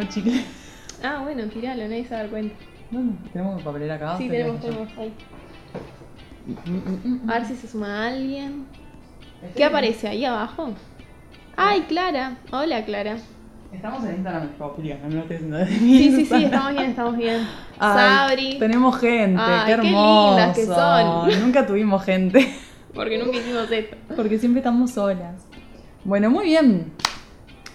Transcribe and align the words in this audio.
tengo 0.00 0.12
chicle. 0.12 0.44
Ah, 1.02 1.20
bueno, 1.22 1.44
tiralo, 1.44 1.82
nadie 1.84 2.04
se 2.04 2.10
va 2.10 2.16
a 2.16 2.22
dar 2.22 2.30
cuenta. 2.30 2.54
¿Dónde? 2.90 3.16
¿Tenemos 3.32 3.62
papelera 3.62 3.94
acá? 3.94 4.16
Sí, 4.18 4.24
¿Qué 4.24 4.30
tenemos, 4.30 4.60
tenemos 4.60 4.88
ahí. 4.98 5.12
Mm, 6.46 6.70
mm, 6.72 7.24
mm, 7.26 7.30
A 7.30 7.34
ver 7.34 7.44
si 7.46 7.56
se 7.56 7.68
suma 7.68 8.06
alguien. 8.08 8.66
Estoy- 9.42 9.52
¿Qué 9.56 9.64
aparece 9.64 10.08
ahí 10.08 10.24
abajo? 10.24 10.70
¡Ay, 11.56 11.82
Clara! 11.82 12.36
Hola, 12.52 12.84
Clara. 12.84 13.16
Estamos 13.72 14.04
en 14.04 14.16
Instagram, 14.16 14.48
favor, 14.58 14.78
no 14.78 15.08
me 15.08 15.14
lo 15.14 15.20
estoy 15.20 15.36
haciendo 15.36 15.56
de 15.58 15.66
Sí, 15.66 16.10
sí, 16.16 16.26
sí, 16.26 16.44
estamos 16.44 16.72
bien, 16.72 16.90
estamos 16.90 17.16
bien. 17.16 17.46
Sabri, 17.78 18.58
Tenemos 18.58 18.98
gente, 18.98 19.40
Ay, 19.40 19.60
qué 19.60 19.66
qué 19.66 19.88
hermoso. 19.88 20.28
lindas 20.36 20.56
que 20.56 20.66
son. 20.66 21.40
Nunca 21.46 21.66
tuvimos 21.66 22.02
gente, 22.04 22.52
porque 22.92 23.16
nunca 23.18 23.36
hicimos 23.38 23.70
esto. 23.70 23.96
porque 24.16 24.38
siempre 24.38 24.58
estamos 24.60 24.90
solas. 24.90 25.46
Bueno, 26.04 26.30
muy 26.30 26.46
bien. 26.46 26.90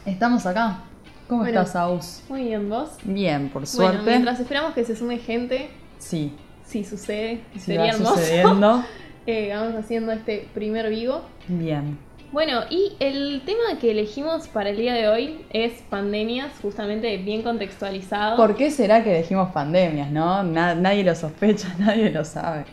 Estamos 0.05 0.45
acá. 0.45 0.79
¿Cómo 1.27 1.41
Bueno. 1.41 1.59
estás, 1.61 1.75
Aus? 1.75 2.23
Muy 2.29 2.43
bien, 2.43 2.69
¿vos? 2.69 2.89
Bien, 3.03 3.49
por 3.49 3.61
Bueno, 3.63 3.65
suerte. 3.67 4.09
mientras 4.09 4.39
esperamos 4.39 4.73
que 4.73 4.83
se 4.85 4.95
sume 4.95 5.17
gente, 5.17 5.69
Sí, 5.97 6.33
si 6.65 6.83
sucede, 6.83 7.41
sí 7.53 7.59
sería 7.59 7.87
hermoso. 7.91 8.15
sucediendo. 8.15 8.83
Eh, 9.27 9.51
vamos 9.55 9.73
haciendo 9.73 10.11
este 10.11 10.47
primer 10.53 10.87
vivo. 10.87 11.21
Bien. 11.47 11.97
Bueno, 12.31 12.59
y 12.69 12.91
el 12.99 13.41
tema 13.43 13.79
que 13.81 13.89
elegimos 13.89 14.47
para 14.47 14.69
el 14.69 14.77
día 14.77 14.93
de 14.93 15.07
hoy 15.07 15.43
es 15.49 15.81
pandemias, 15.89 16.51
justamente 16.61 17.17
bien 17.17 17.41
contextualizado. 17.41 18.37
¿Por 18.37 18.55
qué 18.55 18.69
será 18.69 19.03
que 19.03 19.09
elegimos 19.15 19.49
pandemias, 19.51 20.11
no? 20.11 20.43
Na- 20.43 20.75
nadie 20.75 21.03
lo 21.03 21.15
sospecha, 21.15 21.73
nadie 21.79 22.11
lo 22.11 22.23
sabe. 22.23 22.65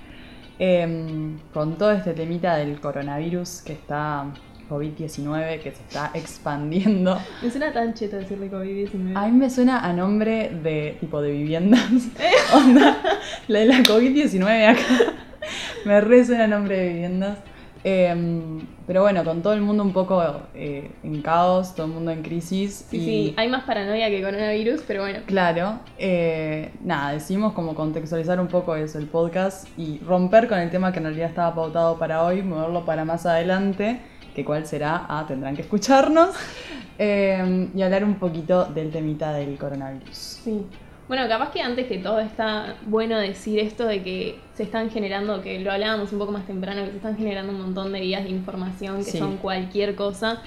Em, 0.58 1.39
con 1.55 1.78
todo 1.78 1.92
este 1.92 2.12
temita 2.12 2.56
del 2.56 2.78
coronavirus 2.83 3.62
que 3.62 3.73
está 3.73 4.27
COVID-19, 4.73 5.61
que 5.61 5.73
se 5.73 5.83
está 5.83 6.11
expandiendo, 6.15 7.19
Me 7.42 7.51
suena 7.51 7.73
tan 7.73 7.95
cheto 7.95 8.17
decirle 8.17 8.51
COVID-19. 8.51 9.12
a 9.17 9.27
mí 9.27 9.33
me 9.33 9.51
suena 9.51 9.81
a 9.81 9.92
nombre 9.92 10.51
de 10.62 10.97
tipo 11.01 11.20
de 11.20 11.31
viviendas. 11.33 11.83
Onda, 12.55 12.97
la 13.48 13.59
de 13.59 13.67
la 13.67 13.79
COVID-19 13.81 14.67
acá. 14.69 15.12
me 15.84 16.01
re 16.01 16.25
suena 16.25 16.45
a 16.45 16.48
nombre 16.48 16.77
de 16.79 16.89
viviendas. 16.89 17.39
Em, 17.84 18.61
pero 18.87 19.03
bueno, 19.03 19.25
con 19.25 19.42
todo 19.42 19.55
el 19.55 19.61
mundo 19.61 19.83
un 19.83 19.92
poco 19.92 20.23
eh, 20.55 20.89
en 21.03 21.20
caos, 21.20 21.75
todo 21.75 21.86
el 21.86 21.92
mundo 21.92 22.12
en 22.12 22.23
crisis. 22.23 22.86
Sí, 22.89 22.97
y- 22.97 23.01
sí, 23.05 23.34
hay 23.36 23.48
más 23.48 23.64
paranoia 23.64 24.09
que 24.09 24.23
coronavirus, 24.23 24.83
pero 24.86 25.03
bueno. 25.03 25.19
Claro, 25.27 25.81
eh, 25.98 26.70
nada, 26.84 27.12
decidimos 27.12 27.55
como 27.55 27.75
contextualizar 27.75 28.39
un 28.39 28.47
poco 28.47 28.77
eso, 28.77 28.98
el 28.98 29.07
podcast, 29.07 29.67
y 29.77 29.98
romper 30.07 30.47
con 30.47 30.61
el 30.61 30.70
tema 30.70 30.92
que 30.92 30.98
en 30.98 31.07
realidad 31.07 31.29
estaba 31.29 31.57
pautado 31.57 31.98
para 31.98 32.23
hoy, 32.23 32.42
moverlo 32.42 32.84
para 32.84 33.05
más 33.05 33.27
adelante, 33.27 33.98
que 34.34 34.44
cuál 34.44 34.66
será, 34.66 35.06
ah, 35.08 35.25
tendrán 35.27 35.55
que 35.55 35.62
escucharnos, 35.62 36.30
eh, 36.98 37.69
y 37.75 37.83
hablar 37.83 38.05
un 38.05 38.14
poquito 38.16 38.64
del 38.66 38.91
temita 38.91 39.33
del 39.33 39.56
coronavirus. 39.58 40.16
Sí. 40.16 40.62
Bueno, 41.08 41.28
capaz 41.28 41.50
que 41.50 41.61
antes 41.61 41.86
que 41.89 41.98
todo 41.98 42.20
está 42.20 42.77
bueno 42.86 43.19
decir 43.19 43.58
esto 43.58 43.84
de 43.86 44.02
que 44.02 44.39
se 44.55 44.62
están 44.62 44.89
generando, 44.91 45.42
que 45.42 45.58
lo 45.61 45.70
hablábamos 45.72 46.12
un 46.12 46.19
poco 46.19 46.33
más 46.33 46.47
temprano, 46.47 46.84
que 46.84 46.91
se 46.91 46.97
están 46.97 47.16
generando 47.16 47.52
un 47.52 47.61
montón 47.61 47.92
de 47.92 48.00
vías 48.00 48.22
de 48.24 48.30
información 48.30 48.98
que 48.98 49.11
Sí. 49.11 49.19
son 49.19 49.36
cualquier 49.39 49.94
cosa. 49.94 50.41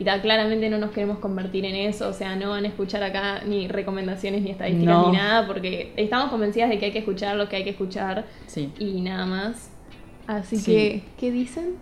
Y 0.00 0.04
ta, 0.04 0.20
claramente 0.22 0.70
no 0.70 0.78
nos 0.78 0.92
queremos 0.92 1.18
convertir 1.18 1.64
en 1.64 1.74
eso, 1.74 2.08
o 2.08 2.12
sea, 2.12 2.36
no 2.36 2.50
van 2.50 2.64
a 2.64 2.68
escuchar 2.68 3.02
acá 3.02 3.42
ni 3.44 3.66
recomendaciones 3.68 4.42
ni 4.42 4.50
estadísticas 4.52 4.94
No. 4.94 5.10
ni 5.10 5.16
nada, 5.18 5.46
porque 5.46 5.92
estamos 5.96 6.30
convencidas 6.30 6.70
de 6.70 6.78
que 6.78 6.86
hay 6.86 6.92
que 6.92 7.00
escuchar 7.00 7.36
lo 7.36 7.48
que 7.48 7.56
hay 7.56 7.64
que 7.64 7.70
escuchar 7.70 8.24
Sí. 8.46 8.72
y 8.78 9.00
nada 9.00 9.26
más. 9.26 9.70
Así 10.26 10.56
Sí. 10.56 10.72
que, 10.72 11.02
¿qué 11.18 11.30
dicen? 11.32 11.74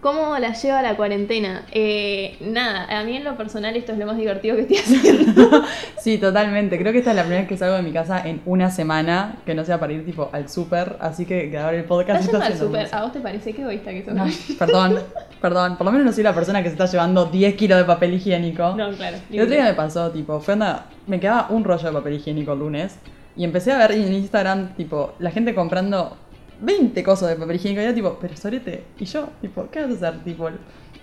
¿Cómo 0.00 0.38
la 0.38 0.52
lleva 0.52 0.80
la 0.80 0.96
cuarentena? 0.96 1.64
Eh, 1.72 2.36
nada, 2.40 2.86
a 2.98 3.02
mí 3.02 3.16
en 3.16 3.24
lo 3.24 3.36
personal 3.36 3.76
esto 3.76 3.92
es 3.92 3.98
lo 3.98 4.06
más 4.06 4.16
divertido 4.16 4.54
que 4.56 4.62
estoy 4.62 4.76
haciendo. 4.78 5.64
Sí, 5.98 6.16
totalmente. 6.16 6.78
Creo 6.78 6.92
que 6.92 6.98
esta 6.98 7.10
es 7.10 7.16
la 7.16 7.22
primera 7.22 7.42
vez 7.42 7.48
que 7.48 7.56
salgo 7.56 7.74
de 7.74 7.82
mi 7.82 7.92
casa 7.92 8.22
en 8.26 8.40
una 8.46 8.70
semana, 8.70 9.36
que 9.44 9.54
no 9.54 9.64
sea 9.64 9.80
para 9.80 9.92
ir 9.92 10.06
tipo 10.06 10.30
al 10.32 10.48
súper, 10.48 10.96
así 11.00 11.26
que 11.26 11.48
grabar 11.48 11.74
el 11.74 11.84
podcast 11.84 12.24
¿Estás 12.24 12.40
yendo 12.40 12.46
al 12.46 12.58
súper? 12.58 12.88
¿A 12.94 13.02
vos 13.02 13.12
te 13.12 13.20
parece 13.20 13.52
que 13.52 13.62
egoísta 13.62 13.90
que 13.90 14.04
sos? 14.04 14.14
No, 14.14 14.24
perdón, 14.58 15.00
perdón. 15.40 15.76
Por 15.76 15.84
lo 15.84 15.92
menos 15.92 16.06
no 16.06 16.12
soy 16.12 16.22
la 16.22 16.34
persona 16.34 16.62
que 16.62 16.68
se 16.68 16.74
está 16.74 16.86
llevando 16.86 17.26
10 17.26 17.56
kilos 17.56 17.78
de 17.78 17.84
papel 17.84 18.14
higiénico. 18.14 18.74
No, 18.76 18.90
claro. 18.92 19.18
El 19.30 19.40
otro 19.40 19.54
día 19.54 19.64
me 19.64 19.74
pasó, 19.74 20.10
tipo, 20.10 20.40
fue 20.40 20.54
onda, 20.54 20.86
me 21.06 21.18
quedaba 21.18 21.48
un 21.50 21.64
rollo 21.64 21.88
de 21.88 21.92
papel 21.92 22.14
higiénico 22.14 22.52
el 22.52 22.60
lunes 22.60 22.96
y 23.36 23.44
empecé 23.44 23.72
a 23.72 23.78
ver 23.78 23.92
en 23.92 24.12
Instagram, 24.12 24.74
tipo, 24.74 25.14
la 25.18 25.30
gente 25.30 25.54
comprando 25.54 26.16
20 26.60 27.02
cosas 27.02 27.28
de 27.30 27.36
papel 27.36 27.56
higiénico 27.56 27.80
y 27.80 27.84
era 27.84 27.94
tipo, 27.94 28.18
pero 28.20 28.36
Sorete, 28.36 28.84
y 28.98 29.04
yo, 29.04 29.28
tipo, 29.40 29.68
¿qué 29.70 29.80
vas 29.86 30.02
a 30.02 30.08
hacer? 30.08 30.20
Tipo, 30.24 30.48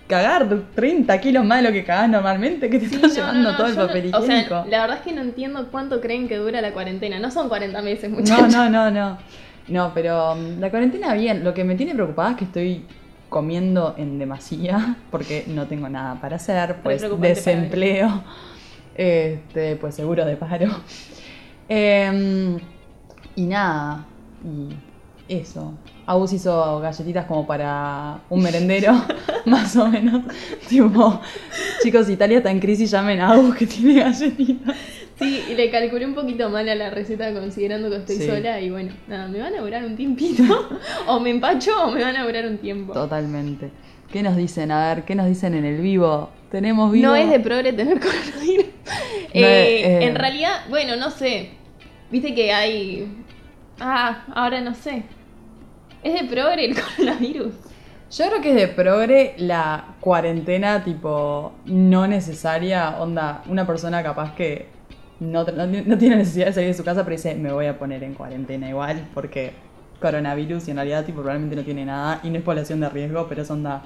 cagar 0.06 0.46
30 0.74 1.20
kilos 1.20 1.44
más 1.44 1.62
de 1.62 1.68
lo 1.68 1.72
que 1.72 1.84
cagás 1.84 2.08
normalmente, 2.08 2.70
que 2.70 2.78
te 2.78 2.88
Sí, 2.88 2.94
estás 2.96 3.10
no, 3.10 3.16
llevando 3.16 3.42
no, 3.42 3.50
no, 3.52 3.56
todo 3.56 3.66
el 3.66 3.76
no- 3.76 3.86
papel 3.86 4.04
O 4.14 4.22
higiénico. 4.24 4.48
sea, 4.48 4.66
la 4.66 4.80
verdad 4.82 4.96
es 4.98 5.02
que 5.02 5.12
no 5.12 5.22
entiendo 5.22 5.68
cuánto 5.70 6.00
creen 6.00 6.28
que 6.28 6.36
dura 6.36 6.60
la 6.60 6.72
cuarentena. 6.72 7.18
No 7.18 7.30
son 7.30 7.48
40 7.48 7.82
meses, 7.82 8.10
No, 8.10 8.18
muchachos. 8.18 8.52
no, 8.52 8.70
no, 8.70 8.90
no. 8.90 9.18
No, 9.68 9.90
pero 9.94 10.32
um, 10.34 10.60
la 10.60 10.70
cuarentena 10.70 11.12
bien. 11.14 11.42
Lo 11.42 11.52
que 11.54 11.64
me 11.64 11.74
tiene 11.74 11.92
preocupada 11.94 12.30
es 12.32 12.36
que 12.36 12.44
estoy 12.44 12.84
comiendo 13.28 13.94
en 13.98 14.18
demasía 14.20 14.94
porque 15.10 15.44
no 15.48 15.66
tengo 15.66 15.88
nada 15.88 16.20
para 16.20 16.36
hacer, 16.36 16.76
pues 16.84 17.02
desempleo, 17.20 18.22
este, 18.94 19.74
pues 19.76 19.94
seguro 19.96 20.24
de 20.24 20.36
paro. 20.36 20.68
Em, 21.68 22.58
y 23.34 23.42
nada, 23.46 24.04
y 24.44 24.68
eso. 25.28 25.74
Agus 26.06 26.32
hizo 26.32 26.80
galletitas 26.80 27.26
como 27.26 27.46
para 27.46 28.20
un 28.30 28.42
merendero, 28.42 28.92
más 29.46 29.74
o 29.76 29.88
menos. 29.88 30.22
tipo, 30.68 31.20
chicos, 31.82 32.08
Italia 32.08 32.38
está 32.38 32.50
en 32.50 32.60
crisis, 32.60 32.90
llamen 32.90 33.20
a 33.20 33.32
Agus 33.32 33.56
que 33.56 33.66
tiene 33.66 34.00
galletitas. 34.00 34.76
Sí, 35.18 35.42
y 35.50 35.54
le 35.54 35.70
calculé 35.70 36.04
un 36.04 36.14
poquito 36.14 36.50
mal 36.50 36.68
a 36.68 36.74
la 36.74 36.90
receta 36.90 37.32
considerando 37.32 37.88
que 37.88 37.96
estoy 37.96 38.16
Sí. 38.16 38.26
sola 38.26 38.60
y 38.60 38.68
bueno, 38.70 38.92
nada, 39.08 39.28
me 39.28 39.40
van 39.40 39.54
a 39.54 39.62
durar 39.62 39.84
un 39.84 39.96
tiempito. 39.96 40.42
o 41.06 41.18
me 41.20 41.30
empacho 41.30 41.70
o 41.86 41.90
me 41.90 42.02
van 42.02 42.16
a 42.16 42.24
durar 42.24 42.46
un 42.46 42.58
tiempo. 42.58 42.92
Totalmente. 42.92 43.70
¿Qué 44.12 44.22
nos 44.22 44.36
dicen? 44.36 44.70
A 44.70 44.94
ver, 44.94 45.04
¿qué 45.04 45.14
nos 45.14 45.26
dicen 45.26 45.54
en 45.54 45.64
el 45.64 45.80
vivo? 45.80 46.30
¿Tenemos 46.50 46.92
vivo? 46.92 47.06
No 47.08 47.16
es 47.16 47.28
de 47.30 47.40
progre 47.40 47.72
tener 47.72 47.98
coronavirus. 47.98 48.66
No 48.66 48.92
Eh, 49.32 49.80
eh. 49.84 50.04
En 50.04 50.14
realidad, 50.14 50.60
bueno, 50.68 50.96
no 50.96 51.10
sé. 51.10 51.50
Viste 52.10 52.34
que 52.34 52.52
hay. 52.52 53.08
Ah, 53.80 54.24
ahora 54.34 54.60
no 54.60 54.74
sé. 54.74 55.02
¿Es 56.06 56.14
de 56.14 56.28
progre 56.28 56.66
el 56.66 56.80
coronavirus? 56.80 57.52
Yo 58.12 58.28
creo 58.28 58.40
que 58.40 58.50
es 58.50 58.54
de 58.54 58.68
progre 58.68 59.34
la 59.38 59.96
cuarentena, 59.98 60.84
tipo, 60.84 61.54
no 61.64 62.06
necesaria. 62.06 63.00
Onda, 63.00 63.42
una 63.48 63.66
persona 63.66 64.04
capaz 64.04 64.32
que 64.36 64.68
no, 65.18 65.42
no, 65.42 65.66
no 65.66 65.98
tiene 65.98 66.14
necesidad 66.14 66.46
de 66.46 66.52
salir 66.52 66.68
de 66.68 66.74
su 66.74 66.84
casa, 66.84 67.02
pero 67.02 67.16
dice, 67.16 67.34
me 67.34 67.52
voy 67.52 67.66
a 67.66 67.76
poner 67.76 68.04
en 68.04 68.14
cuarentena 68.14 68.68
igual, 68.68 69.08
porque 69.14 69.54
coronavirus 70.00 70.68
y 70.68 70.70
en 70.70 70.76
realidad, 70.76 71.04
tipo, 71.04 71.22
probablemente 71.22 71.56
no 71.56 71.64
tiene 71.64 71.84
nada 71.84 72.20
y 72.22 72.30
no 72.30 72.38
es 72.38 72.44
población 72.44 72.78
de 72.78 72.88
riesgo, 72.88 73.26
pero 73.28 73.42
es 73.42 73.50
onda, 73.50 73.82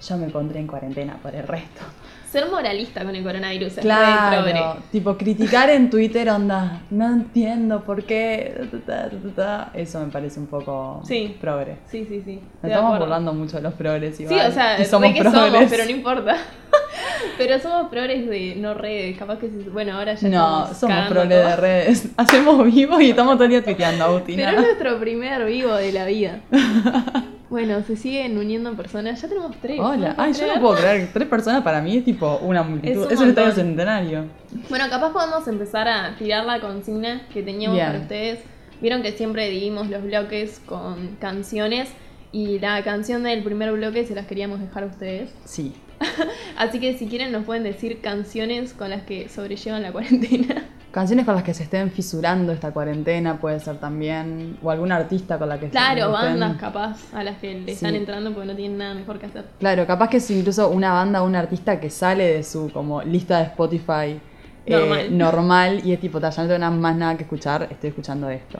yo 0.00 0.16
me 0.16 0.28
pondré 0.28 0.60
en 0.60 0.68
cuarentena 0.68 1.18
por 1.22 1.34
el 1.34 1.46
resto. 1.46 1.82
Ser 2.30 2.50
moralista 2.50 3.04
con 3.04 3.16
el 3.16 3.22
coronavirus 3.22 3.68
es 3.68 3.76
re. 3.76 3.82
Claro, 3.82 4.76
tipo 4.92 5.16
criticar 5.16 5.70
en 5.70 5.88
Twitter 5.88 6.28
onda, 6.28 6.82
no 6.90 7.06
entiendo 7.06 7.82
por 7.84 8.04
qué, 8.04 8.54
ta, 8.70 8.78
ta, 8.80 9.10
ta, 9.10 9.16
ta, 9.16 9.34
ta. 9.34 9.70
eso 9.72 9.98
me 10.00 10.12
parece 10.12 10.38
un 10.38 10.46
poco 10.46 11.00
Sí. 11.04 11.36
progre. 11.40 11.78
Sí, 11.86 12.04
sí, 12.06 12.20
sí. 12.22 12.40
Nos 12.62 12.70
estamos 12.70 12.98
burlando 12.98 13.32
mucho 13.32 13.56
de 13.56 13.62
los 13.62 13.72
progres 13.74 14.16
Sí, 14.18 14.24
igual. 14.24 14.50
o 14.50 14.52
sea, 14.52 14.78
y 14.78 14.84
somos 14.84 15.10
que 15.14 15.20
progres. 15.20 15.52
somos, 15.52 15.64
pero 15.70 15.84
no 15.84 15.90
importa. 15.90 16.36
pero 17.38 17.58
somos 17.60 17.88
progres 17.88 18.28
de 18.28 18.56
no 18.56 18.74
redes, 18.74 19.16
capaz 19.16 19.38
que 19.38 19.46
bueno, 19.72 19.96
ahora 19.96 20.12
ya 20.14 20.28
No, 20.28 20.74
somos 20.74 21.08
progres 21.08 21.28
de 21.46 21.56
redes. 21.56 22.08
Hacemos 22.18 22.62
vivo 22.66 23.00
y 23.00 23.10
estamos 23.10 23.36
todo 23.36 23.44
el 23.44 23.50
día 23.50 23.64
tuiteando, 23.64 24.04
Agustina. 24.04 24.44
Pero 24.50 24.58
es 24.60 24.66
nuestro 24.66 25.00
primer 25.00 25.46
vivo 25.46 25.72
de 25.74 25.92
la 25.92 26.04
vida. 26.04 26.40
bueno, 27.50 27.82
se 27.82 27.96
siguen 27.96 28.36
uniendo 28.36 28.74
personas. 28.74 29.20
Ya 29.20 29.28
tenemos 29.28 29.56
tres. 29.60 29.80
Hola, 29.80 30.08
¿no 30.10 30.16
puedo 30.16 30.28
ay, 30.28 30.32
yo 30.34 30.54
no 30.54 30.60
puedo 30.60 30.76
creer. 30.76 31.10
Tres 31.12 31.28
personas 31.28 31.62
para 31.62 31.80
mí 31.80 31.96
es 31.96 32.04
tipo 32.04 32.38
una 32.42 32.62
multitud. 32.62 33.06
Es 33.06 33.12
Es 33.12 33.20
un 33.20 33.30
estadio 33.30 33.52
centenario. 33.52 34.26
Bueno, 34.68 34.84
capaz 34.90 35.12
podemos 35.12 35.48
empezar 35.48 35.88
a 35.88 36.16
tirar 36.16 36.44
la 36.44 36.60
consigna 36.60 37.26
que 37.32 37.42
teníamos 37.42 37.76
Bien. 37.76 37.86
para 37.86 38.00
ustedes. 38.00 38.40
Vieron 38.80 39.02
que 39.02 39.12
siempre 39.12 39.48
dividimos 39.48 39.88
los 39.88 40.02
bloques 40.02 40.60
con 40.64 41.16
canciones 41.20 41.88
y 42.30 42.58
la 42.58 42.82
canción 42.84 43.22
del 43.22 43.42
primer 43.42 43.72
bloque 43.72 44.06
se 44.06 44.14
las 44.14 44.26
queríamos 44.26 44.60
dejar 44.60 44.84
a 44.84 44.86
ustedes. 44.86 45.30
Sí. 45.44 45.74
Así 46.56 46.78
que 46.78 46.96
si 46.96 47.06
quieren 47.08 47.32
nos 47.32 47.44
pueden 47.44 47.64
decir 47.64 48.00
canciones 48.00 48.74
con 48.74 48.90
las 48.90 49.02
que 49.02 49.28
sobrellevan 49.28 49.82
la 49.82 49.92
cuarentena. 49.92 50.64
Canciones 50.90 51.26
con 51.26 51.34
las 51.34 51.44
que 51.44 51.52
se 51.52 51.64
estén 51.64 51.90
fisurando 51.90 52.50
esta 52.50 52.70
cuarentena 52.72 53.38
puede 53.38 53.60
ser 53.60 53.76
también. 53.76 54.56
O 54.62 54.70
algún 54.70 54.90
artista 54.90 55.38
con 55.38 55.48
la 55.50 55.60
que 55.60 55.68
Claro, 55.68 56.00
estén- 56.06 56.12
bandas 56.12 56.56
capaz 56.56 56.96
a 57.12 57.22
las 57.22 57.36
que 57.38 57.60
le 57.60 57.72
están 57.72 57.94
entrando 57.94 58.32
porque 58.32 58.46
no 58.48 58.56
tienen 58.56 58.78
nada 58.78 58.94
mejor 58.94 59.18
que 59.18 59.26
hacer. 59.26 59.44
Claro, 59.60 59.86
capaz 59.86 60.08
que 60.08 60.16
es 60.16 60.30
incluso 60.30 60.68
una 60.70 60.92
banda 60.92 61.22
o 61.22 61.26
un 61.26 61.36
artista 61.36 61.78
que 61.78 61.90
sale 61.90 62.24
de 62.32 62.42
su 62.42 62.70
como 62.72 63.02
lista 63.02 63.38
de 63.38 63.44
Spotify 63.44 64.18
eh, 64.66 65.08
Normal. 65.10 65.80
y 65.84 65.92
es 65.92 66.00
tipo, 66.00 66.20
"Ta, 66.20 66.30
ya 66.30 66.42
no 66.42 66.48
tengo 66.48 66.58
nada 66.60 66.72
más 66.74 66.96
nada 66.96 67.16
que 67.16 67.22
escuchar, 67.24 67.68
estoy 67.70 67.88
escuchando 67.90 68.28
esto. 68.30 68.58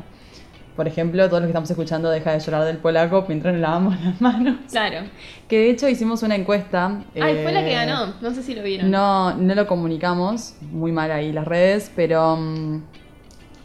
Por 0.79 0.87
ejemplo, 0.87 1.27
todos 1.27 1.41
los 1.41 1.49
que 1.49 1.51
estamos 1.51 1.69
escuchando 1.69 2.09
Deja 2.09 2.31
de 2.31 2.39
llorar 2.39 2.65
del 2.65 2.77
polaco 2.77 3.25
mientras 3.27 3.53
nos 3.53 3.61
lavamos 3.61 4.01
las 4.01 4.21
manos. 4.21 4.59
Claro. 4.71 5.09
Que 5.49 5.59
de 5.59 5.71
hecho 5.71 5.89
hicimos 5.89 6.23
una 6.23 6.37
encuesta. 6.37 7.03
Ay, 7.21 7.41
fue 7.43 7.51
la 7.51 7.65
que 7.65 7.73
eh, 7.73 7.75
ganó. 7.75 8.15
No 8.21 8.31
sé 8.31 8.45
si 8.45 8.55
lo 8.55 8.63
vieron. 8.63 8.89
No, 8.89 9.35
no 9.35 9.57
lo 9.57 9.67
comunicamos, 9.67 10.55
muy 10.61 10.93
mal 10.93 11.11
ahí 11.11 11.33
las 11.33 11.49
redes, 11.49 11.91
pero 11.97 12.37
mm, 12.37 12.83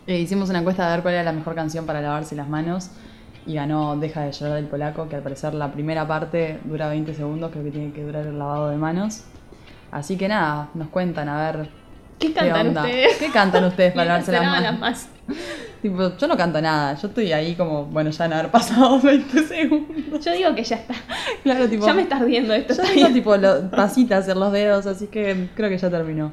eh, 0.07 0.19
hicimos 0.21 0.50
una 0.50 0.57
encuesta 0.57 0.88
de 0.88 0.95
ver 0.95 1.04
cuál 1.04 1.13
era 1.13 1.24
la 1.24 1.33
mejor 1.33 1.54
canción 1.54 1.86
para 1.86 2.01
lavarse 2.01 2.36
las 2.36 2.50
manos 2.50 2.89
y 3.45 3.54
ganó 3.54 3.95
Deja 3.95 4.21
de 4.21 4.31
llorar 4.31 4.56
del 4.56 4.65
polaco, 4.65 5.07
que 5.07 5.15
al 5.15 5.21
parecer 5.21 5.54
la 5.54 5.71
primera 5.71 6.07
parte 6.07 6.62
dura 6.63 6.88
20 6.88 7.13
segundos, 7.13 7.51
creo 7.51 7.63
que 7.63 7.69
tiene 7.69 7.94
que 7.94 8.01
durar 8.01 8.25
el 8.25 8.39
lavado 8.39 8.71
de 8.71 8.77
manos. 8.77 9.25
Así 9.92 10.18
que 10.18 10.27
nada, 10.27 10.71
nos 10.74 10.88
cuentan 10.88 11.30
a 11.30 11.51
ver 11.51 11.69
¿Qué 12.28 12.34
cantan 12.34 12.68
onda. 12.68 12.81
ustedes? 12.84 13.18
¿Qué 13.18 13.30
cantan 13.31 13.64
ustedes 13.66 13.94
para 13.94 14.14
Mientras 14.18 14.42
las 14.42 14.52
manos? 14.62 14.80
manos. 14.80 15.06
Tipo, 15.84 16.16
yo 16.18 16.28
no 16.30 16.38
canto 16.38 16.62
nada, 16.62 16.96
yo 16.96 17.10
estoy 17.10 17.34
ahí 17.34 17.56
como, 17.56 17.84
bueno, 17.88 18.10
ya 18.10 18.24
han 18.24 18.31
haber 18.31 18.50
pasado 18.50 19.00
20 19.04 19.44
segundos. 19.48 20.24
Yo 20.24 20.31
digo 20.31 20.56
que 20.56 20.64
ya 20.64 20.78
está. 20.78 20.94
Claro, 21.44 21.68
tipo. 21.68 21.86
Ya 21.86 21.94
me 21.94 22.04
estás 22.04 22.25
viendo 22.25 22.54
esto. 22.54 22.74
Ya 22.74 22.84
está 22.84 22.94
tengo 22.96 23.10
tipo 23.10 23.36
lo- 23.36 23.70
pasitas 23.70 24.25
en 24.30 24.40
los 24.40 24.54
dedos, 24.54 24.86
así 24.86 25.08
que 25.08 25.50
creo 25.56 25.70
que 25.70 25.78
ya 25.78 25.90
terminó. 25.90 26.31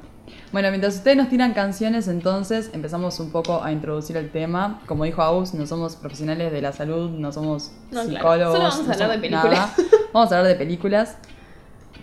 Bueno, 0.53 0.69
mientras 0.71 0.95
ustedes 0.95 1.17
nos 1.17 1.29
tiran 1.29 1.53
canciones, 1.53 2.07
entonces 2.07 2.71
empezamos 2.73 3.19
un 3.19 3.33
poco 3.33 3.63
a 3.65 3.73
introducir 3.73 4.17
el 4.17 4.31
tema. 4.31 4.81
Como 4.87 5.03
dijo 5.05 5.21
Agus, 5.23 5.53
no 5.55 5.67
somos 5.67 5.97
profesionales 5.97 6.53
de 6.53 6.63
la 6.63 6.73
salud, 6.73 7.11
no 7.11 7.33
somos 7.33 7.73
No, 7.91 8.03
claro. 8.05 8.09
psicólogos. 8.09 8.53
Solo 8.57 8.69
vamos 8.69 8.81
a 8.81 8.87
no 8.87 8.93
hablar 8.93 9.11
de 9.11 9.19
películas. 9.19 9.59
nada. 9.59 9.75
Vamos 10.13 10.33
a 10.33 10.37
hablar 10.39 10.53
de 10.53 10.59
películas. 10.59 11.17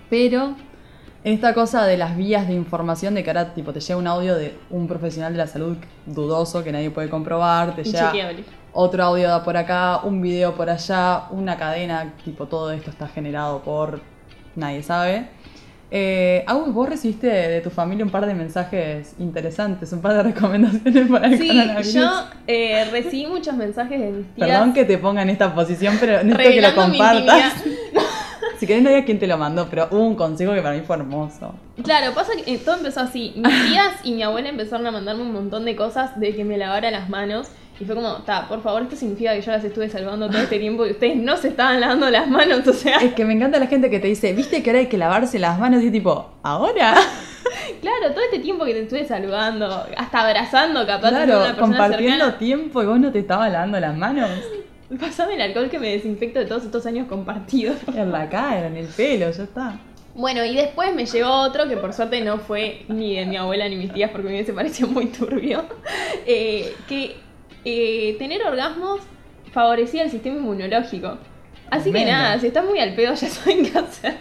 Pero 0.09 0.55
esta 1.33 1.53
cosa 1.53 1.85
de 1.85 1.97
las 1.97 2.15
vías 2.15 2.47
de 2.47 2.53
información, 2.53 3.13
de 3.15 3.23
que 3.23 3.29
ahora 3.29 3.53
tipo, 3.53 3.73
te 3.73 3.79
llega 3.79 3.97
un 3.97 4.07
audio 4.07 4.35
de 4.35 4.57
un 4.69 4.87
profesional 4.87 5.33
de 5.33 5.37
la 5.39 5.47
salud 5.47 5.77
dudoso 6.05 6.63
que 6.63 6.71
nadie 6.71 6.89
puede 6.89 7.09
comprobar, 7.09 7.75
te 7.75 7.83
llega 7.83 8.11
otro 8.73 9.03
audio 9.03 9.41
por 9.43 9.57
acá, 9.57 10.01
un 10.03 10.21
video 10.21 10.53
por 10.55 10.69
allá, 10.69 11.23
una 11.31 11.57
cadena, 11.57 12.13
tipo 12.23 12.45
todo 12.47 12.71
esto 12.71 12.91
está 12.91 13.07
generado 13.07 13.61
por 13.61 13.99
nadie 14.55 14.83
sabe. 14.83 15.27
Eh, 15.89 16.43
Agus, 16.47 16.73
vos 16.73 16.89
recibiste 16.89 17.27
de, 17.27 17.47
de 17.47 17.61
tu 17.61 17.69
familia 17.69 18.03
un 18.03 18.11
par 18.11 18.25
de 18.25 18.33
mensajes 18.33 19.15
interesantes, 19.19 19.91
un 19.93 20.01
par 20.01 20.15
de 20.15 20.23
recomendaciones 20.31 21.07
para 21.09 21.27
el 21.27 21.37
Sí, 21.37 21.47
coronavirus. 21.47 21.93
yo 21.93 22.09
eh, 22.45 22.85
recibí 22.91 23.25
muchos 23.25 23.55
mensajes 23.55 23.99
de 23.99 24.11
mis 24.11 24.27
tías. 24.35 24.49
Perdón 24.49 24.73
que 24.73 24.83
te 24.83 24.97
ponga 24.97 25.21
en 25.21 25.29
esta 25.29 25.55
posición, 25.55 25.95
pero 25.99 26.23
necesito 26.23 26.49
que 26.51 26.61
lo 26.61 26.67
mi 26.69 26.73
compartas. 26.75 27.53
Si 28.59 28.65
querés, 28.65 28.83
no 28.83 28.89
digas 28.89 29.05
quién 29.05 29.19
te 29.19 29.27
lo 29.27 29.37
mandó, 29.37 29.67
pero 29.69 29.87
hubo 29.91 30.05
un 30.05 30.15
consejo 30.15 30.53
que 30.53 30.61
para 30.61 30.75
mí 30.75 30.81
fue 30.81 30.95
hermoso. 30.95 31.53
Claro, 31.83 32.13
pasa 32.13 32.31
que 32.35 32.53
eh, 32.53 32.57
todo 32.57 32.75
empezó 32.75 33.01
así. 33.01 33.33
Mis 33.35 33.65
tías 33.67 33.93
y 34.03 34.13
mi 34.13 34.23
abuela 34.23 34.49
empezaron 34.49 34.85
a 34.87 34.91
mandarme 34.91 35.21
un 35.21 35.33
montón 35.33 35.65
de 35.65 35.75
cosas 35.75 36.19
de 36.19 36.35
que 36.35 36.43
me 36.43 36.57
lavara 36.57 36.89
las 36.91 37.09
manos. 37.09 37.47
Y 37.79 37.85
fue 37.85 37.93
como, 37.93 38.15
ta, 38.23 38.47
por 38.47 38.63
favor, 38.63 38.81
esto 38.81 38.95
significa 38.95 39.35
que 39.35 39.41
yo 39.41 39.51
las 39.51 39.63
estuve 39.63 39.87
salvando 39.87 40.27
todo 40.29 40.41
este 40.41 40.57
tiempo 40.57 40.87
y 40.87 40.91
ustedes 40.91 41.15
no 41.15 41.37
se 41.37 41.49
estaban 41.49 41.79
lavando 41.79 42.09
las 42.09 42.27
manos, 42.27 42.67
o 42.67 42.73
sea. 42.73 42.97
Es 42.97 43.13
que 43.13 43.23
me 43.23 43.33
encanta 43.33 43.59
la 43.59 43.67
gente 43.67 43.91
que 43.91 43.99
te 43.99 44.07
dice, 44.07 44.33
¿viste 44.33 44.63
que 44.63 44.71
ahora 44.71 44.79
hay 44.79 44.87
que 44.87 44.97
lavarse 44.97 45.37
las 45.37 45.59
manos? 45.59 45.83
Y 45.83 45.91
tipo, 45.91 46.31
¿ahora? 46.41 46.95
Claro, 47.81 48.13
todo 48.13 48.23
este 48.23 48.39
tiempo 48.39 48.65
que 48.65 48.73
te 48.73 48.81
estuve 48.81 49.05
saludando, 49.05 49.85
hasta 49.95 50.21
abrazando 50.21 50.85
capaz 50.85 51.09
claro, 51.09 51.37
una 51.37 51.45
persona 51.47 51.55
compartiendo 51.55 52.25
cercana. 52.25 52.37
tiempo 52.37 52.83
y 52.83 52.85
vos 52.85 52.99
no 52.99 53.11
te 53.11 53.19
estabas 53.19 53.51
lavando 53.51 53.79
las 53.79 53.95
manos. 53.95 54.29
Pasame 54.99 55.35
el 55.35 55.41
alcohol 55.41 55.69
que 55.69 55.79
me 55.79 55.89
desinfecto 55.89 56.39
de 56.39 56.45
todos 56.45 56.63
estos 56.63 56.85
años 56.85 57.07
compartidos. 57.07 57.77
En 57.95 58.11
la 58.11 58.29
cara, 58.29 58.67
en 58.67 58.77
el 58.77 58.87
pelo, 58.87 59.29
ya 59.31 59.43
está. 59.43 59.79
Bueno, 60.15 60.43
y 60.43 60.55
después 60.55 60.95
me 60.95 61.05
llegó 61.05 61.29
otro 61.29 61.67
que 61.67 61.77
por 61.77 61.93
suerte 61.93 62.21
no 62.21 62.39
fue 62.39 62.85
ni 62.87 63.15
de 63.15 63.25
mi 63.25 63.37
abuela 63.37 63.69
ni 63.69 63.75
mis 63.75 63.93
tías 63.93 64.09
porque 64.09 64.27
me 64.27 64.33
hubiese 64.33 64.53
parecido 64.53 64.89
muy 64.89 65.07
turbio. 65.07 65.63
eh, 66.25 66.73
que 66.87 67.15
eh, 67.65 68.15
tener 68.17 68.41
orgasmos 68.43 69.01
favorecía 69.51 70.03
el 70.03 70.09
sistema 70.09 70.37
inmunológico. 70.37 71.17
Así 71.69 71.91
que 71.91 72.05
nada, 72.05 72.39
si 72.39 72.47
estás 72.47 72.65
muy 72.65 72.79
al 72.79 72.95
pedo 72.95 73.13
ya 73.13 73.27
saben 73.27 73.69
qué 73.69 73.77
hacer. 73.77 74.15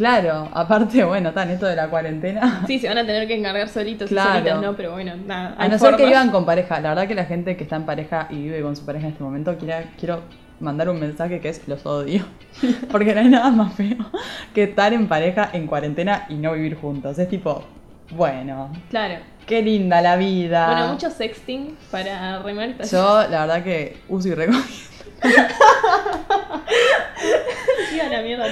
Claro, 0.00 0.48
aparte, 0.54 1.04
bueno, 1.04 1.30
en 1.36 1.50
esto 1.50 1.66
de 1.66 1.76
la 1.76 1.88
cuarentena. 1.90 2.62
Sí, 2.66 2.78
se 2.78 2.88
van 2.88 2.96
a 2.96 3.04
tener 3.04 3.28
que 3.28 3.34
encargar 3.38 3.68
solitos 3.68 4.08
Claro. 4.08 4.30
y 4.30 4.32
solitas, 4.38 4.62
¿no? 4.62 4.74
Pero 4.74 4.92
bueno, 4.92 5.12
nada. 5.26 5.54
A 5.58 5.68
no 5.68 5.78
ser 5.78 5.96
que 5.96 6.06
vivan 6.06 6.30
con 6.30 6.46
pareja. 6.46 6.80
La 6.80 6.88
verdad 6.88 7.06
que 7.06 7.14
la 7.14 7.26
gente 7.26 7.54
que 7.58 7.64
está 7.64 7.76
en 7.76 7.84
pareja 7.84 8.26
y 8.30 8.36
vive 8.36 8.62
con 8.62 8.74
su 8.76 8.86
pareja 8.86 9.08
en 9.08 9.12
este 9.12 9.22
momento, 9.22 9.58
quiera- 9.58 9.84
quiero 9.98 10.22
mandar 10.58 10.88
un 10.88 10.98
mensaje 11.00 11.38
que 11.40 11.50
es 11.50 11.68
los 11.68 11.84
odio. 11.84 12.24
Porque 12.90 13.14
no 13.14 13.20
hay 13.20 13.28
nada 13.28 13.50
más 13.50 13.74
feo 13.74 13.96
que 14.54 14.62
estar 14.62 14.94
en 14.94 15.06
pareja 15.06 15.50
en 15.52 15.66
cuarentena 15.66 16.24
y 16.30 16.34
no 16.36 16.52
vivir 16.54 16.76
juntos. 16.80 17.18
Es 17.18 17.28
tipo, 17.28 17.62
bueno, 18.12 18.72
Claro. 18.88 19.16
qué 19.46 19.60
linda 19.60 20.00
la 20.00 20.16
vida. 20.16 20.66
Bueno, 20.66 20.92
mucho 20.92 21.10
sexting 21.10 21.76
para 21.90 22.38
remar 22.42 22.70
Yo, 22.90 23.26
la 23.28 23.40
verdad 23.42 23.62
que 23.62 23.98
uso 24.08 24.28
y 24.28 24.34
recomiendo. 24.34 24.66
La 28.10 28.22
mierda. 28.22 28.46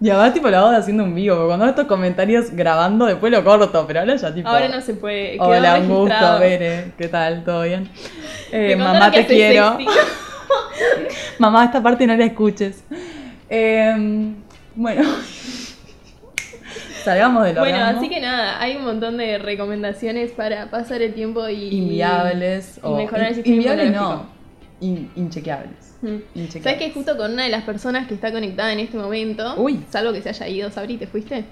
Y 0.00 0.10
además, 0.10 0.32
tipo, 0.34 0.48
lo 0.48 0.56
hago 0.58 0.68
haciendo 0.70 1.04
un 1.04 1.14
vivo. 1.14 1.34
Porque 1.36 1.48
cuando 1.48 1.66
estos 1.66 1.86
comentarios 1.86 2.50
grabando, 2.52 3.06
después 3.06 3.30
lo 3.32 3.44
corto. 3.44 3.86
Pero 3.86 4.00
ahora 4.00 4.16
ya, 4.16 4.32
tipo. 4.34 4.48
Ahora 4.48 4.68
no 4.68 4.80
se 4.80 4.94
puede. 4.94 5.36
Hola, 5.38 5.78
un 5.78 5.88
gusto. 5.88 6.38
Bere. 6.38 6.92
¿Qué 6.96 7.08
tal? 7.08 7.44
¿Todo 7.44 7.62
bien? 7.62 7.88
Eh, 8.50 8.76
mamá, 8.76 9.10
te 9.10 9.26
quiero. 9.26 9.76
Mamá, 11.38 11.64
esta 11.64 11.82
parte 11.82 12.06
no 12.06 12.16
la 12.16 12.24
escuches. 12.24 12.84
Eh, 13.50 14.32
bueno. 14.74 15.02
Salgamos 17.04 17.44
del 17.44 17.56
Bueno, 17.58 17.76
orgasmo. 17.76 18.00
así 18.00 18.08
que 18.08 18.20
nada, 18.20 18.58
hay 18.62 18.76
un 18.76 18.84
montón 18.84 19.18
de 19.18 19.36
recomendaciones 19.38 20.30
para 20.32 20.70
pasar 20.70 21.02
el 21.02 21.12
tiempo 21.12 21.46
y. 21.48 21.68
Inviables. 21.76 22.78
y 22.78 22.80
o 22.82 22.96
mejorar 22.96 23.28
el 23.28 23.34
sistema 23.34 23.56
Inviables 23.56 23.92
no. 23.92 24.26
In- 24.80 25.10
inchequeables. 25.16 25.93
Mm. 26.04 26.48
¿Sabes 26.48 26.78
que 26.78 26.90
justo 26.90 27.16
con 27.16 27.32
una 27.32 27.44
de 27.44 27.50
las 27.50 27.64
personas 27.64 28.06
que 28.06 28.14
está 28.14 28.30
conectada 28.30 28.72
en 28.72 28.80
este 28.80 28.96
momento, 28.96 29.54
Uy. 29.56 29.80
salvo 29.90 30.12
que 30.12 30.20
se 30.22 30.28
haya 30.28 30.48
ido, 30.48 30.70
Sabri, 30.70 30.98
¿te 30.98 31.06
fuiste? 31.06 31.44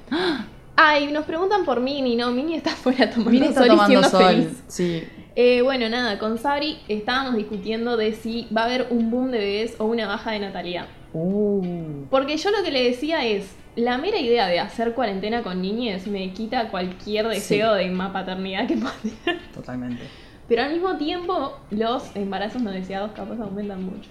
Ay, 0.76 1.12
nos 1.12 1.24
preguntan 1.24 1.64
por 1.64 1.80
Mini, 1.80 2.16
no, 2.16 2.30
Mini 2.30 2.54
está 2.54 2.70
fuera 2.70 3.08
tomando 3.10 3.30
Mini 3.30 3.46
está 3.46 3.60
sol 3.60 3.66
y 3.66 3.70
tomando 3.70 3.88
siendo 3.88 4.08
sol. 4.08 4.24
feliz. 4.24 4.62
Sí. 4.68 5.04
Eh, 5.34 5.62
bueno, 5.62 5.88
nada, 5.88 6.18
con 6.18 6.38
Sabri 6.38 6.78
estábamos 6.88 7.36
discutiendo 7.36 7.96
de 7.96 8.12
si 8.12 8.46
va 8.54 8.62
a 8.62 8.64
haber 8.66 8.88
un 8.90 9.10
boom 9.10 9.30
de 9.30 9.38
bebés 9.38 9.74
o 9.78 9.86
una 9.86 10.06
baja 10.06 10.32
de 10.32 10.40
natalidad. 10.40 10.86
Uh. 11.14 12.04
Porque 12.10 12.36
yo 12.36 12.50
lo 12.50 12.62
que 12.62 12.70
le 12.70 12.84
decía 12.84 13.24
es, 13.26 13.54
la 13.76 13.96
mera 13.96 14.18
idea 14.18 14.46
de 14.48 14.60
hacer 14.60 14.92
cuarentena 14.92 15.42
con 15.42 15.62
niñes 15.62 16.06
me 16.06 16.30
quita 16.32 16.68
cualquier 16.68 17.28
deseo 17.28 17.74
de 17.74 17.90
más 17.90 18.12
paternidad 18.12 18.66
que 18.66 18.76
pueda 18.76 18.94
tener. 19.02 19.40
Totalmente. 19.54 20.02
Pero 20.48 20.62
al 20.64 20.72
mismo 20.72 20.96
tiempo, 20.96 21.58
los 21.70 22.14
embarazos 22.14 22.60
no 22.60 22.70
deseados 22.70 23.12
capaz 23.12 23.40
aumentan 23.40 23.82
mucho. 23.84 24.10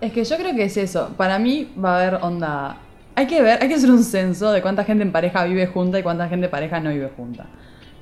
Es 0.00 0.12
que 0.12 0.24
yo 0.24 0.36
creo 0.36 0.54
que 0.54 0.64
es 0.64 0.76
eso. 0.76 1.14
Para 1.16 1.38
mí 1.38 1.72
va 1.82 1.96
a 1.96 2.00
haber 2.00 2.14
onda. 2.22 2.76
Hay 3.14 3.26
que 3.26 3.42
ver, 3.42 3.62
hay 3.62 3.68
que 3.68 3.74
hacer 3.74 3.90
un 3.90 4.02
censo 4.02 4.50
de 4.52 4.62
cuánta 4.62 4.84
gente 4.84 5.02
en 5.02 5.12
pareja 5.12 5.44
vive 5.44 5.66
junta 5.66 5.98
y 5.98 6.02
cuánta 6.02 6.28
gente 6.28 6.46
en 6.46 6.50
pareja 6.50 6.80
no 6.80 6.90
vive 6.90 7.10
junta. 7.16 7.46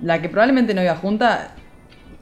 La 0.00 0.22
que 0.22 0.28
probablemente 0.28 0.74
no 0.74 0.80
viva 0.80 0.96
junta. 0.96 1.54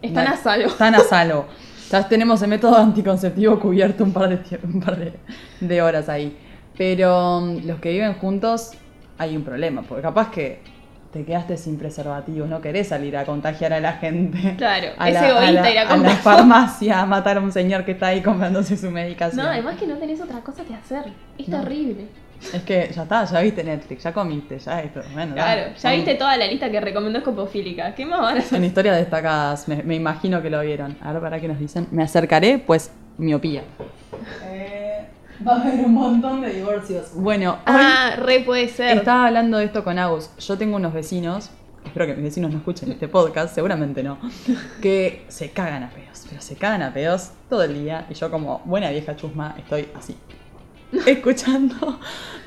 Están 0.01 0.29
a 0.29 0.37
salvo. 0.37 0.69
Están 0.69 0.95
a 0.95 1.01
salvo. 1.01 1.47
Ya 1.91 2.09
tenemos 2.09 2.43
el 2.43 2.49
método 2.49 2.77
anticonceptivo 2.77 3.61
cubierto 3.61 4.03
un 4.03 4.13
par 4.13 4.29
de, 4.29 4.59
un 4.65 4.81
par 4.81 4.97
de, 4.97 5.13
de 5.61 5.83
horas 5.83 6.09
ahí. 6.09 6.37
Pero 6.77 7.41
mm, 7.41 7.67
los 7.67 7.79
que 7.81 7.93
viven 7.93 8.15
juntos 8.15 8.73
hay 9.19 9.37
un 9.37 9.45
problema, 9.45 9.83
porque 9.83 10.03
capaz 10.03 10.31
que 10.31 10.61
te 11.17 11.25
quedaste 11.25 11.57
sin 11.57 11.79
preservativos, 11.79 12.49
no 12.49 12.61
querés 12.61 12.89
salir 12.89 13.17
a 13.17 13.25
contagiar 13.25 13.73
a 13.73 13.81
la 13.81 13.95
gente. 13.95 14.55
Claro, 14.59 14.89
a 14.99 15.09
es 15.09 15.15
la, 15.15 15.29
egoísta 15.29 15.49
a 15.49 15.53
la- 15.65 15.71
ir 15.71 15.79
a 15.79 15.81
a 15.81 15.85
la 15.85 15.91
comprar. 15.91 16.17
farmacia 16.19 17.01
a 17.01 17.07
matar 17.07 17.39
a 17.39 17.41
un 17.41 17.53
señor 17.53 17.85
que 17.85 17.93
está 17.93 18.09
ahí 18.09 18.21
comprándose 18.23 18.77
su 18.77 18.91
medicación. 18.91 19.45
No, 19.45 19.51
además 19.51 19.77
que 19.77 19.87
no 19.87 19.97
tenés 19.97 20.21
otra 20.21 20.41
cosa 20.41 20.63
que 20.65 20.75
hacer. 20.75 21.05
Es 21.39 21.49
No. 21.49 21.61
terrible. 21.61 22.07
Es 22.53 22.63
que 22.65 22.91
ya 22.95 23.05
está, 23.05 23.25
ya 23.25 23.41
viste 23.41 23.65
Netflix, 23.65 24.03
ya 24.03 24.13
comiste, 24.13 24.59
ya 24.59 24.83
esto. 24.83 25.01
Bueno, 25.15 25.33
Claro, 25.35 25.61
dale. 25.63 25.75
ya 25.79 25.91
viste 25.93 26.15
toda 26.17 26.37
la 26.37 26.47
lista 26.47 26.71
que 26.71 26.81
recomendó 26.83 27.19
Escopofílica. 27.19 27.95
¿Qué 27.95 28.05
más 28.05 28.21
van 28.21 28.37
a 28.37 28.41
hacer? 28.41 28.59
En 28.59 28.65
historias 28.67 28.97
destacadas, 28.99 29.67
me, 29.69 29.83
me 29.83 29.95
imagino 29.95 30.43
que 30.43 30.51
lo 30.51 30.61
vieron. 30.61 30.99
A 31.01 31.13
ver, 31.15 31.23
para 31.23 31.41
qué 31.41 31.49
nos 31.49 31.59
dicen. 31.59 31.87
Me 31.93 32.03
acercaré, 32.03 32.59
pues, 32.59 32.91
miopía. 33.17 33.63
Va 35.47 35.57
a 35.57 35.61
haber 35.63 35.85
un 35.85 35.95
montón 35.95 36.41
de 36.43 36.53
divorcios. 36.53 37.11
Bueno, 37.15 37.53
hoy 37.55 37.59
Ah, 37.67 38.15
re 38.19 38.41
puede 38.41 38.69
ser. 38.69 38.99
estaba 38.99 39.27
hablando 39.27 39.59
de 39.59 39.65
esto 39.65 39.83
con 39.83 39.99
Agus. 39.99 40.31
Yo 40.39 40.57
tengo 40.59 40.77
unos 40.77 40.93
vecinos, 40.93 41.51
espero 41.85 42.07
que 42.07 42.15
mis 42.15 42.25
vecinos 42.25 42.51
no 42.53 42.59
escuchen 42.59 42.93
este 42.93 43.09
podcast, 43.09 43.55
seguramente 43.55 44.03
no, 44.03 44.19
que 44.81 45.25
se 45.29 45.51
cagan 45.51 45.83
a 45.83 45.91
pedos, 45.91 46.25
pero 46.29 46.41
se 46.41 46.57
cagan 46.57 46.83
a 46.83 46.93
pedos 46.93 47.31
todo 47.49 47.63
el 47.65 47.75
día. 47.75 48.07
Y 48.11 48.15
yo, 48.15 48.31
como 48.31 48.61
buena 48.65 48.91
vieja 48.91 49.17
chusma, 49.17 49.55
estoy 49.59 49.89
así. 49.97 50.17
Escuchando 51.07 51.99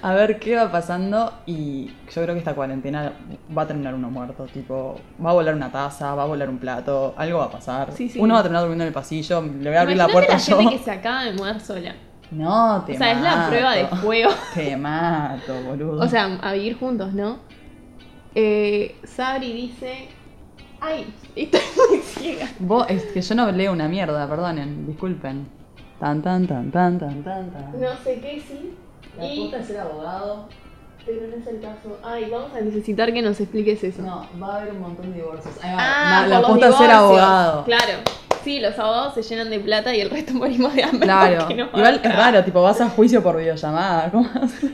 a 0.02 0.14
ver 0.14 0.40
qué 0.40 0.56
va 0.56 0.72
pasando 0.72 1.34
y 1.46 1.88
yo 2.10 2.22
creo 2.24 2.28
que 2.34 2.38
esta 2.40 2.54
cuarentena 2.56 3.12
va 3.56 3.64
a 3.64 3.68
terminar 3.68 3.94
uno 3.94 4.10
muerto, 4.10 4.46
tipo, 4.46 4.98
va 5.24 5.32
a 5.32 5.34
volar 5.34 5.54
una 5.54 5.70
taza, 5.70 6.16
va 6.16 6.24
a 6.24 6.26
volar 6.26 6.50
un 6.50 6.58
plato, 6.58 7.14
algo 7.18 7.40
va 7.40 7.46
a 7.46 7.52
pasar. 7.52 7.92
Sí, 7.92 8.08
sí. 8.08 8.18
Uno 8.18 8.36
va 8.36 8.40
a 8.40 8.44
terminar 8.44 8.62
durmiendo 8.62 8.86
en 8.86 8.88
el 8.88 8.94
pasillo, 8.94 9.42
le 9.42 9.70
voy 9.70 9.78
a 9.78 9.82
abrir 9.82 9.98
la 9.98 10.06
Imagínate 10.06 10.28
puerta 10.28 10.34
la 10.34 10.40
yo. 10.40 10.58
gente 10.58 10.78
que 10.78 10.84
se 10.86 10.92
acaba 10.92 11.24
de 11.26 11.34
mudar 11.34 11.60
sola. 11.60 11.96
No, 12.32 12.84
te 12.86 12.94
O 12.94 12.98
sea, 12.98 13.12
es 13.12 13.22
la 13.22 13.36
mato. 13.36 13.50
prueba 13.50 13.72
de 13.76 13.88
fuego. 13.88 14.30
Te 14.54 14.78
mato, 14.78 15.54
boludo. 15.64 16.02
O 16.04 16.08
sea, 16.08 16.38
a 16.42 16.54
vivir 16.54 16.78
juntos, 16.78 17.14
¿no? 17.14 17.38
Eh, 18.36 18.96
Sabri 19.04 19.52
dice. 19.54 20.08
Ay, 20.82 21.14
estoy 21.36 21.60
muy 21.90 21.98
ciega. 22.00 22.48
Vos, 22.60 22.86
es 22.90 23.04
que 23.06 23.22
yo 23.22 23.36
no 23.36 23.52
leo 23.52 23.72
una 23.74 23.88
mierda, 23.88 24.28
perdonen, 24.30 24.86
disculpen. 24.88 25.48
Tan, 26.00 26.22
tan, 26.22 26.48
tan, 26.48 26.72
tan, 26.72 26.98
tan, 27.00 27.24
tan, 27.24 27.52
tan. 27.52 27.82
No 27.82 27.90
sé 28.04 28.20
qué 28.22 28.42
sí. 28.48 28.74
La 29.18 29.26
Y- 29.26 29.40
puta 29.46 29.58
es 29.60 29.68
ser 29.68 29.80
abogado. 29.80 30.48
Pero 31.06 31.28
no 31.28 31.36
es 31.38 31.48
el 31.48 31.60
caso. 31.62 31.98
Ay, 32.04 32.30
vamos 32.30 32.52
a 32.56 32.62
necesitar 32.62 33.12
que 33.12 33.22
nos 33.22 33.40
expliques 33.40 33.84
eso. 33.84 34.02
No, 34.04 34.28
va 34.42 34.56
a 34.56 34.62
haber 34.62 34.74
un 34.74 34.82
montón 34.82 35.12
de 35.12 35.18
divorcios. 35.18 35.56
Ahí 35.64 35.74
va. 35.74 35.80
Ah, 36.22 36.28
la 36.28 36.42
puta 36.44 36.70
es 36.70 36.76
ser 36.76 36.92
abogado. 36.92 37.64
Claro. 37.64 37.94
Sí, 38.44 38.60
los 38.60 38.78
abogados 38.80 39.14
se 39.16 39.24
llenan 39.24 39.50
de 39.50 39.60
plata 39.60 39.96
y 39.96 40.02
el 40.02 40.10
resto 40.10 40.34
morimos 40.36 40.74
de 40.74 40.84
hambre. 40.84 41.02
Claro. 41.02 41.48
no 41.50 41.70
Igual 41.74 42.02
es 42.04 42.16
raro, 42.16 42.44
tipo, 42.44 42.62
vas 42.62 42.82
a 42.82 42.90
juicio 42.90 43.22
por 43.24 43.38
videollamada. 43.38 44.10
¿Cómo 44.12 44.30
haces? 44.42 44.72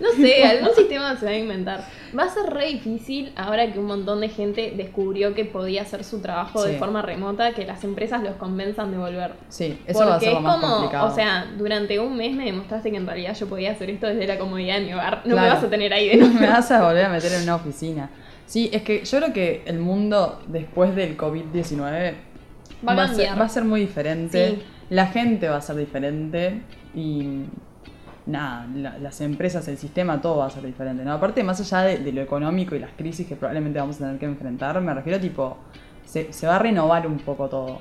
No 0.00 0.10
sé, 0.12 0.44
algún 0.44 0.74
sistema 0.74 1.16
se 1.16 1.26
va 1.26 1.32
a 1.32 1.36
inventar. 1.36 1.84
Va 2.18 2.24
a 2.24 2.28
ser 2.28 2.46
re 2.46 2.66
difícil 2.68 3.32
ahora 3.36 3.70
que 3.70 3.78
un 3.78 3.84
montón 3.84 4.20
de 4.20 4.28
gente 4.28 4.72
descubrió 4.76 5.34
que 5.34 5.44
podía 5.44 5.82
hacer 5.82 6.04
su 6.04 6.20
trabajo 6.20 6.64
de 6.64 6.78
forma 6.78 7.02
remota, 7.02 7.52
que 7.52 7.66
las 7.66 7.84
empresas 7.84 8.22
los 8.22 8.36
convenzan 8.36 8.90
de 8.90 8.96
volver. 8.96 9.32
Sí, 9.50 9.78
eso 9.86 9.98
Porque 9.98 10.10
va 10.10 10.16
a 10.16 10.20
ser 10.20 10.28
es 10.30 10.34
lo 10.36 10.40
más 10.40 10.54
como, 10.60 10.72
complicado. 10.74 11.08
o 11.08 11.14
sea, 11.14 11.52
durante 11.58 11.98
un 11.98 12.16
mes 12.16 12.34
me 12.34 12.46
demostraste 12.46 12.90
que 12.90 12.96
en 12.96 13.06
realidad 13.06 13.36
yo 13.38 13.46
podía 13.46 13.72
hacer 13.72 13.90
esto 13.90 14.06
desde 14.06 14.26
la 14.26 14.38
comodidad 14.38 14.78
de 14.78 14.86
mi 14.86 14.94
hogar. 14.94 15.22
No 15.26 15.36
me 15.36 15.48
vas 15.48 15.62
a 15.62 15.68
tener 15.68 15.92
ahí 15.92 16.08
de 16.10 16.16
nuevo. 16.16 16.34
me 16.40 16.46
vas 16.48 16.70
a 16.70 16.82
volver 16.84 17.04
a 17.04 17.08
meter 17.10 17.32
en 17.32 17.42
una 17.42 17.56
oficina. 17.56 18.10
Sí, 18.46 18.70
es 18.72 18.80
que 18.82 19.04
yo 19.04 19.18
creo 19.18 19.32
que 19.34 19.62
el 19.66 19.78
mundo 19.78 20.40
después 20.46 20.96
del 20.96 21.18
COVID-19 21.18 22.14
Va 22.86 23.02
a 23.04 23.08
ser, 23.14 23.38
va 23.40 23.44
a 23.44 23.48
ser 23.48 23.64
muy 23.64 23.80
diferente. 23.80 24.56
Sí. 24.56 24.62
La 24.90 25.06
gente 25.06 25.48
va 25.48 25.56
a 25.56 25.60
ser 25.60 25.76
diferente 25.76 26.62
y 26.94 27.42
nada, 28.26 28.66
la- 28.74 28.98
las 28.98 29.20
empresas, 29.20 29.66
el 29.68 29.78
sistema, 29.78 30.20
todo 30.20 30.38
va 30.38 30.46
a 30.46 30.50
ser 30.50 30.64
diferente. 30.64 31.04
¿no? 31.04 31.12
Aparte, 31.12 31.42
más 31.42 31.60
allá 31.60 31.86
de, 31.88 31.98
de 31.98 32.12
lo 32.12 32.20
económico 32.22 32.74
y 32.74 32.78
las 32.78 32.90
crisis 32.96 33.26
que 33.26 33.36
probablemente 33.36 33.78
vamos 33.78 33.96
a 33.96 34.00
tener 34.00 34.18
que 34.18 34.26
enfrentar, 34.26 34.80
me 34.80 34.92
refiero 34.94 35.18
tipo, 35.20 35.56
se, 36.04 36.32
se 36.32 36.46
va 36.46 36.56
a 36.56 36.58
renovar 36.58 37.06
un 37.06 37.18
poco 37.18 37.48
todo. 37.48 37.78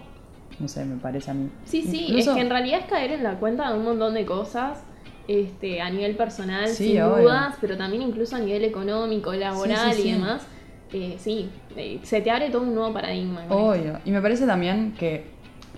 No 0.60 0.68
sé, 0.68 0.86
me 0.86 0.96
parece 0.98 1.32
a 1.32 1.34
mí. 1.34 1.50
Sí, 1.66 1.84
sí, 1.84 2.06
Incluso- 2.08 2.32
es 2.32 2.36
que 2.38 2.42
en 2.42 2.50
realidad 2.50 2.80
es 2.80 2.86
caer 2.88 3.12
en 3.12 3.24
la 3.24 3.36
cuenta 3.36 3.70
de 3.72 3.78
un 3.78 3.84
montón 3.86 4.14
de 4.14 4.26
cosas. 4.26 4.80
Este, 5.28 5.82
a 5.82 5.90
nivel 5.90 6.16
personal, 6.16 6.70
Sí, 6.70 6.92
sin 6.94 7.02
obvio. 7.02 7.24
dudas, 7.24 7.56
pero 7.60 7.76
también 7.78 8.02
incluso 8.02 8.38
a 8.38 8.40
nivel 8.40 8.64
económico, 8.64 9.34
laboral 9.34 9.94
Sí, 9.94 10.02
sí, 10.04 10.08
y 10.08 10.12
demás. 10.14 10.48
Eh, 10.94 11.18
sí, 11.20 11.50
eh, 11.76 12.00
se 12.04 12.22
te 12.22 12.32
abre 12.32 12.50
todo 12.50 12.62
un 12.62 12.74
nuevo 12.74 12.94
paradigma. 12.94 13.46
Obvio. 13.50 14.00
Y 14.06 14.12
me 14.12 14.22
parece 14.22 14.46
también 14.46 14.94
que 14.98 15.26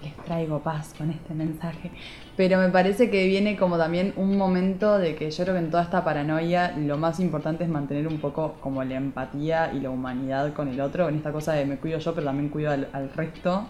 les 0.04 0.16
traigo 0.26 0.60
paz 0.60 0.94
con 0.98 1.10
este 1.10 1.34
mensaje. 1.34 1.92
Pero 2.38 2.58
me 2.58 2.70
parece 2.70 3.10
que 3.10 3.28
viene 3.28 3.58
como 3.58 3.78
también 3.78 4.14
un 4.16 4.38
momento 4.38 4.98
de 4.98 5.16
que 5.16 5.30
yo 5.30 5.44
creo 5.44 5.56
que 5.56 5.62
en 5.62 5.72
toda 5.72 5.84
esta 5.84 6.04
paranoia 6.04 6.74
lo 6.78 6.98
más 6.98 7.20
importante 7.20 7.64
es 7.64 7.70
mantener 7.70 8.08
un 8.08 8.20
poco 8.20 8.56
como 8.62 8.84
la 8.84 8.96
empatía 8.96 9.74
y 9.74 9.80
la 9.82 9.90
humanidad 9.90 10.54
con 10.54 10.70
el 10.70 10.80
otro, 10.80 11.10
en 11.10 11.16
esta 11.16 11.32
cosa 11.32 11.54
de 11.54 11.66
me 11.66 11.78
cuido 11.78 12.00
yo, 12.00 12.14
pero 12.14 12.28
también 12.28 12.50
cuido 12.50 12.72
al, 12.72 12.88
al 12.94 13.12
resto. 13.12 13.68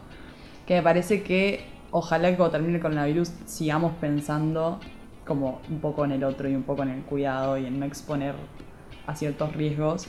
Que 0.67 0.75
me 0.75 0.81
parece 0.83 1.23
que 1.23 1.61
ojalá 1.91 2.29
que 2.29 2.37
cuando 2.37 2.51
termine 2.51 2.75
el 2.75 2.81
coronavirus 2.81 3.31
sigamos 3.45 3.93
pensando 3.99 4.79
como 5.25 5.61
un 5.69 5.79
poco 5.79 6.05
en 6.05 6.11
el 6.11 6.23
otro 6.23 6.49
y 6.49 6.55
un 6.55 6.63
poco 6.63 6.83
en 6.83 6.89
el 6.89 7.01
cuidado 7.01 7.57
y 7.57 7.65
en 7.65 7.79
no 7.79 7.85
exponer 7.85 8.35
a 9.07 9.15
ciertos 9.15 9.55
riesgos 9.55 10.07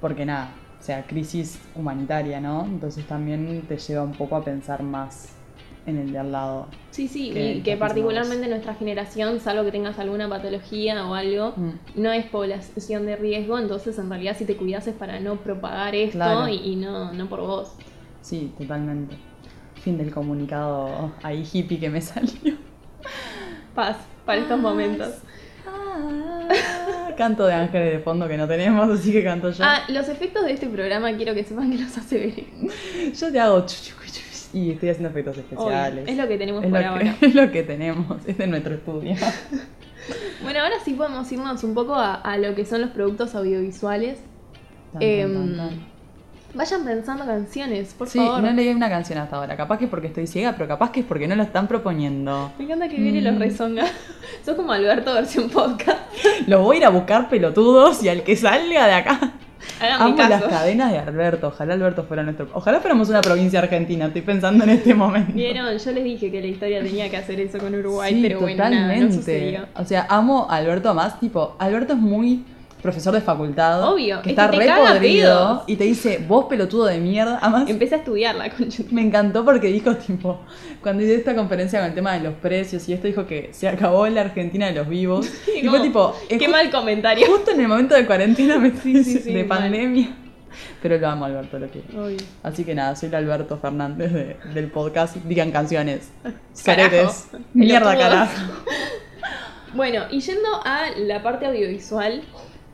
porque 0.00 0.24
nada, 0.26 0.50
o 0.80 0.82
sea, 0.82 1.02
crisis 1.06 1.58
humanitaria, 1.74 2.40
¿no? 2.40 2.64
Entonces 2.64 3.06
también 3.06 3.62
te 3.68 3.76
lleva 3.76 4.02
un 4.02 4.12
poco 4.12 4.36
a 4.36 4.44
pensar 4.44 4.82
más 4.82 5.28
en 5.86 5.98
el 5.98 6.12
de 6.12 6.18
al 6.18 6.32
lado. 6.32 6.66
Sí, 6.90 7.08
sí, 7.08 7.30
que 7.30 7.54
y 7.54 7.60
que 7.62 7.76
particularmente 7.76 8.48
nuestra 8.48 8.74
generación, 8.74 9.40
salvo 9.40 9.64
que 9.64 9.72
tengas 9.72 9.98
alguna 9.98 10.28
patología 10.28 11.06
o 11.06 11.14
algo, 11.14 11.54
Mm. 11.56 12.00
no 12.00 12.12
es 12.12 12.26
población 12.26 13.06
de 13.06 13.16
riesgo, 13.16 13.58
entonces 13.58 13.98
en 13.98 14.08
realidad 14.10 14.36
si 14.36 14.44
te 14.44 14.56
cuidas 14.56 14.86
es 14.86 14.94
para 14.94 15.20
no 15.20 15.36
propagar 15.36 15.94
esto 15.94 16.18
Claro. 16.18 16.48
y, 16.48 16.56
y 16.56 16.76
no, 16.76 17.12
no 17.12 17.28
por 17.28 17.40
vos. 17.40 17.72
Sí, 18.22 18.52
totalmente. 18.58 19.16
Fin 19.76 19.96
del 19.96 20.12
comunicado 20.12 21.10
ahí 21.22 21.46
hippie 21.50 21.78
que 21.80 21.88
me 21.88 22.00
salió. 22.02 22.56
Paz 23.74 23.96
para 24.26 24.40
estos 24.42 24.60
momentos. 24.60 25.08
Canto 27.20 27.46
de 27.46 27.52
ángeles 27.52 27.92
de 27.92 27.98
fondo 27.98 28.26
que 28.26 28.38
no 28.38 28.48
tenemos, 28.48 28.88
así 28.88 29.12
que 29.12 29.22
canto 29.22 29.50
yo. 29.50 29.62
Ah, 29.62 29.82
los 29.88 30.08
efectos 30.08 30.42
de 30.42 30.52
este 30.52 30.68
programa 30.68 31.14
quiero 31.18 31.34
que 31.34 31.44
sepan 31.44 31.70
que 31.70 31.76
los 31.76 31.94
hace 31.98 32.18
ver. 32.18 33.12
Yo 33.12 33.30
te 33.30 33.38
hago 33.38 33.66
y 34.54 34.70
estoy 34.70 34.88
haciendo 34.88 35.10
efectos 35.10 35.36
especiales. 35.36 36.08
Es 36.08 36.16
lo 36.16 36.26
que 36.26 36.38
tenemos 36.38 36.64
Es 36.64 36.70
por 36.70 36.82
ahora. 36.82 37.16
que, 37.20 37.26
es 37.26 37.34
lo 37.34 37.50
que 37.52 37.62
tenemos, 37.62 38.26
es 38.26 38.48
nuestro 38.48 38.74
estudio. 38.74 39.14
Bueno, 40.42 40.60
ahora 40.60 40.76
sí 40.82 40.94
podemos 40.94 41.30
irnos 41.30 41.62
un 41.62 41.74
poco 41.74 41.94
a, 41.94 42.14
a 42.14 42.38
lo 42.38 42.54
que 42.54 42.64
son 42.64 42.80
los 42.80 42.90
productos 42.90 43.34
audiovisuales. 43.34 44.18
Tan, 44.94 45.02
Em, 45.02 45.34
tan, 45.34 45.56
tan. 45.56 45.89
Vayan 46.52 46.84
pensando 46.84 47.24
canciones, 47.24 47.94
por 47.94 48.08
Sí, 48.08 48.18
favor. 48.18 48.42
no 48.42 48.50
leí 48.52 48.68
una 48.70 48.88
canción 48.88 49.18
hasta 49.20 49.36
ahora. 49.36 49.56
Capaz 49.56 49.78
que 49.78 49.84
es 49.84 49.90
porque 49.90 50.08
estoy 50.08 50.26
ciega, 50.26 50.52
pero 50.56 50.66
capaz 50.68 50.90
que 50.90 51.00
es 51.00 51.06
porque 51.06 51.28
no 51.28 51.36
lo 51.36 51.42
están 51.44 51.68
proponiendo. 51.68 52.52
Me 52.58 52.64
encanta 52.64 52.88
que 52.88 52.96
viene 52.96 53.20
los 53.22 53.34
Mm. 53.34 53.38
rezonga. 53.38 53.84
Sos 54.44 54.56
como 54.56 54.72
Alberto 54.72 55.14
versión 55.14 55.48
podcast. 55.50 55.98
Los 56.48 56.60
voy 56.62 56.76
a 56.76 56.80
ir 56.80 56.84
a 56.86 56.88
buscar 56.90 57.28
pelotudos 57.28 58.02
y 58.02 58.08
al 58.08 58.22
que 58.24 58.34
salga 58.36 58.86
de 58.86 58.92
acá. 58.94 59.32
Hagan 59.80 60.00
Amo 60.02 60.16
las 60.16 60.42
cadenas 60.44 60.90
de 60.92 60.98
Alberto. 60.98 61.48
Ojalá 61.48 61.74
Alberto 61.74 62.04
fuera 62.04 62.22
nuestro. 62.22 62.48
Ojalá 62.54 62.80
fuéramos 62.80 63.08
una 63.10 63.20
provincia 63.20 63.58
argentina. 63.60 64.06
Estoy 64.06 64.22
pensando 64.22 64.64
en 64.64 64.70
este 64.70 64.94
momento. 64.94 65.32
Vieron, 65.34 65.76
yo 65.76 65.92
les 65.92 66.04
dije 66.04 66.30
que 66.30 66.40
la 66.40 66.46
historia 66.46 66.82
tenía 66.82 67.10
que 67.10 67.16
hacer 67.18 67.38
eso 67.40 67.58
con 67.58 67.74
Uruguay, 67.74 68.14
Sí, 68.14 68.20
pero 68.22 68.40
bueno, 68.40 68.56
nada, 68.64 68.70
no 68.70 68.82
totalmente. 68.86 69.14
sucedió. 69.16 69.66
o 69.76 69.84
sea, 69.84 70.06
amo 70.08 70.46
a 70.50 70.56
Alberto 70.56 70.94
más. 70.94 71.20
Tipo, 71.20 71.54
Alberto 71.58 71.92
es 71.92 71.98
muy 71.98 72.44
profesor 72.82 73.12
de 73.14 73.20
facultad. 73.20 73.82
Obvio, 73.92 74.22
Que 74.22 74.30
es 74.30 74.38
está 74.38 74.50
que 74.50 74.58
te 74.58 74.66
re 74.66 74.72
podrido. 74.80 75.64
Y 75.66 75.76
te 75.76 75.84
dice, 75.84 76.24
vos 76.26 76.46
pelotudo 76.46 76.86
de 76.86 76.98
mierda. 76.98 77.38
Además, 77.42 77.68
Empecé 77.68 77.96
a 77.96 77.98
estudiarla 77.98 78.50
con 78.50 78.68
YouTube. 78.70 78.92
Me 78.92 79.02
encantó 79.02 79.44
porque 79.44 79.68
dijo, 79.68 79.94
tipo, 79.96 80.40
cuando 80.82 81.02
hice 81.02 81.14
esta 81.16 81.34
conferencia 81.34 81.80
con 81.80 81.88
el 81.88 81.94
tema 81.94 82.12
de 82.14 82.20
los 82.20 82.34
precios 82.34 82.88
y 82.88 82.92
esto, 82.92 83.06
dijo 83.06 83.26
que 83.26 83.50
se 83.52 83.68
acabó 83.68 84.06
la 84.08 84.22
Argentina 84.22 84.66
de 84.66 84.72
los 84.74 84.88
vivos. 84.88 85.28
Y, 85.62 85.68
fue 85.68 85.80
tipo, 85.80 86.14
Qué 86.28 86.48
mal 86.48 86.70
comentario. 86.70 87.26
justo 87.26 87.50
en 87.50 87.60
el 87.60 87.68
momento 87.68 87.94
de 87.94 88.06
cuarentena 88.06 88.58
me 88.58 88.70
Sí, 88.82 88.92
de 89.32 89.44
mal. 89.44 89.58
pandemia. 89.60 90.16
Pero 90.82 90.98
lo 90.98 91.08
amo, 91.08 91.26
Alberto, 91.26 91.58
lo 91.58 91.68
quiero. 91.68 92.04
Obvio. 92.06 92.16
Así 92.42 92.64
que 92.64 92.74
nada, 92.74 92.96
soy 92.96 93.08
el 93.10 93.14
Alberto 93.14 93.56
Fernández 93.58 94.12
de- 94.12 94.36
del 94.52 94.70
podcast. 94.70 95.14
Digan 95.24 95.52
canciones. 95.52 96.10
Carajo. 96.64 96.90
Soretes. 96.90 97.28
Mierda, 97.54 97.96
carajo. 97.96 98.32
Bueno, 99.74 100.02
y 100.10 100.20
yendo 100.20 100.48
a 100.64 100.86
la 100.98 101.22
parte 101.22 101.46
audiovisual, 101.46 102.22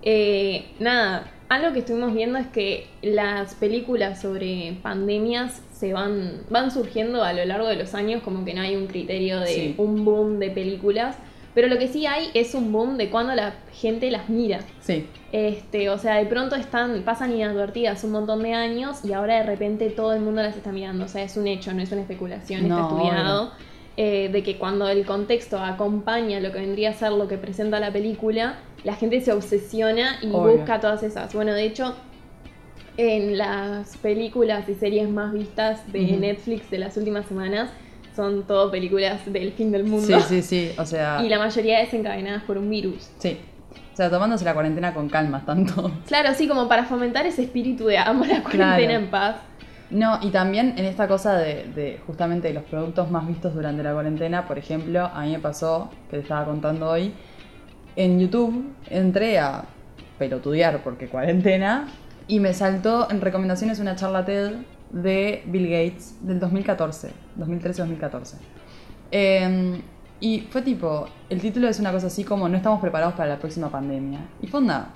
eh, 0.07 0.65
nada, 0.79 1.31
algo 1.49 1.73
que 1.73 1.81
estuvimos 1.81 2.15
viendo 2.15 2.39
es 2.39 2.47
que 2.47 2.87
las 3.03 3.55
películas 3.57 4.21
sobre 4.23 4.79
pandemias 4.83 5.61
se 5.73 5.93
van, 5.93 6.43
van 6.49 6.71
surgiendo 6.71 7.23
a 7.23 7.33
lo 7.33 7.45
largo 7.45 7.67
de 7.69 7.77
los 7.77 7.93
años, 7.95 8.23
como 8.23 8.45
que 8.45 8.55
no 8.55 8.63
hay 8.63 8.77
un 8.77 8.87
criterio 8.87 9.41
de 9.41 9.47
Sí. 9.47 9.75
un 9.79 10.05
boom 10.05 10.39
de 10.39 10.51
películas, 10.51 11.17
pero 11.55 11.69
lo 11.69 11.79
que 11.79 11.89
sí 11.89 12.07
hay 12.07 12.29
es 12.35 12.55
un 12.55 12.71
boom 12.73 12.97
de 12.99 13.11
cuando 13.11 13.35
la 13.35 13.55
gente 13.73 14.11
las 14.11 14.29
mira. 14.29 14.61
Sí, 14.81 15.07
Este, 15.33 15.91
o 15.91 15.99
sea, 15.99 16.15
de 16.17 16.27
pronto 16.27 16.55
están, 16.57 17.03
pasan 17.03 17.33
inadvertidas 17.35 18.03
un 18.05 18.13
montón 18.13 18.43
de 18.43 18.55
años 18.55 19.05
y 19.05 19.13
ahora 19.13 19.37
de 19.37 19.43
repente 19.43 19.91
todo 19.91 20.15
el 20.15 20.21
mundo 20.21 20.41
las 20.43 20.57
está 20.57 20.71
mirando. 20.73 21.05
O 21.05 21.09
sea, 21.09 21.23
es 21.25 21.37
un 21.37 21.47
hecho, 21.47 21.75
no 21.75 21.83
es 21.83 21.91
una 21.93 22.03
especulación, 22.03 22.69
No, 22.69 22.77
está 22.81 22.89
estudiado. 22.97 23.53
Eh, 23.97 24.29
de 24.31 24.43
que 24.43 24.59
cuando 24.59 24.89
el 24.89 25.07
contexto 25.07 25.59
acompaña 25.59 26.39
lo 26.41 26.53
que 26.53 26.59
vendría 26.61 26.91
a 26.91 26.93
ser 26.93 27.13
lo 27.13 27.29
que 27.29 27.39
presenta 27.39 27.81
la 27.81 27.91
película, 27.93 28.59
la 28.85 28.95
gente 28.95 29.21
se 29.21 29.33
obsesiona 29.33 30.19
y 30.23 30.27
Obvio. 30.31 30.59
busca 30.59 30.81
todas 30.81 31.03
esas. 31.03 31.33
Bueno, 31.35 31.53
de 31.55 31.65
hecho, 31.65 31.95
en 32.97 33.37
las 33.37 33.97
películas 33.99 34.69
y 34.69 34.75
series 34.75 35.09
más 35.09 35.33
vistas 35.33 35.91
de. 35.93 36.01
Netflix 36.17 36.71
de 36.71 36.79
las 36.79 36.97
últimas 36.97 37.27
semanas, 37.27 37.71
son 38.15 38.45
todo 38.47 38.71
películas 38.71 39.21
del 39.31 39.53
fin 39.53 39.71
del 39.73 39.85
mundo. 39.85 40.07
sí, 40.21 40.25
sí, 40.29 40.43
sí. 40.43 40.71
O 40.79 40.87
sea, 40.87 41.21
Y 41.25 41.29
la 41.29 41.39
mayoría 41.39 41.79
desencadenadas 41.81 42.43
por 42.45 42.59
un 42.59 42.69
virus. 42.71 43.09
sí. 43.19 43.39
O 43.93 43.97
sea, 43.97 44.11
tomándose 44.11 44.45
la 44.45 44.53
cuarentena 44.53 44.93
con 44.93 45.09
calma, 45.09 45.43
tanto. 45.47 45.91
Claro, 46.07 46.35
sí, 46.35 46.47
como 46.47 46.69
para 46.69 46.85
fomentar 46.85 47.25
ese 47.27 47.45
espíritu 47.45 47.87
de 47.87 47.97
amo 47.97 48.27
la 48.27 48.43
cuarentena 48.43 48.77
Claro. 48.77 48.93
en 48.93 49.07
paz. 49.11 49.37
No, 49.91 50.19
y 50.21 50.31
también 50.31 50.75
en 50.77 50.85
esta 50.85 51.07
cosa 51.07 51.37
de, 51.37 51.65
de 51.75 52.01
justamente 52.07 52.53
los 52.53 52.65
productos 52.65 53.11
más 53.11 53.27
vistos 53.27 53.55
durante 53.55 53.83
la 53.83 53.93
cuarentena, 53.93 54.47
por 54.47 54.59
ejemplo, 54.59 55.07
a 55.07 55.23
mí 55.23 55.33
me 55.33 55.39
pasó, 55.39 55.91
que 56.11 56.17
te 56.17 56.23
estaba 56.23 56.45
contando 56.45 56.91
hoy, 56.91 57.13
en 57.95 58.19
YouTube 58.19 58.75
entré 58.91 59.39
a 59.39 59.65
pelotudear 60.19 60.83
porque 60.83 61.09
cuarentena 61.09 61.89
y 62.29 62.41
me 62.41 62.53
saltó 62.53 63.11
en 63.11 63.21
recomendaciones 63.21 63.79
una 63.79 63.97
charla 63.97 64.25
TED 64.25 64.53
de 64.91 65.43
Bill 65.47 65.69
Gates 65.69 66.17
del 66.21 66.41
2014, 66.41 67.13
2013-2014. 67.39 68.35
Eh, 69.13 69.81
y 70.19 70.41
fue 70.51 70.63
tipo, 70.63 71.07
el 71.29 71.41
título 71.41 71.69
es 71.69 71.79
una 71.79 71.93
cosa 71.93 72.07
así 72.07 72.25
como 72.25 72.49
no 72.49 72.57
estamos 72.57 72.81
preparados 72.81 73.15
para 73.15 73.29
la 73.29 73.39
próxima 73.39 73.69
pandemia. 73.69 74.21
Y 74.41 74.47
fue 74.47 74.61
onda, 74.61 74.89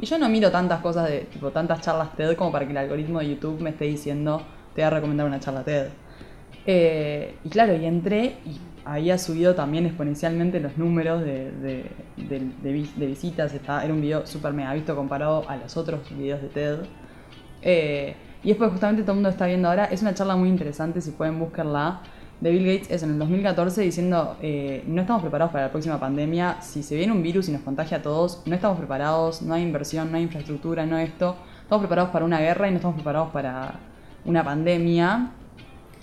y 0.00 0.06
yo 0.06 0.18
no 0.18 0.28
miro 0.28 0.50
tantas 0.50 0.80
cosas 0.80 1.08
de 1.08 1.20
tipo 1.32 1.50
tantas 1.50 1.80
charlas 1.80 2.14
TED 2.16 2.36
como 2.36 2.52
para 2.52 2.64
que 2.66 2.72
el 2.72 2.78
algoritmo 2.78 3.20
de 3.20 3.28
YouTube 3.30 3.60
me 3.60 3.70
esté 3.70 3.84
diciendo 3.86 4.42
te 4.74 4.80
voy 4.82 4.86
a 4.86 4.90
recomendar 4.90 5.26
una 5.26 5.40
charla 5.40 5.62
TED. 5.64 5.88
Eh, 6.66 7.36
y 7.44 7.48
claro, 7.48 7.74
y 7.76 7.84
entré 7.86 8.36
y 8.44 8.58
había 8.84 9.18
subido 9.18 9.54
también 9.54 9.86
exponencialmente 9.86 10.60
los 10.60 10.76
números 10.78 11.22
de, 11.22 11.50
de, 11.52 11.84
de- 12.16 12.50
de 12.62 12.72
vis- 12.72 12.96
de 12.98 13.06
visitas. 13.06 13.52
Era 13.54 13.92
un 13.92 14.00
video 14.00 14.26
súper 14.26 14.52
mega 14.52 14.72
visto 14.74 14.94
comparado 14.96 15.48
a 15.48 15.56
los 15.56 15.76
otros 15.76 16.00
videos 16.16 16.42
de 16.42 16.48
TED. 16.48 16.78
Eh, 17.62 18.14
y 18.42 18.48
después 18.48 18.70
justamente 18.70 19.02
todo 19.02 19.12
el 19.12 19.16
mundo 19.16 19.28
está 19.30 19.46
viendo 19.46 19.68
ahora. 19.68 19.84
Es 19.86 20.02
una 20.02 20.14
charla 20.14 20.36
muy 20.36 20.48
interesante, 20.48 21.00
si 21.00 21.10
pueden 21.12 21.38
buscarla. 21.38 22.00
De 22.40 22.50
Bill 22.50 22.66
Gates 22.66 22.90
es 22.90 23.02
en 23.02 23.10
el 23.10 23.18
2014 23.18 23.82
diciendo, 23.82 24.36
eh, 24.40 24.82
no 24.86 25.02
estamos 25.02 25.22
preparados 25.22 25.52
para 25.52 25.66
la 25.66 25.70
próxima 25.70 26.00
pandemia, 26.00 26.60
si 26.62 26.82
se 26.82 26.96
viene 26.96 27.12
un 27.12 27.22
virus 27.22 27.48
y 27.48 27.52
nos 27.52 27.62
contagia 27.62 27.98
a 27.98 28.02
todos, 28.02 28.42
no 28.46 28.54
estamos 28.54 28.78
preparados, 28.78 29.42
no 29.42 29.54
hay 29.54 29.62
inversión, 29.62 30.10
no 30.10 30.16
hay 30.16 30.22
infraestructura, 30.22 30.86
no 30.86 30.98
esto, 30.98 31.36
estamos 31.62 31.82
preparados 31.82 32.10
para 32.10 32.24
una 32.24 32.40
guerra 32.40 32.68
y 32.68 32.70
no 32.70 32.76
estamos 32.76 32.96
preparados 32.96 33.30
para 33.30 33.74
una 34.24 34.42
pandemia. 34.42 35.32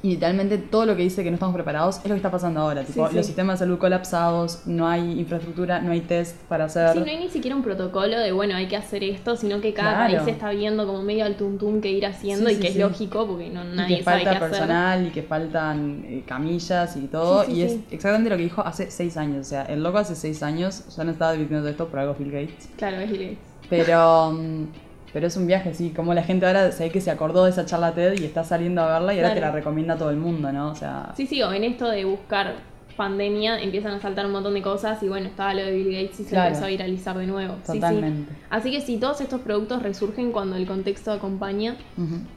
Y 0.03 0.09
literalmente 0.11 0.59
todo 0.59 0.85
lo 0.85 0.95
que 0.95 1.01
dice 1.01 1.23
que 1.23 1.31
no 1.31 1.33
estamos 1.35 1.55
preparados 1.55 1.97
es 1.97 2.03
lo 2.03 2.09
que 2.09 2.17
está 2.17 2.29
pasando 2.29 2.59
ahora. 2.61 2.83
Tipo, 2.83 3.07
sí. 3.09 3.15
Los 3.15 3.25
sistemas 3.25 3.59
de 3.59 3.65
salud 3.65 3.79
colapsados, 3.79 4.61
no 4.67 4.87
hay 4.87 5.19
infraestructura, 5.19 5.81
no 5.81 5.91
hay 5.91 6.01
test 6.01 6.35
para 6.43 6.65
hacer. 6.65 6.93
Sí, 6.93 6.99
no 6.99 7.05
hay 7.05 7.17
ni 7.17 7.29
siquiera 7.29 7.55
un 7.55 7.63
protocolo 7.63 8.19
de, 8.19 8.31
bueno, 8.31 8.55
hay 8.55 8.67
que 8.67 8.77
hacer 8.77 9.03
esto, 9.03 9.35
sino 9.35 9.59
que 9.59 9.73
cada 9.73 10.05
Claro. 10.07 10.23
país 10.23 10.35
está 10.35 10.51
viendo 10.51 10.85
como 10.85 11.01
medio 11.01 11.25
al 11.25 11.35
tuntún 11.35 11.81
que 11.81 11.89
ir 11.89 12.05
haciendo 12.05 12.47
Sí, 12.49 12.55
y 12.55 12.59
que 12.59 12.67
es 12.67 12.75
lógico 12.75 13.25
porque 13.25 13.49
no, 13.49 13.63
y 13.65 13.75
nadie 13.75 13.97
que 13.97 14.03
sabe 14.03 14.17
falta 14.23 14.29
qué 14.29 14.37
hacer. 14.37 14.49
personal 14.51 15.07
y 15.07 15.09
que 15.09 15.23
faltan 15.23 16.03
eh, 16.05 16.23
camillas 16.27 16.95
y 16.95 17.07
todo. 17.07 17.49
Y 17.49 17.63
es 17.63 17.77
exactamente 17.89 18.29
lo 18.29 18.37
que 18.37 18.43
dijo 18.43 18.61
hace 18.61 18.91
seis 18.91 19.17
años. 19.17 19.47
O 19.47 19.49
sea, 19.49 19.63
el 19.63 19.81
loco 19.81 19.97
hace 19.97 20.15
seis 20.15 20.43
años 20.43 20.83
ya 20.95 21.03
no 21.05 21.11
estaba 21.11 21.31
divirtiendo 21.31 21.67
esto 21.67 21.87
por 21.87 21.97
algo 21.99 22.13
Bill 22.13 22.31
Gates. 22.31 22.69
Claro, 22.77 22.97
es 22.97 23.09
Bill 23.09 23.21
Gates. 23.21 23.39
Pero, 23.67 24.37
pero 25.13 25.27
es 25.27 25.37
un 25.37 25.47
viaje, 25.47 25.73
sí. 25.73 25.91
Como 25.95 26.13
la 26.13 26.23
gente 26.23 26.45
ahora 26.45 26.71
se 26.71 26.83
ve 26.85 26.89
que 26.91 27.01
se 27.01 27.09
acordó 27.11 27.45
de 27.45 27.51
esa 27.51 27.65
charla 27.65 27.93
TED 27.93 28.19
y 28.19 28.25
está 28.25 28.43
saliendo 28.43 28.81
a 28.81 28.87
verla 28.99 29.13
y 29.13 29.17
ahora 29.19 29.33
te 29.33 29.41
la 29.41 29.51
recomienda 29.51 29.93
a 29.95 29.97
todo 29.97 30.09
el 30.09 30.17
mundo, 30.17 30.51
¿no? 30.51 30.69
O 30.71 30.75
sea, 30.75 31.13
Sí, 31.15 31.25
sí, 31.27 31.41
o 31.41 31.51
en 31.53 31.63
esto 31.63 31.89
de 31.89 32.05
buscar 32.05 32.55
pandemia 32.97 33.61
empiezan 33.61 33.91
a 33.93 33.99
saltar 33.99 34.25
un 34.25 34.31
montón 34.31 34.55
de 34.55 34.61
cosas 34.63 35.01
y 35.03 35.07
bueno, 35.07 35.27
estaba 35.27 35.53
lo 35.53 35.63
de 35.63 35.71
Bill 35.71 35.91
Gates 35.93 36.19
y 36.19 36.23
se 36.23 36.29
Claro. 36.31 36.47
empezó 36.47 36.65
a 36.65 36.69
viralizar 36.69 37.15
de 37.17 37.27
nuevo. 37.27 37.53
Sí, 37.63 37.73
sí. 37.73 37.79
totalmente. 37.79 38.33
Así 38.49 38.71
que 38.71 38.81
sí, 38.81 38.97
todos 38.97 39.21
estos 39.21 39.41
productos 39.41 39.83
resurgen 39.83 40.31
cuando 40.31 40.55
el 40.55 40.65
contexto 40.65 41.11
acompaña. 41.11 41.75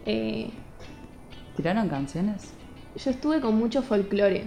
Eh, 0.07 0.50
¿Tiraron 1.57 1.89
canciones? 1.89 2.53
yo 3.03 3.11
estuve 3.11 3.41
con 3.41 3.55
mucho 3.57 3.83
folclore. 3.83 4.45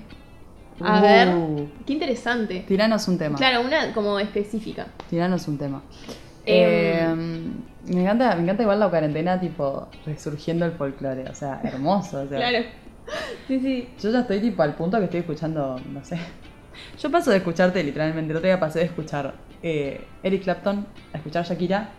A 0.82 1.00
Uh, 1.00 1.02
ver, 1.02 1.68
qué 1.86 1.94
interesante. 1.94 2.64
Tiranos 2.68 3.08
un 3.08 3.18
tema. 3.18 3.38
Claro, 3.38 3.62
una 3.62 3.94
como 3.94 4.20
específica. 4.20 4.88
Tiranos 5.10 5.48
un 5.48 5.58
tema. 5.58 5.82
Em, 6.46 7.16
Eh, 7.16 7.46
me 7.88 8.02
encanta, 8.02 8.36
me 8.36 8.44
encanta 8.44 8.64
igual 8.64 8.80
la 8.80 8.90
cuarentena, 8.90 9.40
tipo, 9.40 9.88
resurgiendo 10.06 10.66
el 10.66 10.72
folclore. 10.74 11.30
O 11.30 11.36
sea, 11.36 11.62
hermoso. 11.64 12.22
O 12.22 12.28
sea, 12.28 12.38
Claro. 12.38 12.66
Sí, 13.48 13.60
sí. 13.60 13.90
Yo 14.02 14.12
ya 14.12 14.22
estoy 14.22 14.40
tipo 14.40 14.64
al 14.64 14.76
punto 14.76 14.98
que 14.98 15.06
estoy 15.06 15.20
escuchando, 15.22 15.80
no 15.92 16.04
sé. 16.04 16.18
Yo 17.00 17.12
paso 17.12 17.32
de 17.32 17.38
escucharte 17.38 17.84
literalmente, 17.84 18.32
el 18.32 18.38
otro 18.38 18.48
día 18.48 18.60
pasé 18.60 18.80
de 18.80 18.86
escuchar 18.86 19.34
eh, 19.62 20.06
Eric 20.24 20.44
Clapton 20.44 20.86
a 21.14 21.18
escuchar 21.18 21.46
Shakira 21.46 21.90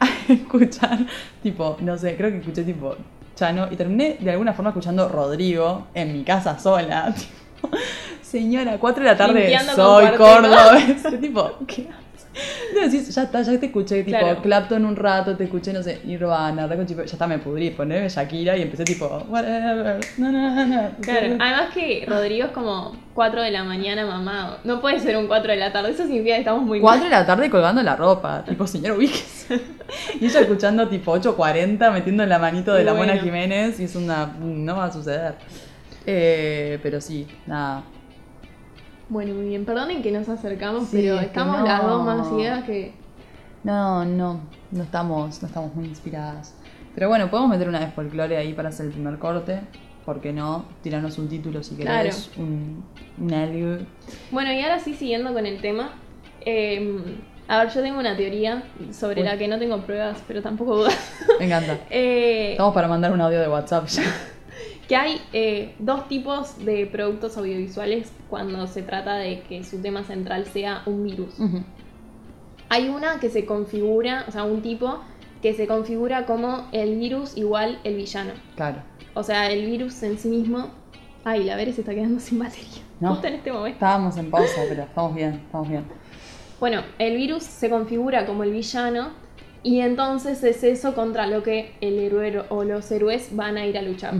a 0.00 0.06
escuchar 0.32 0.98
tipo, 1.42 1.76
no 1.80 1.98
sé, 1.98 2.16
creo 2.16 2.30
que 2.30 2.38
escuché 2.38 2.62
tipo 2.62 2.96
Chano 3.34 3.68
y 3.70 3.76
terminé 3.76 4.16
de 4.20 4.30
alguna 4.30 4.52
forma 4.52 4.70
escuchando 4.70 5.08
Rodrigo 5.08 5.88
en 5.94 6.12
mi 6.12 6.24
casa 6.24 6.58
sola. 6.58 7.14
Tipo, 7.64 7.76
señora, 8.20 8.78
4 8.78 9.02
de 9.02 9.10
la 9.10 9.16
tarde 9.16 9.40
Limpiando 9.40 9.72
soy 9.74 10.08
cordobés. 10.18 11.02
tipo, 11.20 11.52
¿qué? 11.66 11.88
No, 12.74 12.80
decís, 12.80 13.14
ya 13.14 13.22
está, 13.22 13.42
ya 13.42 13.58
te 13.58 13.66
escuché 13.66 14.02
tipo 14.02 14.18
Claro. 14.18 14.42
Clapton 14.42 14.84
un 14.84 14.96
rato, 14.96 15.36
te 15.36 15.44
escuché, 15.44 15.72
no 15.72 15.82
sé, 15.82 16.00
Nirvana, 16.04 16.68
ya 16.68 17.02
está, 17.04 17.26
me 17.26 17.38
pudrí, 17.38 17.70
poneme 17.70 18.08
Shakira 18.08 18.56
y 18.56 18.62
empecé 18.62 18.84
tipo, 18.84 19.06
whatever, 19.28 20.00
no, 20.18 20.32
no, 20.32 20.66
no. 20.66 20.90
Claro, 21.00 21.36
además 21.38 21.72
que 21.72 22.04
Rodrigo 22.06 22.46
es 22.46 22.52
como 22.52 22.96
4 23.14 23.42
de 23.42 23.50
la 23.50 23.64
mañana 23.64 24.04
mamado. 24.04 24.58
No 24.64 24.80
puede 24.80 24.98
ser 25.00 25.16
un 25.16 25.28
4 25.28 25.52
de 25.52 25.58
la 25.58 25.72
tarde, 25.72 25.90
eso 25.90 26.04
significa 26.04 26.34
que 26.34 26.40
estamos 26.40 26.62
muy 26.62 26.80
4 26.80 27.04
de 27.04 27.10
la 27.10 27.26
tarde 27.26 27.48
colgando 27.50 27.82
la 27.82 27.96
ropa, 27.96 28.44
tipo, 28.44 28.66
señor 28.66 28.98
ubíquese. 28.98 29.60
Y 30.20 30.26
ella 30.26 30.40
escuchando 30.40 30.88
tipo 30.88 31.14
8.40, 31.14 31.92
metiendo 31.92 32.24
la 32.24 32.38
manito 32.38 32.72
de 32.72 32.84
la 32.84 32.94
Mona 32.94 33.12
bueno. 33.12 33.22
Jiménez 33.22 33.78
y 33.78 33.84
es 33.84 33.94
una... 33.94 34.34
no 34.40 34.76
va 34.76 34.86
a 34.86 34.92
suceder. 34.92 35.34
Eh, 36.06 36.78
pero 36.82 37.00
sí, 37.00 37.26
nada. 37.46 37.84
Bueno, 39.08 39.34
muy 39.34 39.46
bien. 39.48 39.64
Perdonen 39.64 40.02
que 40.02 40.10
nos 40.10 40.28
acercamos, 40.28 40.88
Sí, 40.88 40.96
pero 41.02 41.20
estamos 41.20 41.58
no. 41.60 41.66
las 41.66 41.82
dos 41.82 42.04
más 42.04 42.28
ciegas 42.34 42.64
que. 42.64 42.92
No, 43.62 44.04
no, 44.04 44.40
no 44.70 44.82
estamos, 44.82 45.40
no 45.42 45.48
estamos 45.48 45.74
muy 45.74 45.86
inspiradas. 45.86 46.54
Pero 46.94 47.08
bueno, 47.08 47.30
podemos 47.30 47.50
meter 47.50 47.68
una 47.68 47.80
de 47.80 47.88
folclore 47.88 48.36
ahí 48.36 48.52
para 48.52 48.68
hacer 48.68 48.86
el 48.86 48.92
primer 48.92 49.18
corte. 49.18 49.60
¿Por 50.04 50.20
qué 50.20 50.32
no? 50.32 50.66
Tiranos 50.82 51.16
un 51.18 51.28
título 51.28 51.62
si 51.62 51.76
querés, 51.76 52.30
un, 52.36 52.84
un 53.18 53.32
algo. 53.32 53.78
Bueno, 54.30 54.52
y 54.52 54.60
ahora 54.60 54.78
sí, 54.78 54.94
siguiendo 54.94 55.32
con 55.32 55.46
el 55.46 55.60
tema. 55.60 55.92
eh, 56.44 57.00
a 57.48 57.58
ver, 57.58 57.68
yo 57.74 57.82
tengo 57.82 57.98
una 58.00 58.16
teoría 58.16 58.62
sobre 58.90 59.20
Uy. 59.20 59.26
la 59.28 59.36
que 59.36 59.48
no 59.48 59.58
tengo 59.58 59.78
pruebas, 59.82 60.22
pero 60.26 60.40
tampoco 60.40 60.76
dudas. 60.76 60.96
Me 61.38 61.46
encanta. 61.46 61.78
Eh, 61.90 62.52
Estamos 62.52 62.72
para 62.74 62.88
mandar 62.88 63.12
un 63.12 63.20
audio 63.20 63.40
de 63.40 63.48
WhatsApp 63.48 63.86
ya. 63.86 64.02
Que 64.88 64.96
hay 64.96 65.20
eh, 65.32 65.74
dos 65.78 66.08
tipos 66.08 66.64
de 66.64 66.86
productos 66.86 67.36
audiovisuales 67.36 68.12
cuando 68.28 68.66
se 68.66 68.82
trata 68.82 69.16
de 69.16 69.40
que 69.42 69.64
su 69.64 69.80
tema 69.80 70.04
central 70.04 70.46
sea 70.46 70.82
un 70.86 71.04
virus. 71.04 71.34
Hay 72.68 72.88
una 72.88 73.20
que 73.20 73.30
se 73.30 73.46
configura, 73.46 74.24
o 74.28 74.30
sea, 74.30 74.44
un 74.44 74.62
tipo 74.62 75.00
que 75.42 75.54
se 75.54 75.66
configura 75.66 76.26
como 76.26 76.68
el 76.72 76.96
virus 76.96 77.36
igual 77.36 77.78
el 77.84 77.96
villano. 77.96 78.32
Claro. 78.56 78.82
O 79.14 79.22
sea, 79.22 79.50
el 79.50 79.66
virus 79.66 80.02
en 80.02 80.18
sí 80.18 80.28
mismo. 80.28 80.70
Ay, 81.24 81.44
la 81.44 81.56
Vere 81.56 81.72
se 81.72 81.80
está 81.80 81.94
quedando 81.94 82.20
sin 82.20 82.38
batería. 82.38 82.68
No. 83.00 83.10
Justo 83.10 83.26
en 83.26 83.34
este 83.34 83.50
momento. 83.50 83.74
Estábamos 83.74 84.16
en 84.16 84.30
pausa, 84.30 84.62
pero 84.68 84.84
estamos 84.84 85.14
bien, 85.16 85.34
estamos 85.34 85.68
bien. 85.68 85.84
Bueno, 86.60 86.82
el 87.00 87.16
virus 87.16 87.42
se 87.42 87.68
configura 87.68 88.24
como 88.24 88.44
el 88.44 88.52
villano 88.52 89.10
y 89.64 89.80
entonces 89.80 90.44
es 90.44 90.62
eso 90.62 90.94
contra 90.94 91.26
lo 91.26 91.42
que 91.42 91.72
el 91.80 91.98
héroe 91.98 92.44
o 92.50 92.64
los 92.64 92.90
héroes 92.92 93.34
van 93.34 93.56
a 93.56 93.64
ir 93.64 93.78
a 93.78 93.82
luchar. 93.82 94.12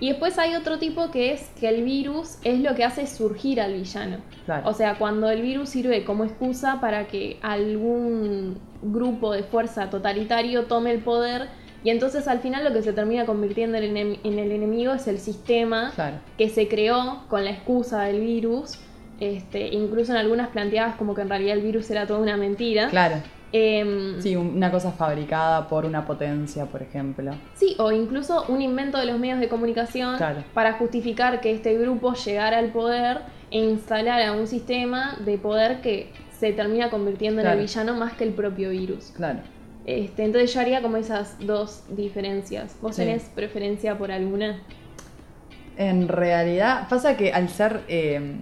Y 0.00 0.08
después 0.08 0.36
hay 0.36 0.56
otro 0.56 0.80
tipo 0.80 1.12
que 1.12 1.32
es 1.32 1.48
que 1.60 1.68
el 1.68 1.84
virus 1.84 2.38
es 2.42 2.58
lo 2.58 2.74
que 2.74 2.82
hace 2.82 3.06
surgir 3.06 3.60
al 3.60 3.74
villano. 3.74 4.16
Claro. 4.46 4.68
O 4.68 4.74
sea, 4.74 4.98
cuando 4.98 5.30
el 5.30 5.42
virus 5.42 5.68
sirve 5.70 6.04
como 6.04 6.24
excusa 6.24 6.80
para 6.80 7.06
que 7.06 7.38
algún 7.40 8.58
grupo 8.82 9.32
de 9.32 9.44
fuerza 9.44 9.90
totalitario 9.90 10.64
tome 10.64 10.90
el 10.90 10.98
poder 10.98 11.48
y 11.84 11.90
entonces 11.90 12.26
al 12.26 12.40
final 12.40 12.64
lo 12.64 12.72
que 12.72 12.82
se 12.82 12.92
termina 12.92 13.26
convirtiendo 13.26 13.78
en, 13.78 13.96
el 13.96 14.52
enemigo 14.52 14.92
es 14.92 15.06
el 15.06 15.18
sistema 15.18 15.92
Claro. 15.94 16.16
que 16.36 16.48
se 16.48 16.66
creó 16.66 17.22
con 17.28 17.44
la 17.44 17.50
excusa 17.52 18.02
del 18.02 18.20
virus. 18.20 18.80
Este, 19.20 19.68
incluso 19.68 20.12
en 20.12 20.18
algunas 20.18 20.48
planteadas 20.48 20.96
como 20.96 21.14
que 21.14 21.20
en 21.22 21.28
realidad 21.28 21.56
el 21.56 21.62
virus 21.62 21.90
era 21.90 22.08
toda 22.08 22.18
una 22.18 22.36
mentira. 22.36 22.88
Claro. 22.88 23.16
Em, 23.52 24.20
Sí, 24.20 24.36
un- 24.36 24.56
una 24.56 24.70
cosa 24.70 24.92
fabricada 24.92 25.66
por 25.68 25.84
una 25.84 26.06
potencia, 26.06 26.66
por 26.66 26.82
ejemplo. 26.82 27.32
Sí, 27.54 27.74
o 27.78 27.90
incluso 27.90 28.44
un 28.48 28.62
invento 28.62 28.98
de 28.98 29.06
los 29.06 29.18
medios 29.18 29.40
de 29.40 29.48
comunicación 29.48 30.16
Claro. 30.18 30.44
para 30.54 30.74
justificar 30.74 31.40
que 31.40 31.52
este 31.52 31.76
grupo 31.76 32.14
llegara 32.14 32.58
al 32.58 32.68
poder 32.68 33.18
e 33.50 33.58
instalara 33.58 34.32
un 34.32 34.46
sistema 34.46 35.16
de 35.24 35.36
poder 35.38 35.80
que 35.80 36.12
se 36.38 36.52
termina 36.52 36.90
convirtiendo 36.90 37.40
en 37.40 37.46
el 37.48 37.58
villano 37.58 37.94
más 37.96 38.12
que 38.14 38.24
el 38.24 38.30
propio 38.34 38.70
virus. 38.70 39.12
Claro. 39.16 39.40
Este, 39.84 40.24
entonces 40.24 40.54
yo 40.54 40.60
haría 40.60 40.80
como 40.82 40.96
esas 40.98 41.36
dos 41.44 41.82
diferencias. 41.90 42.76
¿Vos 42.80 42.94
Sí. 42.94 43.02
tenés 43.02 43.24
preferencia 43.34 43.98
por 43.98 44.12
alguna? 44.12 44.60
En 45.76 46.06
realidad, 46.08 46.86
pasa 46.88 47.16
que 47.16 47.32
al 47.32 47.48
ser. 47.48 47.80
eh, 47.88 48.36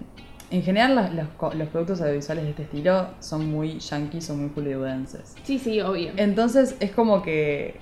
en 0.51 0.63
general, 0.63 1.13
los, 1.15 1.29
co- 1.37 1.53
los 1.55 1.69
productos 1.69 2.01
audiovisuales 2.01 2.45
de 2.45 2.51
este 2.51 2.63
estilo 2.63 3.09
son 3.21 3.51
muy 3.51 3.79
yankees, 3.79 4.25
son 4.25 4.41
muy 4.41 4.51
hollywoodenses. 4.55 5.35
Sí, 5.45 5.59
sí, 5.59 5.81
obvio. 5.81 6.11
Entonces 6.17 6.77
es 6.81 6.91
como 6.93 7.23
que. 7.23 7.77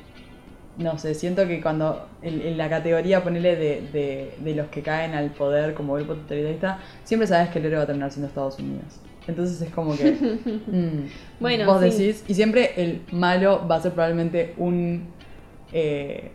No 0.79 0.98
sé, 0.98 1.14
siento 1.14 1.46
que 1.48 1.62
cuando 1.62 2.07
en, 2.20 2.42
en 2.42 2.59
la 2.59 2.68
categoría, 2.68 3.24
ponele 3.24 3.57
de, 3.57 3.81
de, 3.92 4.35
de 4.38 4.55
los 4.55 4.66
que 4.66 4.83
caen 4.83 5.14
al 5.14 5.31
poder 5.31 5.72
como 5.72 5.94
grupo 5.94 6.14
totalitarista, 6.14 6.81
siempre 7.02 7.26
sabes 7.26 7.48
que 7.48 7.61
el 7.61 7.64
héroe 7.64 7.79
va 7.79 7.85
a 7.85 7.87
terminar 7.87 8.11
siendo 8.12 8.29
Estados 8.29 8.59
Unidos. 8.59 8.85
Entonces 9.26 9.61
es 9.62 9.70
como 9.74 9.96
que. 9.96 10.11
mm, 10.66 11.09
Bueno, 11.40 11.64
vos 11.66 11.81
sí. 11.83 11.88
decís. 11.90 12.24
Y 12.29 12.35
siempre 12.35 12.72
el 12.76 13.00
malo 13.12 13.66
va 13.66 13.76
a 13.76 13.81
ser 13.81 13.92
probablemente 13.92 14.52
un. 14.59 15.05
eh, 15.72 16.31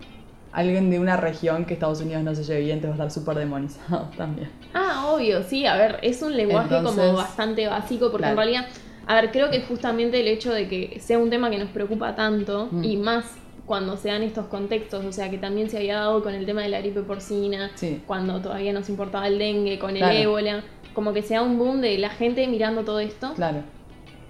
alguien 0.53 0.89
de 0.89 0.99
una 0.99 1.17
región 1.17 1.65
que 1.65 1.73
Estados 1.73 2.01
Unidos 2.01 2.23
no 2.23 2.35
se 2.35 2.43
lleve 2.43 2.61
bien, 2.61 2.81
te 2.81 2.87
va 2.87 2.93
a 2.93 2.95
estar 2.95 3.11
súper 3.11 3.37
demonizado 3.37 4.09
también. 4.17 4.49
Ah, 4.73 5.07
obvio, 5.13 5.43
sí, 5.43 5.65
a 5.65 5.75
ver, 5.75 5.99
es 6.01 6.21
un 6.21 6.35
lenguaje 6.35 6.75
como 6.83 7.13
bastante 7.13 7.67
básico 7.67 8.11
porque 8.11 8.23
claro. 8.27 8.31
en 8.33 8.37
realidad, 8.37 8.65
a 9.07 9.15
ver, 9.15 9.31
creo 9.31 9.49
que 9.49 9.61
justamente 9.61 10.19
el 10.19 10.27
hecho 10.27 10.53
de 10.53 10.67
que 10.67 10.99
sea 10.99 11.17
un 11.19 11.29
tema 11.29 11.49
que 11.49 11.57
nos 11.57 11.69
preocupa 11.69 12.15
tanto 12.15 12.67
Mm. 12.71 12.83
y 12.83 12.97
más 12.97 13.25
cuando 13.65 13.95
se 13.95 14.09
dan 14.09 14.21
estos 14.23 14.47
contextos, 14.47 15.05
o 15.05 15.11
sea, 15.13 15.29
que 15.29 15.37
también 15.37 15.69
se 15.69 15.77
había 15.77 15.95
dado 15.95 16.21
con 16.23 16.33
el 16.33 16.45
tema 16.45 16.61
de 16.61 16.69
la 16.69 16.79
gripe 16.81 17.01
porcina, 17.03 17.71
Sí. 17.75 18.01
cuando 18.05 18.41
todavía 18.41 18.73
nos 18.73 18.89
importaba 18.89 19.27
el 19.27 19.37
dengue, 19.39 19.79
con 19.79 19.91
el 19.91 19.97
Claro. 19.99 20.17
ébola, 20.17 20.63
como 20.93 21.13
que 21.13 21.21
sea 21.21 21.41
un 21.41 21.57
boom 21.57 21.79
de 21.79 21.97
la 21.97 22.09
gente 22.09 22.45
mirando 22.47 22.83
todo 22.83 22.99
esto. 22.99 23.33
Claro. 23.35 23.59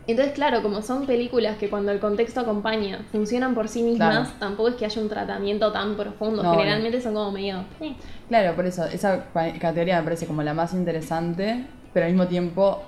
Entonces, 0.08 0.34
claro, 0.34 0.62
como 0.64 0.82
son 0.82 1.06
películas 1.06 1.58
que 1.58 1.70
cuando 1.70 1.92
el 1.92 2.00
contexto 2.00 2.40
acompaña 2.42 3.06
funcionan 3.12 3.54
por 3.54 3.68
sí 3.68 3.84
mismas, 3.84 4.28
Claro. 4.30 4.40
tampoco 4.40 4.70
es 4.70 4.76
que 4.76 4.86
haya 4.86 5.02
un 5.02 5.10
tratamiento 5.10 5.72
tan 5.72 5.96
profundo, 5.96 6.42
No, 6.44 6.52
generalmente 6.52 7.00
son 7.02 7.14
como 7.14 7.32
medio... 7.32 7.64
eh, 7.80 7.94
Claro, 8.28 8.56
por 8.56 8.66
eso, 8.66 8.84
esa 8.86 9.26
categoría 9.60 9.98
me 10.00 10.04
parece 10.04 10.26
como 10.26 10.42
la 10.44 10.54
más 10.54 10.74
interesante, 10.74 11.66
pero 11.94 12.08
al 12.08 12.14
mismo 12.14 12.28
tiempo, 12.28 12.82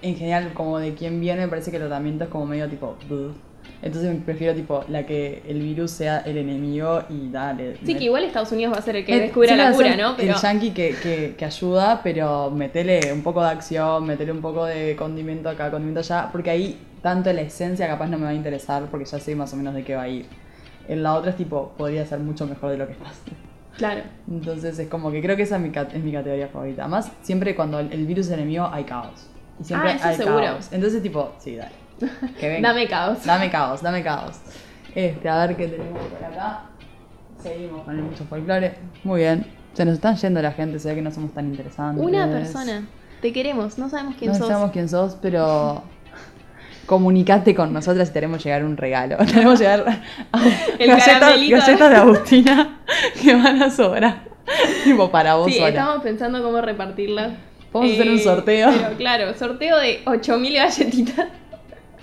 en 0.00 0.16
general, 0.16 0.52
como 0.54 0.78
de 0.78 0.94
quién 0.94 1.20
viene, 1.20 1.42
me 1.42 1.48
parece 1.48 1.70
que 1.70 1.76
el 1.76 1.82
tratamiento 1.82 2.24
es 2.24 2.30
como 2.30 2.46
medio 2.46 2.68
tipo. 2.68 2.96
"Buh". 3.08 3.32
Entonces 3.82 4.16
prefiero 4.24 4.54
tipo 4.54 4.84
la 4.88 5.04
que 5.04 5.42
el 5.46 5.60
virus 5.60 5.90
sea 5.90 6.20
el 6.20 6.36
enemigo 6.38 7.02
y 7.10 7.28
dale. 7.30 7.76
Sí, 7.84 7.96
que 7.96 8.04
igual 8.04 8.22
Estados 8.22 8.52
Unidos 8.52 8.74
va 8.74 8.78
a 8.78 8.82
ser 8.82 8.94
el 8.94 9.04
que 9.04 9.16
Eh, 9.16 9.20
descubra 9.22 9.48
sí, 9.50 9.56
la 9.56 9.72
cura, 9.72 9.96
¿no? 9.96 10.16
Pero 10.16 10.34
El 10.34 10.40
yankee 10.40 10.70
que, 10.70 10.94
que, 11.02 11.34
que 11.36 11.44
ayuda, 11.44 12.00
pero 12.04 12.50
metele 12.50 13.12
un 13.12 13.22
poco 13.22 13.42
de 13.42 13.50
acción, 13.50 14.06
metele 14.06 14.30
un 14.30 14.40
poco 14.40 14.64
de 14.66 14.94
condimento 14.94 15.48
acá, 15.48 15.70
condimento 15.70 15.98
allá, 16.00 16.28
porque 16.30 16.50
ahí 16.50 16.78
tanto 17.02 17.32
la 17.32 17.40
esencia 17.40 17.88
capaz 17.88 18.06
no 18.06 18.18
me 18.18 18.24
va 18.24 18.30
a 18.30 18.34
interesar 18.34 18.84
porque 18.88 19.04
ya 19.04 19.18
sé 19.18 19.34
más 19.34 19.52
o 19.52 19.56
menos 19.56 19.74
de 19.74 19.82
qué 19.82 19.96
va 19.96 20.02
a 20.02 20.08
ir. 20.08 20.26
En 20.88 21.02
la 21.02 21.14
otra 21.14 21.30
es 21.32 21.36
tipo, 21.36 21.72
podría 21.76 22.06
ser 22.06 22.20
mucho 22.20 22.46
mejor 22.46 22.70
de 22.70 22.78
lo 22.78 22.86
que 22.86 22.94
pasa. 22.94 23.20
claro. 23.76 24.02
Entonces 24.30 24.78
es 24.78 24.88
como 24.88 25.10
que 25.10 25.20
creo 25.20 25.36
que 25.36 25.42
esa 25.42 25.56
es 25.56 25.62
mi, 25.62 25.70
cat- 25.70 25.92
es 25.92 26.04
mi 26.04 26.12
categoría 26.12 26.46
favorita. 26.46 26.82
Además, 26.82 27.10
siempre 27.22 27.56
cuando 27.56 27.80
el, 27.80 27.92
el 27.92 28.06
virus 28.06 28.26
es 28.26 28.32
enemigo 28.32 28.68
hay 28.72 28.84
caos. 28.84 29.26
Y 29.60 29.64
siempre 29.64 29.90
Ah, 29.90 29.94
eso 29.96 30.04
hay 30.06 30.16
seguro. 30.16 30.44
caos. 30.44 30.68
Entonces 30.70 31.02
tipo, 31.02 31.32
sí, 31.38 31.56
dale. 31.56 31.81
Que. 32.40 32.60
Dame 32.60 32.86
caos. 32.88 33.24
Dame 33.24 33.50
caos, 33.50 33.82
dame 33.82 34.02
caos. 34.02 34.36
Este, 34.94 35.28
a 35.28 35.46
ver 35.46 35.56
qué 35.56 35.68
tenemos 35.68 35.98
por 36.06 36.24
acá. 36.24 36.62
Seguimos 37.42 37.82
con 37.84 37.96
el 37.96 38.02
mucho 38.04 38.24
folclore. 38.24 38.74
Muy 39.04 39.20
bien. 39.20 39.46
Se 39.74 39.84
nos 39.84 39.94
están 39.94 40.16
yendo 40.16 40.42
la 40.42 40.52
gente, 40.52 40.78
se 40.78 40.88
ve 40.90 40.96
que 40.96 41.02
no 41.02 41.10
somos 41.10 41.32
tan 41.32 41.46
interesantes. 41.46 42.04
Una 42.04 42.26
persona. 42.28 42.86
Te 43.22 43.32
queremos, 43.32 43.78
no 43.78 43.88
sabemos 43.88 44.16
quién 44.18 44.32
No 44.32 44.36
sos. 44.38 44.48
sabemos 44.48 44.70
quién 44.72 44.88
sos, 44.88 45.16
pero 45.22 45.82
comunicate 46.86 47.54
con 47.54 47.72
nosotras 47.72 48.10
y 48.10 48.12
te 48.12 48.18
haremos 48.18 48.42
llegar 48.44 48.64
un 48.64 48.76
regalo. 48.76 49.16
Te 49.26 49.32
haremos 49.36 49.58
llegar 49.58 49.84
a 50.32 50.42
El 50.78 50.88
galletas, 50.90 51.20
galletas 51.48 51.90
de 51.90 51.96
Agustina 51.96 52.78
que 53.22 53.34
van 53.34 53.62
a 53.62 53.70
sobrar. 53.70 54.24
tipo 54.84 55.10
para 55.10 55.36
vos 55.36 55.46
Sí, 55.46 55.54
sola. 55.58 55.68
estamos 55.68 56.02
pensando 56.02 56.42
cómo 56.42 56.60
repartirlas. 56.60 57.32
Eh, 57.32 57.36
Podemos 57.72 57.94
hacer 57.98 58.10
un 58.10 58.18
sorteo. 58.18 58.70
Pero 58.70 58.96
claro, 58.98 59.34
sorteo 59.34 59.78
de 59.78 60.02
8000 60.04 60.54
galletitas. 60.54 61.26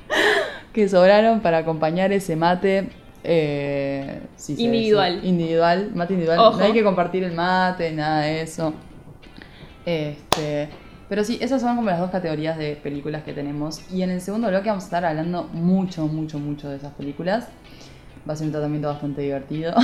que 0.73 0.87
sobraron 0.89 1.41
para 1.41 1.59
acompañar 1.59 2.11
ese 2.11 2.35
mate. 2.35 2.89
eh, 3.23 4.21
sí, 4.35 4.55
Individual. 4.57 5.21
Individual, 5.23 5.91
mate 5.93 6.13
individual. 6.13 6.39
Ojo. 6.39 6.57
No 6.59 6.65
hay 6.65 6.73
que 6.73 6.83
compartir 6.83 7.23
el 7.23 7.33
mate, 7.33 7.91
nada 7.91 8.21
de 8.21 8.41
eso. 8.41 8.73
Este, 9.85 10.69
pero 11.09 11.23
sí, 11.23 11.39
esas 11.41 11.61
son 11.61 11.75
como 11.75 11.89
las 11.89 11.99
dos 11.99 12.11
categorías 12.11 12.57
de 12.57 12.75
películas 12.75 13.23
que 13.23 13.33
tenemos. 13.33 13.81
Y 13.91 14.03
en 14.03 14.11
el 14.11 14.21
segundo 14.21 14.47
bloque 14.47 14.69
vamos 14.69 14.83
a 14.83 14.87
estar 14.87 15.05
hablando 15.05 15.43
mucho, 15.53 16.07
mucho, 16.07 16.37
mucho 16.37 16.69
de 16.69 16.77
esas 16.77 16.93
películas. 16.93 17.47
Va 18.29 18.33
a 18.33 18.35
ser 18.35 18.47
un 18.47 18.51
tratamiento 18.51 18.87
bastante 18.87 19.21
divertido. 19.21 19.73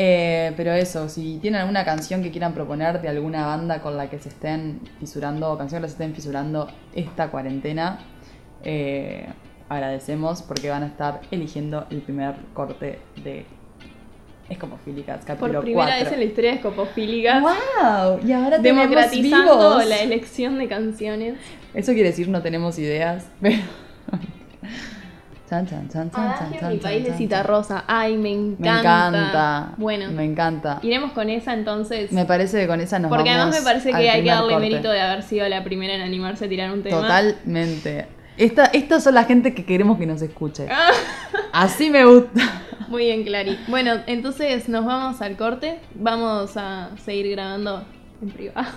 Eh, 0.00 0.52
pero 0.56 0.72
eso, 0.74 1.08
si 1.08 1.38
tienen 1.38 1.62
alguna 1.62 1.84
canción 1.84 2.22
que 2.22 2.30
quieran 2.30 2.54
proponer 2.54 3.02
de 3.02 3.08
alguna 3.08 3.46
banda 3.46 3.82
con 3.82 3.96
la 3.96 4.08
que 4.08 4.20
se 4.20 4.28
estén 4.28 4.80
fisurando 5.00 5.50
o 5.50 5.58
canción 5.58 5.82
que 5.82 5.88
se 5.88 5.94
estén 5.94 6.14
fisurando 6.14 6.68
esta 6.94 7.32
cuarentena, 7.32 7.98
eh, 8.64 9.26
agradecemos 9.68 10.42
porque 10.42 10.70
van 10.70 10.82
a 10.82 10.86
estar 10.86 11.20
eligiendo 11.30 11.86
el 11.90 12.00
primer 12.00 12.34
corte 12.54 12.98
de 13.22 13.44
Escopofílicas, 14.48 15.18
Por 15.18 15.26
capítulo 15.26 15.60
primera 15.60 15.88
4. 15.88 16.04
vez 16.04 16.12
en 16.14 16.18
la 16.20 16.24
historia 16.24 16.50
de 16.50 16.56
Escopofílicas. 16.56 17.42
¡Wow! 17.42 18.20
Y 18.26 18.32
ahora 18.32 18.56
tenemos 18.62 18.88
Democratizando 18.88 19.54
vivos. 19.58 19.86
la 19.86 19.98
elección 19.98 20.58
de 20.58 20.68
canciones. 20.68 21.34
Eso 21.74 21.92
quiere 21.92 22.08
decir 22.10 22.28
no 22.28 22.40
tenemos 22.40 22.78
ideas, 22.78 23.26
pero... 23.42 23.58
Chan, 25.48 25.66
chan, 25.66 25.88
chan, 25.88 26.10
chan, 26.10 26.34
chan, 26.38 26.60
chan, 26.60 26.72
mi 26.72 26.78
país 26.78 27.04
de 27.04 27.14
Cita. 27.14 27.42
Rosa. 27.42 27.84
Ay, 27.86 28.18
me 28.18 28.30
encanta. 28.30 29.10
Me 29.10 29.18
encanta. 29.18 29.74
Bueno, 29.78 30.10
Me 30.12 30.24
encanta. 30.24 30.78
iremos 30.82 31.12
con 31.12 31.30
esa 31.30 31.54
entonces. 31.54 32.12
Me 32.12 32.26
parece 32.26 32.60
que 32.60 32.66
con 32.66 32.80
esa 32.82 32.98
nos 32.98 33.08
porque 33.08 33.30
vamos 33.30 33.54
además 33.56 33.60
me 33.60 33.64
parece 33.64 33.90
que 33.90 34.10
hay 34.10 34.22
que 34.22 34.28
darle 34.28 34.52
corte. 34.52 34.68
mérito 34.68 34.90
de 34.90 35.00
haber 35.00 35.22
sido 35.22 35.48
la 35.48 35.64
primera 35.64 35.94
en 35.94 36.02
animarse 36.02 36.44
a 36.44 36.48
tirar 36.50 36.70
un 36.70 36.82
tema. 36.82 37.00
Totalmente. 37.00 38.06
Esta, 38.38 38.66
estas 38.66 39.02
son 39.04 39.14
la 39.14 39.24
gente 39.24 39.52
que 39.54 39.64
queremos 39.64 39.98
que 39.98 40.06
nos 40.06 40.22
escuche. 40.22 40.66
Ah, 40.70 40.90
Así 41.52 41.90
me 41.90 42.04
gusta. 42.04 42.40
muy 42.88 43.04
bien, 43.06 43.24
Clary. 43.24 43.58
Bueno, 43.68 43.94
entonces 44.06 44.68
nos 44.68 44.84
vamos 44.84 45.20
al 45.20 45.36
corte. 45.36 45.80
Vamos 45.94 46.56
a 46.56 46.90
seguir 47.04 47.32
grabando 47.32 47.84
en 48.22 48.30
privado. 48.30 48.68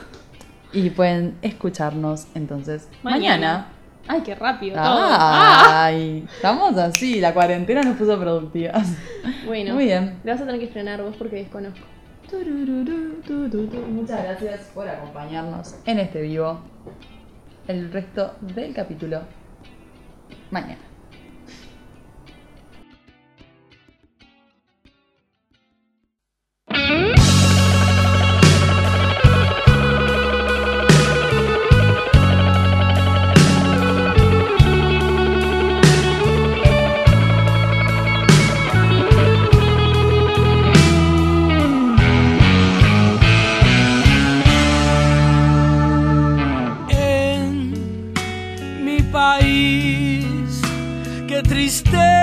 Y 0.73 0.89
pueden 0.89 1.37
escucharnos 1.41 2.27
entonces 2.33 2.87
mañana. 3.03 3.67
Ay, 4.07 4.21
qué 4.21 4.33
rápido 4.33 4.75
todo. 4.75 4.83
Ah, 4.87 5.85
Ay, 5.85 6.25
estamos 6.33 6.75
así. 6.77 7.19
La 7.21 7.33
cuarentena 7.33 7.83
nos 7.83 7.97
puso 7.97 8.19
productivas. 8.19 8.87
Bueno, 9.45 9.75
Muy 9.75 9.85
bien. 9.85 10.19
vas 10.25 10.41
a 10.41 10.45
tener 10.45 10.59
que 10.59 10.67
frenar 10.69 11.03
vos 11.03 11.15
porque 11.17 11.35
desconozco. 11.35 11.79
Muchas 13.89 14.23
gracias 14.23 14.61
por 14.73 14.87
acompañarnos 14.87 15.75
en 15.85 15.99
este 15.99 16.21
vivo. 16.21 16.59
El 17.67 17.91
resto 17.91 18.33
del 18.41 18.73
capítulo 18.73 19.21
mañana. 20.51 20.77
Qué 51.71 52.20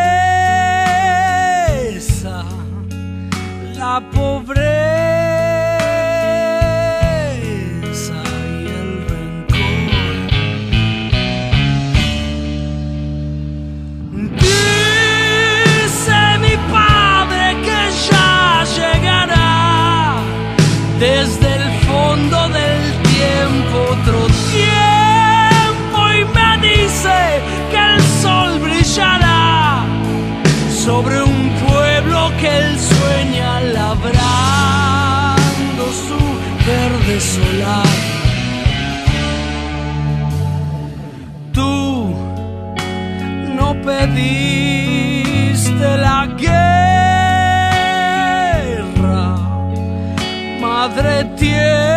madre 50.98 51.24
tierra, 51.36 51.87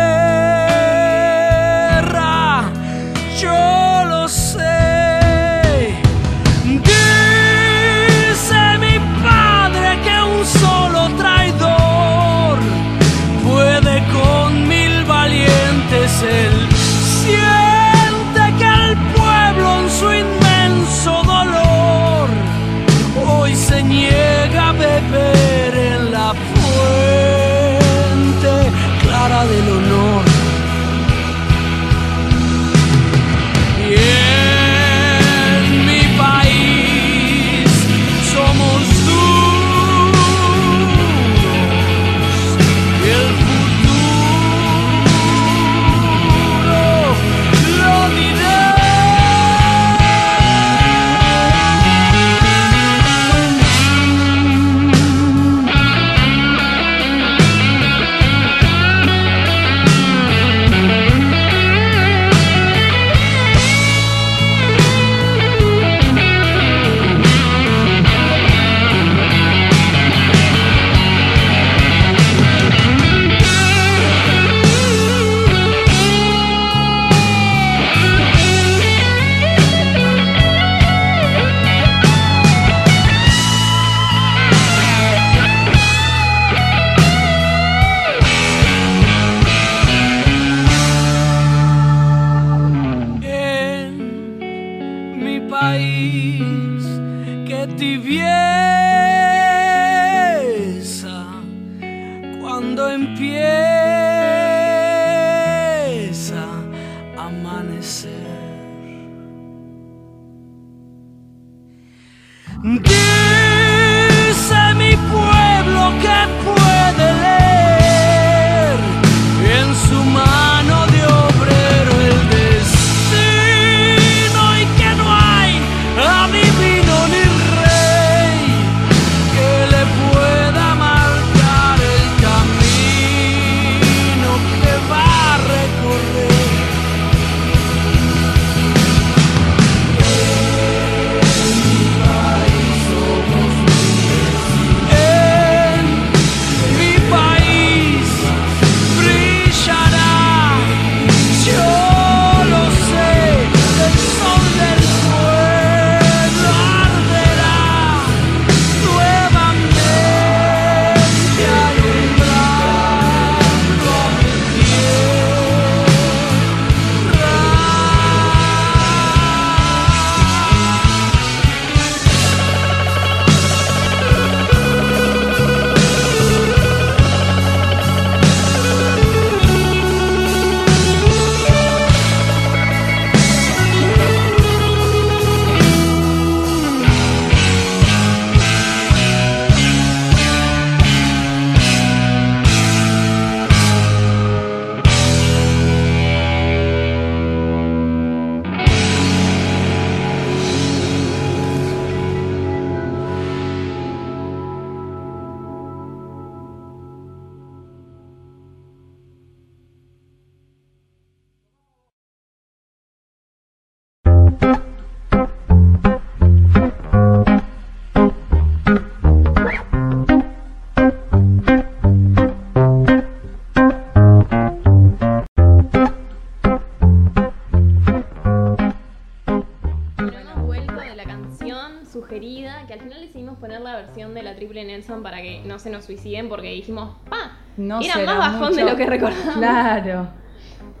Triple 234.52 234.64
Nelson 234.64 235.02
para 235.02 235.22
que 235.22 235.40
no 235.44 235.58
se 235.58 235.70
nos 235.70 235.86
suiciden, 235.86 236.28
porque 236.28 236.48
dijimos, 236.48 236.96
pa, 237.08 237.38
No 237.56 237.80
era 237.80 237.96
más 238.04 238.18
bajón 238.18 238.54
de 238.54 238.64
lo 238.64 238.76
que 238.76 238.84
recordábamos. 238.84 239.36
Claro, 239.36 240.08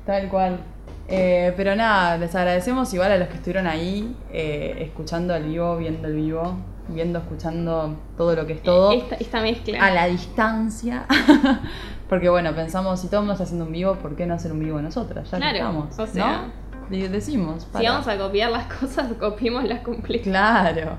tal 0.04 0.28
cual. 0.28 0.58
Eh, 1.08 1.54
pero 1.56 1.74
nada, 1.74 2.18
les 2.18 2.34
agradecemos 2.34 2.92
igual 2.92 3.12
a 3.12 3.16
los 3.16 3.28
que 3.28 3.34
estuvieron 3.36 3.66
ahí, 3.66 4.14
eh, 4.30 4.76
escuchando 4.80 5.34
el 5.34 5.44
vivo, 5.44 5.76
viendo 5.78 6.06
el 6.06 6.14
vivo, 6.14 6.56
viendo, 6.88 7.18
escuchando 7.18 7.96
todo 8.16 8.36
lo 8.36 8.46
que 8.46 8.54
es 8.54 8.62
todo. 8.62 8.92
Esta, 8.92 9.14
esta 9.16 9.40
mezcla. 9.40 9.84
a 9.84 9.90
la 9.90 10.06
distancia. 10.06 11.06
Porque 12.10 12.28
bueno, 12.28 12.54
pensamos, 12.54 13.00
si 13.00 13.06
todo 13.06 13.20
el 13.20 13.22
mundo 13.22 13.32
está 13.34 13.44
haciendo 13.44 13.64
un 13.64 13.72
vivo, 13.72 13.94
¿por 13.94 14.16
qué 14.16 14.26
no 14.26 14.34
hacer 14.34 14.52
un 14.52 14.60
vivo 14.60 14.82
nosotras? 14.82 15.30
Ya 15.30 15.38
Claro, 15.38 15.56
estamos. 15.56 15.98
o 15.98 16.06
sea, 16.06 16.42
¿no? 16.90 17.08
Decimos. 17.08 17.66
si 17.74 17.86
vamos 17.86 18.06
a 18.06 18.18
copiar 18.18 18.50
las 18.50 18.66
cosas, 18.80 19.14
copiémoslas 19.18 19.80
completas. 19.80 20.28
Claro. 20.28 20.98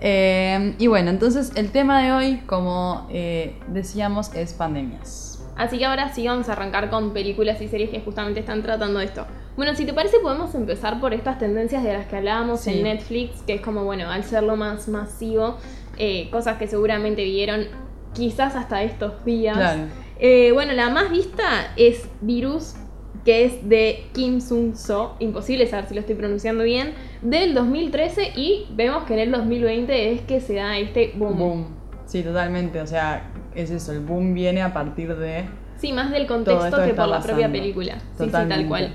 Eh, 0.00 0.74
y 0.78 0.86
bueno, 0.86 1.10
entonces 1.10 1.52
el 1.56 1.70
tema 1.70 2.02
de 2.02 2.12
hoy, 2.12 2.36
como 2.46 3.06
eh, 3.10 3.56
decíamos, 3.68 4.32
es 4.34 4.52
pandemias. 4.52 5.44
Así 5.56 5.78
que 5.78 5.86
ahora 5.86 6.14
sí 6.14 6.26
vamos 6.26 6.48
a 6.48 6.52
arrancar 6.52 6.88
con 6.88 7.12
películas 7.12 7.60
y 7.60 7.66
series 7.68 7.90
que 7.90 8.00
justamente 8.00 8.38
están 8.40 8.62
tratando 8.62 9.00
esto. 9.00 9.26
Bueno, 9.56 9.74
si 9.74 9.84
te 9.84 9.92
parece 9.92 10.18
podemos 10.20 10.54
empezar 10.54 11.00
por 11.00 11.12
estas 11.12 11.40
tendencias 11.40 11.82
de 11.82 11.92
las 11.92 12.06
que 12.06 12.16
hablábamos 12.16 12.60
Sí. 12.60 12.70
en 12.70 12.84
Netflix, 12.84 13.42
que 13.42 13.54
es 13.54 13.60
como, 13.60 13.82
bueno, 13.82 14.08
al 14.08 14.22
ser 14.22 14.44
lo 14.44 14.54
más 14.56 14.86
masivo, 14.86 15.56
eh, 15.96 16.28
cosas 16.30 16.58
que 16.58 16.68
seguramente 16.68 17.24
vieron 17.24 17.66
quizás 18.14 18.54
hasta 18.54 18.84
estos 18.84 19.24
días. 19.24 19.56
Claro. 19.56 19.80
Eh, 20.20 20.52
bueno, 20.52 20.74
la 20.74 20.90
más 20.90 21.10
vista 21.10 21.72
es 21.76 22.08
Virus, 22.20 22.74
que 23.24 23.44
es 23.44 23.68
de 23.68 24.06
Kim 24.12 24.40
Sung-so, 24.40 25.16
imposible 25.18 25.66
saber 25.66 25.86
si 25.86 25.94
lo 25.94 26.00
estoy 26.00 26.14
pronunciando 26.14 26.64
bien, 26.64 26.94
del 27.22 27.54
2013 27.54 28.32
y 28.36 28.66
vemos 28.70 29.04
que 29.04 29.14
en 29.14 29.20
el 29.20 29.32
2020 29.32 30.12
es 30.12 30.20
que 30.22 30.40
se 30.40 30.54
da 30.54 30.78
este 30.78 31.12
boom. 31.16 31.38
Boom. 31.38 31.66
Sí, 32.06 32.22
totalmente. 32.22 32.80
O 32.80 32.86
sea, 32.86 33.30
es 33.54 33.70
eso, 33.70 33.92
el 33.92 34.00
boom 34.00 34.34
viene 34.34 34.62
a 34.62 34.72
partir 34.72 35.14
de. 35.16 35.44
Sí, 35.76 35.92
más 35.92 36.10
del 36.10 36.26
contexto 36.26 36.82
que 36.84 36.94
por 36.94 37.08
la 37.08 37.20
propia 37.20 37.50
película. 37.50 37.98
Sí, 38.16 38.24
sí, 38.24 38.30
tal 38.30 38.66
cual. 38.66 38.94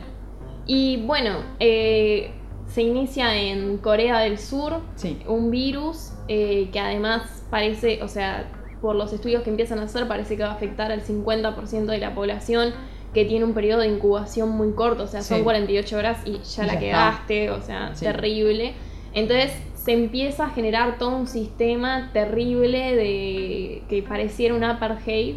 Y 0.65 1.03
bueno, 1.05 1.37
eh, 1.59 2.31
se 2.67 2.81
inicia 2.81 3.35
en 3.35 3.77
Corea 3.77 4.19
del 4.19 4.39
Sur 4.39 4.81
Sí. 4.95 5.19
un 5.27 5.51
virus 5.51 6.13
eh, 6.27 6.69
que 6.71 6.79
además 6.79 7.43
parece, 7.49 8.01
o 8.01 8.07
sea, 8.07 8.49
por 8.81 8.95
los 8.95 9.13
estudios 9.13 9.43
que 9.43 9.49
empiezan 9.49 9.79
a 9.79 9.83
hacer, 9.83 10.07
parece 10.07 10.35
que 10.35 10.43
va 10.43 10.49
a 10.49 10.53
afectar 10.53 10.91
al 10.91 11.01
50% 11.01 11.85
de 11.85 11.97
la 11.99 12.15
población 12.15 12.73
que 13.13 13.25
tiene 13.25 13.45
un 13.45 13.53
periodo 13.53 13.81
de 13.81 13.87
incubación 13.87 14.49
muy 14.49 14.71
corto, 14.73 15.03
o 15.03 15.07
sea, 15.07 15.21
son 15.21 15.37
Sí. 15.39 15.43
48 15.43 15.97
horas 15.97 16.17
y 16.25 16.39
ya 16.39 16.63
Y 16.63 16.67
la 16.67 16.73
ya 16.73 16.79
quedaste, 16.79 17.49
o 17.51 17.61
sea, 17.61 17.95
Sí. 17.95 18.05
terrible. 18.05 18.73
Entonces 19.13 19.51
se 19.75 19.91
empieza 19.91 20.45
a 20.45 20.49
generar 20.49 20.97
todo 20.97 21.09
un 21.17 21.27
sistema 21.27 22.09
terrible 22.13 22.95
de 22.95 23.83
que 23.89 24.01
pareciera 24.01 24.55
un 24.55 24.63
apartheid 24.63 25.35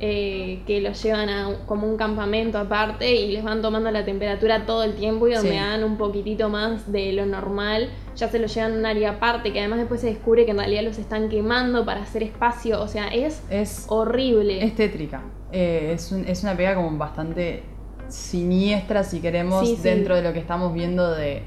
eh, 0.00 0.60
que 0.66 0.80
los 0.80 1.02
llevan 1.02 1.28
a 1.28 1.48
como 1.66 1.86
un 1.86 1.98
campamento 1.98 2.56
aparte 2.58 3.14
y 3.14 3.32
les 3.32 3.44
van 3.44 3.60
tomando 3.60 3.90
la 3.90 4.04
temperatura 4.04 4.64
todo 4.64 4.82
el 4.84 4.94
tiempo 4.94 5.28
y 5.28 5.34
donde 5.34 5.50
Sí. 5.50 5.56
dan 5.56 5.84
un 5.84 5.98
poquitito 5.98 6.48
más 6.48 6.90
de 6.90 7.12
lo 7.12 7.26
normal, 7.26 7.90
ya 8.16 8.28
se 8.28 8.38
los 8.38 8.54
llevan 8.54 8.72
a 8.74 8.78
un 8.78 8.86
área 8.86 9.10
aparte 9.12 9.52
que 9.52 9.60
además 9.60 9.78
después 9.80 10.00
se 10.00 10.08
descubre 10.08 10.44
que 10.44 10.50
en 10.52 10.58
realidad 10.58 10.82
los 10.82 10.98
están 10.98 11.28
quemando 11.28 11.84
para 11.84 12.02
hacer 12.02 12.22
espacio, 12.22 12.80
o 12.82 12.88
sea, 12.88 13.08
es 13.08 13.42
Es, 13.50 13.86
horrible. 13.88 14.64
es 14.64 14.74
tétrica. 14.74 15.22
Eh, 15.52 15.92
es, 15.94 16.12
un- 16.12 16.24
es 16.26 16.42
una 16.42 16.56
pega 16.56 16.74
como 16.74 16.96
bastante 16.98 17.62
siniestra, 18.08 19.04
si 19.04 19.20
queremos, 19.20 19.66
Sí, 19.68 19.76
sí. 19.76 19.82
dentro 19.82 20.14
de 20.16 20.22
lo 20.22 20.32
que 20.32 20.38
estamos 20.38 20.72
viendo 20.74 21.10
de, 21.12 21.42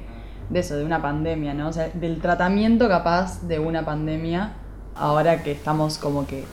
de 0.50 0.60
eso, 0.60 0.76
de 0.76 0.84
una 0.84 1.00
pandemia, 1.02 1.54
¿no? 1.54 1.68
O 1.68 1.72
sea, 1.72 1.88
del 1.94 2.20
tratamiento 2.20 2.88
capaz 2.88 3.42
de 3.46 3.58
una 3.58 3.84
pandemia, 3.84 4.54
ahora 4.94 5.42
que 5.42 5.52
estamos 5.52 5.98
como 5.98 6.26
que 6.26 6.44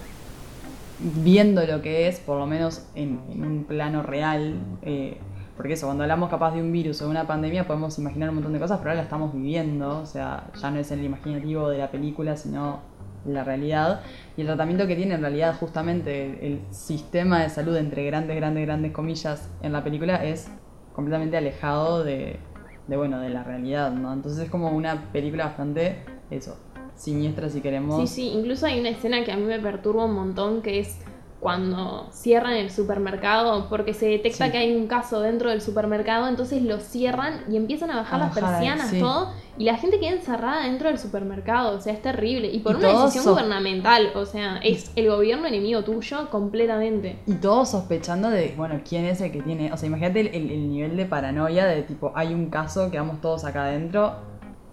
viendo 1.00 1.66
lo 1.66 1.82
que 1.82 2.08
es, 2.08 2.20
por 2.20 2.38
lo 2.40 2.46
menos 2.46 2.86
en, 2.96 3.20
en 3.32 3.44
un 3.44 3.64
plano 3.66 4.04
real. 4.04 4.56
eh, 4.84 5.18
porque 5.56 5.74
eso, 5.74 5.86
cuando 5.86 6.04
hablamos 6.04 6.30
capaz 6.30 6.54
de 6.54 6.62
un 6.62 6.72
virus 6.72 7.02
o 7.02 7.06
de 7.06 7.12
una 7.12 7.28
pandemia, 7.28 7.68
podemos 7.68 7.98
imaginar 8.00 8.30
un 8.30 8.36
montón 8.36 8.54
de 8.54 8.60
cosas, 8.60 8.80
pero 8.80 8.90
ahora 8.90 9.02
la 9.02 9.04
estamos 9.04 9.34
viviendo. 9.34 10.00
O 10.00 10.06
sea, 10.06 10.50
ya 10.60 10.72
no 10.72 10.80
es 10.80 10.92
en 10.92 11.00
el 11.00 11.06
imaginativo 11.06 11.70
de 11.70 11.78
la 11.78 11.92
película, 11.92 12.36
sino 12.36 12.82
la 13.26 13.44
realidad. 13.44 14.02
Y 14.36 14.42
el 14.42 14.48
tratamiento 14.48 14.88
que 14.88 14.96
tiene 14.96 15.14
en 15.14 15.22
realidad 15.22 15.56
justamente 15.60 16.46
el, 16.46 16.62
sistema 16.72 17.42
de 17.42 17.50
salud, 17.50 17.76
entre 17.78 18.04
grandes, 18.06 18.36
grandes, 18.36 18.66
grandes 18.66 18.92
comillas, 18.92 19.50
en 19.62 19.74
la 19.74 19.84
película 19.84 20.24
es 20.24 20.50
completamente 20.94 21.38
alejado 21.38 22.04
de, 22.04 22.40
de, 22.88 22.98
bueno, 22.98 23.20
de 23.20 23.30
la 23.30 23.44
realidad, 23.44 23.92
¿no? 23.92 24.12
Entonces 24.12 24.46
es 24.46 24.50
como 24.50 24.72
una 24.72 25.12
película 25.12 25.46
bastante, 25.46 26.04
eso, 26.32 26.58
siniestra 26.96 27.50
si 27.50 27.62
queremos. 27.62 28.02
Sí, 28.02 28.16
sí, 28.16 28.28
incluso 28.30 28.66
hay 28.66 28.80
una 28.80 28.90
escena 28.90 29.24
que 29.24 29.32
a 29.32 29.38
mí 29.38 29.44
me 29.44 29.60
perturba 29.60 30.06
un 30.06 30.16
montón 30.16 30.62
que 30.62 30.80
es 30.80 31.00
cuando 31.44 32.08
cierran 32.12 32.54
el 32.54 32.72
supermercado, 32.72 33.68
porque 33.70 33.94
se 33.94 34.08
detecta 34.08 34.46
Sí. 34.46 34.52
que 34.54 34.58
hay 34.58 34.76
un 34.76 34.88
caso 34.88 35.20
dentro 35.20 35.50
del 35.50 35.60
supermercado, 35.62 36.28
entonces 36.30 36.64
lo 36.64 36.80
cierran 36.80 37.42
y 37.52 37.58
empiezan 37.58 37.92
a 37.92 37.98
bajar 37.98 38.22
A 38.22 38.26
las 38.28 38.36
bajar, 38.36 38.50
persianas, 38.52 38.90
sí. 38.90 39.00
todo, 39.00 39.34
y 39.58 39.66
la 39.66 39.76
gente 39.76 40.00
queda 40.00 40.12
encerrada 40.12 40.64
dentro 40.66 40.88
del 40.88 40.98
supermercado, 40.98 41.78
o 41.78 41.82
sea, 41.82 41.92
es 41.94 42.02
terrible. 42.02 42.48
Y 42.52 42.60
por 42.60 42.76
Y 42.76 42.78
una 42.78 42.88
decisión 43.02 43.26
so- 43.26 43.32
gubernamental, 43.32 44.12
o 44.16 44.26
sea, 44.26 44.58
es 44.64 44.92
el 44.96 45.10
gobierno 45.10 45.46
enemigo 45.46 45.84
tuyo 45.84 46.30
completamente. 46.32 47.18
Y 47.28 47.34
todos 47.36 47.70
sospechando 47.72 48.30
de, 48.30 48.54
bueno, 48.58 48.80
quién 48.88 49.06
es 49.06 49.20
el 49.22 49.32
que 49.32 49.42
tiene. 49.42 49.72
O 49.74 49.78
sea, 49.78 49.88
imagínate 49.88 50.22
el, 50.22 50.28
el- 50.28 50.50
el 50.52 50.70
nivel 50.70 50.96
de 50.98 51.06
paranoia 51.06 51.66
de 51.66 51.84
tipo, 51.84 52.14
hay 52.16 52.34
un 52.34 52.50
caso, 52.50 52.90
quedamos 52.90 53.20
todos 53.22 53.44
acá 53.44 53.66
adentro. 53.66 54.14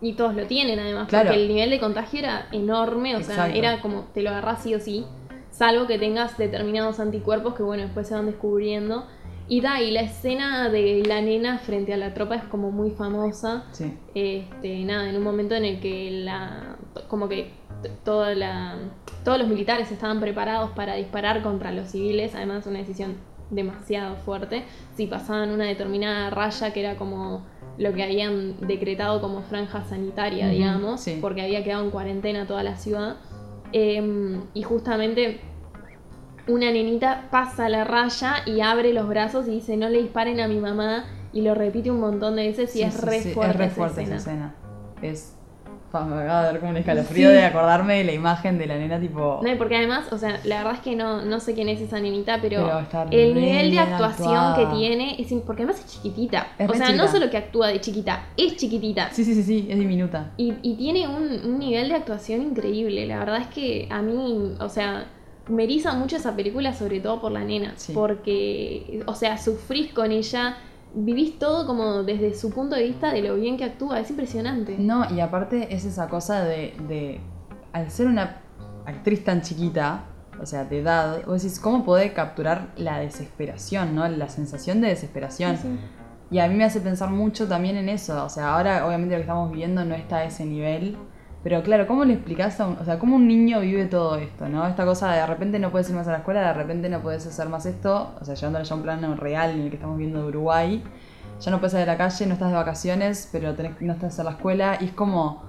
Y 0.03 0.15
todos 0.15 0.35
lo 0.35 0.47
tienen 0.47 0.79
además, 0.79 1.09
Claro. 1.09 1.27
porque 1.29 1.43
el 1.43 1.49
nivel 1.49 1.69
de 1.69 1.79
contagio 1.79 2.21
era 2.21 2.47
enorme, 2.53 3.17
o 3.17 3.23
sea, 3.23 3.49
era 3.53 3.83
como 3.83 4.05
te 4.15 4.23
lo 4.23 4.31
agarras 4.31 4.63
sí 4.63 4.75
o 4.75 4.81
sí, 4.81 5.05
salvo 5.61 5.87
que 5.87 5.99
tengas 5.99 6.39
determinados 6.39 7.01
anticuerpos 7.01 7.55
que 7.55 7.63
bueno, 7.63 7.83
después 7.83 8.09
se 8.09 8.15
van 8.15 8.25
descubriendo. 8.25 9.05
Y 9.47 9.61
da, 9.61 9.83
y 9.83 9.91
la 9.91 10.01
escena 10.01 10.71
de 10.71 11.03
la 11.07 11.21
nena 11.21 11.59
frente 11.59 11.93
a 11.93 11.99
la 11.99 12.15
tropa 12.15 12.37
es 12.37 12.45
como 12.45 12.71
muy 12.71 12.93
famosa. 12.93 13.65
Sí. 13.73 13.93
Este, 14.15 14.83
nada, 14.85 15.11
en 15.11 15.17
un 15.17 15.23
momento 15.23 15.55
en 15.55 15.67
el 15.67 15.81
que 15.81 16.23
la 16.25 16.79
como 17.09 17.29
que 17.29 17.51
toda 18.05 18.35
la 18.35 18.77
todos 19.23 19.39
los 19.39 19.49
militares 19.49 19.93
estaban 19.93 20.19
preparados 20.19 20.71
para 20.71 20.95
disparar 20.95 21.43
contra 21.43 21.73
los 21.73 21.89
civiles, 21.89 22.35
además 22.35 22.67
una 22.67 22.79
decisión 22.79 23.17
demasiado 23.51 24.17
fuerte, 24.17 24.65
si 24.97 25.09
pasaban 25.09 25.51
una 25.51 25.67
determinada 25.67 26.31
raya 26.31 26.73
que 26.73 26.81
era 26.81 26.97
como 26.97 27.45
lo 27.77 27.93
que 27.93 28.03
habían 28.03 28.67
decretado 28.67 29.21
como 29.21 29.43
franja 29.43 29.85
sanitaria, 29.85 30.49
digamos, 30.49 31.03
sí. 31.03 31.19
porque 31.21 31.43
había 31.43 31.63
quedado 31.63 31.85
en 31.85 31.91
cuarentena 31.91 32.47
toda 32.47 32.63
la 32.63 32.77
ciudad. 32.77 33.17
Em, 33.73 34.43
y 34.53 34.63
justamente 34.63 35.41
una 36.51 36.71
nenita 36.71 37.29
pasa 37.31 37.69
la 37.69 37.85
raya 37.85 38.37
y 38.47 38.61
abre 38.61 38.93
los 38.93 39.09
brazos 39.09 39.47
y 39.49 39.53
dice 39.53 39.77
no 39.77 39.89
le 39.89 40.03
disparen 40.03 40.41
a 40.41 40.49
mi 40.49 40.59
mamá 40.59 41.05
y 41.33 41.43
lo 41.43 41.55
repite 41.55 41.91
un 41.91 42.01
montón 42.01 42.37
de 42.37 42.49
veces 42.49 42.75
y 42.75 42.81
Sí, 42.81 42.83
es 42.83 43.01
re 43.01 43.21
sí, 43.21 43.33
fuerte, 43.33 43.53
es 43.53 43.59
re 43.59 43.65
esa 43.67 43.75
fuerte 43.75 44.01
escena. 44.03 44.17
esa 44.17 44.31
escena. 44.31 44.55
Es. 45.03 45.37
Me 45.93 45.99
acaba 45.99 46.21
de 46.43 46.47
dar 46.53 46.61
como 46.61 46.71
un 46.71 46.77
escalofrío 46.77 47.29
Sí. 47.31 47.35
de 47.35 47.45
acordarme 47.45 47.99
de 47.99 48.05
la 48.05 48.13
imagen 48.13 48.59
de 48.59 48.67
la 48.69 48.77
nena, 48.79 49.01
tipo. 49.01 49.41
No, 49.43 49.53
y 49.53 49.57
porque 49.57 49.77
además, 49.77 50.05
o 50.13 50.19
sea, 50.19 50.39
la 50.45 50.59
verdad 50.59 50.75
es 50.75 50.81
que 50.83 50.95
no, 50.95 51.23
no 51.23 51.41
sé 51.41 51.53
quién 51.55 51.69
es 51.69 51.81
esa 51.81 51.99
nenita, 51.99 52.39
pero, 52.41 52.71
el 53.11 53.35
nivel 53.35 53.73
de 53.73 53.79
actuación 53.81 54.37
actuada. 54.37 54.57
que 54.71 54.77
tiene 54.77 55.17
es 55.21 55.33
porque 55.45 55.65
además 55.65 55.81
es 55.85 55.87
chiquitita. 55.93 56.47
Es 56.61 56.71
o 56.71 56.75
sea, 56.75 56.93
no 56.93 57.09
solo 57.09 57.29
que 57.29 57.39
actúa 57.39 57.67
de 57.69 57.81
chiquita, 57.81 58.23
es 58.37 58.55
chiquitita. 58.57 59.09
Sí, 59.11 59.25
sí, 59.25 59.35
sí, 59.35 59.43
sí, 59.43 59.67
es 59.69 59.77
diminuta. 59.81 60.31
Y, 60.37 60.55
y 60.63 60.75
tiene 60.77 61.09
un, 61.09 61.25
un 61.45 61.59
nivel 61.59 61.89
de 61.89 61.97
actuación 61.97 62.41
increíble. 62.43 63.05
La 63.07 63.19
verdad 63.19 63.41
es 63.41 63.49
que 63.49 63.89
a 63.91 64.01
mí, 64.01 64.53
o 64.61 64.69
sea, 64.69 65.07
me 65.51 65.65
eriza 65.65 65.93
mucho 65.95 66.17
esa 66.17 66.35
película, 66.37 66.73
sobre 66.73 67.01
todo 67.01 67.21
por 67.21 67.33
la 67.33 67.45
nena. 67.45 67.75
Sí. 67.77 67.93
Porque, 67.93 69.03
o 69.07 69.15
sea, 69.15 69.39
sufrís 69.39 69.93
con 69.93 70.13
ella, 70.13 70.57
vivís 70.95 71.39
todo 71.39 71.67
como 71.67 72.03
desde 72.03 72.35
su 72.35 72.51
punto 72.51 72.77
de 72.77 72.85
vista 72.85 73.13
de 73.13 73.23
lo 73.23 73.37
bien 73.37 73.57
que 73.57 73.65
actúa. 73.65 74.01
Es 74.01 74.11
impresionante. 74.11 74.77
No, 74.79 75.05
y 75.15 75.21
aparte 75.21 75.75
es 75.75 75.85
esa 75.85 76.09
cosa 76.09 76.45
de, 76.45 76.75
de 76.89 77.21
al 77.73 77.91
ser 77.91 78.07
una 78.07 78.41
actriz 78.87 79.25
tan 79.25 79.43
chiquita, 79.43 80.05
o 80.41 80.47
sea, 80.47 80.65
de 80.65 80.81
edad, 80.81 81.25
vos 81.27 81.43
decís, 81.43 81.61
¿cómo 81.61 81.85
puede 81.85 82.13
capturar 82.13 82.73
la 82.77 82.99
desesperación, 82.99 83.95
¿no? 83.95 84.09
La 84.09 84.29
sensación 84.29 84.81
de 84.81 84.89
desesperación. 84.89 85.57
Sí, 85.57 85.63
sí. 85.63 85.79
Y 86.31 86.39
a 86.39 86.49
mí 86.49 86.55
me 86.55 86.65
hace 86.65 86.81
pensar 86.81 87.11
mucho 87.11 87.49
también 87.49 87.77
en 87.77 87.89
eso. 87.89 88.25
O 88.25 88.29
sea, 88.29 88.55
ahora 88.55 88.87
obviamente 88.87 89.15
lo 89.15 89.19
que 89.19 89.23
estamos 89.23 89.51
viviendo 89.51 89.85
no 89.85 89.95
está 89.95 90.19
a 90.19 90.25
ese 90.25 90.47
nivel. 90.47 90.97
Pero 91.43 91.63
claro, 91.63 91.87
¿cómo 91.87 92.05
le 92.05 92.15
explicás 92.15 92.61
a 92.61 92.67
un, 92.67 92.77
o 92.79 92.85
sea, 92.85 92.99
cómo 92.99 93.17
un 93.17 93.27
niño 93.27 93.61
vive 93.61 93.87
todo 93.87 94.17
esto, 94.17 94.49
¿no? 94.49 94.67
Esta 94.67 94.85
cosa 94.85 95.11
de 95.13 95.21
de 95.21 95.27
repente 95.27 95.59
no 95.59 95.71
puedes 95.71 95.89
ir 95.89 95.97
más 95.97 96.07
a 96.07 96.13
la 96.13 96.19
escuela, 96.19 96.41
de 96.41 96.53
repente 96.53 96.89
no 96.91 97.01
puedes 97.01 97.27
hacer 97.27 97.49
más 97.49 97.65
esto, 97.67 98.15
o 98.21 98.25
sea, 98.25 98.35
llevándolo 98.35 98.65
ya 98.65 98.75
a 98.75 98.77
un 98.77 98.83
plano 98.83 99.17
real 99.17 99.51
en 99.51 99.61
el 99.63 99.71
que 99.71 99.77
estamos 99.77 99.97
viendo 99.97 100.23
de 100.23 100.29
Uruguay. 100.29 100.83
Ya 101.41 101.51
no 101.51 101.59
puedes 101.59 101.73
salir 101.73 101.89
a 101.89 101.93
la 101.93 101.99
calle, 101.99 102.27
no 102.27 102.35
estás 102.35 102.51
de 102.51 102.57
vacaciones, 102.57 103.29
pero 103.33 103.55
tenés, 103.55 103.81
no 103.81 103.95
estás 103.95 104.19
en 104.19 104.27
la 104.27 104.33
escuela. 104.33 104.77
Y 104.81 104.87
es 104.87 104.93
como 104.93 105.43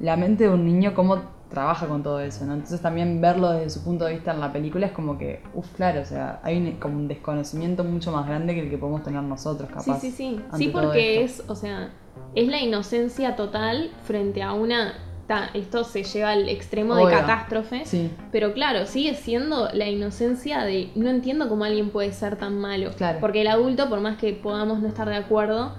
la 0.00 0.16
mente 0.16 0.44
de 0.44 0.50
un 0.50 0.64
niño, 0.64 0.94
cómo 0.94 1.18
trabaja 1.48 1.86
con 1.86 2.02
todo 2.02 2.20
eso, 2.20 2.44
¿no? 2.44 2.54
Entonces 2.54 2.80
también 2.80 3.20
verlo 3.20 3.50
desde 3.52 3.70
su 3.70 3.84
punto 3.84 4.04
de 4.04 4.14
vista 4.14 4.32
en 4.32 4.40
la 4.40 4.52
película 4.52 4.86
es 4.86 4.92
como 4.92 5.16
que, 5.16 5.42
uff, 5.54 5.68
claro, 5.76 6.02
o 6.02 6.04
sea, 6.04 6.40
hay 6.42 6.58
un, 6.58 6.72
como 6.78 6.96
un 6.96 7.08
desconocimiento 7.08 7.84
mucho 7.84 8.12
más 8.12 8.26
grande 8.26 8.54
que 8.54 8.62
el 8.62 8.70
que 8.70 8.78
podemos 8.78 9.02
tener 9.02 9.22
nosotros, 9.22 9.68
Sí, 9.68 9.74
capaz. 9.74 10.00
sí, 10.00 10.10
sí. 10.10 10.40
Sí, 10.56 10.68
todo 10.68 10.82
porque 10.82 11.22
es, 11.22 11.42
o 11.48 11.54
sea, 11.54 11.90
es 12.34 12.48
la 12.48 12.60
inocencia 12.60 13.36
total 13.36 13.92
frente 14.04 14.42
a 14.42 14.52
una. 14.52 14.94
Ta, 15.28 15.50
esto 15.54 15.84
se 15.84 16.02
lleva 16.02 16.30
al 16.32 16.48
extremo 16.48 16.96
de 16.96 17.12
catástrofe. 17.12 17.84
Sí, 17.84 18.10
Pero 18.32 18.52
claro, 18.54 18.86
sigue 18.86 19.14
siendo 19.14 19.68
la 19.72 19.86
inocencia 19.86 20.64
de 20.64 20.90
no 20.96 21.08
entiendo 21.10 21.48
cómo 21.48 21.64
alguien 21.64 21.90
puede 21.90 22.12
ser 22.12 22.36
tan 22.36 22.58
malo. 22.58 22.90
Claro. 22.96 23.18
Porque 23.20 23.42
el 23.42 23.46
adulto, 23.48 23.88
por 23.88 24.00
más 24.00 24.16
que 24.16 24.32
podamos 24.32 24.80
no 24.80 24.88
estar 24.88 25.08
de 25.08 25.16
acuerdo, 25.16 25.74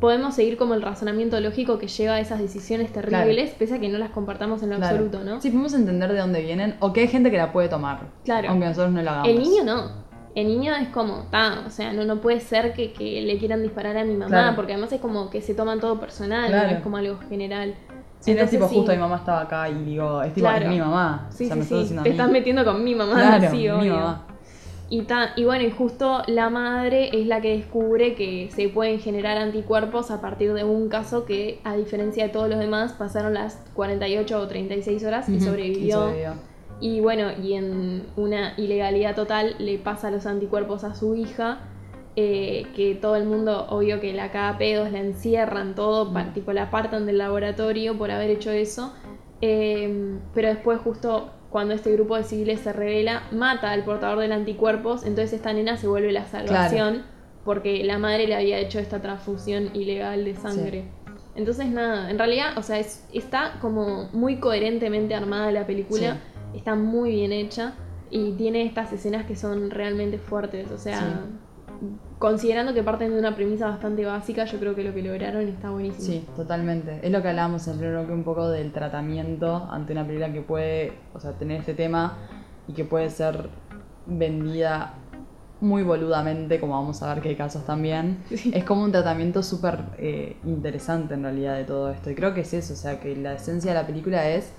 podemos 0.00 0.34
seguir 0.34 0.56
como 0.58 0.74
el 0.74 0.82
razonamiento 0.82 1.40
lógico 1.40 1.78
que 1.78 1.88
lleva 1.88 2.14
a 2.14 2.20
esas 2.20 2.38
decisiones 2.40 2.92
terribles, 2.92 3.52
pese 3.58 3.74
a 3.76 3.80
que 3.80 3.88
no 3.88 3.98
las 3.98 4.10
compartamos 4.10 4.62
en 4.62 4.70
lo 4.70 4.76
claro. 4.76 4.96
absoluto, 4.96 5.24
¿no? 5.24 5.40
Sí, 5.40 5.50
podemos 5.50 5.72
entender 5.74 6.12
de 6.12 6.18
dónde 6.18 6.42
vienen 6.42 6.76
o 6.80 6.92
que 6.92 7.00
hay 7.00 7.08
gente 7.08 7.30
que 7.30 7.38
la 7.38 7.52
puede 7.52 7.68
tomar. 7.68 8.00
Claro. 8.24 8.50
Aunque 8.50 8.66
nosotros 8.66 8.92
no 8.92 9.02
lo 9.02 9.10
hagamos. 9.10 9.28
El 9.28 9.38
niño 9.40 9.64
no. 9.64 10.04
El 10.34 10.48
niño 10.48 10.74
es 10.74 10.88
como, 10.88 11.26
ta, 11.30 11.62
o 11.64 11.70
sea, 11.70 11.92
no, 11.92 12.04
no 12.04 12.20
puede 12.20 12.40
ser 12.40 12.74
que, 12.74 12.92
que 12.92 13.22
le 13.22 13.38
quieran 13.38 13.62
disparar 13.62 13.96
a 13.96 14.04
mi 14.04 14.14
mamá, 14.14 14.28
Claro. 14.28 14.56
porque 14.56 14.72
además 14.72 14.92
es 14.92 15.00
como 15.00 15.30
que 15.30 15.40
se 15.40 15.54
toman 15.54 15.78
todo 15.78 16.00
personal, 16.00 16.50
no 16.50 16.58
es 16.76 16.80
como 16.82 16.96
algo 16.96 17.18
general. 17.28 17.74
Sí, 18.24 18.32
no 18.32 18.40
es 18.40 18.50
tipo 18.50 18.64
Entonces, 18.64 18.78
justo 18.78 18.92
mi 18.92 18.98
mamá 18.98 19.16
estaba 19.16 19.40
acá 19.42 19.68
y 19.68 19.84
digo, 19.84 20.22
es 20.22 20.32
tipo, 20.32 20.46
Claro. 20.46 20.64
es 20.64 20.70
mi 20.70 20.80
mamá. 20.80 21.26
Sí, 21.30 21.44
o 21.44 21.46
sea, 21.48 21.56
me 21.56 21.62
estás 21.62 22.02
Te 22.02 22.10
estás 22.10 22.30
metiendo 22.30 22.64
con 22.64 22.82
mi 22.82 22.94
mamá, 22.94 23.16
Claro, 23.38 23.50
sí, 23.50 23.68
mi 23.68 23.88
mamá. 23.90 24.26
Y, 24.88 25.06
y 25.36 25.44
bueno, 25.44 25.64
y 25.64 25.70
justo 25.70 26.22
la 26.26 26.48
madre 26.48 27.10
es 27.12 27.26
la 27.26 27.42
que 27.42 27.56
descubre 27.56 28.14
que 28.14 28.50
se 28.54 28.70
pueden 28.70 28.98
generar 28.98 29.36
anticuerpos 29.36 30.10
a 30.10 30.22
partir 30.22 30.54
de 30.54 30.64
un 30.64 30.88
caso 30.88 31.26
que, 31.26 31.60
a 31.64 31.76
diferencia 31.76 32.24
de 32.24 32.30
todos 32.30 32.48
los 32.48 32.58
demás, 32.58 32.92
pasaron 32.94 33.34
las 33.34 33.56
48 33.74 34.38
o 34.40 34.46
36 34.48 35.04
horas 35.04 35.28
y 35.28 35.36
Ujú, 35.36 35.44
sobrevivió. 35.44 36.00
sobrevivió. 36.00 36.32
Y 36.80 37.00
bueno, 37.00 37.30
y 37.42 37.54
en 37.54 38.06
una 38.16 38.54
ilegalidad 38.56 39.14
total 39.14 39.54
le 39.58 39.76
pasa 39.78 40.10
los 40.10 40.24
anticuerpos 40.24 40.82
a 40.84 40.94
su 40.94 41.14
hija, 41.14 41.58
eh, 42.16 42.66
que 42.76 42.94
todo 42.94 43.16
el 43.16 43.24
mundo, 43.24 43.66
obvio 43.70 44.00
que 44.00 44.12
la 44.12 44.30
caga 44.30 44.50
a 44.50 44.58
pedos, 44.58 44.90
la 44.92 45.00
encierran, 45.00 45.74
todo, 45.74 46.12
tipo 46.32 46.52
la 46.52 46.64
apartan 46.64 47.06
del 47.06 47.18
laboratorio 47.18 47.96
por 47.98 48.10
haber 48.10 48.30
hecho 48.30 48.50
eso. 48.50 48.92
Eh, 49.40 50.18
pero 50.32 50.48
después 50.48 50.80
justo 50.80 51.30
cuando 51.50 51.74
este 51.74 51.92
grupo 51.92 52.16
de 52.16 52.24
civiles 52.24 52.60
se 52.60 52.72
revela, 52.72 53.24
mata 53.30 53.70
al 53.70 53.84
portador 53.84 54.18
del 54.18 54.32
anticuerpos, 54.32 55.04
entonces 55.04 55.34
esta 55.34 55.52
nena 55.52 55.76
se 55.76 55.86
vuelve 55.86 56.12
la 56.12 56.24
salvación 56.26 57.02
porque 57.44 57.84
la 57.84 57.98
madre 57.98 58.26
le 58.26 58.34
había 58.34 58.58
hecho 58.58 58.78
esta 58.78 59.00
transfusión 59.02 59.70
ilegal 59.74 60.24
de 60.24 60.34
sangre. 60.34 60.84
Entonces 61.36 61.66
nada, 61.68 62.10
en 62.10 62.18
realidad, 62.18 62.56
o 62.56 62.62
sea, 62.62 62.78
es- 62.78 63.06
está 63.12 63.58
como 63.60 64.08
muy 64.12 64.36
coherentemente 64.36 65.14
armada 65.14 65.50
la 65.52 65.66
película, 65.66 66.16
está 66.54 66.74
muy 66.74 67.10
bien 67.10 67.32
hecha 67.32 67.74
y 68.10 68.32
tiene 68.32 68.62
estas 68.64 68.92
escenas 68.92 69.26
que 69.26 69.36
son 69.36 69.70
realmente 69.70 70.18
fuertes, 70.18 70.70
o 70.70 70.78
sea, 70.78 70.98
considerando 72.18 72.74
que 72.74 72.82
parten 72.82 73.12
de 73.12 73.18
una 73.18 73.34
premisa 73.34 73.68
bastante 73.68 74.04
básica, 74.04 74.44
yo 74.44 74.58
creo 74.58 74.74
que 74.74 74.84
lo 74.84 74.94
que 74.94 75.02
lograron 75.02 75.46
está 75.48 75.70
buenísimo. 75.70 76.06
Sí, 76.06 76.26
totalmente. 76.36 77.00
Es 77.02 77.10
lo 77.10 77.22
que 77.22 77.28
hablábamos 77.28 77.66
en 77.68 77.82
el 77.82 77.90
bloque 77.90 78.12
un 78.12 78.24
poco 78.24 78.48
del 78.48 78.72
tratamiento 78.72 79.68
ante 79.70 79.92
una 79.92 80.04
película 80.04 80.32
que 80.32 80.40
puede, 80.40 80.92
o 81.12 81.20
sea, 81.20 81.32
tener 81.32 81.60
este 81.60 81.74
tema 81.74 82.16
y 82.68 82.72
que 82.72 82.84
puede 82.84 83.10
ser 83.10 83.48
vendida 84.06 84.94
muy 85.60 85.82
boludamente, 85.82 86.60
como 86.60 86.74
vamos 86.74 87.02
a 87.02 87.14
ver 87.14 87.22
que 87.22 87.30
hay 87.30 87.36
casos 87.36 87.64
también. 87.64 88.18
Sí. 88.34 88.50
Es 88.54 88.64
como 88.64 88.84
un 88.84 88.92
tratamiento 88.92 89.42
súper 89.42 89.80
eh, 89.98 90.36
interesante 90.44 91.14
en 91.14 91.22
realidad 91.22 91.56
de 91.56 91.64
todo 91.64 91.90
esto. 91.90 92.10
Y 92.10 92.14
creo 92.14 92.34
que 92.34 92.42
es 92.42 92.52
eso, 92.52 92.74
o 92.74 92.76
sea, 92.76 93.00
que 93.00 93.16
la 93.16 93.34
esencia 93.34 93.72
de 93.72 93.80
la 93.80 93.86
película 93.86 94.28
es, 94.28 94.52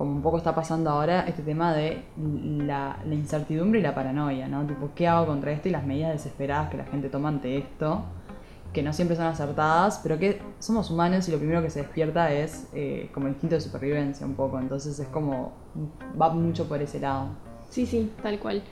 como 0.00 0.12
un 0.12 0.22
poco 0.22 0.38
está 0.38 0.54
pasando 0.54 0.88
ahora, 0.88 1.26
este 1.28 1.42
tema 1.42 1.74
de 1.74 2.02
la, 2.16 2.96
la 3.06 3.14
incertidumbre 3.14 3.80
y 3.80 3.82
la 3.82 3.94
paranoia, 3.94 4.48
¿no? 4.48 4.66
Tipo, 4.66 4.92
¿qué 4.94 5.06
hago 5.06 5.26
contra 5.26 5.52
esto? 5.52 5.68
Y 5.68 5.72
las 5.72 5.84
medidas 5.84 6.12
desesperadas 6.12 6.70
que 6.70 6.78
la 6.78 6.86
gente 6.86 7.10
toma 7.10 7.28
ante 7.28 7.58
esto 7.58 8.02
que 8.72 8.82
no 8.82 8.94
siempre 8.94 9.14
son 9.14 9.26
acertadas, 9.26 10.00
pero 10.02 10.18
que 10.18 10.40
somos 10.58 10.90
humanos 10.90 11.28
y 11.28 11.32
lo 11.32 11.36
primero 11.36 11.60
que 11.60 11.68
se 11.68 11.80
despierta 11.82 12.32
es 12.32 12.66
eh, 12.72 13.10
como 13.12 13.26
el 13.26 13.32
instinto 13.34 13.56
de 13.56 13.60
supervivencia 13.60 14.24
un 14.24 14.32
poco, 14.36 14.58
entonces 14.58 14.98
es 14.98 15.08
como 15.08 15.52
va 16.18 16.30
mucho 16.30 16.66
por 16.66 16.80
ese 16.80 16.98
lado. 16.98 17.26
Sí, 17.68 17.84
sí, 17.84 18.10
tal 18.22 18.38
cual. 18.38 18.62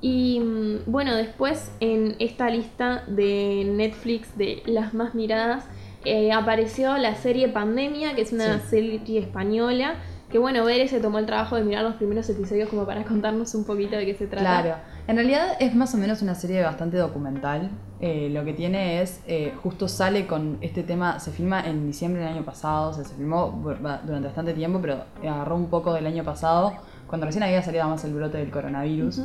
Y 0.00 0.40
mm, 0.40 0.90
bueno, 0.90 1.14
después 1.14 1.70
en 1.80 2.16
esta 2.20 2.48
lista 2.48 3.04
de 3.06 3.70
Netflix 3.70 4.38
de 4.38 4.62
las 4.64 4.94
más 4.94 5.14
miradas 5.14 5.66
eh, 6.06 6.32
apareció 6.32 6.96
la 6.96 7.14
serie 7.16 7.48
Pandemia, 7.48 8.14
que 8.14 8.22
es 8.22 8.32
una 8.32 8.60
Sí. 8.60 8.68
serie 8.70 9.18
española. 9.18 9.96
Que 10.30 10.38
bueno, 10.38 10.64
Bere 10.64 10.86
se 10.86 11.00
tomó 11.00 11.18
el 11.18 11.26
trabajo 11.26 11.56
de 11.56 11.64
mirar 11.64 11.82
los 11.82 11.96
primeros 11.96 12.28
episodios 12.30 12.68
como 12.68 12.86
para 12.86 13.04
contarnos 13.04 13.54
un 13.54 13.64
poquito 13.64 13.96
de 13.96 14.06
qué 14.06 14.14
se 14.14 14.26
trata. 14.26 14.62
Claro, 14.62 14.76
en 15.08 15.16
realidad 15.16 15.56
es 15.58 15.74
más 15.74 15.92
o 15.94 15.98
menos 15.98 16.22
una 16.22 16.36
serie 16.36 16.62
bastante 16.62 16.96
documental. 16.96 17.70
Eh, 18.00 18.30
lo 18.30 18.44
que 18.44 18.52
tiene 18.52 19.02
es, 19.02 19.20
eh, 19.26 19.52
justo 19.62 19.88
sale 19.88 20.26
con 20.26 20.58
este 20.60 20.84
tema, 20.84 21.18
se 21.18 21.32
filma 21.32 21.60
en 21.66 21.86
diciembre 21.86 22.22
del 22.22 22.32
año 22.32 22.44
pasado, 22.44 22.90
o 22.90 22.92
sea, 22.92 23.04
se 23.04 23.14
filmó 23.14 23.60
durante 24.06 24.26
bastante 24.28 24.54
tiempo, 24.54 24.78
pero 24.80 25.04
agarró 25.20 25.56
un 25.56 25.68
poco 25.68 25.92
del 25.92 26.06
año 26.06 26.22
pasado, 26.22 26.74
cuando 27.08 27.26
recién 27.26 27.42
había 27.42 27.60
salido 27.62 27.88
más 27.88 28.04
el 28.04 28.14
brote 28.14 28.38
del 28.38 28.50
coronavirus. 28.50 29.22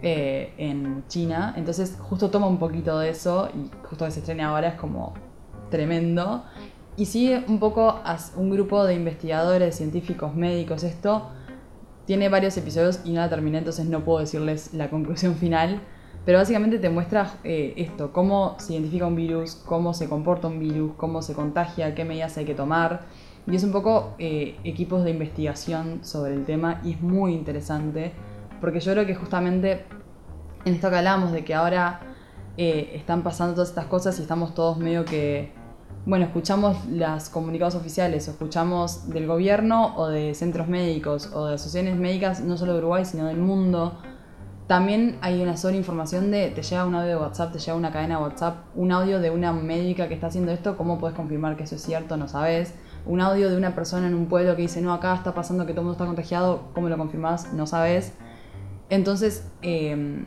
Eh, 0.00 0.52
en 0.58 1.04
China. 1.08 1.54
Entonces 1.56 1.98
justo 2.00 2.30
toma 2.30 2.46
un 2.46 2.58
poquito 2.58 3.00
de 3.00 3.10
eso 3.10 3.48
y 3.52 3.68
justo 3.84 4.04
que 4.04 4.12
se 4.12 4.20
estrena 4.20 4.50
ahora 4.50 4.68
es 4.68 4.74
como 4.74 5.14
tremendo. 5.70 6.44
Y 6.98 7.06
sigue 7.06 7.44
un 7.46 7.60
poco 7.60 8.00
un 8.34 8.50
grupo 8.50 8.84
de 8.84 8.94
investigadores, 8.94 9.76
científicos, 9.76 10.34
médicos, 10.34 10.82
esto. 10.82 11.28
Tiene 12.06 12.28
varios 12.28 12.56
episodios 12.56 13.02
y 13.04 13.12
no 13.12 13.20
la 13.20 13.28
terminé, 13.28 13.58
entonces 13.58 13.86
no 13.86 14.04
puedo 14.04 14.18
decirles 14.18 14.74
la 14.74 14.90
conclusión 14.90 15.36
final. 15.36 15.80
Pero 16.24 16.38
básicamente 16.38 16.80
te 16.80 16.90
muestra 16.90 17.34
eh, 17.44 17.74
esto, 17.76 18.12
cómo 18.12 18.56
se 18.58 18.72
identifica 18.72 19.06
un 19.06 19.14
virus, 19.14 19.54
cómo 19.54 19.94
se 19.94 20.08
comporta 20.08 20.48
un 20.48 20.58
virus, 20.58 20.94
cómo 20.96 21.22
se 21.22 21.34
contagia, 21.34 21.94
qué 21.94 22.04
medidas 22.04 22.36
hay 22.36 22.44
que 22.44 22.56
tomar. 22.56 23.02
Y 23.46 23.54
es 23.54 23.62
un 23.62 23.70
poco 23.70 24.14
eh, 24.18 24.56
equipos 24.64 25.04
de 25.04 25.12
investigación 25.12 26.00
sobre 26.04 26.34
el 26.34 26.44
tema 26.44 26.80
y 26.82 26.94
es 26.94 27.00
muy 27.00 27.32
interesante 27.32 28.12
porque 28.60 28.80
yo 28.80 28.90
creo 28.90 29.06
que 29.06 29.14
justamente 29.14 29.84
en 30.64 30.74
esto 30.74 30.90
que 30.90 30.96
hablamos 30.96 31.30
de 31.30 31.44
que 31.44 31.54
ahora 31.54 32.00
eh, 32.56 32.90
están 32.94 33.22
pasando 33.22 33.54
todas 33.54 33.68
estas 33.68 33.86
cosas 33.86 34.18
y 34.18 34.22
estamos 34.22 34.52
todos 34.52 34.78
medio 34.78 35.04
que, 35.04 35.52
bueno, 36.08 36.24
escuchamos 36.24 36.86
los 36.86 37.28
comunicados 37.28 37.74
oficiales 37.74 38.28
escuchamos 38.28 39.10
del 39.10 39.26
gobierno 39.26 39.94
o 39.94 40.08
de 40.08 40.34
centros 40.34 40.66
médicos 40.66 41.30
o 41.34 41.44
de 41.44 41.56
asociaciones 41.56 42.00
médicas, 42.00 42.40
no 42.40 42.56
solo 42.56 42.72
de 42.72 42.78
Uruguay, 42.78 43.04
sino 43.04 43.26
del 43.26 43.36
mundo. 43.36 43.98
También 44.66 45.18
hay 45.20 45.42
una 45.42 45.58
sola 45.58 45.76
información 45.76 46.30
de, 46.30 46.48
te 46.48 46.62
llega 46.62 46.86
un 46.86 46.94
audio 46.94 47.10
de 47.10 47.16
WhatsApp, 47.16 47.52
te 47.52 47.58
llega 47.58 47.74
una 47.74 47.92
cadena 47.92 48.16
de 48.16 48.22
WhatsApp, 48.22 48.56
un 48.74 48.90
audio 48.90 49.20
de 49.20 49.28
una 49.28 49.52
médica 49.52 50.08
que 50.08 50.14
está 50.14 50.28
haciendo 50.28 50.50
esto, 50.50 50.78
¿cómo 50.78 50.98
puedes 50.98 51.14
confirmar 51.14 51.58
que 51.58 51.64
eso 51.64 51.74
es 51.74 51.82
cierto? 51.82 52.16
No 52.16 52.26
sabes. 52.26 52.72
Un 53.04 53.20
audio 53.20 53.50
de 53.50 53.58
una 53.58 53.74
persona 53.74 54.06
en 54.06 54.14
un 54.14 54.28
pueblo 54.28 54.56
que 54.56 54.62
dice, 54.62 54.80
no, 54.80 54.94
acá 54.94 55.14
está 55.14 55.34
pasando 55.34 55.66
que 55.66 55.72
todo 55.72 55.82
el 55.82 55.86
mundo 55.88 55.96
está 55.96 56.06
contagiado, 56.06 56.70
¿cómo 56.72 56.88
lo 56.88 56.96
confirmás? 56.96 57.52
No 57.52 57.66
sabes. 57.66 58.14
Entonces, 58.88 59.46
em, 59.60 60.24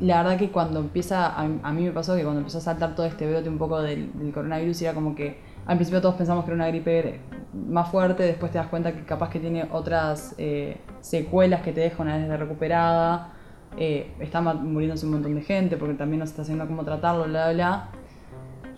la 0.00 0.22
verdad 0.22 0.38
que 0.38 0.50
cuando 0.50 0.80
empieza, 0.80 1.34
a, 1.34 1.72
mí 1.72 1.84
me 1.84 1.92
pasó 1.92 2.16
que 2.16 2.22
cuando 2.22 2.40
empezó 2.40 2.58
a 2.58 2.62
saltar 2.62 2.94
todo 2.94 3.06
este 3.06 3.28
brote 3.30 3.48
un 3.48 3.58
poco 3.58 3.80
del, 3.82 4.10
coronavirus, 4.34 4.82
era 4.82 4.94
como 4.94 5.14
que 5.14 5.38
al 5.66 5.76
principio 5.76 6.00
todos 6.00 6.16
pensamos 6.16 6.44
que 6.44 6.50
era 6.50 6.56
una 6.56 6.68
gripe 6.68 7.20
más 7.52 7.90
fuerte, 7.90 8.24
después 8.24 8.50
te 8.50 8.58
das 8.58 8.66
cuenta 8.66 8.92
que 8.92 9.04
capaz 9.04 9.30
que 9.30 9.38
tiene 9.38 9.68
otras 9.70 10.34
eh, 10.38 10.78
secuelas 11.00 11.62
que 11.62 11.72
te 11.72 11.80
deja 11.80 12.02
una 12.02 12.16
vez 12.16 12.28
de 12.28 12.36
recuperada 12.36 13.32
eh, 13.76 14.12
está 14.20 14.40
muriéndose 14.42 15.06
un 15.06 15.12
montón 15.12 15.34
de 15.34 15.42
gente 15.42 15.76
porque 15.76 15.94
también 15.94 16.20
no 16.20 16.26
se 16.26 16.30
está 16.30 16.42
haciendo 16.42 16.66
cómo 16.66 16.84
tratarlo, 16.84 17.24
bla, 17.24 17.44
bla, 17.44 17.52
bla. 17.52 17.88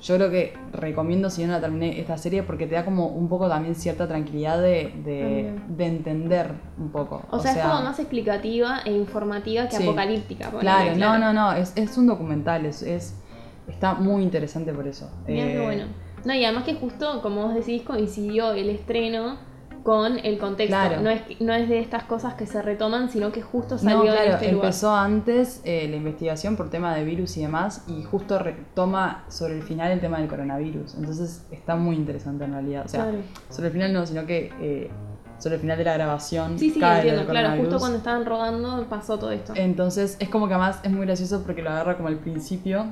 Yo 0.04 0.16
creo 0.16 0.30
que 0.30 0.52
recomiendo, 0.70 1.30
si 1.30 1.46
no 1.46 1.52
la 1.52 1.62
terminé, 1.62 1.98
esta 1.98 2.18
serie 2.18 2.42
porque 2.42 2.66
te 2.66 2.74
da 2.74 2.84
como 2.84 3.06
un 3.06 3.26
poco 3.26 3.48
también 3.48 3.74
cierta 3.74 4.06
tranquilidad 4.06 4.60
de, 4.60 4.92
de, 5.02 5.86
entender 5.86 6.50
un 6.76 6.90
poco. 6.90 7.22
O, 7.30 7.38
sea, 7.38 7.52
es 7.52 7.58
como 7.58 7.80
más 7.80 7.98
explicativa 7.98 8.80
e 8.84 8.92
informativa 8.92 9.66
que 9.66 9.76
apocalíptica. 9.76 10.50
Claro, 10.60 10.94
no, 10.98 11.18
no, 11.18 11.32
no, 11.32 11.52
es, 11.54 11.72
es 11.74 11.96
un 11.96 12.06
documental, 12.06 12.66
es, 12.66 12.82
es, 12.82 13.18
está 13.66 13.94
muy 13.94 14.22
interesante 14.22 14.74
por 14.74 14.86
eso. 14.86 15.10
Mira 15.26 15.46
eh, 15.46 15.64
bueno. 15.64 15.84
No, 16.26 16.34
y 16.34 16.44
además 16.44 16.64
que 16.64 16.74
justo, 16.74 17.22
como 17.22 17.46
vos 17.46 17.54
decís, 17.54 17.80
coincidió 17.80 18.52
el 18.52 18.68
estreno 18.68 19.38
con 19.84 20.18
el 20.18 20.38
contexto. 20.38 20.76
No, 21.02 21.10
es, 21.10 21.22
no 21.40 21.52
es 21.52 21.68
de 21.68 21.78
estas 21.78 22.04
cosas 22.04 22.34
que 22.34 22.46
se 22.46 22.62
retoman, 22.62 23.10
sino 23.10 23.30
que 23.30 23.42
justo 23.42 23.76
salió 23.76 24.10
de 24.10 24.30
este 24.30 24.48
empezó 24.48 24.94
antes 24.94 25.60
eh, 25.64 25.86
la 25.90 25.96
investigación 25.96 26.56
por 26.56 26.70
tema 26.70 26.94
de 26.94 27.04
virus 27.04 27.36
y 27.36 27.42
demás, 27.42 27.84
y 27.86 28.02
justo 28.02 28.38
retoma 28.38 29.24
sobre 29.28 29.56
el 29.56 29.62
final 29.62 29.92
el 29.92 30.00
tema 30.00 30.18
del 30.18 30.28
coronavirus. 30.28 30.94
Entonces 30.94 31.46
está 31.50 31.76
muy 31.76 31.96
interesante 31.96 32.44
en 32.44 32.52
realidad. 32.52 32.86
O 32.86 32.88
sea, 32.88 33.12
sobre 33.50 33.68
el 33.68 33.72
final 33.74 33.92
no, 33.92 34.06
sino 34.06 34.24
que 34.24 34.50
eh, 34.58 34.90
sobre 35.38 35.56
el 35.56 35.60
final 35.60 35.76
de 35.76 35.84
la 35.84 35.94
grabación. 35.94 36.58
Sí, 36.58 36.70
sí, 36.70 36.80
entiendo, 36.82 37.26
claro, 37.26 37.60
justo 37.60 37.78
cuando 37.78 37.98
estaban 37.98 38.24
rodando 38.24 38.86
pasó 38.88 39.18
todo 39.18 39.32
esto. 39.32 39.52
Entonces 39.54 40.16
es 40.18 40.30
como 40.30 40.48
que 40.48 40.54
además 40.54 40.80
es 40.82 40.90
muy 40.90 41.04
gracioso 41.04 41.42
porque 41.42 41.60
lo 41.60 41.68
agarra 41.68 41.98
como 41.98 42.08
el 42.08 42.16
principio, 42.16 42.86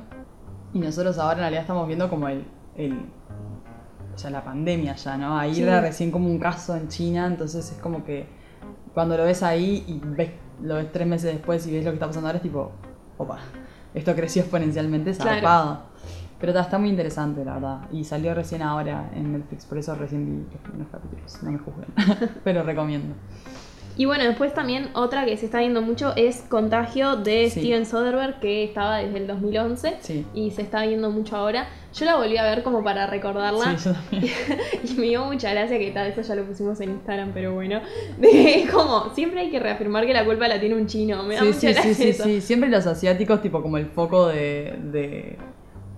y 0.74 0.78
nosotros 0.78 1.18
ahora 1.18 1.34
en 1.34 1.40
realidad 1.40 1.62
estamos 1.62 1.86
viendo 1.86 2.11
como 2.11 2.28
el, 2.28 2.45
el 2.76 3.01
o 4.14 4.18
sea, 4.18 4.30
la 4.30 4.44
pandemia 4.44 4.94
ya, 4.94 5.16
¿no? 5.16 5.38
Ahí 5.38 5.62
era 5.62 5.80
recién 5.80 6.10
como 6.10 6.28
un 6.28 6.38
caso 6.38 6.76
en 6.76 6.88
China, 6.88 7.26
entonces 7.26 7.70
es 7.72 7.78
como 7.78 8.04
que 8.04 8.26
cuando 8.94 9.16
lo 9.16 9.24
ves 9.24 9.42
ahí 9.42 9.84
y 9.86 10.00
ves, 10.04 10.30
lo 10.62 10.76
ves 10.76 10.92
tres 10.92 11.06
meses 11.06 11.32
después 11.32 11.66
y 11.66 11.72
ves 11.72 11.84
lo 11.84 11.90
que 11.90 11.96
está 11.96 12.06
pasando 12.06 12.28
ahora, 12.28 12.36
es 12.36 12.42
tipo, 12.42 12.72
opa, 13.18 13.38
esto 13.94 14.14
creció 14.14 14.42
exponencialmente, 14.42 15.14
zarpado. 15.14 15.92
Pero 16.40 16.58
está 16.58 16.76
muy 16.76 16.88
interesante, 16.88 17.44
la 17.44 17.54
verdad. 17.54 17.80
Y 17.92 18.02
salió 18.02 18.34
recién 18.34 18.62
ahora 18.62 19.10
en 19.14 19.32
Netflix, 19.32 19.64
por 19.64 19.78
eso 19.78 19.94
recién 19.94 20.26
vi 20.26 20.56
unos 20.74 20.88
capítulos. 20.88 21.40
No 21.42 21.52
me 21.52 21.58
juzguen, 21.58 21.86
pero 22.44 22.64
recomiendo. 22.64 23.14
Y 23.97 24.07
bueno, 24.07 24.24
después 24.24 24.55
también 24.55 24.88
otra 24.95 25.26
que 25.26 25.36
se 25.36 25.45
está 25.45 25.59
viendo 25.59 25.82
mucho 25.82 26.14
es 26.16 26.43
Contagio 26.49 27.16
de 27.16 27.51
Steven 27.51 27.84
Soderbergh, 27.84 28.40
que 28.40 28.64
estaba 28.64 28.99
desde 28.99 29.18
el 29.18 29.26
2011 29.26 30.24
y 30.34 30.51
se 30.51 30.62
está 30.62 30.86
viendo 30.86 31.11
mucho 31.11 31.36
ahora. 31.36 31.68
Yo 31.95 32.07
la 32.07 32.16
volví 32.16 32.38
a 32.38 32.45
ver 32.45 32.62
como 32.62 32.82
para 32.82 33.07
recordarla. 33.07 33.76
Sí, 33.76 33.84
yo 33.84 33.93
también. 33.93 34.32
y 34.82 34.95
me 34.95 35.07
dio 35.09 35.24
mucha 35.26 35.51
gracia 35.51 35.78
que 35.78 35.90
tal, 35.90 36.09
eso 36.09 36.22
ya 36.22 36.34
lo 36.34 36.45
pusimos 36.45 36.80
en 36.80 36.90
Instagram, 36.90 37.32
pero 37.34 37.53
bueno. 37.53 37.82
De 38.18 38.66
como, 38.72 39.14
siempre 39.14 39.40
hay 39.40 39.51
que 39.51 39.61
reafirmar 39.61 40.07
que 40.07 40.14
la 40.14 40.24
culpa 40.24 40.49
la 40.49 40.59
tiene 40.59 40.74
un 40.74 40.86
chino. 40.86 41.22
Me 41.24 41.34
da 41.34 41.45
mucha 41.45 41.59
sí, 41.59 41.66
gracia. 41.66 41.95
Sí, 41.95 42.12
sí, 42.14 42.22
sí, 42.22 42.40
siempre 42.40 42.70
los 42.70 42.86
asiáticos, 42.86 43.43
tipo 43.43 43.61
como 43.61 43.76
el 43.76 43.86
foco 43.86 44.28
de, 44.28 44.74
de, 44.90 45.36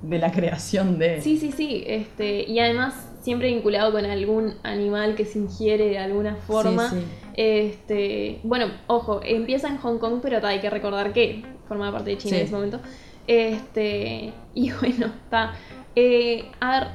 de 0.03 0.19
la 0.19 0.33
creación 0.33 0.99
de. 0.99 1.21
Sí, 1.21 1.39
sí, 1.39 1.53
sí. 1.53 1.85
Este, 1.87 2.43
y 2.43 2.59
además 2.59 3.14
siempre 3.25 3.49
vinculado 3.49 3.91
con 3.91 4.05
algún 4.05 4.53
animal 4.63 5.15
que 5.15 5.25
se 5.25 5.39
ingiere 5.39 5.89
de 5.89 5.99
alguna 5.99 6.37
forma. 6.37 6.93
Este, 7.33 8.39
bueno, 8.43 8.67
ojo, 8.87 9.23
empieza 9.25 9.69
en 9.69 9.79
Hong 9.79 9.99
Kong, 9.99 10.21
pero 10.23 10.47
hay 10.47 10.61
que 10.61 10.69
recordar 10.69 11.15
que 11.15 11.43
forma 11.67 11.91
parte 11.91 12.11
de 12.11 12.19
China 12.19 12.37
en 12.37 12.43
ese 12.45 12.55
momento. 12.55 12.81
Este, 13.27 14.35
y 14.55 14.71
bueno, 14.73 15.07
está. 15.07 15.55
Eh, 15.97 16.45
a 16.61 16.81
ver, 16.81 16.89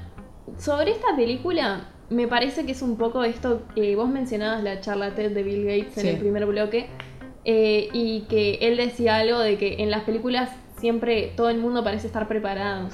sobre 0.60 0.92
esta 0.92 1.16
película, 1.16 1.90
me 2.12 2.28
parece 2.28 2.64
que 2.64 2.74
es 2.74 2.84
un 2.84 2.96
poco 2.96 3.24
esto 3.24 3.64
que 3.74 3.96
vos 3.96 4.08
mencionabas, 4.08 4.62
la 4.62 4.82
charla 4.82 5.16
TED 5.16 5.32
de 5.32 5.42
Bill 5.42 5.66
Gates 5.66 5.98
en 5.98 6.08
el 6.10 6.18
primer 6.18 6.46
bloque, 6.46 6.86
eh, 7.44 7.90
y 7.92 8.22
que 8.30 8.60
él 8.62 8.78
decía 8.78 9.16
algo 9.16 9.40
de 9.40 9.58
que 9.58 9.82
en 9.82 9.90
las 9.90 10.04
películas 10.04 10.52
siempre 10.78 11.34
todo 11.36 11.50
el 11.50 11.58
mundo 11.58 11.84
parece 11.84 12.06
estar 12.06 12.28
preparado. 12.28 12.88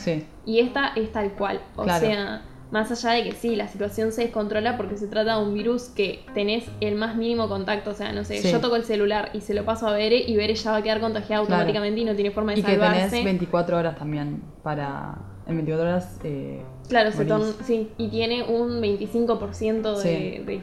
Y 0.46 0.62
esta 0.62 0.94
es 0.96 1.12
tal 1.12 1.34
cual. 1.34 1.60
O 1.76 1.84
sea 1.84 2.44
más 2.76 2.92
allá 2.92 3.16
de 3.16 3.24
que 3.24 3.32
sí, 3.32 3.56
la 3.56 3.70
situación 3.70 4.12
se 4.12 4.24
descontrola 4.24 4.76
porque 4.76 4.98
se 4.98 5.08
trata 5.08 5.38
de 5.38 5.46
un 5.46 5.54
virus 5.54 5.84
que 5.84 6.26
tenés 6.34 6.66
el 6.82 6.96
más 6.96 7.16
mínimo 7.16 7.48
contacto. 7.48 7.92
O 7.92 7.94
sea, 7.94 8.12
no 8.12 8.26
sé, 8.26 8.42
yo 8.42 8.60
toco 8.60 8.76
el 8.76 8.84
celular 8.84 9.30
y 9.32 9.40
se 9.40 9.54
lo 9.54 9.64
paso 9.64 9.88
a 9.88 9.94
Bere 9.94 10.18
y 10.18 10.36
Bere 10.36 10.56
ya 10.56 10.72
va 10.72 10.78
a 10.78 10.82
quedar 10.84 11.00
contagiado 11.00 11.44
automáticamente 11.44 12.02
y 12.02 12.04
no 12.04 12.16
tiene 12.16 12.32
forma 12.32 12.54
de 12.54 12.62
salvarse. 12.62 13.00
Y 13.00 13.04
que 13.04 13.10
tenés 13.12 13.24
24 13.24 13.78
horas 13.78 13.98
también 13.98 14.44
para... 14.62 15.18
En 15.48 15.56
24 15.56 15.90
horas... 15.90 16.20
Eh, 16.26 16.62
claro, 16.90 17.14
se 17.14 17.26
sí. 17.64 17.92
Y 17.98 18.10
tiene 18.10 18.44
un 18.44 18.82
25% 18.82 19.96
de, 20.02 20.44
de, 20.46 20.62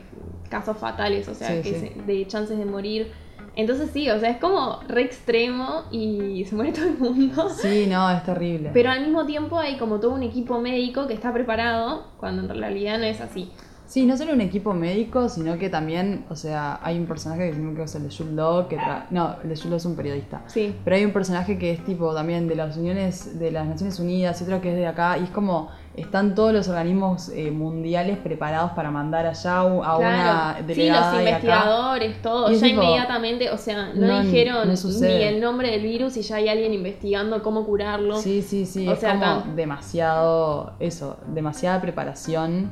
casos 0.50 0.76
fatales, 0.76 1.28
o 1.28 1.34
sea, 1.34 1.62
que 1.62 1.94
de 2.06 2.26
chances 2.26 2.58
de 2.58 2.66
morir. 2.66 3.10
Entonces 3.54 3.90
sí, 3.92 4.08
o 4.08 4.18
sea, 4.18 4.30
es 4.30 4.38
como 4.38 4.80
re 4.88 5.02
extremo 5.02 5.82
y 5.90 6.44
se 6.44 6.54
muere 6.54 6.72
todo 6.74 6.86
el 6.86 6.98
mundo. 6.98 7.48
Sí, 7.50 7.86
no, 7.88 8.10
es 8.10 8.22
terrible. 8.24 8.70
Pero 8.72 8.90
al 8.90 9.02
mismo 9.02 9.26
tiempo 9.26 9.58
hay 9.58 9.76
como 9.76 10.00
todo 10.00 10.12
un 10.12 10.22
equipo 10.22 10.60
médico 10.60 11.06
que 11.06 11.14
está 11.14 11.32
preparado, 11.32 12.06
cuando 12.18 12.42
en 12.42 12.60
realidad 12.60 12.98
no 12.98 13.04
es 13.04 13.20
así. 13.20 13.50
Sí, 13.92 14.06
no 14.06 14.16
solo 14.16 14.32
un 14.32 14.40
equipo 14.40 14.72
médico, 14.72 15.28
sino 15.28 15.58
que 15.58 15.68
también, 15.68 16.24
o 16.30 16.34
sea, 16.34 16.80
hay 16.82 16.98
un 16.98 17.04
personaje 17.04 17.50
que 17.50 17.74
que 17.74 17.82
es 17.82 17.94
el 17.94 18.08
de 18.08 18.32
Law, 18.32 18.66
que 18.66 18.78
no, 19.10 19.36
el 19.42 19.50
de 19.50 19.64
Law 19.68 19.76
es 19.76 19.84
un 19.84 19.96
periodista. 19.96 20.42
Sí. 20.46 20.74
Pero 20.82 20.96
hay 20.96 21.04
un 21.04 21.12
personaje 21.12 21.58
que 21.58 21.72
es 21.72 21.84
tipo 21.84 22.14
también 22.14 22.48
de 22.48 22.54
las 22.54 22.78
uniones, 22.78 23.38
de 23.38 23.50
las 23.50 23.66
Naciones 23.66 24.00
Unidas, 24.00 24.40
y 24.40 24.44
otro 24.44 24.62
que 24.62 24.70
es 24.70 24.76
de 24.76 24.86
acá, 24.86 25.18
y 25.18 25.24
es 25.24 25.30
como 25.30 25.68
están 25.94 26.34
todos 26.34 26.54
los 26.54 26.68
organismos 26.68 27.28
eh, 27.28 27.50
mundiales 27.50 28.16
preparados 28.16 28.72
para 28.72 28.90
mandar 28.90 29.26
allá 29.26 29.58
a 29.58 29.96
una 29.98 30.56
delegada 30.66 31.10
Sí, 31.10 31.16
los 31.16 31.28
investigadores, 31.28 32.22
todo. 32.22 32.50
Ya 32.50 32.66
inmediatamente, 32.66 33.50
o 33.50 33.58
sea, 33.58 33.92
no, 33.94 34.22
dijeron 34.22 34.68
ni 34.68 35.22
el 35.22 35.40
nombre 35.40 35.70
del 35.70 35.82
virus 35.82 36.16
y 36.16 36.22
ya 36.22 36.36
hay 36.36 36.48
alguien 36.48 36.72
investigando 36.72 37.42
cómo 37.42 37.66
curarlo. 37.66 38.16
Sí, 38.16 38.40
sí, 38.40 38.64
sí. 38.64 38.88
es 38.88 39.00
como 39.00 39.54
demasiado, 39.54 40.72
eso, 40.80 41.18
demasiada 41.26 41.80
preparación, 41.82 42.70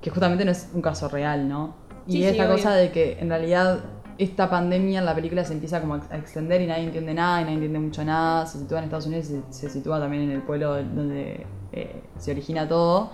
que 0.00 0.10
justamente 0.10 0.44
no 0.44 0.52
es 0.52 0.70
un 0.72 0.82
caso 0.82 1.08
real, 1.08 1.48
¿no? 1.48 1.74
Y 2.06 2.22
esta 2.22 2.48
cosa 2.48 2.74
de 2.74 2.92
que 2.92 3.18
en 3.20 3.28
realidad 3.28 3.80
esta 4.16 4.48
pandemia 4.50 4.98
en 4.98 5.06
la 5.06 5.14
película 5.14 5.44
se 5.44 5.54
empieza 5.54 5.80
como 5.80 5.94
a 5.94 6.16
extender 6.16 6.60
y 6.60 6.66
nadie 6.66 6.84
entiende 6.84 7.14
nada 7.14 7.40
y 7.40 7.44
nadie 7.44 7.54
entiende 7.54 7.78
mucho 7.80 8.04
nada. 8.04 8.46
Se 8.46 8.58
sitúa 8.58 8.78
en 8.78 8.84
Estados 8.84 9.06
Unidos 9.06 9.30
y 9.30 9.52
se, 9.52 9.68
se 9.68 9.70
sitúa 9.70 9.98
también 9.98 10.24
en 10.24 10.32
el 10.32 10.42
pueblo 10.42 10.76
donde 10.76 11.46
eh, 11.72 12.02
se 12.18 12.32
origina 12.32 12.68
todo. 12.68 13.10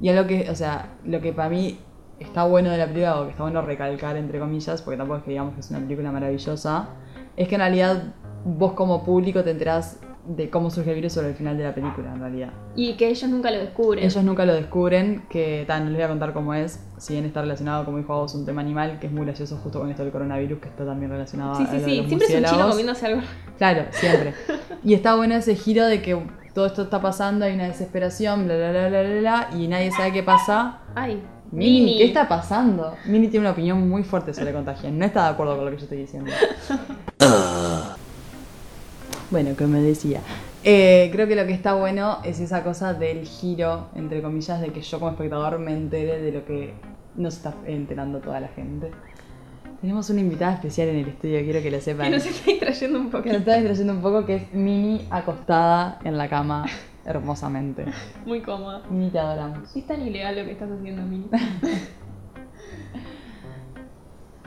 Y 0.00 0.08
algo 0.08 0.26
que, 0.26 0.48
o 0.50 0.54
sea, 0.54 0.96
lo 1.04 1.20
que 1.20 1.32
para 1.32 1.48
mí 1.48 1.78
está 2.20 2.44
bueno 2.44 2.70
de 2.70 2.78
la 2.78 2.86
película, 2.86 3.20
o 3.20 3.24
que 3.24 3.30
está 3.30 3.42
bueno 3.42 3.62
recalcar, 3.62 4.16
entre 4.16 4.38
comillas, 4.38 4.82
porque 4.82 4.96
tampoco 4.96 5.18
es 5.18 5.24
que 5.24 5.30
digamos 5.30 5.54
que 5.54 5.60
es 5.60 5.70
una 5.70 5.80
película 5.80 6.12
maravillosa, 6.12 6.88
es 7.36 7.48
que 7.48 7.54
en 7.54 7.60
realidad 7.60 8.14
vos 8.44 8.72
como 8.72 9.04
público 9.04 9.42
te 9.42 9.50
enterás 9.50 10.00
de 10.28 10.50
cómo 10.50 10.70
surge 10.70 10.90
el 10.90 10.96
virus 10.96 11.14
sobre 11.14 11.28
el 11.28 11.34
final 11.34 11.56
de 11.56 11.64
la 11.64 11.74
película, 11.74 12.12
en 12.12 12.20
realidad. 12.20 12.52
Y 12.76 12.94
que 12.94 13.08
ellos 13.08 13.30
nunca 13.30 13.50
lo 13.50 13.58
descubren. 13.58 14.04
Ellos 14.04 14.22
nunca 14.22 14.44
lo 14.44 14.52
descubren, 14.52 15.22
que 15.30 15.64
tan, 15.66 15.84
no 15.84 15.90
les 15.90 15.96
voy 15.96 16.04
a 16.04 16.08
contar 16.08 16.34
cómo 16.34 16.52
es, 16.52 16.84
si 16.98 17.14
bien 17.14 17.24
está 17.24 17.40
relacionado, 17.40 17.86
como 17.86 17.96
dijo 17.96 18.14
vos, 18.14 18.34
un 18.34 18.44
tema 18.44 18.60
animal, 18.60 18.98
que 19.00 19.06
es 19.06 19.12
muy 19.12 19.24
gracioso 19.24 19.56
justo 19.56 19.80
con 19.80 19.88
esto 19.90 20.02
del 20.02 20.12
coronavirus, 20.12 20.60
que 20.60 20.68
está 20.68 20.84
también 20.84 21.10
relacionado 21.10 21.54
sí, 21.56 21.62
a 21.62 21.66
sí, 21.66 21.80
sí. 21.82 21.96
los 21.96 22.06
Siempre 22.06 22.28
es 22.28 22.34
un 22.34 22.44
chino 22.44 22.68
comiéndose 22.68 23.06
algo. 23.06 23.22
Claro, 23.56 23.86
siempre. 23.90 24.34
Y 24.84 24.94
está 24.94 25.16
bueno 25.16 25.34
ese 25.34 25.54
giro 25.54 25.86
de 25.86 26.02
que 26.02 26.22
todo 26.58 26.66
esto 26.66 26.82
está 26.82 27.00
pasando, 27.00 27.44
hay 27.44 27.54
una 27.54 27.68
desesperación, 27.68 28.46
bla, 28.46 28.56
bla, 28.56 28.70
bla, 28.72 28.88
bla, 28.88 29.02
bla, 29.04 29.20
bla, 29.20 29.50
y 29.56 29.68
nadie 29.68 29.92
sabe 29.92 30.10
qué 30.10 30.24
pasa. 30.24 30.80
Ay, 30.92 31.22
Mini, 31.52 31.98
¿qué 31.98 32.06
está 32.06 32.26
pasando? 32.26 32.96
Mini 33.04 33.28
tiene 33.28 33.46
una 33.46 33.52
opinión 33.52 33.88
muy 33.88 34.02
fuerte 34.02 34.34
sobre 34.34 34.52
contagio. 34.52 34.90
No 34.90 35.04
está 35.04 35.22
de 35.22 35.28
acuerdo 35.28 35.54
con 35.54 35.66
lo 35.66 35.70
que 35.70 35.76
yo 35.76 35.82
estoy 35.84 35.98
diciendo. 35.98 36.32
Bueno, 39.30 39.54
que 39.54 39.66
me 39.66 39.80
decía. 39.82 40.22
Eh, 40.64 41.10
creo 41.12 41.28
que 41.28 41.36
lo 41.36 41.46
que 41.46 41.52
está 41.52 41.74
bueno 41.74 42.18
es 42.24 42.40
esa 42.40 42.64
cosa 42.64 42.94
del 42.94 43.26
giro, 43.26 43.90
entre 43.94 44.22
comillas, 44.22 44.58
de 44.60 44.72
que 44.72 44.80
yo 44.80 44.98
como 44.98 45.10
espectador 45.10 45.58
me 45.58 45.72
entere 45.74 46.18
de 46.18 46.32
lo 46.32 46.46
que 46.46 46.72
no 47.14 47.30
se 47.30 47.36
está 47.36 47.54
enterando 47.66 48.20
toda 48.20 48.40
la 48.40 48.48
gente. 48.48 48.90
Tenemos 49.80 50.10
una 50.10 50.20
invitada 50.20 50.54
especial 50.54 50.88
en 50.88 50.96
el 50.96 51.08
estudio, 51.08 51.40
quiero 51.42 51.62
que 51.62 51.70
lo 51.70 51.80
sepan. 51.80 52.06
Que 52.06 52.16
nos 52.16 52.26
está 52.26 52.50
distrayendo 52.50 52.98
un 52.98 53.10
Que 53.10 53.28
nos 53.28 53.38
está 53.38 53.54
distrayendo 53.54 53.92
un 53.92 54.02
poco, 54.02 54.26
que 54.26 54.34
es 54.36 54.52
Mini 54.52 55.06
acostada 55.10 56.00
en 56.04 56.18
la 56.18 56.28
cama 56.28 56.64
hermosamente. 57.04 57.84
Muy 58.26 58.40
cómoda. 58.42 58.82
Mini, 58.90 59.10
te 59.10 59.18
adoramos. 59.18 59.74
Es 59.76 59.86
tan 59.86 60.06
ilegal 60.06 60.36
lo 60.36 60.44
que 60.44 60.52
estás 60.52 60.70
haciendo, 60.70 61.02
Mini. 61.02 61.26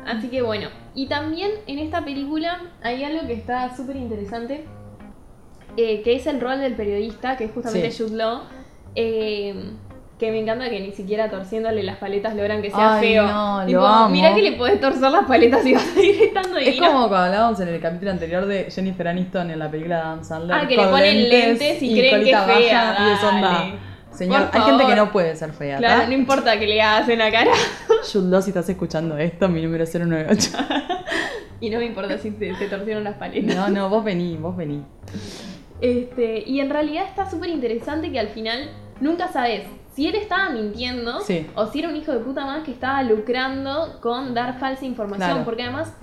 Así 0.06 0.30
que 0.30 0.42
bueno, 0.42 0.68
y 0.96 1.08
también 1.08 1.52
en 1.68 1.80
esta 1.80 2.04
película 2.04 2.60
hay 2.82 3.04
algo 3.04 3.28
que 3.28 3.34
está 3.34 3.76
súper 3.76 3.96
interesante, 3.96 4.66
eh, 5.78 6.02
que 6.02 6.16
es 6.16 6.28
el 6.28 6.42
rol 6.42 6.60
del 6.60 6.76
periodista, 6.76 7.38
que 7.38 7.46
es 7.46 7.52
justamente 7.52 7.92
Sí. 7.92 8.04
Jude 8.04 8.18
Law, 8.18 8.42
eh, 8.96 9.74
que 10.22 10.32
me 10.32 10.40
encanta 10.40 10.70
que 10.70 10.80
ni 10.80 10.92
siquiera 10.92 11.30
torciéndole 11.32 11.82
las 11.82 11.98
paletas 11.98 12.36
logran 12.36 12.62
que 12.62 12.70
sea 12.70 12.98
Ay, 12.98 13.10
feo. 13.10 13.26
no, 13.28 13.62
lo 13.62 13.66
Tipo, 13.68 13.80
amo. 13.86 14.10
Mirá 14.10 14.36
que 14.36 14.44
le 14.44 14.52
podés 14.52 14.80
torcer 14.80 15.10
las 15.12 15.26
paletas 15.26 15.66
y 15.66 15.74
vas 15.74 15.98
a 15.98 16.00
ir 16.00 16.22
estando 16.22 16.58
Es 16.60 16.66
divino. 16.66 16.86
como 16.92 17.10
cuando 17.10 17.26
hablábamos 17.26 17.60
en 17.60 17.68
el 17.70 17.82
capítulo 17.82 18.12
anterior 18.12 18.46
de 18.46 18.70
Jennifer 18.70 19.08
Aniston 19.08 19.50
en 19.50 19.58
la 19.58 19.72
película 19.72 19.96
de 19.96 20.02
Adam 20.04 20.24
Sandler. 20.24 20.56
Ah, 20.58 20.68
que 20.68 20.78
le 20.78 20.86
ponen 20.88 21.28
lentes 21.30 21.82
y 21.82 21.92
creen 22.00 22.24
que 22.24 22.32
es 22.32 22.40
fea, 22.40 22.98
y 23.00 23.12
es 23.14 23.24
onda. 23.24 23.76
Señor, 24.12 24.50
hay 24.54 24.62
gente 24.62 24.86
que 24.86 24.96
no 24.96 25.12
puede 25.12 25.36
ser 25.36 25.54
fea. 25.54 25.78
Claro, 25.80 26.02
¿tá? 26.04 26.08
no 26.08 26.14
importa 26.14 26.60
que 26.60 26.68
le 26.68 26.82
hagas 26.82 27.10
en 27.10 27.18
la 27.20 27.32
cara. 27.32 27.52
Law, 28.14 28.42
si 28.44 28.50
estás 28.52 28.70
escuchando 28.70 29.18
esto, 29.18 29.50
mi 29.50 29.62
número 29.62 29.84
es 29.84 29.96
098. 30.00 30.50
Y 31.62 31.70
no 31.72 31.80
me 31.80 31.86
importa 31.86 32.18
si 32.20 32.30
te, 32.32 32.54
te 32.54 32.68
torcieron 32.68 33.04
las 33.04 33.16
paletas. 33.16 33.56
No, 33.56 33.70
no, 33.70 33.90
vos 33.90 34.04
vení, 34.04 34.38
vos 34.38 34.56
vení. 34.56 34.84
Este, 35.82 36.44
y 36.46 36.60
en 36.60 36.70
realidad 36.70 37.06
está 37.08 37.28
súper 37.30 37.50
interesante 37.50 38.12
que 38.12 38.20
al 38.20 38.28
final 38.30 38.70
nunca 39.02 39.28
sabes 39.28 39.64
si 39.94 40.08
él 40.08 40.16
estaba 40.16 40.50
mintiendo 40.52 41.20
Sí. 41.20 41.46
o 41.56 41.66
si 41.68 41.80
era 41.80 41.90
un 41.90 41.98
hijo 41.98 42.14
de 42.14 42.20
puta 42.20 42.46
más 42.46 42.64
que 42.64 42.72
estaba 42.72 43.04
lucrando 43.04 44.00
con 44.02 44.34
dar 44.34 44.58
falsa 44.58 44.86
información. 44.86 45.30
Claro. 45.30 45.44
Porque 45.46 45.64
además 45.64 45.94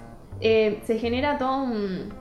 eh, 0.41 0.81
se 0.85 0.99
genera 0.99 1.39
todo 1.39 1.63
un. 1.63 2.13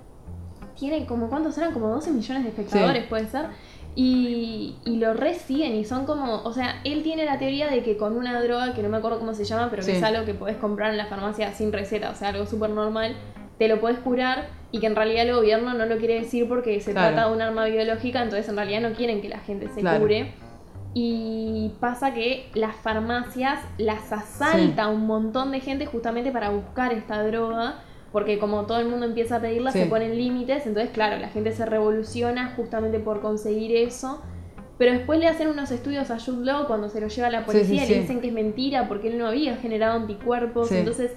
Tiene 0.80 1.06
como, 1.06 1.28
¿cuántos 1.30 1.58
eran? 1.58 1.74
Como 1.74 1.88
12 1.90 2.12
millones 2.12 2.44
de 2.44 2.50
espectadores, 2.50 3.04
Sí. 3.04 3.10
puede 3.10 3.28
ser. 3.28 3.48
Y, 3.96 4.76
y 4.86 4.98
lo 4.98 5.16
resiguen 5.16 5.74
y 5.76 5.84
son 5.84 6.06
como, 6.06 6.44
o 6.44 6.54
sea, 6.54 6.82
él 6.84 7.02
tiene 7.02 7.26
la 7.26 7.40
teoría 7.40 7.68
de 7.68 7.82
que 7.82 7.98
con 7.98 8.16
una 8.16 8.40
droga, 8.42 8.74
que 8.76 8.84
no 8.84 8.90
me 8.90 8.98
acuerdo 8.98 9.18
cómo 9.18 9.34
se 9.34 9.44
llama, 9.44 9.70
pero 9.72 9.82
Sí. 9.82 9.92
que 9.92 9.98
es 9.98 10.04
algo 10.04 10.24
que 10.24 10.36
podés 10.36 10.56
comprar 10.58 10.92
en 10.92 10.98
la 10.98 11.08
farmacia 11.08 11.52
sin 11.54 11.74
receta, 11.74 12.12
o 12.12 12.16
sea, 12.16 12.30
algo 12.30 12.46
súper 12.46 12.70
normal, 12.70 13.16
te 13.58 13.68
lo 13.68 13.80
puedes 13.82 13.98
curar 13.98 14.50
y 14.72 14.80
que 14.80 14.86
en 14.86 14.96
realidad 14.96 15.28
el 15.28 15.34
gobierno 15.34 15.74
no 15.74 15.88
lo 15.88 15.98
quiere 15.98 16.14
decir 16.20 16.48
porque 16.48 16.80
se 16.80 16.92
Claro. 16.92 17.16
trata 17.16 17.30
de 17.30 17.36
un 17.36 17.42
arma 17.42 17.66
biológica, 17.66 18.22
entonces 18.22 18.48
en 18.50 18.56
realidad 18.58 18.82
no 18.82 18.92
quieren 18.96 19.20
que 19.20 19.30
la 19.30 19.40
gente 19.40 19.68
se 19.70 19.82
Claro. 19.82 20.00
cure. 20.02 20.32
Y 21.00 21.74
pasa 21.80 22.12
que 22.16 22.50
las 22.56 22.76
farmacias 22.76 23.60
las 23.78 24.12
asalta 24.12 24.88
un 24.88 25.06
montón 25.06 25.52
de 25.52 25.60
gente 25.60 25.86
justamente 25.86 26.32
para 26.32 26.50
buscar 26.50 26.92
esta 26.92 27.22
droga, 27.22 27.82
porque 28.12 28.40
como 28.40 28.66
todo 28.66 28.80
el 28.80 28.88
mundo 28.88 29.06
empieza 29.06 29.36
a 29.36 29.40
pedirla, 29.40 29.72
Sí. 29.72 29.80
se 29.82 29.86
ponen 29.86 30.18
límites, 30.18 30.66
entonces 30.66 30.92
claro, 30.92 31.20
la 31.20 31.30
gente 31.30 31.52
se 31.52 31.68
revoluciona 31.68 32.54
justamente 32.56 33.00
por 33.00 33.22
conseguir 33.22 33.76
eso. 33.76 34.24
Pero 34.80 34.94
después 34.94 35.20
le 35.20 35.28
hacen 35.28 35.50
unos 35.50 35.70
estudios 35.70 36.10
a 36.10 36.20
Jude 36.20 36.46
Law 36.46 36.66
cuando 36.66 36.90
se 36.90 37.00
lo 37.00 37.10
lleva 37.10 37.28
a 37.28 37.32
la 37.32 37.46
policía 37.46 37.84
sí, 37.86 37.92
y 37.92 37.96
le 37.96 38.02
dicen 38.02 38.20
que 38.20 38.28
es 38.30 38.34
mentira 38.34 38.88
porque 38.88 39.10
él 39.10 39.20
no 39.20 39.28
había 39.28 39.56
generado 39.58 40.00
anticuerpos, 40.00 40.72
entonces 40.72 41.12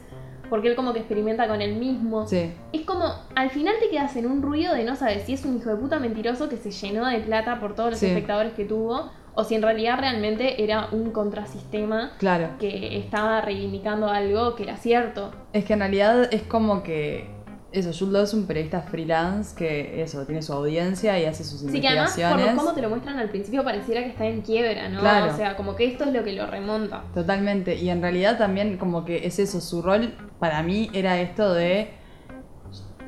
porque 0.50 0.66
él 0.68 0.74
como 0.76 0.92
que 0.92 0.98
experimenta 0.98 1.46
con 1.48 1.62
él 1.62 1.76
mismo. 1.76 2.26
Sí. 2.26 2.52
Es 2.72 2.82
como, 2.82 3.04
al 3.36 3.50
final 3.50 3.74
te 3.80 3.88
quedas 3.88 4.14
en 4.16 4.26
un 4.26 4.42
ruido 4.42 4.74
de 4.74 4.82
no 4.84 4.96
saber 4.96 5.20
si 5.20 5.32
es 5.34 5.44
un 5.46 5.56
hijo 5.56 5.70
de 5.70 5.76
puta 5.76 6.00
mentiroso 6.00 6.48
que 6.50 6.56
se 6.56 6.70
llenó 6.70 7.06
de 7.06 7.20
plata 7.20 7.60
por 7.60 7.74
todos 7.76 7.90
los 7.90 7.98
Sí. 8.00 8.06
espectadores 8.06 8.52
que 8.54 8.64
tuvo, 8.64 9.10
o 9.34 9.44
si 9.44 9.54
en 9.54 9.62
realidad 9.62 9.98
realmente 10.00 10.62
era 10.62 10.88
un 10.92 11.10
contrasistema 11.12 12.12
Claro. 12.18 12.50
que 12.58 12.98
estaba 12.98 13.40
reivindicando 13.40 14.08
algo 14.08 14.54
que 14.56 14.64
era 14.64 14.76
cierto. 14.76 15.30
Es 15.52 15.64
que 15.64 15.72
en 15.74 15.80
realidad 15.80 16.28
es 16.32 16.42
como 16.42 16.82
que. 16.82 17.38
Eso, 17.72 17.92
Jude 17.96 18.10
Law 18.14 18.22
es 18.24 18.34
un 18.34 18.48
periodista 18.48 18.82
freelance 18.82 19.54
que 19.56 20.02
eso, 20.02 20.26
tiene 20.26 20.42
su 20.42 20.52
audiencia 20.52 21.16
y 21.20 21.24
hace 21.24 21.44
sus 21.44 21.60
Sí, 21.60 21.80
que 21.80 21.86
además, 21.86 22.10
por 22.14 22.20
investigaciones. 22.22 22.56
cómo 22.60 22.74
te 22.74 22.82
lo 22.82 22.88
muestran 22.90 23.18
al 23.20 23.28
principio, 23.28 23.62
pareciera 23.62 24.02
que 24.02 24.08
está 24.08 24.26
en 24.26 24.40
quiebra, 24.40 24.88
¿no? 24.88 24.98
Claro. 24.98 25.32
O 25.32 25.36
sea, 25.36 25.56
como 25.56 25.76
que 25.76 25.84
esto 25.84 26.02
es 26.02 26.12
lo 26.12 26.24
que 26.24 26.32
lo 26.32 26.46
remonta. 26.46 27.04
Totalmente. 27.14 27.76
Y 27.76 27.88
en 27.90 28.02
realidad 28.02 28.38
también 28.38 28.76
como 28.76 29.04
que 29.04 29.24
es 29.24 29.38
eso, 29.38 29.60
su 29.60 29.82
rol 29.82 30.12
para 30.40 30.64
mí 30.64 30.90
era 30.92 31.20
esto 31.20 31.54
de 31.54 31.90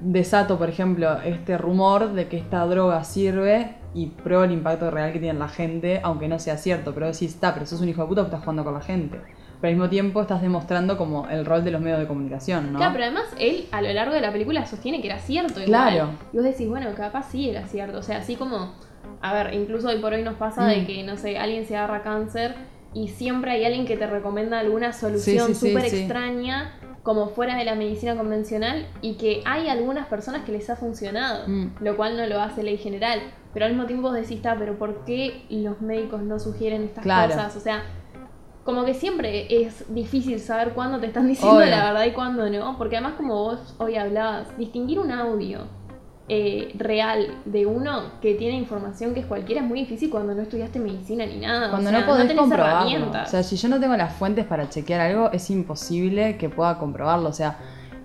desato, 0.00 0.58
por 0.58 0.68
ejemplo, 0.68 1.20
este 1.22 1.58
rumor 1.58 2.12
de 2.12 2.28
que 2.28 2.36
esta 2.36 2.64
droga 2.66 3.02
sirve 3.04 3.74
y 3.95 4.07
pruebo 4.07 4.45
el 4.45 4.53
impacto 4.53 4.90
real 4.90 5.12
que 5.12 5.18
tiene 5.18 5.34
en 5.34 5.38
la 5.38 5.49
gente, 5.49 6.01
aunque 6.03 6.28
no 6.28 6.38
sea 6.38 6.57
cierto, 6.57 6.95
pero 6.95 7.07
decís, 7.07 7.34
está, 7.34 7.53
pero 7.55 7.66
sos 7.66 7.80
un 7.80 7.88
hijo 7.88 8.03
de 8.03 8.09
puta 8.09 8.22
estás 8.22 8.40
jugando 8.40 8.64
con 8.64 8.74
la 8.74 8.80
gente. 8.80 9.20
Pero 9.61 9.68
al 9.70 9.74
mismo 9.76 9.88
tiempo 9.90 10.20
estás 10.22 10.43
demostrando 10.43 10.97
como 10.99 11.28
el 11.28 11.45
rol 11.47 11.62
de 11.62 11.70
los 11.70 11.80
medios 11.80 12.01
de 12.01 12.07
comunicación, 12.09 12.72
¿no? 12.72 12.78
Claro, 12.78 12.93
pero 12.95 13.05
además 13.05 13.24
él 13.38 13.66
a 13.70 13.80
lo 13.80 13.93
largo 13.93 14.14
de 14.14 14.20
la 14.20 14.32
película 14.32 14.66
sostiene 14.66 15.01
que 15.01 15.07
era 15.09 15.18
cierto. 15.20 15.61
igual. 15.61 15.66
Claro. 15.66 16.11
Y 16.32 16.36
vos 16.36 16.45
decís, 16.45 16.68
bueno, 16.68 16.88
capaz 16.97 17.30
sí 17.30 17.49
era 17.51 17.66
cierto. 17.66 17.99
O 17.99 18.03
sea, 18.03 18.18
así 18.18 18.34
como, 18.36 18.72
a 19.20 19.32
ver, 19.34 19.55
incluso 19.55 19.88
hoy 19.88 19.99
por 19.99 20.14
hoy 20.14 20.22
nos 20.24 20.34
pasa 20.34 20.66
de 20.66 20.78
Mm. 20.82 20.86
que, 20.86 21.03
no 21.05 21.16
sé, 21.16 21.38
alguien 21.38 21.64
se 21.66 21.76
agarra 21.76 22.03
cáncer 22.03 22.55
y 22.95 23.09
siempre 23.09 23.53
hay 23.53 23.64
alguien 23.64 23.86
que 23.86 23.97
te 23.97 24.07
recomienda 24.09 24.59
alguna 24.59 24.93
solución 24.93 25.47
Sí, 25.49 25.55
sí, 25.55 25.61
sí, 25.61 25.68
súper 25.70 25.88
sí. 25.90 25.97
extraña, 25.99 26.72
como 27.05 27.28
fuera 27.28 27.57
de 27.57 27.64
la 27.64 27.74
medicina 27.74 28.16
convencional, 28.16 28.86
y 29.01 29.14
que 29.14 29.43
hay 29.45 29.68
algunas 29.68 30.07
personas 30.09 30.43
que 30.45 30.53
les 30.53 30.68
ha 30.70 30.76
funcionado, 30.76 31.47
Mm. 31.49 31.66
lo 31.80 31.97
cual 31.97 32.16
no 32.16 32.26
lo 32.26 32.40
hace 32.40 32.62
ley 32.64 32.78
general. 32.78 33.20
Pero 33.53 33.66
al 33.66 33.72
mismo 33.72 33.86
tiempo 33.86 34.09
vos 34.09 34.16
decís, 34.16 34.40
"Ta, 34.42 34.57
pero 34.59 34.78
¿por 34.78 35.05
qué 35.05 35.44
los 35.50 35.80
médicos 35.80 36.22
no 36.22 36.38
sugieren 36.38 36.82
estas 36.82 37.03
Claro. 37.05 37.28
cosas? 37.34 37.55
O 37.57 37.61
sea, 37.61 37.82
como 38.64 38.84
que 38.84 38.94
siempre 38.94 39.46
es 39.64 39.92
difícil 39.92 40.38
saber 40.40 40.70
cuándo 40.72 40.98
te 41.00 41.07
están 41.07 41.26
diciendo 41.28 41.59
Obvio. 41.59 41.70
la 41.70 41.84
verdad 41.92 42.05
y 42.07 42.12
cuándo 42.12 42.48
no, 42.48 42.78
porque 42.78 42.96
además 42.96 43.14
como 43.16 43.34
vos 43.34 43.74
hoy 43.78 43.96
hablabas, 43.96 44.57
distinguir 44.57 44.98
un 45.00 45.11
audio 45.11 45.61
eh, 46.28 46.72
real 46.78 47.26
de 47.44 47.66
uno 47.66 48.05
que 48.22 48.34
tiene 48.34 48.57
información 48.57 49.12
que 49.12 49.20
es 49.20 49.26
cualquiera 49.26 49.61
es 49.61 49.66
muy 49.66 49.80
difícil 49.80 50.09
cuando 50.09 50.34
no 50.34 50.42
estudiaste 50.42 50.78
medicina 50.78 51.26
ni 51.26 51.36
nada. 51.38 51.68
Cuando 51.70 51.88
o 51.88 51.92
sea, 51.92 52.00
no 52.00 52.07
podés 52.07 52.28
tenés 52.28 52.40
comprobarlo. 52.40 53.11
O 53.11 53.26
sea, 53.26 53.42
si 53.42 53.57
yo 53.57 53.68
no 53.68 53.80
tengo 53.80 53.96
las 53.96 54.14
fuentes 54.14 54.46
para 54.46 54.70
chequear 54.70 55.00
algo, 55.00 55.30
es 55.32 55.50
imposible 55.50 56.38
que 56.38 56.48
pueda 56.48 56.78
comprobarlo. 56.78 57.28
O 57.28 57.32
sea, 57.32 57.57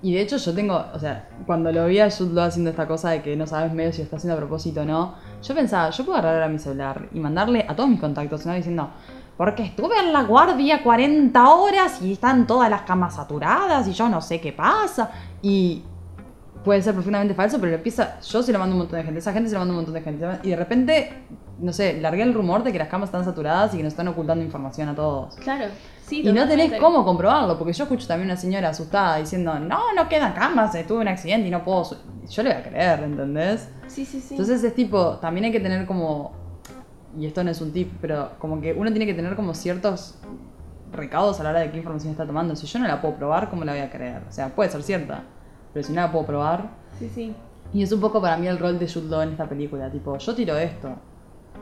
y 0.01 0.13
de 0.13 0.21
hecho 0.21 0.37
yo 0.37 0.53
tengo, 0.53 0.83
o 0.93 0.99
sea, 0.99 1.29
cuando 1.45 1.71
lo 1.71 1.85
vi 1.85 1.99
a 1.99 2.09
Jude 2.09 2.33
Law 2.33 2.45
haciendo 2.45 2.71
esta 2.71 2.87
cosa 2.87 3.11
de 3.11 3.21
que 3.21 3.35
no 3.37 3.45
sabes 3.47 3.71
medio 3.71 3.91
si 3.93 3.99
lo 3.99 4.05
está 4.05 4.17
haciendo 4.17 4.33
a 4.35 4.39
propósito 4.39 4.81
o 4.81 4.85
no, 4.85 5.13
yo 5.41 5.55
pensaba, 5.55 5.89
yo 5.89 6.05
puedo 6.05 6.17
agarrar 6.17 6.43
a 6.43 6.47
mi 6.47 6.59
celular 6.59 7.09
y 7.13 7.19
mandarle 7.19 7.65
a 7.67 7.75
todos 7.75 7.89
mis 7.89 7.99
contactos, 7.99 8.45
¿no? 8.45 8.53
Diciendo, 8.53 8.89
porque 9.37 9.63
estuve 9.63 9.99
en 9.99 10.11
la 10.11 10.23
guardia 10.23 10.81
40 10.83 11.49
horas 11.49 12.01
y 12.01 12.13
están 12.13 12.47
todas 12.47 12.69
las 12.69 12.81
camas 12.81 13.15
saturadas 13.15 13.87
y 13.87 13.93
yo 13.93 14.09
no 14.09 14.19
sé 14.21 14.41
qué 14.41 14.51
pasa. 14.51 15.11
Y 15.41 15.83
puede 16.63 16.81
ser 16.81 16.93
profundamente 16.93 17.35
falso, 17.35 17.57
pero 17.59 17.69
lo 17.69 17.77
empieza, 17.77 18.19
yo 18.19 18.41
se 18.43 18.51
lo 18.51 18.59
mando 18.59 18.75
un 18.75 18.79
montón 18.79 18.97
de 18.97 19.05
gente, 19.05 19.19
esa 19.19 19.31
gente 19.31 19.49
se 19.49 19.53
lo 19.53 19.59
manda 19.59 19.73
un 19.73 19.77
montón 19.77 19.93
de 19.93 20.01
gente. 20.01 20.27
Y 20.43 20.49
de 20.49 20.55
repente, 20.55 21.13
no 21.59 21.71
sé, 21.71 22.01
largué 22.01 22.23
el 22.23 22.33
rumor 22.33 22.63
de 22.63 22.71
que 22.71 22.79
las 22.79 22.87
camas 22.87 23.09
están 23.09 23.23
saturadas 23.23 23.73
y 23.73 23.77
que 23.77 23.83
nos 23.83 23.93
están 23.93 24.07
ocultando 24.07 24.43
información 24.43 24.89
a 24.89 24.95
todos. 24.95 25.35
Claro, 25.35 25.65
sí. 26.07 26.21
Y 26.27 26.31
no 26.33 26.47
tenés 26.47 26.79
cómo 26.79 27.05
comprobarlo, 27.05 27.57
porque 27.57 27.73
yo 27.73 27.83
escucho 27.83 28.07
también 28.07 28.29
una 28.29 28.37
señora 28.37 28.69
asustada 28.69 29.17
diciendo, 29.17 29.59
no, 29.59 29.93
no 29.93 30.09
quedan 30.09 30.33
camas, 30.33 30.73
eh, 30.75 30.85
tuve 30.87 30.99
un 30.99 31.07
accidente 31.07 31.47
y 31.47 31.51
no 31.51 31.63
puedo... 31.63 31.85
su-". 31.85 31.97
Yo 32.29 32.43
le 32.43 32.49
voy 32.49 32.59
a 32.59 32.63
creer, 32.63 33.03
¿entendés? 33.03 33.69
Sí, 33.87 34.05
sí, 34.05 34.19
sí. 34.19 34.33
Entonces 34.33 34.63
es 34.63 34.75
tipo, 34.75 35.17
también 35.17 35.45
hay 35.45 35.51
que 35.51 35.59
tener 35.59 35.85
como, 35.85 36.33
y 37.17 37.25
esto 37.25 37.43
no 37.43 37.51
es 37.51 37.61
un 37.61 37.71
tip, 37.71 37.93
pero 38.01 38.31
como 38.39 38.59
que 38.59 38.73
uno 38.73 38.89
tiene 38.91 39.05
que 39.05 39.13
tener 39.13 39.35
como 39.35 39.53
ciertos 39.53 40.19
recaudos 40.91 41.39
a 41.39 41.43
la 41.43 41.49
hora 41.51 41.59
de 41.59 41.71
qué 41.71 41.77
información 41.77 42.11
está 42.11 42.25
tomando. 42.25 42.55
Si 42.55 42.67
yo 42.67 42.79
no 42.79 42.87
la 42.87 43.01
puedo 43.01 43.15
probar, 43.15 43.49
¿cómo 43.49 43.63
la 43.63 43.73
voy 43.73 43.81
a 43.81 43.89
creer? 43.89 44.23
O 44.27 44.31
sea, 44.31 44.49
puede 44.49 44.69
ser 44.69 44.83
cierta, 44.83 45.23
pero 45.73 45.85
si 45.85 45.93
no 45.93 46.01
la 46.01 46.11
puedo 46.11 46.25
probar... 46.25 46.69
sí, 46.99 47.09
sí. 47.13 47.35
Y 47.73 47.83
es 47.83 47.91
un 47.91 47.99
poco 47.99 48.21
para 48.21 48.37
mí 48.37 48.47
el 48.47 48.59
rol 48.59 48.79
de 48.79 48.87
Jude 48.87 49.09
Law 49.09 49.21
en 49.21 49.31
esta 49.31 49.45
película, 49.47 49.91
tipo, 49.91 50.17
yo 50.17 50.35
tiro 50.35 50.57
esto 50.57 50.95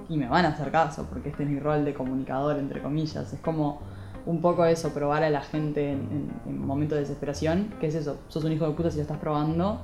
y 0.07 0.17
me 0.17 0.27
van 0.27 0.45
a 0.45 0.49
hacer 0.49 0.71
caso, 0.71 1.07
porque 1.09 1.29
este 1.29 1.43
es 1.43 1.49
mi 1.49 1.59
rol 1.59 1.83
de 1.83 1.93
comunicador, 1.93 2.57
entre 2.59 2.81
comillas. 2.81 3.33
Es 3.33 3.39
como 3.39 3.81
un 4.26 4.41
poco 4.41 4.65
eso, 4.65 4.93
probar 4.93 5.23
a 5.23 5.30
la 5.30 5.41
gente 5.41 5.91
en, 5.91 5.99
en, 5.99 6.32
en 6.47 6.65
momentos 6.65 6.95
de 6.95 7.01
desesperación, 7.01 7.73
que 7.80 7.88
es 7.88 7.95
eso, 7.95 8.17
sos 8.28 8.43
un 8.43 8.51
hijo 8.51 8.67
de 8.67 8.73
puta 8.73 8.89
si 8.89 8.97
lo 8.97 9.03
estás 9.03 9.19
probando, 9.19 9.82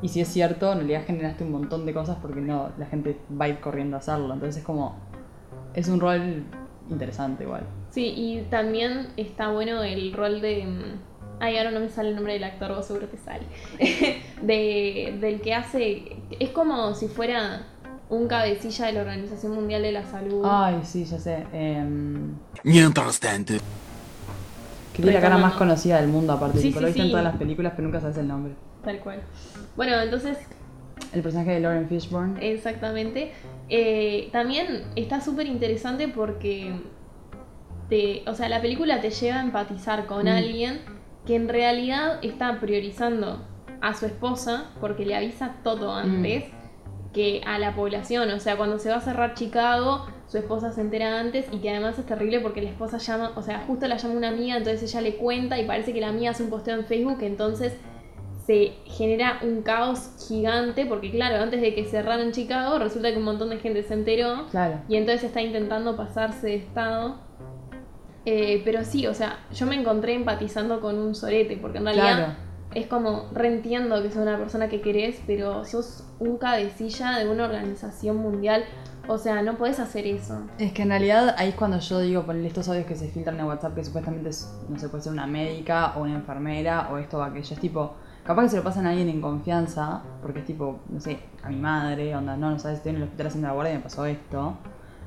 Y 0.00 0.08
si 0.08 0.20
es 0.20 0.28
cierto, 0.28 0.72
en 0.72 0.78
realidad 0.78 1.02
generaste 1.06 1.44
un 1.44 1.52
montón 1.52 1.86
de 1.86 1.92
cosas 1.94 2.16
porque 2.20 2.40
no, 2.40 2.70
la 2.78 2.86
gente 2.86 3.16
va 3.40 3.44
a 3.44 3.48
ir 3.48 3.60
corriendo 3.60 3.96
a 3.96 4.00
hacerlo. 4.00 4.32
Entonces 4.34 4.58
es 4.58 4.64
como. 4.64 4.96
Es 5.74 5.88
un 5.88 6.00
rol 6.00 6.44
interesante 6.90 7.44
igual. 7.44 7.62
Sí, 7.90 8.12
y 8.16 8.42
también 8.50 9.08
está 9.16 9.50
bueno 9.52 9.82
el 9.84 10.12
rol 10.12 10.40
de. 10.40 10.64
mm, 10.66 10.98
Ay, 11.40 11.56
ahora 11.58 11.70
no 11.72 11.80
me 11.80 11.88
sale 11.88 12.08
el 12.10 12.14
nombre 12.16 12.32
del 12.34 12.44
actor, 12.44 12.74
vos 12.74 12.86
seguro 12.86 13.06
te 13.08 13.16
sale. 13.18 13.46
de, 14.42 15.18
del 15.20 15.40
que 15.40 15.54
hace. 15.54 16.16
Es 16.40 16.50
como 16.50 16.94
si 16.94 17.08
fuera 17.08 17.66
un 18.10 18.26
cabecilla 18.28 18.86
de 18.86 18.92
la 18.92 19.00
Organización 19.02 19.52
Mundial 19.54 19.82
de 19.82 19.92
la 19.92 20.04
Salud. 20.04 20.42
Ay, 20.44 20.80
sí, 20.84 21.04
ya 21.04 21.18
sé. 21.18 21.46
em, 21.52 22.34
Mientras 22.64 23.18
tanto. 23.20 23.54
Que 24.92 25.02
tiene 25.02 25.12
la 25.12 25.20
cara 25.20 25.38
más 25.38 25.54
conocida 25.54 26.00
del 26.00 26.08
mundo, 26.10 26.32
aparte. 26.32 26.58
Sí, 26.58 26.68
tipo, 26.68 26.78
sí, 26.78 26.82
lo 26.82 26.86
viste 26.88 27.00
en 27.00 27.06
sí. 27.06 27.10
todas 27.12 27.24
las 27.24 27.36
películas, 27.36 27.72
pero 27.76 27.88
nunca 27.88 28.00
sabes 28.00 28.16
el 28.18 28.28
nombre. 28.28 28.54
Tal 28.84 28.98
cual. 29.00 29.20
Bueno, 29.76 29.98
entonces, 30.00 30.38
El 31.12 31.22
personaje 31.22 31.52
de 31.52 31.60
Lauren 31.60 31.88
Fishburne. 31.88 32.38
exactamente. 32.52 33.32
Eh, 33.68 34.28
también 34.32 34.84
está 34.96 35.20
súper 35.20 35.46
interesante 35.46 36.08
porque. 36.08 36.72
Te, 37.88 38.22
o 38.26 38.34
sea, 38.34 38.48
la 38.48 38.60
película 38.62 39.00
te 39.00 39.10
lleva 39.10 39.38
a 39.38 39.42
empatizar 39.42 40.06
con 40.06 40.24
Mm. 40.24 40.28
alguien 40.28 40.80
que 41.26 41.36
en 41.36 41.48
realidad 41.48 42.18
está 42.22 42.58
priorizando 42.58 43.44
a 43.80 43.94
su 43.94 44.06
esposa 44.06 44.70
porque 44.80 45.04
le 45.04 45.14
avisa 45.16 45.56
todo 45.62 45.92
antes 45.94 46.44
que 47.12 47.42
a 47.46 47.58
la 47.58 47.74
población. 47.74 48.30
O 48.30 48.40
sea, 48.40 48.56
cuando 48.56 48.78
se 48.78 48.88
va 48.90 48.96
a 48.96 49.00
cerrar 49.00 49.34
Chicago, 49.34 50.06
su 50.26 50.38
esposa 50.38 50.72
se 50.72 50.80
entera 50.80 51.20
antes 51.20 51.46
y 51.52 51.58
que 51.58 51.70
además 51.70 51.98
es 51.98 52.06
terrible 52.06 52.40
porque 52.40 52.62
la 52.62 52.70
esposa 52.70 52.98
llama, 52.98 53.32
o 53.36 53.42
sea, 53.42 53.64
justo 53.66 53.86
la 53.86 53.96
llama 53.98 54.14
una 54.14 54.28
amiga, 54.28 54.56
entonces 54.56 54.82
ella 54.90 55.00
le 55.02 55.16
cuenta 55.16 55.58
y 55.60 55.66
parece 55.66 55.92
que 55.92 56.00
la 56.00 56.08
amiga 56.08 56.30
hace 56.30 56.42
un 56.42 56.50
posteo 56.50 56.76
en 56.78 56.84
Facebook, 56.86 57.18
entonces 57.20 57.74
se 58.46 58.72
genera 58.86 59.38
un 59.42 59.62
caos 59.62 60.10
gigante 60.28 60.84
porque 60.86 61.10
claro, 61.12 61.42
antes 61.42 61.60
de 61.60 61.74
que 61.74 61.84
cerraran 61.84 62.32
Chicago, 62.32 62.78
resulta 62.78 63.12
que 63.12 63.18
un 63.18 63.24
montón 63.24 63.50
de 63.50 63.58
gente 63.58 63.82
se 63.82 63.94
enteró 63.94 64.46
Claro. 64.50 64.80
y 64.88 64.96
entonces 64.96 65.24
está 65.24 65.42
intentando 65.42 65.96
pasarse 65.96 66.46
de 66.48 66.54
estado. 66.56 67.16
Eh, 68.24 68.62
pero 68.64 68.84
sí, 68.84 69.06
o 69.06 69.14
sea, 69.14 69.38
yo 69.52 69.66
me 69.66 69.74
encontré 69.74 70.14
empatizando 70.14 70.80
con 70.80 70.96
un 70.96 71.14
sorete, 71.14 71.56
porque 71.60 71.78
en 71.78 71.84
realidad 71.84 72.16
Claro. 72.16 72.32
Es 72.74 72.86
como 72.86 73.28
reentiendo 73.32 74.02
que 74.02 74.10
sos 74.10 74.22
una 74.22 74.38
persona 74.38 74.68
que 74.68 74.80
querés, 74.80 75.20
pero 75.26 75.64
sos 75.64 76.04
un 76.18 76.38
cabecilla 76.38 77.18
de 77.18 77.28
una 77.28 77.44
organización 77.44 78.16
mundial. 78.16 78.64
O 79.08 79.18
sea, 79.18 79.42
no 79.42 79.56
podés 79.56 79.80
hacer 79.80 80.06
eso. 80.06 80.42
Es 80.58 80.72
que 80.72 80.82
en 80.82 80.90
realidad 80.90 81.34
ahí 81.36 81.48
es 81.48 81.54
cuando 81.56 81.80
yo 81.80 81.98
digo 81.98 82.22
poner 82.22 82.46
estos 82.46 82.68
audios 82.68 82.86
que 82.86 82.94
se 82.94 83.08
filtran 83.08 83.38
en 83.40 83.46
WhatsApp 83.46 83.74
que 83.74 83.84
supuestamente 83.84 84.30
es, 84.30 84.48
no 84.68 84.78
sé, 84.78 84.88
puede 84.88 85.02
ser 85.02 85.12
una 85.12 85.26
médica 85.26 85.94
o 85.96 86.02
una 86.02 86.14
enfermera 86.14 86.88
o 86.92 86.98
esto 86.98 87.18
o 87.18 87.22
aquello. 87.22 87.52
Es 87.52 87.60
tipo, 87.60 87.94
capaz 88.24 88.42
que 88.42 88.48
se 88.50 88.56
lo 88.58 88.62
pasan 88.62 88.86
a 88.86 88.90
alguien 88.90 89.08
en 89.08 89.20
confianza, 89.20 90.02
porque 90.22 90.40
es 90.40 90.44
tipo, 90.44 90.80
no 90.88 91.00
sé, 91.00 91.18
a 91.42 91.48
mi 91.48 91.56
madre, 91.56 92.14
onda, 92.14 92.36
no, 92.36 92.50
no 92.50 92.58
sabes, 92.60 92.78
estoy 92.78 92.90
en 92.90 92.96
el 92.96 93.02
hospital 93.04 93.26
haciendo 93.26 93.48
la 93.48 93.54
guardia 93.54 93.74
y 93.74 93.76
me 93.78 93.82
pasó 93.82 94.06
esto. 94.06 94.56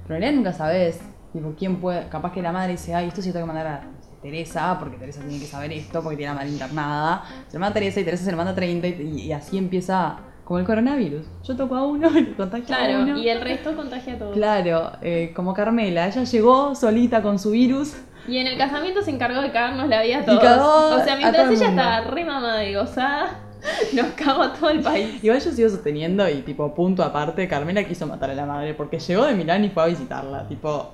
Pero 0.03 0.15
en 0.15 0.21
realidad 0.21 0.33
nunca 0.33 0.53
sabes, 0.53 0.99
tipo, 1.31 1.53
quién 1.57 1.77
puede, 1.77 2.09
capaz 2.09 2.33
que 2.33 2.41
la 2.41 2.51
madre 2.51 2.73
dice, 2.73 2.93
ay, 2.93 3.07
esto 3.07 3.21
sí 3.21 3.31
tengo 3.31 3.45
que 3.45 3.53
mandar 3.53 3.67
a 3.67 3.81
Teresa, 4.29 4.77
porque 4.79 4.97
Teresa 4.97 5.21
tiene 5.21 5.39
que 5.39 5.45
saber 5.45 5.71
esto, 5.71 6.01
porque 6.01 6.17
tiene 6.17 6.31
la 6.33 6.39
madre 6.39 6.49
internada. 6.51 7.23
Se 7.47 7.53
lo 7.57 7.59
manda 7.61 7.71
a 7.71 7.73
Teresa 7.73 7.99
y 7.99 8.03
Teresa 8.03 8.23
se 8.25 8.31
lo 8.31 8.37
manda 8.37 8.51
a 8.53 8.55
30 8.55 8.87
y, 8.87 9.21
y 9.21 9.31
así 9.31 9.57
empieza 9.57 10.17
como 10.43 10.59
el 10.59 10.65
coronavirus. 10.65 11.25
Yo 11.43 11.55
toco 11.55 11.75
a 11.75 11.83
uno 11.85 12.09
y 12.19 12.25
contagio 12.33 12.65
a 12.75 12.77
Claro, 12.79 13.03
uno. 13.03 13.17
y 13.17 13.29
el 13.29 13.41
resto 13.41 13.75
contagia 13.75 14.13
a 14.13 14.17
todos. 14.17 14.33
Claro, 14.35 14.91
eh, 15.01 15.31
como 15.35 15.53
Carmela, 15.53 16.07
ella 16.07 16.23
llegó 16.23 16.73
solita 16.75 17.21
con 17.21 17.37
su 17.39 17.51
virus. 17.51 17.95
Y 18.27 18.37
en 18.37 18.47
el 18.47 18.57
casamiento 18.57 19.03
se 19.03 19.11
encargó 19.11 19.41
de 19.41 19.51
cagarnos 19.51 19.87
la 19.87 20.01
vida 20.01 20.17
a 20.17 20.21
Y 20.21 20.25
todos. 20.25 20.41
cagó 20.41 20.95
o 20.95 21.03
sea, 21.03 21.13
a 21.13 21.17
mientras 21.17 21.51
ella 21.51 21.69
estaba 21.69 22.01
re 22.01 22.25
mamada 22.25 22.63
y 22.65 22.73
gozada, 22.73 23.39
nos 23.93 24.07
cagó 24.15 24.41
a 24.43 24.53
todo 24.53 24.69
el 24.71 24.81
país. 24.81 25.23
Igual 25.23 25.39
yo 25.39 25.51
sigo 25.51 25.69
sosteniendo 25.69 26.27
y 26.29 26.41
tipo, 26.41 26.73
punto 26.73 27.03
aparte, 27.03 27.47
Carmela 27.47 27.83
quiso 27.83 28.07
matar 28.07 28.31
a 28.31 28.33
la 28.33 28.45
madre 28.47 28.73
porque 28.73 28.97
llegó 28.99 29.25
de 29.25 29.33
Milán 29.35 29.63
y 29.65 29.69
fue 29.69 29.83
a 29.83 29.85
visitarla, 29.87 30.47
tipo, 30.47 30.91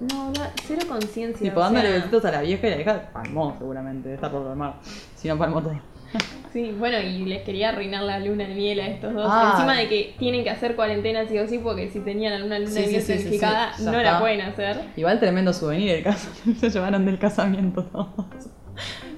No, 0.00 0.26
no, 0.30 0.40
cero 0.64 0.82
conciencia. 0.88 1.48
tipo 1.48 1.60
dándole 1.60 1.88
sea, 1.88 1.96
besitos 1.98 2.24
a 2.24 2.30
la 2.30 2.40
vieja 2.42 2.66
y 2.66 2.70
la 2.70 2.76
vieja 2.76 3.10
palmó 3.12 3.56
seguramente, 3.58 4.04
debe 4.04 4.14
estar 4.14 4.30
por 4.30 4.44
palmar. 4.44 4.74
Si 5.16 5.28
no 5.28 5.36
palmó 5.38 5.62
todo. 5.62 5.80
Sí, 6.50 6.74
bueno, 6.78 6.98
y 6.98 7.26
les 7.26 7.42
quería 7.42 7.68
arruinar 7.68 8.02
la 8.04 8.18
luna 8.20 8.48
de 8.48 8.54
miel 8.54 8.80
a 8.80 8.86
estos 8.86 9.12
dos. 9.12 9.26
Ah. 9.30 9.50
Encima 9.52 9.76
de 9.76 9.86
que 9.86 10.14
tienen 10.18 10.42
que 10.44 10.48
hacer 10.48 10.76
cuarentena 10.76 11.28
sí 11.28 11.38
o 11.38 11.46
sí, 11.46 11.58
porque 11.58 11.90
si 11.90 12.00
tenían 12.00 12.32
alguna 12.32 12.58
luna 12.58 12.70
Sí, 12.70 12.80
de 12.80 12.86
miel 12.86 13.02
sí, 13.02 13.12
certificada, 13.12 13.74
sí, 13.74 13.84
no 13.84 13.90
está. 13.90 14.12
la 14.12 14.18
pueden 14.18 14.40
hacer. 14.40 14.80
Igual 14.96 15.20
tremendo 15.20 15.52
souvenir 15.52 15.90
el 15.90 16.04
caso, 16.04 16.30
se 16.58 16.70
llevaron 16.70 17.04
del 17.04 17.18
casamiento 17.18 17.84
todos. 17.84 18.08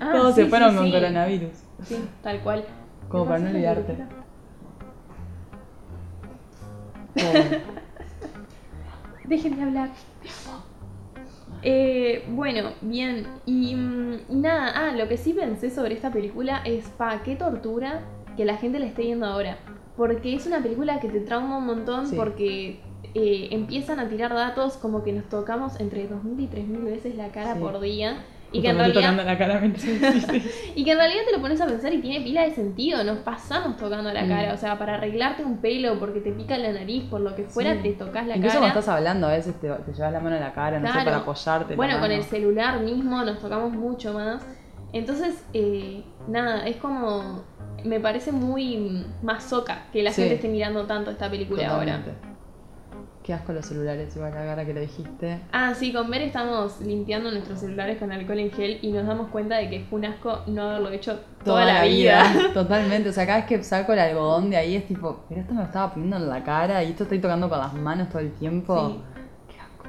Ah, 0.00 0.10
todos 0.12 0.34
se 0.34 0.46
fueron 0.46 0.74
con 0.76 0.90
coronavirus. 0.90 1.52
Sí, 1.84 1.96
tal 2.20 2.40
cual. 2.40 2.64
Como 3.08 3.22
¿Qué 3.24 3.28
para 3.28 3.40
no 3.44 3.50
olvidarte. 3.50 3.96
Dejen 9.24 9.56
de 9.56 9.62
hablar. 9.62 9.88
Eh, 11.62 12.24
bueno, 12.28 12.70
bien. 12.80 13.26
Y, 13.46 13.74
mm, 13.74 14.14
y 14.30 14.34
nada, 14.36 14.72
ah, 14.74 14.92
lo 14.96 15.08
que 15.08 15.16
sí 15.16 15.32
pensé 15.32 15.70
sobre 15.70 15.94
esta 15.94 16.10
película 16.10 16.62
es, 16.64 16.88
pa, 16.88 17.22
qué 17.22 17.36
tortura 17.36 18.00
que 18.36 18.44
la 18.44 18.56
gente 18.56 18.78
la 18.78 18.86
esté 18.86 19.02
viendo 19.02 19.26
ahora. 19.26 19.58
Porque 19.96 20.34
es 20.34 20.46
una 20.46 20.62
película 20.62 21.00
que 21.00 21.08
te 21.08 21.20
trauma 21.20 21.58
un 21.58 21.66
montón 21.66 22.06
Sí. 22.06 22.16
porque 22.16 22.80
eh, 23.14 23.48
empiezan 23.50 23.98
a 23.98 24.08
tirar 24.08 24.32
datos 24.32 24.76
como 24.76 25.02
que 25.02 25.12
nos 25.12 25.28
tocamos 25.28 25.78
entre 25.80 26.08
2.000 26.08 26.40
y 26.40 26.46
3.000 26.46 26.84
veces 26.84 27.16
la 27.16 27.28
cara 27.32 27.54
Sí. 27.54 27.60
por 27.60 27.80
día. 27.80 28.24
Y 28.52 28.60
que, 28.62 28.68
en 28.70 28.78
realidad, 28.78 29.14
la 29.24 29.38
cara 29.38 29.62
y 30.74 30.84
que 30.84 30.90
en 30.92 30.98
realidad 30.98 31.22
te 31.28 31.36
lo 31.36 31.40
pones 31.40 31.60
a 31.60 31.66
pensar 31.66 31.92
y 31.94 32.00
tiene 32.00 32.24
pila 32.24 32.42
de 32.42 32.50
sentido. 32.52 33.04
Nos 33.04 33.18
pasamos 33.18 33.76
tocando 33.76 34.12
la 34.12 34.24
Mm. 34.24 34.28
cara. 34.28 34.54
O 34.54 34.56
sea, 34.56 34.76
para 34.78 34.94
arreglarte 34.94 35.44
un 35.44 35.58
pelo, 35.58 35.98
porque 36.00 36.20
te 36.20 36.32
pica 36.32 36.58
la 36.58 36.72
nariz, 36.72 37.04
por 37.04 37.20
lo 37.20 37.34
que 37.36 37.44
fuera, 37.44 37.74
Sí. 37.74 37.82
te 37.82 37.92
tocas 37.92 38.26
la 38.26 38.36
Incluso 38.36 38.54
cara. 38.56 38.60
cuando 38.66 38.80
estás 38.80 38.94
hablando 38.96 39.26
a 39.28 39.30
veces 39.32 39.54
te, 39.60 39.68
te 39.68 39.92
llevas 39.92 40.12
la 40.12 40.20
mano 40.20 40.34
en 40.36 40.42
la 40.42 40.52
cara, 40.52 40.80
no 40.80 40.88
sé, 40.92 40.98
para 41.04 41.18
apoyarte. 41.18 41.76
Bueno, 41.76 42.00
con 42.00 42.10
el 42.10 42.24
celular 42.24 42.80
mismo 42.80 43.22
nos 43.24 43.38
tocamos 43.38 43.72
mucho 43.72 44.12
más. 44.14 44.42
Entonces, 44.92 45.44
eh, 45.52 46.02
nada, 46.26 46.66
es 46.66 46.76
como. 46.76 47.44
Me 47.84 47.98
parece 48.00 48.30
muy 48.32 49.06
masoca 49.22 49.84
que 49.92 50.02
la 50.02 50.10
Sí. 50.12 50.22
gente 50.22 50.34
esté 50.34 50.48
mirando 50.48 50.84
tanto 50.86 51.10
esta 51.12 51.30
película 51.30 51.68
ahora. 51.70 52.00
Qué 53.30 53.34
asco 53.34 53.52
los 53.52 53.64
celulares, 53.64 54.16
igual 54.16 54.34
la 54.34 54.44
cara 54.44 54.66
que 54.66 54.74
lo 54.74 54.80
dijiste. 54.80 55.38
Ah, 55.52 55.72
sí, 55.72 55.92
con 55.92 56.10
Ver 56.10 56.22
estamos 56.22 56.80
limpiando 56.80 57.30
nuestros 57.30 57.60
celulares 57.60 57.96
con 57.96 58.10
alcohol 58.10 58.40
en 58.40 58.50
gel 58.50 58.80
y 58.82 58.90
nos 58.90 59.06
damos 59.06 59.28
cuenta 59.28 59.58
de 59.58 59.70
que 59.70 59.84
fue 59.88 60.00
un 60.00 60.06
asco 60.06 60.40
no 60.48 60.62
haberlo 60.62 60.90
hecho 60.90 61.20
toda, 61.44 61.64
la 61.64 61.84
vida. 61.84 62.24
Totalmente. 62.54 63.08
O 63.08 63.12
sea, 63.12 63.26
cada 63.26 63.38
vez 63.38 63.46
que 63.46 63.62
saco 63.62 63.92
el 63.92 64.00
algodón 64.00 64.50
de 64.50 64.56
ahí 64.56 64.74
es 64.74 64.84
tipo, 64.88 65.20
pero 65.28 65.42
esto 65.42 65.54
me 65.54 65.60
lo 65.60 65.66
estaba 65.66 65.92
poniendo 65.92 66.16
en 66.16 66.28
la 66.28 66.42
cara 66.42 66.82
y 66.82 66.90
esto 66.90 67.04
estoy 67.04 67.20
tocando 67.20 67.48
con 67.48 67.60
las 67.60 67.72
manos 67.72 68.08
todo 68.08 68.18
el 68.18 68.32
tiempo. 68.32 68.88
Sí. 68.88 69.00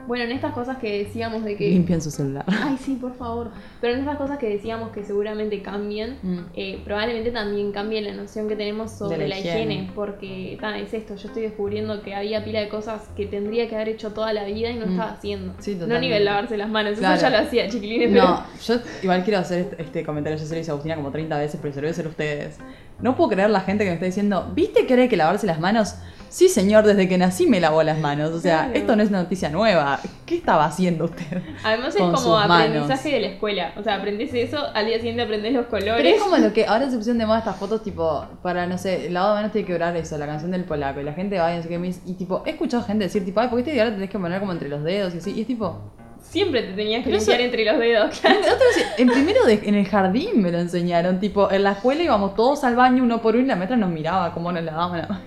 Bueno, 0.07 0.23
en 0.25 0.31
estas 0.31 0.53
cosas 0.53 0.77
que 0.77 1.03
decíamos 1.03 1.43
de 1.43 1.55
que. 1.55 1.69
Limpian 1.69 2.01
su 2.01 2.11
celular. 2.11 2.43
Ay, 2.47 2.77
sí, 2.77 2.95
por 2.95 3.13
favor. 3.15 3.51
Pero 3.79 3.93
en 3.93 3.99
estas 3.99 4.17
cosas 4.17 4.37
que 4.39 4.49
decíamos 4.49 4.91
que 4.91 5.03
seguramente 5.03 5.61
cambien, 5.61 6.17
Mm. 6.21 6.39
eh, 6.55 6.81
probablemente 6.83 7.31
también 7.31 7.71
cambie 7.71 8.01
la 8.01 8.13
noción 8.13 8.47
que 8.47 8.55
tenemos 8.55 8.91
sobre 8.91 9.17
De 9.17 9.27
la 9.27 9.35
la, 9.35 9.39
higiene. 9.39 9.73
higiene. 9.75 9.91
Porque 9.95 10.57
ta, 10.59 10.77
es 10.77 10.93
esto, 10.93 11.15
yo 11.15 11.27
estoy 11.27 11.43
descubriendo 11.43 12.01
que 12.01 12.15
había 12.15 12.43
pila 12.43 12.59
de 12.59 12.69
cosas 12.69 13.09
que 13.15 13.25
tendría 13.25 13.69
que 13.69 13.75
haber 13.75 13.89
hecho 13.89 14.11
toda 14.11 14.33
la 14.33 14.43
vida 14.45 14.69
y 14.71 14.75
no 14.77 14.87
Mm. 14.87 14.91
estaba 14.91 15.11
haciendo. 15.11 15.53
Sí, 15.59 15.71
no 15.75 15.81
totalmente. 15.81 16.07
nivel 16.07 16.25
lavarse 16.25 16.57
las 16.57 16.69
manos, 16.69 16.97
Claro. 16.97 17.15
eso 17.15 17.21
ya 17.23 17.29
lo 17.29 17.37
hacía, 17.47 17.67
chiquilines. 17.69 18.09
pero- 18.11 18.23
No, 18.23 18.43
yo 18.65 18.75
igual 19.03 19.23
quiero 19.23 19.39
hacer 19.39 19.59
este, 19.59 19.81
este 19.81 20.03
comentario, 20.05 20.37
yo 20.37 20.45
se 20.45 20.53
lo 20.55 20.59
hice 20.61 20.71
a 20.71 20.73
Agustina 20.73 20.95
como 20.95 21.11
30 21.11 21.37
veces, 21.37 21.59
pero 21.61 21.73
se 21.73 21.79
lo 21.81 21.85
voy 21.85 21.89
a 21.89 21.91
hacer 21.91 22.05
a 22.05 22.09
ustedes. 22.09 22.57
No 23.01 23.15
puedo 23.15 23.29
creer 23.31 23.49
la 23.49 23.61
gente 23.61 23.83
que 23.83 23.89
me 23.89 23.93
está 23.95 24.05
diciendo, 24.05 24.51
¿viste 24.55 24.85
que 24.85 24.93
hay 24.95 25.07
que 25.09 25.17
lavarse 25.17 25.47
las 25.47 25.59
manos? 25.59 25.95
Sí, 26.31 26.47
señor, 26.47 26.85
desde 26.85 27.09
que 27.09 27.17
nací 27.17 27.45
me 27.45 27.59
lavó 27.59 27.83
las 27.83 27.99
manos. 27.99 28.31
O 28.31 28.39
sea, 28.39 28.59
Claro. 28.63 28.73
esto 28.79 28.95
no 28.95 29.03
es 29.03 29.09
una 29.09 29.23
noticia 29.23 29.49
nueva. 29.49 29.99
¿Qué 30.25 30.35
estaba 30.37 30.63
haciendo 30.63 31.03
usted? 31.05 31.41
Además 31.61 31.89
es 31.93 31.97
como 32.01 32.15
sus 32.15 32.39
aprendizaje 32.41 32.87
manos. 32.87 33.03
de 33.03 33.19
la 33.19 33.27
escuela. 33.27 33.73
O 33.77 33.83
sea, 33.83 33.95
aprendés 33.95 34.33
eso, 34.33 34.57
al 34.73 34.85
día 34.85 34.95
siguiente 34.95 35.23
aprendés 35.23 35.51
los 35.51 35.65
Pero 35.65 35.83
colores. 35.93 36.15
es 36.15 36.21
como 36.23 36.37
lo 36.37 36.53
que 36.53 36.65
ahora 36.65 36.89
se 36.89 36.95
pusieron 36.95 37.17
de 37.17 37.25
moda 37.25 37.39
estas 37.39 37.57
fotos, 37.57 37.83
tipo, 37.83 38.25
para, 38.41 38.65
no 38.65 38.77
sé, 38.77 39.07
el 39.07 39.13
lavado 39.13 39.33
de 39.33 39.39
manos 39.39 39.51
tiene 39.51 39.67
que 39.67 39.73
durar 39.73 39.93
eso, 39.97 40.17
la 40.17 40.25
canción 40.25 40.51
del 40.51 40.63
polaco, 40.63 41.01
y 41.01 41.03
la 41.03 41.11
gente 41.11 41.37
va 41.37 41.53
y 41.53 41.57
no 41.57 41.63
sé 41.63 41.67
qué, 41.67 41.77
me 41.77 41.87
dice- 41.87 42.01
y 42.05 42.13
tipo, 42.13 42.43
he 42.45 42.51
escuchado 42.51 42.81
gente 42.83 43.03
decir, 43.03 43.25
tipo, 43.25 43.41
ay, 43.41 43.49
¿por 43.49 43.61
qué 43.61 43.69
este 43.71 43.81
ahora 43.81 43.93
tenés 43.93 44.09
que 44.09 44.17
poner 44.17 44.39
como 44.39 44.53
entre 44.53 44.69
los 44.69 44.83
dedos 44.85 45.13
y 45.13 45.17
así? 45.17 45.33
Y 45.35 45.41
es 45.41 45.47
tipo, 45.47 45.81
Siempre 46.21 46.61
te 46.61 46.73
tenías 46.73 46.99
que 47.03 47.09
Pero 47.09 47.17
limpiar 47.17 47.39
eso- 47.41 47.45
entre 47.45 47.65
los 47.65 47.77
dedos, 47.79 48.19
claro. 48.21 48.39
otra 48.39 48.53
vez, 48.53 48.85
en 48.99 49.09
primero 49.09 49.43
de- 49.43 49.59
en 49.65 49.75
el 49.75 49.85
jardín 49.85 50.41
me 50.41 50.49
lo 50.51 50.59
enseñaron, 50.59 51.19
tipo, 51.19 51.51
en 51.51 51.63
la 51.63 51.71
escuela 51.73 52.03
íbamos 52.03 52.35
todos 52.35 52.63
al 52.63 52.77
baño 52.77 53.03
uno 53.03 53.21
por 53.21 53.35
uno 53.35 53.43
y 53.43 53.47
la 53.47 53.57
maestra 53.57 53.75
nos 53.75 53.89
miraba 53.89 54.31
cómo 54.33 54.49
nos 54.53 54.63
lavábamos 54.63 54.97
la. 54.99 55.21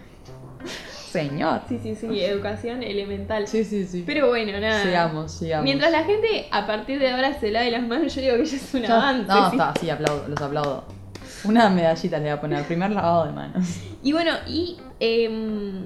Señor. 1.14 1.60
Sí, 1.68 1.78
sí, 1.80 1.94
sí, 1.94 2.24
educación 2.24 2.82
elemental. 2.82 3.46
Sí, 3.46 3.64
sí, 3.64 3.86
sí. 3.86 4.02
Pero 4.04 4.30
bueno, 4.30 4.58
nada. 4.58 4.82
Sigamos, 4.82 5.30
sigamos. 5.30 5.62
Mientras 5.62 5.92
la 5.92 6.02
gente 6.02 6.48
a 6.50 6.66
partir 6.66 6.98
de 6.98 7.08
ahora 7.12 7.38
se 7.38 7.52
lave 7.52 7.70
las 7.70 7.86
manos, 7.86 8.12
yo 8.12 8.20
digo 8.20 8.36
que 8.36 8.44
ya 8.44 8.56
es 8.56 8.74
un 8.74 8.84
avance. 8.84 9.28
No, 9.28 9.50
sí. 9.50 9.56
está, 9.56 9.74
sí, 9.80 9.90
aplaudo, 9.90 10.26
los 10.26 10.42
aplaudo. 10.42 10.84
Una 11.44 11.70
medallita 11.70 12.18
le 12.18 12.24
voy 12.24 12.32
a 12.32 12.40
poner, 12.40 12.64
primer 12.64 12.90
lavado 12.90 13.26
de 13.26 13.32
manos. 13.32 13.64
Y 14.02 14.12
bueno, 14.12 14.32
y 14.48 14.76
em, 14.98 15.84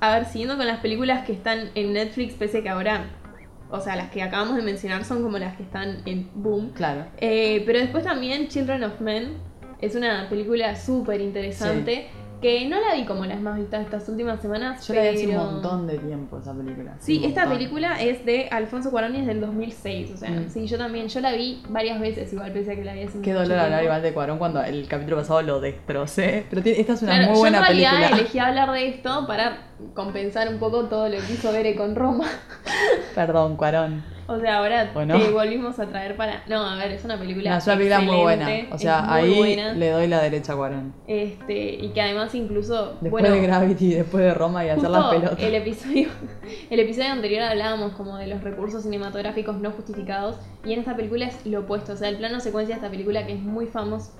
a 0.00 0.14
ver, 0.16 0.24
siguiendo 0.26 0.56
con 0.56 0.66
las 0.66 0.80
películas 0.80 1.24
que 1.24 1.32
están 1.32 1.70
en 1.76 1.92
Netflix, 1.92 2.34
pese 2.34 2.64
que 2.64 2.68
ahora, 2.68 3.04
o 3.70 3.80
sea, 3.80 3.94
las 3.94 4.10
que 4.10 4.20
acabamos 4.20 4.56
de 4.56 4.62
mencionar 4.62 5.04
son 5.04 5.22
como 5.22 5.38
las 5.38 5.56
que 5.56 5.62
están 5.62 6.02
en 6.06 6.28
Boom. 6.34 6.70
Claro. 6.70 7.06
Eh, 7.18 7.62
pero 7.66 7.78
después 7.78 8.02
también 8.02 8.48
Children 8.48 8.82
of 8.82 9.00
Men 9.00 9.34
es 9.80 9.94
una 9.94 10.28
película 10.28 10.74
súper 10.74 11.20
interesante. 11.20 12.08
Que 12.46 12.68
no 12.68 12.80
la 12.80 12.94
vi 12.94 13.04
como 13.04 13.24
las 13.24 13.40
más 13.40 13.58
vistas 13.58 13.80
estas 13.84 14.08
últimas 14.08 14.40
semanas. 14.40 14.86
Yo 14.86 14.94
la 14.94 15.02
vi 15.02 15.08
hace 15.08 15.24
un 15.26 15.30
pero- 15.32 15.44
montón 15.44 15.86
de 15.88 15.98
tiempo 15.98 16.38
esa 16.38 16.54
película. 16.54 16.94
Sí, 17.00 17.20
esta 17.24 17.48
película 17.48 18.00
es 18.00 18.24
de 18.24 18.46
Alfonso 18.52 18.92
Cuarón 18.92 19.16
y 19.16 19.20
es 19.20 19.26
del 19.26 19.40
2006, 19.40 20.12
o 20.14 20.16
sea, 20.16 20.30
Mm. 20.30 20.48
sí, 20.50 20.66
yo 20.68 20.78
también, 20.78 21.08
yo 21.08 21.18
la 21.20 21.32
vi 21.32 21.60
varias 21.68 21.98
veces, 21.98 22.32
igual 22.32 22.50
a 22.50 22.52
que 22.54 22.84
la 22.84 22.92
vi 22.94 23.02
hace 23.02 23.20
Qué 23.20 23.30
mucho 23.32 23.42
dolor 23.42 23.58
hablar 23.58 23.82
igual 23.82 24.00
de 24.02 24.12
Cuarón 24.12 24.38
cuando 24.38 24.62
el 24.62 24.86
capítulo 24.86 25.16
pasado 25.16 25.42
lo 25.42 25.60
destrocé. 25.60 26.46
Pero 26.48 26.62
tiene- 26.62 26.78
esta 26.80 26.92
es 26.92 27.02
una 27.02 27.12
Claro, 27.16 27.26
muy 27.26 27.34
yo 27.34 27.40
buena 27.40 27.58
en 27.58 27.64
realidad 27.64 27.90
película. 27.96 28.16
elegí 28.20 28.38
hablar 28.38 28.70
de 28.70 28.88
esto 28.90 29.26
para 29.26 29.58
compensar 29.94 30.48
un 30.48 30.58
poco 30.60 30.84
todo 30.84 31.08
lo 31.08 31.16
que 31.16 31.32
hizo 31.32 31.50
Bere 31.50 31.74
con 31.74 31.96
Roma. 31.96 32.26
Perdón, 33.14 33.56
Cuarón. 33.56 34.04
O 34.28 34.40
sea, 34.40 34.58
ahora 34.58 34.90
¿O 34.94 35.04
no? 35.04 35.18
te 35.18 35.30
volvimos 35.30 35.78
a 35.78 35.86
traer 35.86 36.16
para. 36.16 36.42
No, 36.48 36.66
a 36.66 36.74
ver, 36.76 36.90
es 36.90 37.04
una 37.04 37.18
película. 37.18 37.50
No, 37.50 37.58
es 37.58 37.66
una 37.66 37.76
película 37.76 38.00
muy 38.00 38.16
buena. 38.16 38.48
O 38.72 38.78
sea, 38.78 39.12
ahí 39.12 39.36
buena, 39.36 39.72
le 39.72 39.90
doy 39.90 40.08
la 40.08 40.20
derecha 40.20 40.54
a 40.54 40.56
Cuarón. 40.56 40.94
Este, 41.06 41.74
y 41.74 41.90
que 41.90 42.02
además 42.02 42.34
incluso. 42.34 42.96
Después 43.00 43.22
bueno, 43.22 43.30
de 43.30 43.40
Gravity, 43.40 43.94
después 43.94 44.24
de 44.24 44.34
Roma 44.34 44.64
y 44.64 44.70
hacer 44.70 44.90
las 44.90 45.04
justo 45.04 45.20
pelotas. 45.20 45.44
el 45.44 45.54
episodio, 45.54 46.08
el 46.70 46.80
episodio 46.80 47.12
anterior 47.12 47.42
hablábamos 47.42 47.92
como 47.92 48.16
de 48.16 48.26
los 48.26 48.42
recursos 48.42 48.82
cinematográficos 48.82 49.56
no 49.56 49.70
justificados. 49.70 50.36
Y 50.64 50.72
en 50.72 50.80
esta 50.80 50.96
película 50.96 51.26
es 51.26 51.46
lo 51.46 51.60
opuesto. 51.60 51.92
O 51.92 51.96
sea, 51.96 52.08
el 52.08 52.16
plano 52.16 52.40
secuencia 52.40 52.74
de 52.74 52.80
esta 52.80 52.90
película 52.90 53.26
que 53.26 53.34
es 53.34 53.40
muy 53.40 53.66
famoso. 53.66 54.12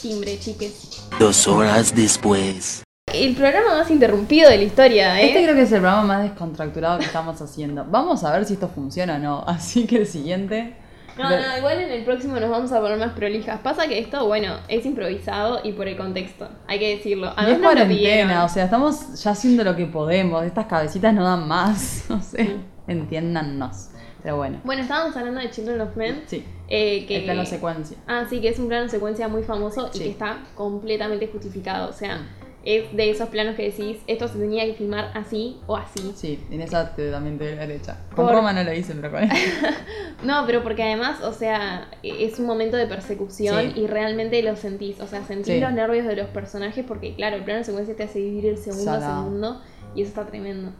Timbre, 0.00 0.38
chiques. 0.38 1.08
Dos 1.18 1.46
horas 1.48 1.94
después. 1.94 2.82
El 3.12 3.34
programa 3.34 3.74
más 3.78 3.90
interrumpido 3.90 4.48
de 4.50 4.56
la 4.58 4.62
historia, 4.64 5.20
¿eh? 5.20 5.26
Este 5.28 5.42
creo 5.42 5.54
que 5.54 5.62
es 5.62 5.72
el 5.72 5.80
programa 5.80 6.02
más 6.04 6.22
descontracturado 6.22 6.98
que 6.98 7.04
estamos 7.04 7.40
haciendo. 7.42 7.84
Vamos 7.88 8.24
a 8.24 8.32
ver 8.32 8.44
si 8.44 8.54
esto 8.54 8.68
funciona 8.68 9.16
o 9.16 9.18
no. 9.18 9.44
Así 9.46 9.86
que 9.86 9.96
el 9.98 10.06
siguiente. 10.06 10.76
No, 11.18 11.28
no, 11.28 11.58
igual 11.58 11.78
en 11.78 11.90
el 11.90 12.04
próximo 12.06 12.40
nos 12.40 12.48
vamos 12.48 12.72
a 12.72 12.80
poner 12.80 12.96
más 12.98 13.12
prolijas. 13.12 13.60
Pasa 13.60 13.86
que 13.86 13.98
esto, 13.98 14.26
bueno, 14.26 14.56
es 14.68 14.86
improvisado 14.86 15.60
y 15.62 15.72
por 15.72 15.86
el 15.86 15.96
contexto, 15.98 16.48
hay 16.66 16.78
que 16.78 16.96
decirlo. 16.96 17.26
Y 17.28 17.32
Además 17.36 17.52
es 17.52 17.58
cuarentena, 17.62 18.44
o 18.44 18.48
sea, 18.48 18.64
estamos 18.64 19.22
ya 19.22 19.32
haciendo 19.32 19.62
lo 19.62 19.76
que 19.76 19.84
podemos. 19.84 20.42
Estas 20.44 20.64
cabecitas 20.66 21.12
no 21.12 21.22
dan 21.24 21.46
más. 21.46 22.04
No 22.08 22.22
sé. 22.22 22.56
Entiéndannos. 22.88 23.88
Pero 24.22 24.36
bueno. 24.36 24.60
Bueno, 24.64 24.82
estábamos 24.82 25.16
hablando 25.16 25.40
de 25.40 25.50
Children 25.50 25.80
of 25.82 25.96
Men. 25.96 26.22
Sí. 26.26 26.44
eh, 26.68 27.04
que... 27.06 27.18
El 27.18 27.24
plano 27.24 27.44
secuencia. 27.44 27.96
Ah, 28.06 28.24
sí, 28.30 28.40
que 28.40 28.48
es 28.48 28.58
un 28.58 28.68
plano 28.68 28.88
secuencia 28.88 29.28
muy 29.28 29.42
famoso 29.42 29.90
y 29.92 29.98
Sí. 29.98 30.04
que 30.04 30.10
está 30.10 30.38
completamente 30.54 31.26
justificado. 31.26 31.90
O 31.90 31.92
sea, 31.92 32.20
es 32.64 32.94
de 32.96 33.10
esos 33.10 33.28
planos 33.28 33.56
que 33.56 33.64
decís, 33.70 33.98
esto 34.06 34.28
se 34.28 34.38
tenía 34.38 34.64
que 34.64 34.74
filmar 34.74 35.10
así 35.14 35.58
o 35.66 35.76
así. 35.76 36.12
Sí, 36.14 36.38
en 36.50 36.60
esa 36.60 36.94
te, 36.94 37.10
también 37.10 37.38
te 37.38 37.46
doy 37.46 37.54
la 37.56 37.66
derecha. 37.66 37.98
Con 38.14 38.26
Por- 38.26 38.34
Roma 38.36 38.52
no 38.52 38.62
lo 38.62 38.72
hice, 38.72 38.94
pero 38.94 39.10
con. 39.10 39.28
No, 40.24 40.44
pero 40.46 40.62
porque 40.62 40.84
además, 40.84 41.20
o 41.22 41.32
sea, 41.32 41.88
es 42.04 42.38
un 42.38 42.46
momento 42.46 42.76
de 42.76 42.86
persecución 42.86 43.72
Sí. 43.74 43.80
y 43.80 43.86
realmente 43.88 44.40
lo 44.42 44.54
sentís. 44.54 45.00
O 45.00 45.06
sea, 45.08 45.24
sentís 45.24 45.54
Sí. 45.54 45.60
los 45.60 45.72
nervios 45.72 46.06
de 46.06 46.14
los 46.14 46.26
personajes 46.28 46.84
porque, 46.86 47.14
claro, 47.16 47.36
el 47.36 47.42
plano 47.44 47.64
secuencia 47.64 47.96
te 47.96 48.04
hace 48.04 48.20
vivir 48.20 48.46
el 48.46 48.58
segundo 48.58 48.92
a 48.92 49.00
segundo 49.00 49.60
y 49.96 50.02
eso 50.02 50.10
está 50.10 50.26
tremendo. 50.26 50.72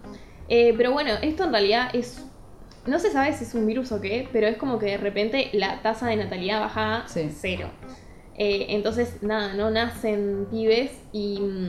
Eh, 0.48 0.74
pero 0.76 0.92
bueno, 0.92 1.14
esto 1.22 1.44
en 1.44 1.50
realidad 1.52 1.88
es. 1.92 2.24
No 2.86 2.98
se 2.98 3.10
sabe 3.10 3.32
si 3.32 3.44
es 3.44 3.54
un 3.54 3.64
virus 3.66 3.92
o 3.92 4.00
qué, 4.00 4.28
pero 4.32 4.46
es 4.48 4.56
como 4.56 4.78
que 4.78 4.86
de 4.86 4.96
repente 4.98 5.50
la 5.52 5.82
tasa 5.82 6.08
de 6.08 6.16
natalidad 6.16 6.60
baja 6.60 6.96
a 7.04 7.08
Sí. 7.08 7.28
cero. 7.32 7.68
Eh, 8.44 8.66
entonces, 8.70 9.22
nada, 9.22 9.54
no 9.54 9.70
nacen 9.70 10.48
pibes 10.50 10.90
y 11.12 11.38
mm, 11.40 11.68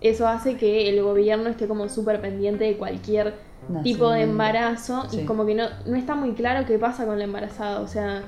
eso 0.00 0.26
hace 0.26 0.56
que 0.56 0.88
el 0.88 1.02
gobierno 1.02 1.50
esté 1.50 1.66
como 1.68 1.88
súper 1.90 2.20
pendiente 2.22 2.64
de 2.64 2.76
cualquier 2.78 3.34
tipo 3.82 4.10
de 4.10 4.22
embarazo 4.22 5.06
y 5.12 5.24
como 5.26 5.44
que 5.44 5.54
no, 5.54 5.64
no 5.84 5.96
está 5.96 6.14
muy 6.14 6.32
claro 6.32 6.64
qué 6.66 6.78
pasa 6.78 7.04
con 7.04 7.18
la 7.18 7.24
embarazada. 7.24 7.80
O 7.80 7.86
sea, 7.88 8.22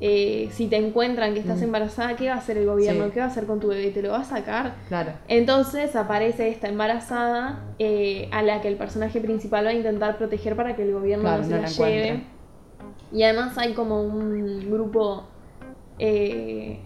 eh, 0.00 0.48
si 0.50 0.66
te 0.66 0.76
encuentran 0.76 1.32
que 1.34 1.38
estás 1.40 1.60
Mm. 1.60 1.64
embarazada, 1.64 2.16
¿qué 2.16 2.26
va 2.28 2.34
a 2.34 2.38
hacer 2.38 2.56
el 2.58 2.66
gobierno? 2.66 3.04
Sí. 3.04 3.10
¿Qué 3.12 3.20
va 3.20 3.26
a 3.26 3.28
hacer 3.28 3.46
con 3.46 3.60
tu 3.60 3.68
bebé? 3.68 3.90
¿Te 3.92 4.02
lo 4.02 4.10
va 4.10 4.20
a 4.22 4.24
sacar? 4.24 4.74
Claro. 4.88 5.12
Entonces 5.28 5.94
aparece 5.94 6.48
esta 6.48 6.68
embarazada 6.68 7.62
eh, 7.78 8.28
a 8.32 8.42
la 8.42 8.60
que 8.60 8.66
el 8.66 8.76
personaje 8.76 9.20
principal 9.20 9.64
va 9.66 9.70
a 9.70 9.74
intentar 9.74 10.18
proteger 10.18 10.56
para 10.56 10.74
que 10.74 10.82
el 10.82 10.92
gobierno 10.92 11.22
Claro, 11.24 11.42
no 11.42 11.44
se 11.44 11.50
no 11.50 11.56
la, 11.58 11.62
la 11.62 11.68
lleve. 11.68 12.24
Y 13.12 13.22
además 13.22 13.56
hay 13.58 13.74
como 13.74 14.02
un 14.02 14.68
grupo 14.72 15.28
eh, 16.00 16.80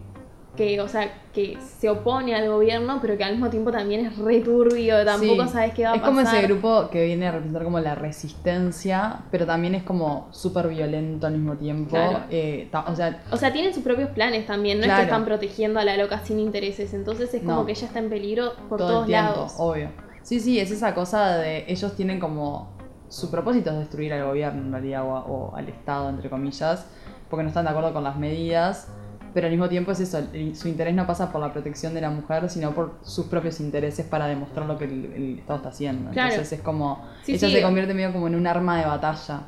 que, 0.57 0.80
o 0.80 0.88
sea, 0.88 1.12
que 1.34 1.59
se 1.61 1.88
opone 1.90 2.34
al 2.34 2.48
gobierno, 2.48 2.98
pero 3.02 3.16
que 3.16 3.24
al 3.24 3.32
mismo 3.32 3.50
tiempo 3.50 3.70
también 3.70 4.07
es 4.07 4.16
re 4.18 4.40
turbio, 4.40 5.04
tampoco 5.04 5.44
Sí. 5.44 5.48
sabes 5.50 5.74
qué 5.74 5.84
va 5.84 5.90
a 5.92 5.94
Es 5.96 6.00
pasar. 6.00 6.14
como 6.14 6.20
ese 6.28 6.42
grupo 6.46 6.88
que 6.90 7.04
viene 7.04 7.28
a 7.28 7.32
representar 7.32 7.62
como 7.64 7.78
la 7.78 7.94
resistencia, 7.94 9.20
pero 9.30 9.46
también 9.46 9.74
es 9.74 9.82
como 9.82 10.28
súper 10.30 10.68
violento 10.68 11.26
al 11.26 11.34
mismo 11.34 11.54
tiempo. 11.57 11.90
Claro. 11.90 12.20
Eh, 12.30 12.68
ta- 12.70 12.84
o 12.88 12.94
sea, 12.96 13.22
O 13.30 13.36
sea, 13.36 13.52
tienen 13.52 13.74
sus 13.74 13.82
propios 13.82 14.11
planes 14.11 14.46
también, 14.46 14.78
no 14.80 14.86
es 14.86 14.92
que 14.92 15.02
están 15.02 15.24
protegiendo 15.24 15.80
a 15.80 15.84
la 15.84 15.96
loca 15.96 16.20
sin 16.24 16.38
intereses, 16.40 16.94
entonces 16.94 17.32
es 17.34 17.42
como 17.42 17.57
No. 17.61 17.66
que 17.66 17.72
ella 17.72 17.86
está 17.86 17.98
en 17.98 18.09
peligro 18.11 18.52
por 18.68 18.78
todo 18.78 18.88
todos 18.88 19.02
el 19.02 19.07
tiempo, 19.09 19.30
lados. 19.32 19.54
obvio. 19.59 19.90
Sí, 20.22 20.40
sí, 20.40 20.59
es 20.59 20.70
esa 20.70 20.94
cosa 20.94 21.36
de 21.36 21.64
ellos 21.68 21.94
tienen 21.94 22.18
como 22.18 22.74
su 23.09 23.30
propósito 23.30 23.70
es 23.70 23.78
destruir 23.78 24.12
al 24.12 24.24
gobierno 24.24 24.61
en 24.62 24.72
realidad 24.72 25.04
o, 25.04 25.14
o 25.52 25.57
al 25.57 25.68
Estado, 25.68 26.09
entre 26.09 26.28
comillas, 26.28 26.86
porque 27.30 27.44
no 27.44 27.48
están 27.48 27.64
de 27.64 27.70
acuerdo 27.70 27.92
con 27.92 28.02
las 28.02 28.16
medidas, 28.16 28.88
pero 29.37 29.49
al 29.49 29.51
mismo 29.51 29.68
tiempo 29.68 29.93
es 29.93 30.01
eso, 30.01 30.18
su 30.55 30.66
interés 30.66 30.95
no 30.95 31.07
pasa 31.07 31.30
por 31.30 31.43
la 31.43 31.53
protección 31.53 31.93
de 31.93 32.01
la 32.01 32.09
mujer, 32.09 32.49
sino 32.49 32.74
por 32.74 32.95
sus 33.03 33.26
propios 33.26 33.61
intereses 33.61 34.07
para 34.07 34.26
demostrar 34.28 34.64
lo 34.64 34.78
que 34.78 34.87
el, 34.87 35.12
el 35.14 35.39
Estado 35.41 35.59
está 35.59 35.68
haciendo. 35.68 36.11
Claro. 36.11 36.30
Entonces 36.30 36.59
es 36.59 36.64
como, 36.64 37.05
Sí, 37.22 37.34
ella 37.34 37.49
sí. 37.49 37.53
se 37.57 37.61
convierte 37.61 37.93
medio 37.93 38.14
como 38.14 38.28
en 38.28 38.34
un 38.34 38.47
arma 38.47 38.80
de 38.80 38.87
batalla. 38.87 39.43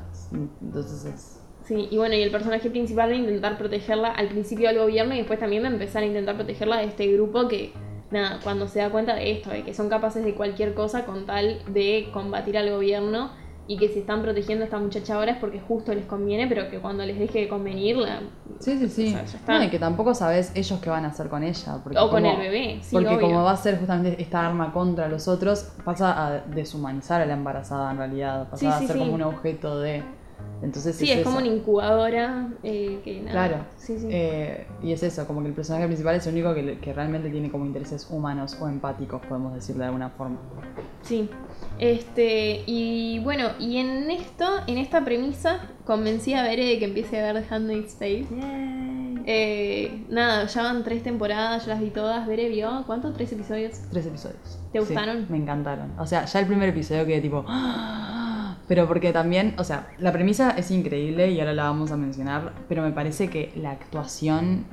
Entonces 0.61 1.05
es... 1.05 1.41
Sí, 1.63 1.87
y 1.89 1.97
bueno, 1.97 2.13
y 2.13 2.21
el 2.21 2.29
personaje 2.29 2.69
principal 2.69 3.09
a 3.09 3.15
intentar 3.15 3.57
protegerla 3.57 4.09
al 4.09 4.27
principio 4.27 4.67
del 4.67 4.77
gobierno 4.77 5.15
y 5.15 5.17
después 5.17 5.39
también 5.39 5.65
a 5.65 5.69
empezar 5.69 6.03
a 6.03 6.05
intentar 6.05 6.35
protegerla 6.35 6.77
de 6.77 6.83
este 6.83 7.11
grupo 7.11 7.47
que, 7.47 7.73
nada, 8.11 8.39
cuando 8.43 8.67
se 8.67 8.81
da 8.81 8.91
cuenta 8.91 9.15
de 9.15 9.31
esto, 9.31 9.49
de 9.49 9.63
que 9.63 9.73
son 9.73 9.89
capaces 9.89 10.23
de 10.23 10.35
cualquier 10.35 10.75
cosa 10.75 11.05
con 11.05 11.25
tal 11.25 11.63
de 11.73 12.09
combatir 12.13 12.59
al 12.59 12.69
gobierno 12.69 13.31
y 13.71 13.77
que 13.77 13.87
si 13.87 13.99
están 13.99 14.23
protegiendo 14.23 14.63
a 14.63 14.65
esta 14.65 14.79
muchacha 14.79 15.13
ahora 15.13 15.33
es 15.33 15.37
porque 15.37 15.59
justo 15.59 15.93
les 15.93 16.05
conviene, 16.05 16.47
pero 16.47 16.71
que 16.71 16.79
cuando 16.79 17.05
les 17.05 17.19
deje 17.19 17.41
de 17.41 17.47
convenir, 17.47 17.97
la- 17.97 18.19
Sí, 18.59 18.77
sí, 18.79 18.89
sí. 18.89 19.07
O 19.09 19.11
sea, 19.11 19.25
ya 19.25 19.37
está. 19.37 19.57
No, 19.59 19.63
y 19.63 19.69
que 19.69 19.77
tampoco 19.77 20.15
sabes 20.15 20.51
ellos 20.55 20.79
qué 20.81 20.89
van 20.89 21.05
a 21.05 21.09
hacer 21.09 21.29
con 21.29 21.43
ella. 21.43 21.77
Porque 21.83 21.97
o 21.99 22.09
con 22.09 22.23
como- 22.23 22.33
el 22.33 22.39
bebé, 22.39 22.79
sí, 22.81 22.89
porque 22.93 23.09
obvio. 23.09 23.19
como 23.21 23.43
va 23.43 23.51
a 23.51 23.57
ser 23.57 23.77
justamente 23.77 24.19
esta 24.19 24.47
arma 24.47 24.73
contra 24.73 25.07
los 25.07 25.27
otros, 25.27 25.71
pasa 25.85 26.25
a 26.27 26.39
deshumanizar 26.39 27.21
a 27.21 27.27
la 27.27 27.33
embarazada 27.33 27.91
en 27.91 27.97
realidad. 27.99 28.49
Pasa 28.49 28.57
Sí, 28.79 28.85
a 28.85 28.87
ser 28.87 28.97
como 28.97 29.13
un 29.13 29.21
objeto 29.21 29.79
de... 29.79 30.03
Entonces 30.61 30.97
Sí, 30.97 31.09
es, 31.09 31.23
como 31.23 31.37
una 31.37 31.47
incubadora 31.47 32.49
eh, 32.63 32.99
que 33.05 33.21
nada. 33.21 33.31
Claro. 33.31 33.65
Sí, 33.77 33.97
sí. 33.97 34.07
Eh, 34.11 34.67
y 34.83 34.91
es 34.91 35.01
eso, 35.03 35.25
como 35.25 35.41
que 35.41 35.47
el 35.47 35.53
personaje 35.53 35.85
principal 35.85 36.15
es 36.17 36.27
el 36.27 36.33
único 36.33 36.53
que, 36.53 36.61
le- 36.63 36.79
que 36.79 36.91
realmente 36.91 37.29
tiene 37.29 37.49
como 37.49 37.65
intereses 37.65 38.05
humanos 38.09 38.57
o 38.59 38.67
empáticos, 38.67 39.21
podemos 39.25 39.53
decirlo 39.53 39.81
de 39.83 39.85
alguna 39.87 40.09
forma. 40.09 40.37
Sí. 41.01 41.29
Este, 41.79 42.63
y 42.65 43.19
bueno, 43.23 43.51
y 43.57 43.77
en 43.77 44.11
esto, 44.11 44.45
en 44.67 44.77
esta 44.79 45.05
premisa, 45.05 45.59
convencí 45.85 46.33
a 46.33 46.43
Bere 46.43 46.65
de 46.65 46.77
que 46.77 46.85
empiece 46.85 47.17
a 47.25 47.31
ver 47.31 47.41
The 47.47 47.55
Handmaid's 47.55 47.95
Tale. 47.97 48.25
Eh, 49.31 50.05
nada, 50.09 50.45
ya 50.47 50.63
van 50.63 50.83
tres 50.83 51.03
temporadas, 51.03 51.63
yo 51.65 51.69
las 51.69 51.79
vi 51.79 51.89
todas. 51.91 52.27
Bere 52.27 52.49
vio, 52.49 52.83
¿cuánto? 52.85 53.13
¿Tres 53.13 53.31
episodios? 53.31 53.79
Tres 53.91 54.05
episodios. 54.07 54.59
¿Te 54.73 54.79
Sí, 54.81 54.85
gustaron? 54.85 55.25
me 55.29 55.37
encantaron. 55.37 55.93
O 55.99 56.05
sea, 56.05 56.25
ya 56.25 56.39
el 56.39 56.47
primer 56.47 56.69
episodio 56.69 57.05
quedé 57.05 57.21
tipo... 57.21 57.45
¡ah! 57.47 58.08
Pero 58.69 58.87
porque 58.87 59.11
también, 59.11 59.55
o 59.57 59.63
sea, 59.65 59.87
la 59.97 60.11
premisa 60.13 60.51
es 60.51 60.69
increíble 60.69 61.31
y 61.31 61.39
ahora 61.39 61.53
la 61.53 61.63
vamos 61.63 61.91
a 61.91 61.97
mencionar, 61.97 62.53
pero 62.69 62.83
me 62.83 62.91
parece 62.91 63.27
que 63.27 63.51
la 63.55 63.71
actuación, 63.71 64.67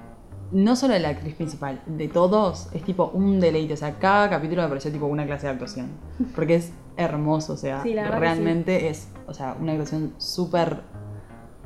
no 0.52 0.76
solo 0.76 0.92
de 0.92 1.00
la 1.00 1.08
actriz 1.08 1.34
principal, 1.34 1.80
de 1.86 2.06
todos, 2.06 2.68
es 2.74 2.84
tipo 2.84 3.10
un 3.14 3.40
deleite. 3.40 3.72
O 3.72 3.76
sea, 3.78 3.98
cada 3.98 4.28
capítulo 4.28 4.62
me 4.62 4.68
pareció 4.68 4.92
tipo 4.92 5.06
una 5.06 5.24
clase 5.24 5.46
de 5.46 5.54
actuación. 5.54 5.88
Porque 6.34 6.56
es 6.56 6.72
hermoso, 6.98 7.54
o 7.54 7.56
sea, 7.56 7.82
Sí, 7.82 7.94
realmente 7.94 8.88
es, 8.90 9.08
o 9.26 9.32
sea, 9.32 9.56
una 9.58 9.72
actuación 9.72 10.12
súper... 10.18 10.82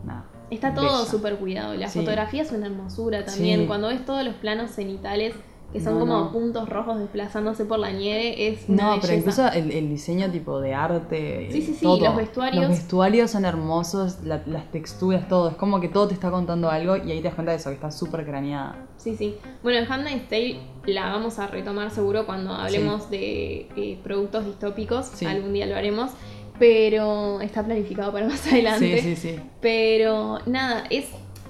Nada. 0.05 0.24
Está 0.51 0.72
todo 0.72 1.05
súper 1.07 1.37
cuidado. 1.37 1.74
La 1.74 1.89
Sí. 1.89 1.99
fotografía 1.99 2.43
es 2.43 2.53
una 2.53 2.66
hermosura 2.66 3.24
también. 3.24 3.66
Cuando 3.66 3.89
ves 3.89 4.05
todos 4.05 4.24
los 4.24 4.35
planos 4.37 4.70
cenitales 4.70 5.35
que 5.72 5.80
son 5.80 5.94
No, 5.94 6.00
como 6.00 6.12
no. 6.18 6.32
puntos 6.32 6.68
rojos 6.68 6.98
desplazándose 6.98 7.64
por 7.64 7.78
la 7.78 7.92
nieve, 7.92 8.48
es 8.48 8.68
una 8.68 8.94
No, 8.96 9.00
pero 9.00 9.14
incluso 9.14 9.46
el, 9.52 9.70
el 9.70 9.88
diseño 9.88 10.30
tipo 10.30 10.60
de 10.60 10.74
arte. 10.74 11.48
Sí, 11.52 11.62
sí, 11.62 11.74
sí, 11.74 11.82
todo. 11.82 12.00
los 12.04 12.16
vestuarios. 12.16 12.60
Los 12.62 12.70
vestuarios 12.70 13.30
son 13.30 13.44
hermosos, 13.44 14.18
la- 14.24 14.42
las 14.46 14.70
texturas, 14.72 15.28
todo. 15.28 15.50
Es 15.50 15.54
como 15.56 15.80
que 15.80 15.88
todo 15.88 16.08
te 16.08 16.14
está 16.14 16.30
contando 16.30 16.70
algo 16.70 16.96
y 16.96 17.12
ahí 17.12 17.18
te 17.18 17.28
das 17.28 17.34
cuenta 17.34 17.52
de 17.52 17.58
eso, 17.58 17.70
que 17.70 17.74
está 17.76 17.90
súper 17.90 18.24
craneada. 18.26 18.86
Sí, 18.96 19.14
sí. 19.16 19.36
Bueno, 19.62 19.78
en 19.78 19.92
Handmaid's 19.92 20.28
Tale 20.28 20.58
la 20.86 21.06
vamos 21.10 21.38
a 21.38 21.46
retomar 21.46 21.90
seguro 21.90 22.26
cuando 22.26 22.52
hablemos 22.52 23.08
de 23.10 23.68
eh, 23.76 23.98
productos 24.02 24.46
distópicos. 24.46 25.06
Sí. 25.14 25.24
Algún 25.26 25.52
día 25.52 25.66
lo 25.66 25.76
haremos. 25.76 26.10
Pero 26.58 27.40
está 27.40 27.64
planificado 27.64 28.12
para 28.12 28.26
más 28.28 28.46
adelante. 28.46 29.00
Sí, 29.00 29.14
sí, 29.16 29.28
sí. 29.30 29.40
Pero 29.62 30.40
nada, 30.46 30.84
es. 30.90 31.06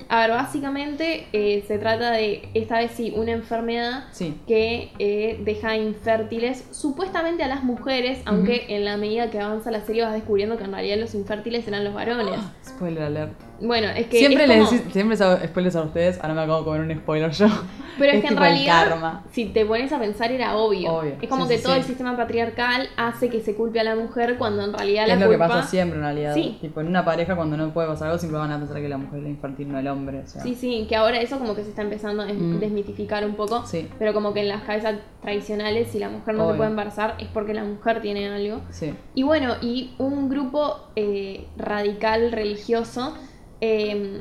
A 0.09 0.20
ver, 0.20 0.30
básicamente 0.30 1.26
eh, 1.32 1.64
se 1.66 1.78
trata 1.78 2.12
de, 2.12 2.48
esta 2.55 2.78
vez 2.78 2.92
sí, 2.92 3.12
una 3.16 3.32
enfermedad 3.32 4.05
Sí. 4.12 4.34
que 4.46 4.90
eh, 4.98 5.40
deja 5.44 5.76
infértiles 5.76 6.64
supuestamente 6.72 7.42
a 7.42 7.48
las 7.48 7.62
mujeres, 7.64 8.20
aunque 8.24 8.66
en 8.68 8.84
la 8.84 8.96
medida 8.96 9.30
que 9.30 9.40
avanza 9.40 9.70
la 9.70 9.80
serie 9.80 10.03
vas 10.05 10.12
descubriendo 10.14 10.57
que 10.57 10.64
en 10.64 10.72
realidad 10.72 10.98
los 10.98 11.14
infértiles 11.14 11.66
eran 11.68 11.84
los 11.84 11.94
varones. 11.94 12.40
Spoiler 12.64 13.03
alert. 13.05 13.49
Bueno, 13.61 13.88
es 13.88 14.06
que. 14.06 14.18
Siempre 14.18 14.44
es 14.44 14.48
les 14.48 14.70
decís- 14.70 14.92
siempre 14.92 15.11
les 15.14 15.20
hago 15.20 15.36
spoilers 15.46 15.76
a 15.76 15.82
ustedes, 15.82 16.18
ahora 16.22 16.34
me 16.34 16.40
acabo 16.42 16.58
de 16.61 16.64
comer 16.64 16.80
un 16.80 16.96
spoiler 17.02 17.30
yo. 17.30 17.46
Pero 17.98 18.12
es, 18.12 18.20
que 18.22 18.28
en 18.28 18.36
realidad, 18.38 19.20
si 19.32 19.46
te 19.46 19.66
pones 19.66 19.92
a 19.92 19.98
pensar, 19.98 20.32
era 20.32 20.56
obvio. 20.56 20.90
Obvio, 20.90 21.16
Es 21.20 21.28
como 21.28 21.44
sí, 21.44 21.50
que 21.50 21.56
sí, 21.58 21.64
todo 21.64 21.74
sí. 21.74 21.80
el 21.80 21.84
sistema 21.84 22.16
patriarcal 22.16 22.88
hace 22.96 23.28
que 23.28 23.40
se 23.40 23.54
culpe 23.54 23.78
a 23.80 23.84
la 23.84 23.94
mujer 23.96 24.38
cuando 24.38 24.64
en 24.64 24.72
realidad 24.72 25.06
la 25.06 25.14
es 25.14 25.20
lo 25.20 25.26
culpa. 25.26 25.44
que 25.46 25.48
pasa 25.52 25.68
siempre 25.68 25.98
en 25.98 26.04
realidad. 26.04 26.34
Sí. 26.34 26.56
Tipo, 26.61 26.80
en 26.80 26.86
una 26.86 27.04
pareja 27.04 27.36
cuando 27.36 27.58
no 27.58 27.70
puede 27.74 27.88
pasar 27.88 28.06
algo 28.08 28.18
siempre 28.18 28.38
van 28.40 28.50
a 28.52 28.58
pensar 28.58 28.80
que 28.80 28.88
la 28.88 28.96
mujer 28.96 29.20
es 29.24 29.28
infantil, 29.28 29.70
no 29.70 29.78
el 29.78 29.88
hombre. 29.88 30.20
O 30.20 30.26
sea. 30.26 30.42
Sí, 30.42 30.54
sí, 30.54 30.86
que 30.88 30.96
ahora 30.96 31.20
eso 31.20 31.38
como 31.38 31.54
que 31.54 31.62
se 31.62 31.68
está 31.70 31.82
empezando 31.82 32.22
a 32.22 32.26
Mm. 32.26 32.61
desmitificar 32.61 33.26
un 33.26 33.34
poco. 33.34 33.66
Sí. 33.66 33.86
Pero 33.98 34.14
como 34.14 34.32
que 34.32 34.40
en 34.40 34.48
las 34.48 34.62
cabezas 34.62 34.94
tradicionales, 35.20 35.88
si 35.88 35.98
la 35.98 36.08
mujer 36.08 36.34
no 36.34 36.44
se 36.44 36.46
Obvio. 36.46 36.56
puede 36.56 36.70
embarazar, 36.70 37.16
es 37.18 37.28
porque 37.28 37.52
la 37.52 37.64
mujer 37.64 38.00
tiene 38.00 38.28
algo. 38.28 38.62
Sí. 38.70 38.94
Y 39.14 39.22
bueno, 39.24 39.56
y 39.61 39.90
un 39.98 40.30
grupo 40.30 40.86
eh, 40.96 41.44
radical 41.58 42.32
religioso 42.32 43.14
eh, 43.61 44.20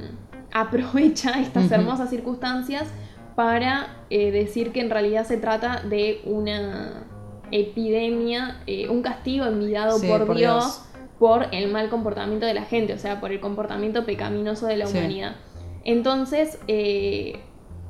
aprovecha 0.52 1.32
estas 1.42 1.72
hermosas 1.72 2.10
circunstancias 2.10 2.84
para 3.36 3.98
eh, 4.10 4.32
decir 4.32 4.72
que 4.72 4.82
en 4.82 4.90
realidad 4.90 5.26
se 5.26 5.38
trata 5.38 5.82
de 5.84 6.22
una 6.26 7.06
epidemia, 7.52 8.62
eh, 8.68 8.90
un 8.90 9.02
castigo 9.02 9.46
enviado 9.46 9.98
Sí, 9.98 10.08
por, 10.08 10.26
por 10.28 10.36
Dios, 10.38 10.64
Dios. 10.64 10.86
por 11.20 11.48
el 11.52 11.72
mal 11.72 11.90
comportamiento 11.90 12.46
de 12.46 12.54
la 12.54 12.64
gente, 12.64 12.94
o 12.94 12.98
sea, 12.98 13.20
por 13.20 13.32
el 13.32 13.40
comportamiento 13.40 14.06
pecaminoso 14.06 14.68
de 14.68 14.78
la 14.78 14.88
Sí. 14.88 14.98
humanidad. 14.98 15.36
Entonces, 15.84 16.60
eh, 16.68 17.40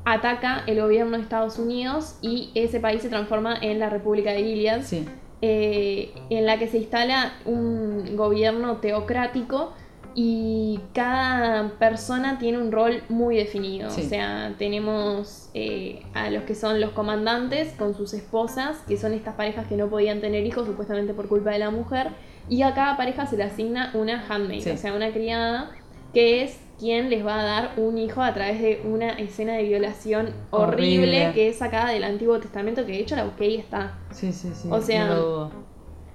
ataca 0.06 0.64
el 0.68 0.80
gobierno 0.82 1.18
de 1.18 1.24
Estados 1.24 1.58
Unidos 1.60 2.18
y 2.22 2.52
ese 2.56 2.80
país 2.80 3.02
se 3.02 3.10
transforma 3.10 3.56
en 3.60 3.80
la 3.80 3.90
República 3.90 4.32
de 4.32 4.44
Gilead 4.44 4.82
Sí. 4.84 5.06
en 5.42 6.46
la 6.46 6.58
que 6.60 6.68
se 6.68 6.78
instala 6.80 7.34
un 7.46 8.16
gobierno 8.16 8.78
teocrático 8.78 9.74
y 10.16 10.80
cada 10.94 11.70
persona 11.80 12.38
tiene 12.40 12.58
un 12.58 12.72
rol 12.72 13.04
muy 13.10 13.36
definido. 13.38 13.90
Sí. 13.92 14.02
O 14.06 14.10
sea, 14.10 14.54
tenemos 14.58 15.50
eh, 15.54 16.04
a 16.14 16.30
los 16.30 16.44
que 16.44 16.56
son 16.56 16.80
los 16.82 16.92
comandantes 16.92 17.74
con 17.74 17.94
sus 17.96 18.14
esposas, 18.14 18.78
que 18.88 18.98
son 18.98 19.14
estas 19.14 19.36
parejas 19.36 19.68
que 19.68 19.76
no 19.78 19.88
podían 19.88 20.22
tener 20.22 20.46
hijos 20.46 20.66
supuestamente 20.68 21.14
por 21.14 21.28
culpa 21.28 21.52
de 21.52 21.60
la 21.60 21.70
mujer, 21.72 22.10
y 22.50 22.62
a 22.64 22.74
cada 22.74 22.98
pareja 22.98 23.26
se 23.28 23.38
le 23.38 23.44
asigna 23.44 23.92
una 23.94 24.26
handmaid, 24.28 24.62
Sí. 24.64 24.70
o 24.72 24.78
sea, 24.78 24.94
una 24.94 25.12
criada, 25.12 25.72
que 26.14 26.44
es 26.44 26.60
quien 26.80 27.10
les 27.10 27.26
va 27.26 27.40
a 27.42 27.44
dar 27.44 27.72
un 27.78 27.98
hijo 27.98 28.22
a 28.22 28.34
través 28.34 28.62
de 28.62 28.82
una 28.86 29.10
escena 29.12 29.54
de 29.54 29.64
violación 29.64 30.34
horrible, 30.50 30.98
Horrible. 31.26 31.32
que 31.34 31.50
es 31.50 31.58
sacada 31.58 31.92
del 31.92 32.04
Antiguo 32.06 32.40
Testamento, 32.40 32.86
que 32.86 32.94
de 32.94 33.00
hecho 33.00 33.16
la 33.18 33.26
busqué 33.26 33.50
y 33.50 33.56
está. 33.58 33.98
Sí, 34.12 34.32
sí, 34.32 34.52
sí. 34.56 34.70
O 34.72 34.82
sea, 34.82 35.08
no. 35.08 35.52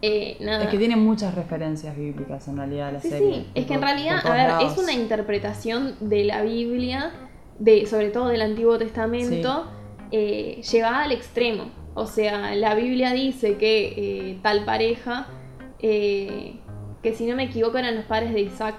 Eh, 0.03 0.37
nada. 0.41 0.65
Es 0.65 0.71
que 0.71 0.79
tiene 0.79 0.97
muchas 0.97 1.35
referencias 1.35 1.97
bíblicas 1.97 2.47
en 2.49 2.57
realidad 2.59 2.93
la 2.93 3.01
Sí, 3.01 3.09
serie. 3.09 3.35
sí, 3.35 3.47
es 3.55 3.67
que 3.67 3.75
en 3.75 3.83
realidad, 3.83 4.19
a 4.27 4.33
ver, 4.35 4.49
lados. 4.49 4.73
es 4.73 4.79
una 4.79 4.93
interpretación 4.93 5.95
de 6.01 6.25
la 6.25 6.43
Biblia, 6.43 7.13
de, 7.59 7.87
sobre 7.87 8.11
todo 8.11 8.29
del 8.29 8.43
Antiguo 8.43 8.77
Testamento, 8.79 9.67
eh, 10.11 10.61
llevada 10.71 11.05
al 11.05 11.13
extremo. 11.13 11.71
O 11.95 12.07
sea, 12.07 12.55
la 12.55 12.75
Biblia 12.75 13.13
dice 13.13 13.57
que 13.57 13.95
eh, 14.31 14.39
tal 14.43 14.65
pareja, 14.65 15.27
que 15.79 17.13
si 17.15 17.27
no 17.27 17.37
me 17.37 17.45
equivoco 17.45 17.79
eran 17.79 17.95
los 17.95 18.05
padres 18.07 18.33
de 18.35 18.41
Isaac, 18.41 18.75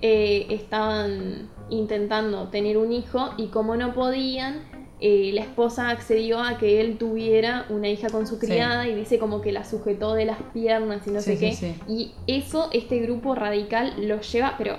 estaban 0.00 1.48
intentando 1.70 2.48
tener 2.48 2.76
un 2.78 2.92
hijo 2.92 3.30
y 3.36 3.46
como 3.48 3.76
no 3.76 3.92
podían, 3.94 4.60
eh, 5.06 5.32
la 5.34 5.42
esposa 5.42 5.90
accedió 5.90 6.40
a 6.40 6.56
que 6.56 6.80
él 6.80 6.96
tuviera 6.96 7.66
una 7.68 7.90
hija 7.90 8.08
con 8.08 8.26
su 8.26 8.36
Sí. 8.36 8.46
criada 8.46 8.88
y 8.88 8.94
dice 8.94 9.18
como 9.18 9.42
que 9.42 9.52
la 9.52 9.62
sujetó 9.66 10.14
de 10.14 10.24
las 10.24 10.38
piernas 10.54 11.06
y 11.06 11.10
no 11.10 11.20
Sí, 11.20 11.36
sé 11.36 11.52
sí, 11.52 11.74
qué. 11.86 11.92
Y 11.92 12.12
eso 12.26 12.70
este 12.72 13.00
grupo 13.00 13.34
radical 13.34 13.92
lo 14.08 14.22
lleva, 14.22 14.54
pero, 14.56 14.78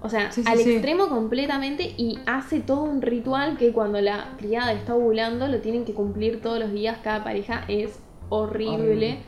o 0.00 0.08
sea, 0.08 0.30
al 0.46 0.60
extremo 0.60 1.08
completamente 1.08 1.92
y 1.98 2.18
hace 2.24 2.60
todo 2.60 2.84
un 2.84 3.02
ritual 3.02 3.58
que 3.58 3.72
cuando 3.72 4.00
la 4.00 4.30
criada 4.38 4.72
está 4.72 4.94
ovulando 4.94 5.46
lo 5.46 5.58
tienen 5.60 5.84
que 5.84 5.92
cumplir 5.92 6.40
todos 6.40 6.58
los 6.58 6.72
días, 6.72 6.96
cada 7.04 7.22
pareja 7.22 7.64
es 7.68 7.98
horrible. 8.30 8.74
Horrible. 8.76 9.18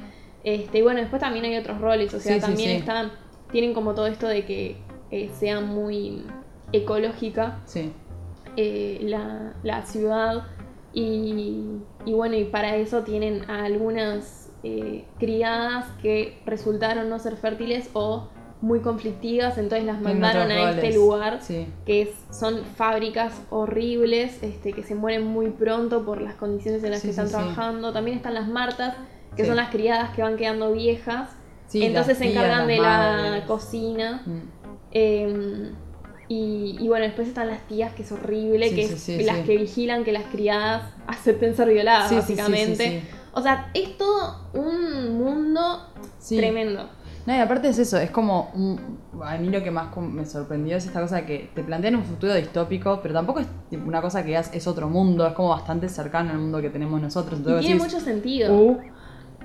Este, 0.44 0.78
y 0.78 0.82
bueno, 0.82 1.00
después 1.00 1.20
también 1.20 1.44
hay 1.44 1.56
otros 1.58 1.78
roles, 1.78 2.14
o 2.14 2.20
sea, 2.20 2.40
también 2.40 2.70
están, 2.70 3.12
tienen 3.52 3.74
como 3.74 3.92
todo 3.94 4.06
esto 4.06 4.26
de 4.26 4.46
que 4.46 4.76
eh, 5.10 5.28
sea 5.38 5.60
muy 5.60 6.22
ecológica 6.72 7.60
Sí. 7.66 7.92
Eh, 8.60 8.98
la, 9.02 9.52
la 9.62 9.82
ciudad 9.86 10.42
y, 10.92 11.64
y 12.04 12.12
bueno, 12.12 12.34
y 12.36 12.44
para 12.44 12.74
eso 12.76 13.02
tienen 13.02 13.48
a 13.48 13.64
algunas 13.64 14.50
eh, 14.64 15.04
criadas 15.18 15.86
que 16.02 16.38
resultaron 16.44 17.08
no 17.08 17.18
ser 17.20 17.36
fértiles 17.36 17.90
o 17.92 18.28
muy 18.60 18.80
conflictivas, 18.80 19.56
entonces 19.58 19.86
las 19.86 20.00
mandaron 20.00 20.50
a 20.50 20.70
este 20.72 20.92
lugar 20.92 21.38
Sí. 21.42 21.68
que 21.86 22.02
es- 22.02 22.16
son 22.36 22.64
fábricas 22.74 23.40
horribles, 23.50 24.42
este, 24.42 24.72
que 24.72 24.82
se 24.82 24.96
mueren 24.96 25.24
muy 25.24 25.50
pronto 25.50 26.04
por 26.04 26.20
las 26.20 26.34
condiciones 26.34 26.82
en 26.82 26.90
las 26.90 27.00
Sí, 27.00 27.06
que 27.06 27.10
están 27.10 27.28
sí. 27.28 27.34
trabajando. 27.34 27.92
También 27.92 28.16
están 28.16 28.34
las 28.34 28.48
martas, 28.48 28.96
que 29.36 29.44
son 29.44 29.54
las 29.54 29.68
criadas 29.70 30.10
que 30.10 30.22
van 30.22 30.36
quedando 30.36 30.72
viejas. 30.72 31.30
Entonces 31.72 32.18
se 32.18 32.30
encargan 32.32 32.66
de 32.66 32.78
la 32.78 33.44
cocina. 33.46 34.22
Mm. 34.26 34.38
eh, 34.90 35.70
y, 36.28 36.76
y 36.78 36.88
bueno, 36.88 37.04
después 37.06 37.26
están 37.28 37.48
las 37.48 37.66
tías, 37.66 37.92
que 37.94 38.02
es 38.02 38.12
horrible, 38.12 38.68
Sí, 38.68 38.74
que 38.76 38.86
sí, 38.88 38.92
es 38.94 39.00
sí, 39.00 39.22
las 39.24 39.38
que 39.38 39.56
vigilan 39.56 40.04
que 40.04 40.12
las 40.12 40.24
criadas 40.24 40.82
acepten 41.06 41.54
ser 41.56 41.68
violadas, 41.68 42.12
básicamente. 42.14 42.76
sí, 42.84 43.00
sí. 43.00 43.08
O 43.32 43.40
sea, 43.42 43.70
es 43.74 43.96
todo 43.96 44.48
un 44.52 45.16
mundo 45.18 45.60
tremendo. 46.28 46.88
No, 47.26 47.34
y 47.36 47.38
aparte 47.40 47.68
es 47.68 47.78
eso, 47.78 47.98
es 47.98 48.10
como. 48.10 48.50
un- 48.54 48.98
a 49.22 49.36
mí 49.36 49.48
lo 49.50 49.62
que 49.62 49.70
más 49.70 49.94
me 49.96 50.24
sorprendió 50.24 50.76
es 50.76 50.86
esta 50.86 51.00
cosa 51.00 51.16
de 51.16 51.26
que 51.26 51.50
te 51.54 51.62
plantean 51.62 51.96
un 51.96 52.04
futuro 52.04 52.32
distópico, 52.34 53.00
pero 53.02 53.12
tampoco 53.14 53.40
es 53.40 53.46
una 53.84 54.00
cosa 54.00 54.24
que 54.24 54.36
es, 54.36 54.50
es 54.54 54.66
otro 54.66 54.88
mundo, 54.88 55.26
es 55.26 55.34
como 55.34 55.50
bastante 55.50 55.88
cercano 55.88 56.30
al 56.30 56.38
mundo 56.38 56.60
que 56.62 56.70
tenemos 56.70 57.00
nosotros. 57.00 57.40
Y 57.40 57.42
tiene 57.44 57.60
decís, 57.60 57.82
mucho 57.82 58.00
sentido. 58.00 58.54
"Uh, 58.54 58.78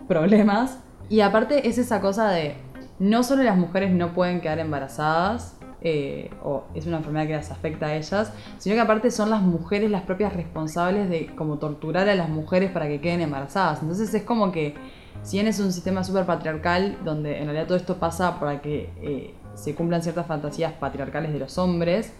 problemas. 0.07 0.79
Y 1.09 1.19
aparte 1.21 1.67
es 1.67 1.77
esa 1.77 2.01
cosa 2.01 2.29
de. 2.29 2.55
No 2.99 3.23
solo 3.23 3.43
las 3.43 3.57
mujeres 3.57 3.91
no 3.91 4.13
pueden 4.13 4.39
quedar 4.41 4.59
embarazadas, 4.59 5.57
eh, 5.83 6.29
o 6.41 6.63
es 6.73 6.85
una 6.85 6.97
enfermedad 6.97 7.27
que 7.27 7.33
las 7.33 7.51
afecta 7.51 7.87
a 7.87 7.95
ellas, 7.95 8.31
sino 8.57 8.75
que 8.75 8.81
aparte 8.81 9.11
son 9.11 9.29
las 9.29 9.41
mujeres 9.41 9.91
las 9.91 10.03
propias 10.03 10.33
responsables 10.33 11.09
de 11.09 11.27
como 11.35 11.57
torturar 11.57 12.07
a 12.07 12.15
las 12.15 12.29
mujeres 12.29 12.71
para 12.71 12.87
que 12.87 13.01
queden 13.01 13.21
embarazadas. 13.21 13.81
Entonces 13.81 14.13
es 14.13 14.23
como 14.23 14.51
que, 14.51 14.75
si 15.23 15.37
bien 15.37 15.47
es 15.47 15.59
un 15.59 15.73
sistema 15.73 16.03
súper 16.03 16.25
patriarcal, 16.25 16.97
donde 17.03 17.37
en 17.39 17.45
realidad 17.45 17.67
todo 17.67 17.77
esto 17.77 17.97
pasa 17.97 18.39
para 18.39 18.61
que 18.61 18.89
eh, 19.01 19.33
se 19.55 19.75
cumplan 19.75 20.01
ciertas 20.01 20.25
fantasías 20.25 20.73
patriarcales 20.73 21.33
de 21.33 21.39
los 21.39 21.57
hombres, 21.57 22.13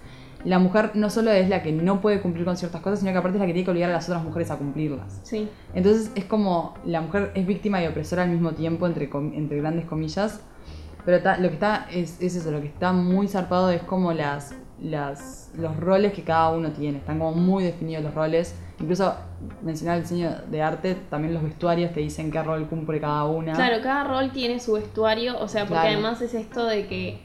la 0.44 0.60
mujer 0.60 0.92
no 0.94 1.10
solo 1.10 1.32
es 1.32 1.48
la 1.48 1.64
que 1.64 1.72
no 1.72 2.02
puede 2.02 2.20
cumplir 2.22 2.44
con 2.44 2.58
ciertas 2.58 2.82
cosas, 2.82 3.00
sino 3.00 3.14
que 3.14 3.18
aparte 3.18 3.38
es 3.38 3.40
la 3.40 3.48
que 3.48 3.54
tiene 3.54 3.66
que 3.66 3.72
obligar 3.72 3.90
a 3.90 3.94
las 3.94 4.10
otras 4.10 4.24
mujeres 4.24 4.52
a 4.52 4.58
cumplirlas. 4.58 5.22
Sí. 5.24 5.48
Entonces 5.74 6.12
es 6.16 6.26
como 6.26 6.74
la 6.86 7.00
mujer 7.00 7.32
es 7.34 7.48
víctima 7.48 7.82
y 7.82 7.88
opresora 7.88 8.24
al 8.24 8.30
mismo 8.30 8.52
tiempo, 8.52 8.86
entre, 8.86 9.10
entre 9.14 9.58
grandes 9.58 9.86
comillas. 9.86 10.42
Pero 11.06 11.22
ta- 11.22 11.38
lo 11.38 11.48
que 11.50 11.56
está 11.56 11.88
es, 11.92 12.22
es 12.22 12.36
eso, 12.36 12.52
lo 12.52 12.62
que 12.62 12.68
está 12.68 12.94
muy 12.94 13.28
zarpado 13.28 13.70
es 13.72 13.82
como 13.84 14.14
las, 14.14 14.56
las, 14.82 15.52
los 15.56 15.76
roles 15.78 16.14
que 16.14 16.24
cada 16.24 16.52
uno 16.52 16.72
tiene. 16.72 17.00
Están 17.00 17.20
como 17.20 17.34
muy 17.34 17.64
definidos 17.64 18.04
los 18.04 18.14
roles. 18.14 18.56
Incluso 18.80 19.14
mencionar 19.62 19.98
el 19.98 20.04
diseño 20.04 20.32
de 20.50 20.62
arte, 20.62 20.96
también 21.10 21.34
los 21.34 21.44
vestuarios 21.44 21.94
te 21.94 22.00
dicen 22.00 22.32
qué 22.32 22.42
rol 22.42 22.68
cumple 22.68 23.00
cada 23.00 23.26
una. 23.26 23.54
Claro, 23.54 23.78
cada 23.84 24.04
rol 24.06 24.32
tiene 24.32 24.60
su 24.60 24.74
vestuario, 24.74 25.38
o 25.40 25.48
sea, 25.48 25.62
porque 25.66 25.82
Claro. 25.82 25.90
además 25.90 26.22
es 26.22 26.34
esto 26.34 26.66
de 26.66 26.88
que 26.88 27.22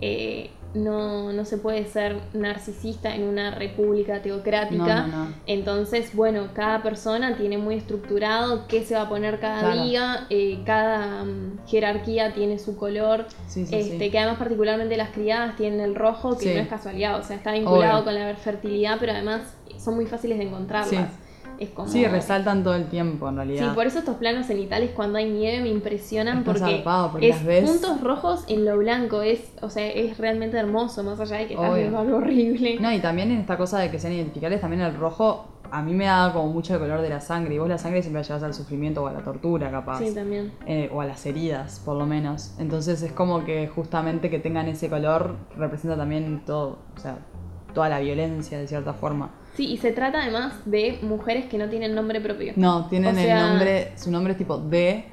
eh, 0.00 0.50
no, 0.74 1.32
no 1.32 1.44
se 1.44 1.58
puede 1.58 1.84
ser 1.84 2.16
narcisista 2.32 3.14
en 3.14 3.24
una 3.24 3.50
república 3.50 4.22
teocrática. 4.22 5.02
No, 5.02 5.06
no, 5.08 5.24
no. 5.26 5.34
Entonces, 5.46 6.14
bueno, 6.14 6.48
cada 6.54 6.82
persona 6.82 7.36
tiene 7.36 7.58
muy 7.58 7.74
estructurado 7.74 8.66
qué 8.68 8.84
se 8.84 8.94
va 8.94 9.02
a 9.02 9.08
poner 9.08 9.38
cada 9.38 9.60
Claro. 9.60 9.82
día, 9.84 10.26
eh, 10.30 10.60
cada 10.64 11.24
mm, 11.24 11.66
jerarquía 11.66 12.32
tiene 12.32 12.58
su 12.58 12.76
color, 12.76 13.26
Sí, 13.46 13.66
sí, 13.66 13.74
este, 13.76 13.98
sí. 13.98 14.10
que 14.10 14.18
además 14.18 14.38
particularmente 14.38 14.96
las 14.96 15.10
criadas 15.10 15.56
tienen 15.56 15.80
el 15.80 15.94
rojo, 15.94 16.38
que 16.38 16.54
no 16.54 16.60
es 16.60 16.68
casualidad, 16.68 17.18
o 17.18 17.22
sea, 17.22 17.36
está 17.36 17.52
vinculado 17.52 17.94
Obvio. 18.00 18.04
con 18.04 18.14
la 18.14 18.34
fertilidad, 18.36 18.96
pero 18.98 19.12
además 19.12 19.42
son 19.78 19.94
muy 19.96 20.06
fáciles 20.06 20.38
de 20.38 20.44
encontrarlas. 20.44 21.10
Sí. 21.62 21.68
Es 21.68 21.70
como... 21.70 21.88
Sí, 21.88 22.06
resaltan 22.06 22.62
todo 22.64 22.74
el 22.74 22.86
tiempo 22.86 23.28
en 23.28 23.34
Sí, 23.34 23.36
realidad. 23.36 23.74
por 23.74 23.86
eso 23.86 23.98
estos 24.00 24.16
planos 24.16 24.46
cenitales 24.46 24.90
cuando 24.90 25.18
hay 25.18 25.30
nieve 25.30 25.62
me 25.62 25.68
impresionan 25.68 26.44
porque, 26.44 26.82
porque 27.12 27.28
es 27.28 27.44
ves. 27.44 27.70
puntos 27.70 28.00
rojos 28.00 28.44
en 28.48 28.64
lo 28.64 28.76
blanco, 28.78 29.22
es, 29.22 29.52
o 29.60 29.70
sea, 29.70 29.86
es 29.86 30.18
realmente 30.18 30.56
hermoso, 30.56 31.02
más 31.02 31.20
allá 31.20 31.36
de 31.38 31.46
que 31.48 31.54
estás 31.54 31.74
viendo 31.74 31.98
algo 31.98 32.16
horrible. 32.16 32.78
No, 32.80 32.92
y 32.92 33.00
también 33.00 33.30
en 33.30 33.38
esta 33.40 33.56
cosa 33.56 33.78
de 33.78 33.90
que 33.90 33.98
sean 33.98 34.12
identificables, 34.12 34.60
también 34.60 34.82
el 34.82 34.94
rojo 34.94 35.48
a 35.70 35.80
mí 35.80 35.94
me 35.94 36.04
da 36.04 36.30
como 36.34 36.52
mucho 36.52 36.74
el 36.74 36.80
color 36.80 37.00
de 37.00 37.08
la 37.08 37.20
sangre. 37.20 37.54
Y 37.54 37.58
vos 37.58 37.66
la 37.66 37.78
sangre 37.78 38.02
siempre 38.02 38.20
la 38.20 38.28
llevas 38.28 38.42
al 38.42 38.52
sufrimiento 38.52 39.02
o 39.02 39.06
a 39.06 39.12
la 39.14 39.20
tortura, 39.20 39.70
capaz. 39.70 40.00
Sí, 40.00 40.14
también. 40.14 40.52
Eh, 40.66 40.90
o 40.92 41.00
a 41.00 41.06
las 41.06 41.24
heridas, 41.24 41.80
por 41.82 41.96
lo 41.96 42.04
menos. 42.04 42.54
Entonces 42.58 43.00
es 43.00 43.12
como 43.12 43.44
que 43.46 43.68
justamente 43.68 44.28
que 44.28 44.38
tengan 44.38 44.68
ese 44.68 44.90
color 44.90 45.34
representa 45.56 45.96
también 45.96 46.42
todo, 46.44 46.78
o 46.94 47.00
sea, 47.00 47.16
toda 47.74 47.88
la 47.88 48.00
violencia 48.00 48.58
de 48.58 48.66
cierta 48.66 48.92
forma. 48.94 49.30
Sí, 49.54 49.66
y 49.70 49.76
se 49.76 49.92
trata 49.92 50.22
además 50.22 50.54
de 50.64 50.98
mujeres 51.02 51.46
que 51.46 51.58
no 51.58 51.68
tienen 51.68 51.94
nombre 51.94 52.20
propio. 52.20 52.52
No, 52.56 52.86
tienen 52.88 53.14
O 53.14 53.18
sea- 53.18 53.38
el 53.44 53.48
nombre, 53.50 53.92
su 53.96 54.10
nombre 54.10 54.32
es 54.32 54.38
tipo 54.38 54.58
D, 54.58 55.04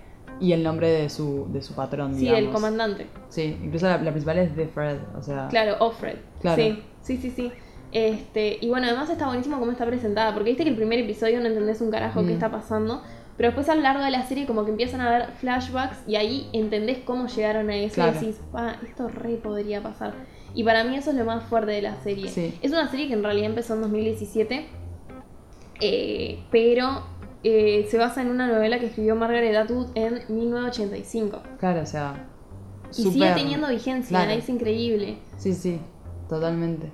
Y 0.41 0.53
el 0.53 0.63
nombre 0.63 0.87
de 0.89 1.09
su, 1.09 1.47
de 1.51 1.61
su 1.61 1.73
patrón, 1.75 2.13
Sí, 2.13 2.21
digamos. 2.21 2.39
el 2.43 2.49
comandante. 2.51 3.07
Sí, 3.27 3.57
incluso 3.61 3.87
la, 3.87 3.97
la 3.97 4.11
principal 4.11 4.37
es 4.37 4.55
de 4.55 4.67
Fred, 4.69 4.97
o 5.17 5.21
sea... 5.21 5.49
Claro, 5.49 5.75
Offred. 5.81 6.15
Claro. 6.39 6.61
Sí, 6.63 6.81
sí, 7.01 7.17
sí, 7.17 7.29
sí. 7.31 7.51
Este, 7.91 8.57
y 8.61 8.69
bueno, 8.69 8.87
además 8.87 9.09
está 9.09 9.25
buenísimo 9.27 9.59
cómo 9.59 9.71
está 9.73 9.85
presentada, 9.85 10.33
porque 10.33 10.51
viste 10.51 10.63
que 10.63 10.69
el 10.69 10.77
primer 10.77 10.99
episodio 10.99 11.41
no 11.41 11.47
entendés 11.47 11.81
un 11.81 11.91
carajo 11.91 12.21
qué 12.21 12.27
Mm. 12.27 12.33
está 12.35 12.49
pasando, 12.51 13.01
pero 13.35 13.49
después 13.49 13.67
a 13.67 13.75
lo 13.75 13.81
largo 13.81 14.01
de 14.03 14.11
la 14.11 14.23
serie 14.27 14.45
como 14.45 14.63
que 14.63 14.71
empiezan 14.71 15.01
a 15.01 15.09
ver 15.09 15.25
flashbacks 15.39 16.07
y 16.07 16.15
ahí 16.15 16.47
entendés 16.53 16.99
cómo 16.99 17.27
llegaron 17.27 17.69
a 17.69 17.75
eso 17.75 17.95
Claro. 17.95 18.11
y 18.11 18.19
decís, 18.25 18.39
pa, 18.53 18.77
esto 18.87 19.09
re 19.09 19.35
podría 19.35 19.83
pasar. 19.83 20.13
Y 20.53 20.63
para 20.63 20.83
mí 20.83 20.95
eso 20.95 21.11
es 21.11 21.15
lo 21.15 21.25
más 21.25 21.43
fuerte 21.43 21.71
de 21.71 21.81
la 21.81 21.95
serie. 22.01 22.29
Sí. 22.29 22.57
Es 22.61 22.71
una 22.71 22.89
serie 22.89 23.07
que 23.07 23.13
en 23.13 23.23
realidad 23.23 23.47
empezó 23.49 23.75
en 23.75 23.81
2017, 23.81 24.65
eh, 25.81 26.39
pero 26.51 27.03
eh, 27.43 27.87
se 27.89 27.97
basa 27.97 28.21
en 28.21 28.29
una 28.29 28.47
novela 28.47 28.79
que 28.79 28.87
escribió 28.87 29.15
Margaret 29.15 29.55
Atwood 29.55 29.87
en 29.95 30.21
1985. 30.29 31.41
Claro, 31.59 31.81
o 31.81 31.85
sea... 31.85 32.25
Y 32.91 33.03
sigue 33.11 33.31
teniendo 33.35 33.67
vigencia, 33.69 34.17
Claro. 34.17 34.31
es 34.31 34.49
increíble. 34.49 35.19
Sí, 35.37 35.53
sí, 35.53 35.79
totalmente. 36.27 36.91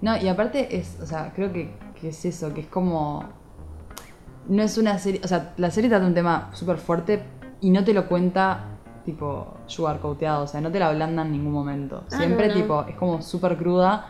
No, 0.00 0.16
y 0.16 0.26
aparte 0.28 0.76
es, 0.78 0.98
o 1.02 1.06
sea, 1.06 1.32
creo 1.34 1.52
que, 1.52 1.70
que 2.00 2.08
es 2.08 2.24
eso, 2.24 2.52
que 2.54 2.62
es 2.62 2.66
como... 2.66 3.28
No 4.48 4.62
es 4.62 4.76
una 4.78 4.98
serie, 4.98 5.20
o 5.22 5.28
sea, 5.28 5.54
la 5.58 5.70
serie 5.70 5.88
trata 5.90 6.06
un 6.06 6.14
tema 6.14 6.50
súper 6.54 6.78
fuerte 6.78 7.22
y 7.60 7.70
no 7.70 7.84
te 7.84 7.94
lo 7.94 8.08
cuenta 8.08 8.73
tipo 9.04 9.54
sugarcoateado, 9.66 10.44
o 10.44 10.46
sea, 10.46 10.60
no 10.60 10.70
te 10.70 10.78
la 10.78 10.88
ablanda 10.88 11.22
en 11.22 11.32
ningún 11.32 11.52
momento. 11.52 12.04
Ah, 12.06 12.16
Siempre 12.16 12.48
no, 12.48 12.54
no. 12.54 12.60
tipo, 12.60 12.84
es 12.88 12.96
como 12.96 13.22
súper 13.22 13.56
cruda. 13.56 14.06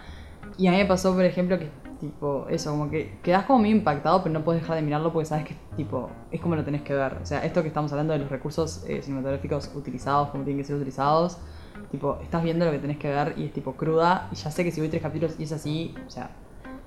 Y 0.57 0.69
a 0.69 0.71
mí 0.71 0.77
me 0.77 0.87
pasó, 0.87 1.15
por 1.15 1.25
ejemplo, 1.25 1.59
que 1.59 1.69
tipo, 2.01 2.47
eso, 2.49 2.71
como 2.71 2.91
que 2.91 3.19
quedas 3.23 3.45
como 3.47 3.61
medio 3.61 3.77
impactado, 3.77 4.23
pero 4.23 4.33
no 4.33 4.45
puedes 4.45 4.63
dejar 4.63 4.77
de 4.77 4.83
mirarlo 4.83 5.13
porque 5.13 5.27
sabes 5.27 5.45
que 5.45 5.57
tipo, 5.77 6.11
es 6.31 6.41
como 6.41 6.55
lo 6.57 6.65
tenés 6.65 6.83
que 6.83 6.95
ver. 6.95 7.19
O 7.23 7.27
sea, 7.27 7.45
esto 7.45 7.63
que 7.63 7.69
estamos 7.69 7.91
hablando 7.93 8.13
de 8.13 8.21
los 8.21 8.31
recursos 8.31 8.85
eh, 8.89 9.03
cinematográficos 9.03 9.71
utilizados, 9.75 10.29
como 10.29 10.45
tienen 10.45 10.63
que 10.63 10.67
ser 10.67 10.77
utilizados, 10.77 11.39
tipo, 11.91 12.19
estás 12.23 12.43
viendo 12.43 12.65
lo 12.65 12.73
que 12.73 12.79
tenés 12.79 12.99
que 12.99 13.09
ver 13.09 13.35
y 13.37 13.47
es 13.47 13.53
tipo 13.53 13.73
cruda. 13.73 14.29
Y 14.33 14.37
ya 14.37 14.51
sé 14.51 14.65
que 14.65 14.71
si 14.71 14.81
voy 14.81 14.89
tres 14.91 15.03
capítulos 15.03 15.35
y 15.39 15.45
es 15.45 15.53
así, 15.53 15.95
o 16.07 16.11
sea, 16.11 16.31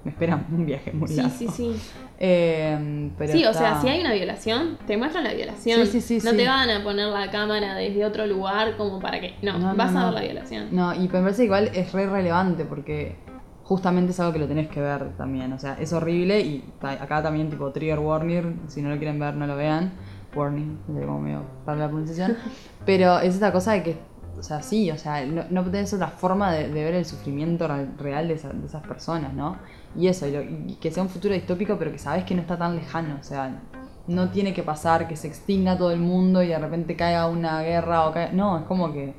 me 0.03 0.11
espera 0.11 0.45
un 0.51 0.65
viaje 0.65 0.91
muy 0.93 1.07
Sí, 1.09 1.15
largo. 1.17 1.31
sí, 1.37 1.47
sí. 1.49 1.75
Eh, 2.19 3.11
pero 3.17 3.33
Sí, 3.33 3.45
o 3.45 3.53
sea, 3.53 3.81
si 3.81 3.87
hay 3.89 3.99
una 4.01 4.13
violación, 4.13 4.77
te 4.87 4.97
muestran 4.97 5.23
la 5.23 5.33
violación. 5.33 5.85
Sí, 5.85 6.01
sí, 6.01 6.19
sí, 6.19 6.25
no 6.25 6.31
sí. 6.31 6.37
te 6.37 6.47
van 6.47 6.69
a 6.69 6.83
poner 6.83 7.07
la 7.07 7.29
cámara 7.29 7.75
desde 7.75 8.05
otro 8.05 8.25
lugar 8.25 8.75
como 8.77 8.99
para 8.99 9.19
que. 9.19 9.35
No, 9.41 9.53
No, 9.59 9.71
no, 9.71 9.75
vas 9.75 9.89
a 9.95 9.99
no. 9.99 10.05
ver 10.05 10.13
la 10.13 10.21
violación. 10.21 10.67
No, 10.71 10.93
y 10.93 10.99
me 10.99 11.07
parece 11.07 11.43
igual 11.45 11.69
es 11.73 11.91
re 11.93 12.07
relevante 12.07 12.65
porque 12.65 13.15
justamente 13.63 14.11
es 14.11 14.19
algo 14.19 14.33
que 14.33 14.39
lo 14.39 14.47
tenés 14.47 14.69
que 14.69 14.79
ver 14.81 15.15
también. 15.17 15.51
O 15.53 15.59
sea, 15.59 15.77
es 15.79 15.91
horrible 15.93 16.39
y 16.41 16.63
acá 16.81 17.21
también 17.21 17.49
tipo 17.49 17.69
trigger 17.71 17.99
warning, 17.99 18.61
si 18.67 18.81
no 18.81 18.89
lo 18.89 18.97
quieren 18.97 19.19
ver 19.19 19.35
no 19.35 19.45
lo 19.47 19.55
vean. 19.55 19.91
Warning, 20.35 20.77
de 20.87 21.05
como 21.05 21.19
medio 21.19 21.41
para 21.65 21.79
la 21.79 21.87
pronunciación. 21.87 22.37
Pero 22.85 23.19
es 23.19 23.33
esta 23.33 23.51
cosa 23.51 23.73
de 23.73 23.81
que, 23.83 23.97
o 24.37 24.43
sea, 24.43 24.61
sí, 24.61 24.91
o 24.91 24.97
sea, 24.97 25.25
no, 25.25 25.43
no 25.49 25.63
tenés 25.63 25.91
otra 25.93 26.07
forma 26.09 26.51
de, 26.53 26.67
de 26.69 26.83
ver 26.83 26.93
el 26.93 27.05
sufrimiento 27.05 27.67
re- 27.67 27.87
real 27.97 28.27
de, 28.27 28.35
esa- 28.35 28.49
de 28.53 28.65
esas 28.65 28.85
personas, 28.85 29.33
¿no? 29.33 29.57
Y 29.97 30.07
eso, 30.07 30.27
y, 30.27 30.31
lo- 30.31 30.43
y 30.43 30.77
que 30.79 30.91
sea 30.91 31.01
un 31.03 31.09
futuro 31.09 31.33
distópico, 31.33 31.77
pero 31.77 31.91
que 31.91 31.97
sabes 31.99 32.23
que 32.23 32.35
no 32.35 32.41
está 32.41 32.57
tan 32.57 32.75
lejano, 32.75 33.17
o 33.19 33.23
sea, 33.23 33.61
no 34.07 34.29
tiene 34.29 34.53
que 34.53 34.63
pasar 34.63 35.07
que 35.07 35.15
se 35.15 35.27
extinga 35.27 35.77
todo 35.77 35.91
el 35.91 35.99
mundo 35.99 36.41
y 36.43 36.47
de 36.47 36.59
repente 36.59 36.95
caiga 36.95 37.27
una 37.27 37.61
guerra 37.63 38.07
o 38.07 38.11
caiga... 38.13 38.31
No, 38.31 38.57
es 38.59 38.63
como 38.65 38.93
que 38.93 39.13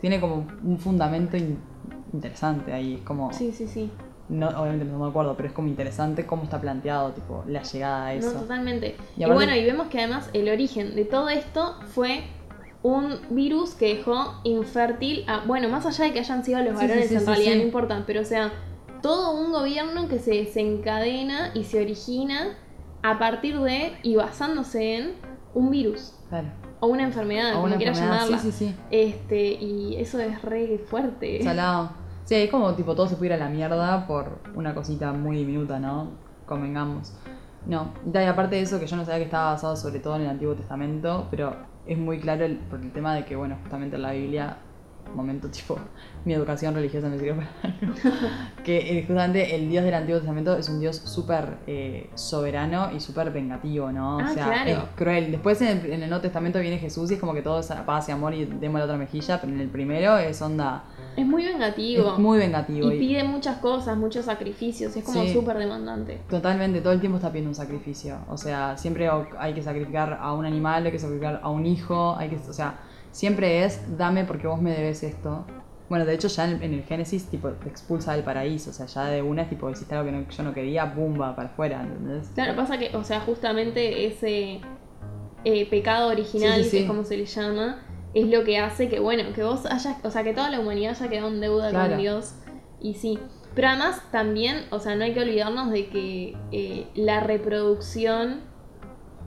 tiene 0.00 0.20
como 0.20 0.46
un 0.64 0.78
fundamento 0.78 1.36
in- 1.36 1.58
interesante 2.12 2.72
ahí, 2.72 2.94
es 2.94 3.00
como... 3.02 3.32
Sí, 3.32 3.52
sí, 3.52 3.66
sí. 3.66 3.90
No, 4.28 4.48
obviamente 4.48 4.84
no 4.84 4.98
me 5.00 5.08
acuerdo, 5.08 5.34
pero 5.36 5.48
es 5.48 5.52
como 5.54 5.66
interesante 5.68 6.24
cómo 6.24 6.44
está 6.44 6.60
planteado, 6.60 7.10
tipo, 7.10 7.42
la 7.48 7.62
llegada 7.62 8.06
a 8.06 8.12
No, 8.14 8.18
eso. 8.20 8.32
totalmente. 8.38 8.96
Y 9.16 9.24
bueno, 9.24 9.54
y 9.56 9.64
vemos 9.64 9.88
que 9.88 9.98
además 9.98 10.30
el 10.32 10.48
origen 10.48 10.94
de 10.94 11.04
todo 11.04 11.28
esto 11.28 11.74
fue 11.92 12.22
un 12.82 13.16
virus 13.30 13.74
que 13.74 13.96
dejó 13.96 14.40
infértil 14.44 15.24
a. 15.28 15.44
Bueno, 15.46 15.68
más 15.68 15.84
allá 15.84 16.04
de 16.04 16.12
que 16.12 16.20
hayan 16.20 16.44
sido 16.44 16.60
los 16.60 16.74
Sí, 16.74 16.74
sí, 16.76 16.86
varones, 16.86 17.08
sí, 17.08 17.14
en 17.14 17.20
sí, 17.20 17.26
realidad 17.26 17.52
sí. 17.52 17.58
no 17.58 17.64
importa, 17.64 18.04
pero 18.06 18.20
o 18.20 18.24
sea, 18.24 18.52
todo 19.02 19.32
un 19.40 19.52
gobierno 19.52 20.08
que 20.08 20.18
se 20.18 20.32
desencadena 20.32 21.50
y 21.54 21.64
se 21.64 21.80
origina 21.82 22.56
a 23.02 23.18
partir 23.18 23.58
de 23.60 23.92
y 24.02 24.16
basándose 24.16 24.96
en 24.96 25.12
un 25.54 25.70
virus 25.70 26.14
Claro. 26.28 26.48
o 26.80 26.86
una 26.88 27.02
enfermedad, 27.02 27.50
O 27.52 27.54
como 27.54 27.66
una 27.66 27.76
quieras 27.76 27.98
enfermedad, 27.98 28.24
llamarla. 28.26 28.38
sí, 28.38 28.52
sí, 28.52 28.66
sí. 28.66 28.76
Este, 28.90 29.52
y 29.52 29.96
eso 29.96 30.18
es 30.20 30.40
re 30.42 30.78
fuerte. 30.78 31.42
Salado. 31.42 31.90
Sí, 32.24 32.34
es 32.36 32.50
como 32.50 32.74
tipo 32.74 32.94
todo 32.94 33.08
se 33.08 33.24
ir 33.26 33.32
a 33.32 33.36
la 33.36 33.48
mierda 33.48 34.06
por 34.06 34.38
una 34.54 34.74
cosita 34.74 35.12
muy 35.12 35.36
diminuta, 35.38 35.80
¿no? 35.80 36.10
Convengamos. 36.46 37.12
No, 37.66 37.92
y 38.12 38.16
aparte 38.18 38.56
de 38.56 38.62
eso, 38.62 38.78
que 38.80 38.86
yo 38.86 38.96
no 38.96 39.04
sabía 39.04 39.18
que 39.18 39.24
estaba 39.24 39.52
basado 39.52 39.76
sobre 39.76 39.98
todo 40.00 40.16
en 40.16 40.22
el 40.22 40.28
Antiguo 40.28 40.54
Testamento, 40.54 41.26
pero 41.30 41.56
es 41.86 41.98
muy 41.98 42.18
claro 42.20 42.44
el, 42.44 42.56
por 42.56 42.80
el 42.80 42.92
tema 42.92 43.14
de 43.14 43.24
que, 43.24 43.36
bueno, 43.36 43.56
justamente 43.62 43.96
en 43.96 44.02
la 44.02 44.12
Biblia, 44.12 44.56
momento 45.14 45.48
tipo, 45.50 45.76
mi 46.24 46.34
educación 46.34 46.74
religiosa 46.74 47.08
me 47.08 47.18
sirve 47.18 47.34
para 47.34 47.50
algo, 47.62 47.94
que 48.64 48.98
eh, 48.98 49.04
justamente 49.06 49.54
el 49.56 49.68
Dios 49.70 49.84
del 49.84 49.94
Antiguo 49.94 50.18
Testamento 50.18 50.56
es 50.56 50.68
un 50.68 50.80
Dios 50.80 50.96
súper 50.96 51.58
eh, 51.66 52.10
soberano 52.14 52.90
y 52.94 53.00
súper 53.00 53.30
vengativo, 53.30 53.90
¿no? 53.90 54.18
O 54.18 54.20
Ah, 54.20 54.28
sea, 54.34 54.44
claro. 54.46 54.70
es 54.70 54.78
cruel. 54.96 55.30
Después 55.30 55.60
en 55.62 55.68
el, 55.78 55.86
en 55.92 56.02
el 56.02 56.08
Nuevo 56.10 56.20
Testamento 56.22 56.58
viene 56.60 56.78
Jesús 56.78 57.10
y 57.10 57.14
es 57.14 57.20
como 57.20 57.32
que 57.34 57.42
todo 57.42 57.60
es 57.60 57.66
paz 57.86 58.08
y 58.08 58.12
amor 58.12 58.34
y 58.34 58.44
demos 58.44 58.78
la 58.78 58.84
otra 58.84 58.96
mejilla, 58.96 59.40
pero 59.40 59.52
en 59.52 59.60
el 59.60 59.68
primero 59.68 60.18
es 60.18 60.40
onda... 60.42 60.84
Es 61.16 61.26
muy 61.26 61.44
vengativo. 61.44 62.12
Es 62.12 62.18
muy 62.18 62.38
vengativo. 62.38 62.90
y 62.92 62.96
y- 62.96 62.98
pide 62.98 63.24
muchas 63.24 63.58
cosas, 63.58 63.96
muchos 63.96 64.26
sacrificios. 64.26 64.94
Es 64.96 65.04
como 65.04 65.22
Sí. 65.22 65.32
súper 65.32 65.56
demandante. 65.58 66.20
Totalmente, 66.28 66.80
todo 66.80 66.92
el 66.92 67.00
tiempo 67.00 67.16
está 67.16 67.30
pidiendo 67.30 67.50
un 67.50 67.54
sacrificio. 67.54 68.18
O 68.28 68.36
sea, 68.36 68.76
siempre 68.76 69.08
hay 69.38 69.54
que 69.54 69.62
sacrificar 69.62 70.18
a 70.20 70.32
un 70.34 70.44
animal, 70.46 70.84
hay 70.86 70.92
que 70.92 70.98
sacrificar 70.98 71.40
a 71.42 71.48
un 71.48 71.66
hijo, 71.66 72.14
hay 72.16 72.28
que, 72.28 72.36
o 72.36 72.52
sea, 72.52 72.78
siempre 73.10 73.64
es 73.64 73.96
dame 73.98 74.24
porque 74.24 74.46
vos 74.46 74.60
me 74.62 74.70
debes 74.70 75.02
esto. 75.02 75.44
Bueno, 75.90 76.06
de 76.06 76.14
hecho 76.14 76.28
ya 76.28 76.48
en, 76.50 76.62
en 76.62 76.72
el 76.72 76.84
Génesis 76.84 77.26
tipo 77.26 77.48
te 77.50 77.68
expulsa 77.68 78.14
del 78.14 78.22
paraíso, 78.24 78.70
o 78.70 78.72
sea, 78.72 78.86
ya 78.86 79.04
de 79.06 79.20
una 79.22 79.42
es 79.42 79.48
tipo 79.50 79.68
hiciste 79.68 79.94
algo 79.94 80.06
que 80.10 80.16
no- 80.16 80.26
yo 80.30 80.42
no 80.44 80.54
quería, 80.54 80.84
bumba 80.86 81.34
para 81.36 81.48
afuera, 81.50 81.82
¿entendés? 81.82 82.30
Claro, 82.34 82.54
pasa 82.56 82.78
que, 82.78 82.96
o 82.96 83.04
sea, 83.04 83.20
justamente 83.20 84.06
ese 84.06 84.60
eh, 85.44 85.66
pecado 85.68 86.08
original, 86.08 86.58
Sí, 86.58 86.64
sí, 86.64 86.70
sí. 86.70 86.76
que 86.76 86.82
es 86.84 86.88
como 86.88 87.04
se 87.04 87.16
le 87.16 87.26
llama, 87.26 87.82
es 88.14 88.26
lo 88.28 88.44
que 88.44 88.58
hace 88.58 88.88
que, 88.88 89.00
bueno, 89.00 89.32
que 89.34 89.42
vos 89.42 89.66
hayas, 89.66 89.96
o 90.04 90.10
sea, 90.10 90.22
que 90.22 90.32
toda 90.32 90.48
la 90.50 90.60
humanidad 90.60 90.92
haya 90.98 91.08
quedado 91.10 91.28
en 91.28 91.40
deuda 91.40 91.70
Claro. 91.70 91.90
con 91.90 91.98
Dios. 91.98 92.34
Y 92.80 92.94
sí. 92.94 93.18
Pero 93.54 93.68
además 93.68 94.00
también, 94.12 94.66
o 94.70 94.78
sea, 94.78 94.94
no 94.94 95.02
hay 95.04 95.12
que 95.12 95.20
olvidarnos 95.22 95.70
de 95.72 95.88
que 95.88 96.36
eh, 96.52 96.86
la 96.94 97.18
reproducción 97.20 98.42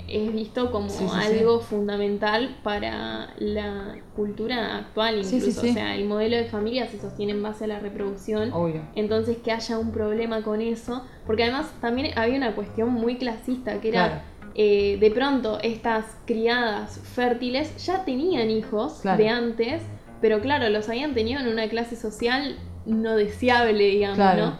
es 0.07 0.33
visto 0.33 0.71
como 0.71 0.89
Sí, 0.89 1.05
sí, 1.07 1.09
sí. 1.09 1.37
algo 1.39 1.59
fundamental 1.59 2.57
para 2.63 3.33
la 3.37 3.95
cultura 4.15 4.77
actual 4.77 5.19
incluso. 5.23 5.61
O 5.61 5.63
sea, 5.73 5.95
el 5.95 6.05
modelo 6.05 6.35
de 6.37 6.45
familia 6.45 6.87
se 6.87 6.99
sostiene 6.99 7.31
en 7.31 7.41
base 7.41 7.63
a 7.63 7.67
la 7.67 7.79
reproducción. 7.79 8.51
Obvio. 8.53 8.81
Entonces 8.95 9.37
que 9.37 9.51
haya 9.51 9.77
un 9.77 9.91
problema 9.91 10.41
con 10.41 10.61
eso, 10.61 11.03
porque 11.25 11.43
además 11.43 11.67
también 11.81 12.17
había 12.17 12.37
una 12.37 12.53
cuestión 12.55 12.89
muy 12.89 13.17
clasista, 13.17 13.79
que 13.81 13.89
era 13.89 14.05
Claro. 14.07 14.21
eh, 14.55 14.97
de 14.99 15.11
pronto 15.11 15.59
estas 15.61 16.05
criadas 16.25 16.99
fértiles 16.99 17.83
ya 17.85 18.03
tenían 18.05 18.49
hijos 18.49 18.99
Claro. 19.01 19.17
de 19.23 19.29
antes, 19.29 19.81
pero 20.21 20.41
claro, 20.41 20.69
los 20.69 20.89
habían 20.89 21.13
tenido 21.13 21.39
en 21.39 21.47
una 21.47 21.67
clase 21.69 21.95
social 21.95 22.57
no 22.85 23.15
deseable, 23.15 23.85
digamos, 23.85 24.17
Claro. 24.17 24.45
¿no? 24.47 24.57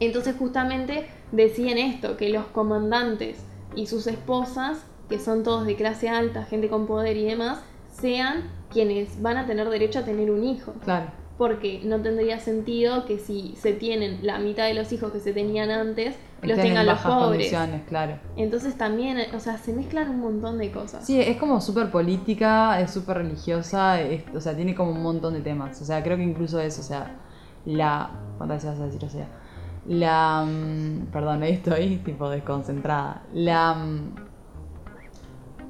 Entonces 0.00 0.34
justamente 0.38 1.06
decían 1.32 1.78
esto, 1.78 2.16
que 2.16 2.30
los 2.30 2.46
comandantes 2.46 3.44
y 3.74 3.86
sus 3.86 4.06
esposas, 4.06 4.84
que 5.08 5.18
son 5.18 5.42
todos 5.42 5.66
de 5.66 5.76
clase 5.76 6.08
alta, 6.08 6.44
gente 6.44 6.68
con 6.68 6.86
poder 6.86 7.16
y 7.16 7.24
demás, 7.24 7.60
sean 7.92 8.44
quienes 8.70 9.20
van 9.20 9.36
a 9.36 9.46
tener 9.46 9.68
derecho 9.68 9.98
a 9.98 10.02
tener 10.04 10.30
un 10.30 10.44
hijo 10.44 10.72
Claro. 10.84 11.06
porque 11.36 11.80
no 11.84 12.00
tendría 12.00 12.38
sentido 12.38 13.04
que 13.06 13.18
si 13.18 13.54
se 13.56 13.72
tienen 13.72 14.20
la 14.22 14.38
mitad 14.38 14.66
de 14.66 14.74
los 14.74 14.92
hijos 14.92 15.10
que 15.12 15.18
se 15.20 15.32
tenían 15.32 15.70
antes, 15.70 16.14
los 16.42 16.56
tengan 16.58 16.86
los 16.86 16.98
pobres. 17.00 17.52
claro. 17.88 18.18
Entonces 18.36 18.76
también, 18.78 19.18
o 19.34 19.40
sea, 19.40 19.58
se 19.58 19.72
mezclan 19.74 20.08
un 20.10 20.20
montón 20.20 20.56
de 20.58 20.70
cosas. 20.70 21.04
Sí, 21.04 21.20
es 21.20 21.36
como 21.36 21.60
súper 21.60 21.90
política, 21.90 22.80
es 22.80 22.90
súper 22.92 23.18
religiosa, 23.18 24.00
es- 24.00 24.24
o 24.34 24.40
sea, 24.40 24.54
tiene 24.56 24.74
como 24.74 24.92
un 24.92 25.02
montón 25.02 25.34
de 25.34 25.40
temas. 25.40 25.80
O 25.82 25.84
sea, 25.84 26.02
creo 26.02 26.16
que 26.16 26.22
incluso 26.22 26.58
es, 26.60 26.78
o 26.78 26.82
sea, 26.82 27.16
la... 27.66 28.10
¿Cuántas 28.38 28.58
veces 28.64 28.70
vas 28.70 28.80
a 28.80 28.86
decir? 28.86 29.04
O 29.04 29.10
sea, 29.10 29.26
la... 29.86 30.44
mm, 30.46 31.06
Perdón, 31.12 31.42
ahí 31.42 31.52
estoy 31.52 31.96
tipo 32.04 32.28
desconcentrada. 32.30 33.22
La... 33.32 33.74
mm, 33.74 34.14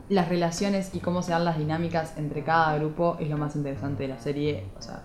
Las 0.09 0.29
relaciones 0.29 0.95
y 0.95 1.01
cómo 1.01 1.23
se 1.23 1.33
dan 1.33 1.45
las 1.45 1.59
dinámicas 1.59 2.17
entre 2.19 2.43
cada 2.43 2.77
grupo 2.77 3.17
es 3.21 3.29
lo 3.31 3.39
más 3.39 3.55
interesante 3.57 4.03
de 4.05 4.09
la 4.09 4.19
serie. 4.19 4.67
O 4.79 4.83
sea, 4.83 5.03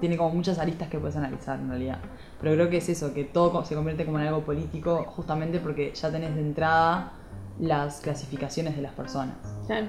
tiene 0.00 0.16
como 0.16 0.30
muchas 0.34 0.58
aristas 0.58 0.88
que 0.88 0.98
puedes 0.98 1.16
analizar 1.16 1.58
en 1.58 1.68
realidad. 1.68 1.98
Pero 2.40 2.54
creo 2.54 2.70
que 2.70 2.76
es 2.78 2.88
eso, 2.88 3.12
que 3.14 3.24
todo 3.24 3.64
se 3.64 3.74
convierte 3.74 4.04
como 4.04 4.20
en 4.20 4.26
algo 4.26 4.42
político 4.44 5.04
justamente 5.08 5.58
porque 5.58 5.92
ya 5.94 6.10
tenés 6.10 6.34
de 6.34 6.42
entrada 6.42 7.12
las 7.58 8.00
clasificaciones 8.00 8.76
de 8.76 8.82
las 8.82 8.92
personas. 8.92 9.36
Claro. 9.66 9.86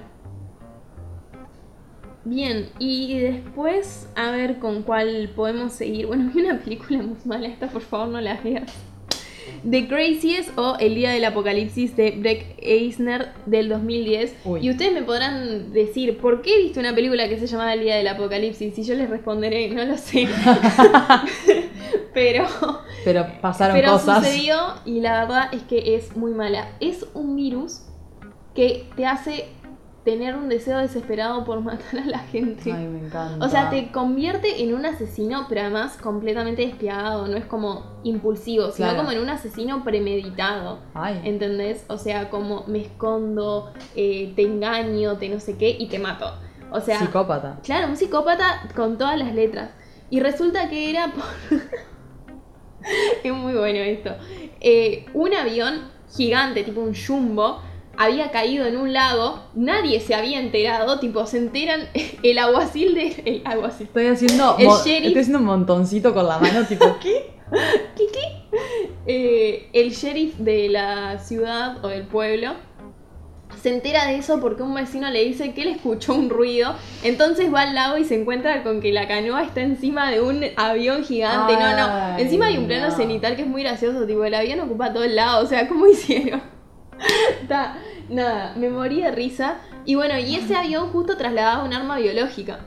Bien, 2.30 2.68
y 2.78 3.20
después, 3.20 4.10
a 4.16 4.32
ver 4.32 4.60
con 4.60 4.84
cuál 4.84 5.30
podemos 5.34 5.72
seguir. 5.72 6.08
Bueno, 6.08 6.30
vi 6.34 6.42
una 6.46 6.60
película 6.60 7.02
muy 7.02 7.16
mala, 7.24 7.48
esta 7.48 7.68
por 7.68 7.82
favor 7.82 8.10
no 8.10 8.22
la 8.22 8.36
veas. 8.42 8.74
The 9.70 9.88
Craziest 9.88 10.58
o 10.58 10.76
El 10.78 10.96
Día 10.96 11.12
del 11.12 11.24
Apocalipsis 11.24 11.96
de 11.96 12.12
Breck 12.12 12.58
Eisner 12.62 13.30
del 13.46 13.70
2010. 13.70 14.36
Uy. 14.44 14.60
Y 14.62 14.70
ustedes 14.70 14.92
me 14.92 15.04
podrán 15.04 15.72
decir, 15.72 16.18
¿por 16.18 16.42
qué 16.42 16.58
viste 16.58 16.82
una 16.82 16.94
película 16.94 17.30
que 17.30 17.40
se 17.40 17.48
llama 17.48 17.74
El 17.74 17.80
Día 17.80 17.96
del 17.96 18.10
Apocalipsis? 18.10 18.78
Y 18.78 18.84
yo 18.84 18.96
les 18.96 19.10
responderé, 19.10 19.70
no 19.70 19.86
lo 19.86 19.98
sé. 19.98 20.28
pero 22.14 22.46
Pero 23.06 23.26
pasaron 23.40 23.78
pero 23.78 23.94
cosas. 23.94 24.26
sucedió 24.26 24.58
y 24.86 25.00
la 25.00 25.22
verdad 25.22 25.54
es 25.54 25.64
que 25.64 25.96
es 25.96 26.18
muy 26.18 26.32
mala. 26.34 26.68
Es 26.82 27.06
un 27.14 27.38
virus 27.38 27.84
que 28.54 28.86
te 28.98 29.06
hace 29.06 29.46
tener 30.08 30.38
un 30.38 30.48
deseo 30.48 30.78
desesperado 30.78 31.44
por 31.44 31.60
matar 31.60 32.00
a 32.02 32.06
la 32.06 32.20
gente. 32.20 32.72
Ay, 32.72 32.88
me 32.88 33.00
encanta. 33.00 33.46
O 33.46 33.50
sea, 33.50 33.70
te 33.70 33.92
convierte 33.92 34.64
en 34.64 34.74
un 34.74 34.86
asesino, 34.86 35.48
pero 35.50 35.60
además 35.64 35.98
completamente 36.02 36.62
despiadado. 36.66 37.28
No 37.28 37.36
es 37.36 37.44
como 37.44 37.84
impulsivo, 38.04 38.72
sino 38.72 38.88
Claro. 38.88 39.00
como 39.00 39.12
en 39.12 39.20
un 39.20 39.30
asesino 39.30 39.84
premeditado. 39.84 40.80
Ay. 40.94 41.20
¿Entendés? 41.26 41.84
O 41.90 41.98
sea, 41.98 42.30
como 42.30 42.64
me 42.68 42.80
escondo, 42.84 43.74
eh, 43.98 44.32
te 44.38 44.44
engaño, 44.44 45.18
te 45.18 45.28
no 45.28 45.42
sé 45.42 45.58
qué 45.58 45.76
y 45.78 45.88
te 45.90 46.00
mato. 46.00 46.32
O 46.72 46.80
sea, 46.80 47.00
Psicópata. 47.00 47.60
claro, 47.62 47.88
un 47.90 47.98
psicópata 47.98 48.70
con 48.78 48.98
todas 48.98 49.18
las 49.20 49.36
letras. 49.36 49.72
Y 50.10 50.22
resulta 50.22 50.70
que 50.70 50.90
era 50.90 51.12
por. 51.12 51.60
es 53.26 53.34
muy 53.34 53.56
bueno 53.56 53.80
esto. 53.80 54.12
Eh, 54.62 55.06
un 55.14 55.34
avión 55.34 55.82
gigante, 56.16 56.64
tipo 56.64 56.80
un 56.80 56.94
jumbo, 56.96 57.60
había 57.98 58.32
caído 58.32 58.66
en 58.66 58.78
un 58.78 58.94
lago. 58.94 59.40
Nadie 59.56 60.00
se 60.00 60.16
había 60.16 60.40
enterado. 60.40 61.00
Tipo, 61.00 61.26
se 61.26 61.38
enteran. 61.38 61.90
El 62.24 62.38
aguacil 62.40 62.94
de. 62.96 63.22
El 63.26 63.42
aguacil. 63.46 63.88
Estoy 63.88 64.08
haciendo, 64.08 64.56
El 64.58 64.68
mo- 64.68 64.78
sheriff. 64.84 65.08
estoy 65.08 65.22
haciendo 65.22 65.40
un 65.40 65.46
montoncito 65.46 66.14
con 66.14 66.28
la 66.28 66.40
mano, 66.40 66.64
tipo, 66.66 66.86
¿qué? 67.02 67.32
¿Qué, 67.96 68.04
qué? 68.12 68.58
Eh, 69.08 69.70
el 69.74 69.92
sheriff 69.92 70.36
de 70.38 70.68
la 70.70 71.18
ciudad 71.20 71.84
o 71.84 71.88
del 71.88 72.04
pueblo 72.04 72.54
se 73.62 73.70
entera 73.70 74.06
de 74.06 74.18
eso 74.18 74.40
porque 74.42 74.62
un 74.64 74.74
vecino 74.76 75.10
le 75.10 75.24
dice 75.24 75.54
que 75.54 75.62
él 75.62 75.70
escuchó 75.70 76.14
un 76.14 76.30
ruido. 76.30 76.76
Entonces 77.04 77.52
va 77.54 77.62
al 77.62 77.74
lago 77.74 77.98
y 77.98 78.04
se 78.04 78.20
encuentra 78.20 78.62
con 78.64 78.82
que 78.82 78.92
la 78.92 79.08
canoa 79.08 79.44
está 79.44 79.62
encima 79.62 80.12
de 80.12 80.22
un 80.22 80.44
avión 80.58 81.04
gigante. 81.06 81.54
no, 81.54 81.76
no. 81.78 82.18
Encima 82.18 82.48
hay 82.48 82.58
un 82.58 82.68
plano 82.68 82.90
no. 82.90 82.96
cenital 82.96 83.36
que 83.38 83.44
es 83.44 83.48
muy 83.48 83.64
gracioso. 83.64 84.06
Tipo, 84.06 84.26
el 84.26 84.34
avión 84.34 84.60
ocupa 84.60 84.92
todo 84.92 85.06
el 85.06 85.16
lado. 85.16 85.44
O 85.46 85.48
sea, 85.48 85.68
¿cómo 85.70 85.88
hicieron? 85.88 86.42
Ta, 87.48 87.78
nada, 88.10 88.54
me 88.56 88.70
morí 88.70 89.02
de 89.02 89.12
risa. 89.12 89.56
Y 89.86 89.96
bueno, 89.96 90.18
y 90.18 90.36
ese 90.36 90.56
avión 90.56 90.90
justo 90.90 91.18
trasladaba 91.18 91.64
un 91.64 91.74
arma 91.74 91.98
biológica. 91.98 92.60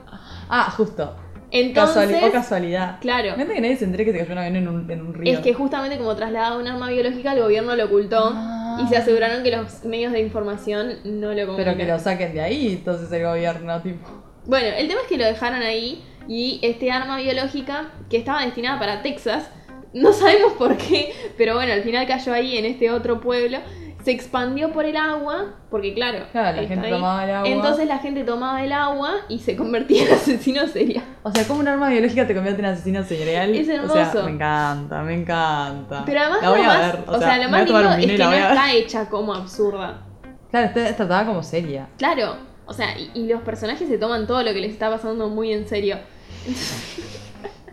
Ah, 0.49 0.71
justo. 0.77 1.17
Entonces, 1.53 2.09
Casuali- 2.11 2.29
o 2.29 2.33
casualidad. 2.33 2.99
claro. 3.01 3.35
Fíjate 3.35 3.55
que 3.55 3.61
nadie 3.61 3.77
se 3.77 3.85
entere 3.85 4.05
que 4.05 4.13
se 4.13 4.19
cayó 4.19 4.33
un 4.33 4.39
avión 4.39 4.57
en 4.57 4.69
un, 4.69 4.91
en 4.91 5.01
un 5.01 5.15
río. 5.15 5.33
Es 5.33 5.41
que 5.41 5.53
justamente 5.53 5.99
como 5.99 6.15
trasladaba 6.15 6.57
un 6.59 6.67
arma 6.69 6.89
biológica, 6.91 7.33
el 7.33 7.43
gobierno 7.43 7.75
lo 7.75 7.87
ocultó 7.87 8.33
Ah. 8.35 8.81
y 8.85 8.87
se 8.89 8.97
aseguraron 8.97 9.43
que 9.43 9.51
los 9.57 9.85
medios 9.85 10.13
de 10.13 10.21
información 10.21 10.99
no 11.05 11.33
lo 11.35 11.47
comunican. 11.47 11.57
Pero 11.57 11.77
que 11.77 11.85
lo 11.87 11.99
saquen 11.99 12.35
de 12.35 12.41
ahí, 12.41 12.69
entonces 12.75 13.11
el 13.11 13.25
gobierno, 13.25 13.81
tipo. 13.83 14.07
Bueno, 14.47 14.69
el 14.77 14.87
tema 14.89 15.01
es 15.03 15.09
que 15.09 15.19
lo 15.19 15.25
dejaron 15.25 15.61
ahí 15.63 16.05
y 16.29 16.61
este 16.63 16.93
arma 16.93 17.19
biológica 17.19 17.91
que 18.09 18.17
estaba 18.17 18.45
destinada 18.45 18.79
para 18.79 19.03
Texas, 19.03 19.51
no 19.93 20.13
sabemos 20.13 20.53
por 20.53 20.77
qué, 20.77 21.13
pero 21.37 21.55
bueno, 21.57 21.73
al 21.73 21.83
final 21.83 22.07
cayó 22.07 22.33
ahí 22.33 22.57
en 22.59 22.65
este 22.65 22.93
otro 22.93 23.21
pueblo, 23.21 23.59
se 24.05 24.11
expandió 24.13 24.73
por 24.73 24.85
el 24.85 24.97
agua, 24.97 25.55
porque 25.71 25.93
claro, 25.95 26.25
Claro, 26.33 26.61
la 26.63 26.69
gente 26.69 26.87
ahí. 26.87 26.93
tomaba 26.93 27.25
el 27.25 27.31
agua. 27.31 27.49
Entonces 27.49 27.87
la 27.87 27.99
gente 27.99 28.25
tomaba 28.25 28.65
el 28.65 28.73
agua 28.73 29.13
y 29.29 29.39
se 29.41 29.57
convertía 29.57 30.05
en 30.09 30.15
asesino 30.15 30.67
serial. 30.67 31.05
O 31.23 31.31
sea, 31.33 31.45
como 31.47 31.61
un 31.61 31.69
arma 31.69 31.89
biológica 31.91 32.27
te 32.27 32.35
convierte 32.35 32.61
en 32.61 32.67
asesino 32.67 33.03
serial. 33.05 33.55
Es 33.55 33.67
O 33.69 33.93
sea, 33.93 34.03
hermoso. 34.03 34.23
me 34.25 34.31
encanta, 34.33 35.03
me 35.03 35.15
encanta. 35.15 36.03
Pero 36.07 36.21
además, 36.21 36.43
la 36.43 36.51
voy 36.51 36.63
lo 36.63 36.71
a 36.71 36.79
ver. 36.79 36.99
o 37.07 37.19
sea, 37.19 37.37
lo 37.37 37.43
me 37.45 37.49
más 37.51 37.61
lindo 37.69 37.81
es 37.93 38.07
que 38.07 38.19
no 38.19 38.33
está 38.33 38.73
hecha 38.73 39.09
como 39.09 39.35
absurda. 39.35 40.03
Claro, 40.51 40.67
está, 40.67 40.81
está 40.85 40.97
tratada 40.97 41.27
como 41.27 41.43
seria. 41.43 41.89
Claro, 41.99 42.37
o 42.67 42.73
sea, 42.73 42.99
y, 42.99 43.11
y 43.15 43.27
los 43.29 43.43
personajes 43.43 43.89
se 43.89 43.99
toman 43.99 44.27
todo 44.27 44.43
lo 44.43 44.53
que 44.53 44.61
les 44.61 44.73
está 44.73 44.91
pasando 44.91 45.29
muy 45.29 45.53
en 45.53 45.69
serio. 45.69 45.99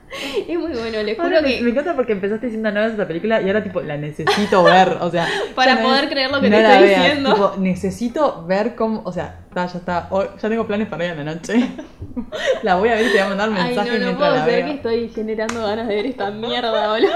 es 0.47 0.57
muy 0.57 0.71
bueno, 0.71 1.03
les 1.03 1.17
juro 1.17 1.41
me, 1.41 1.57
que 1.57 1.61
me 1.61 1.69
encanta 1.71 1.95
porque 1.95 2.13
empezaste 2.13 2.47
diciendo 2.47 2.71
no 2.71 2.81
ves 2.81 2.91
esta 2.91 3.07
película 3.07 3.41
y 3.41 3.47
ahora 3.47 3.63
tipo 3.63 3.81
la 3.81 3.97
necesito 3.97 4.63
ver, 4.63 4.97
o 5.01 5.11
sea, 5.11 5.27
Para 5.55 5.75
no 5.75 5.81
poder 5.83 6.05
es, 6.05 6.09
creer 6.09 6.31
lo 6.31 6.39
que 6.39 6.49
no 6.49 6.57
te 6.57 6.63
estoy 6.63 6.87
veas, 6.87 7.01
diciendo. 7.01 7.33
tipo, 7.33 7.53
necesito 7.57 8.45
ver 8.45 8.75
cómo, 8.75 9.01
o 9.03 9.11
sea, 9.11 9.39
está, 9.49 9.65
ya 9.67 9.79
está, 9.79 10.09
ya 10.41 10.49
tengo 10.49 10.65
planes 10.65 10.87
para 10.87 11.03
hoy 11.05 11.11
en 11.11 11.17
la 11.25 11.33
noche. 11.35 11.69
la 12.63 12.75
voy 12.75 12.89
a 12.89 12.95
ver 12.95 13.05
y 13.05 13.09
te 13.09 13.11
voy 13.13 13.19
a 13.21 13.29
mandar 13.29 13.49
Ay, 13.53 13.63
mensajes 13.75 13.99
no, 13.99 14.11
no 14.11 14.17
puedo 14.17 14.35
la 14.35 14.43
creer 14.45 14.65
que 14.65 14.71
estoy 14.71 15.09
generando 15.09 15.61
ganas 15.63 15.87
de 15.87 15.95
ver 15.95 16.05
esta 16.05 16.31
mierda, 16.31 16.91
boludo. 16.91 17.11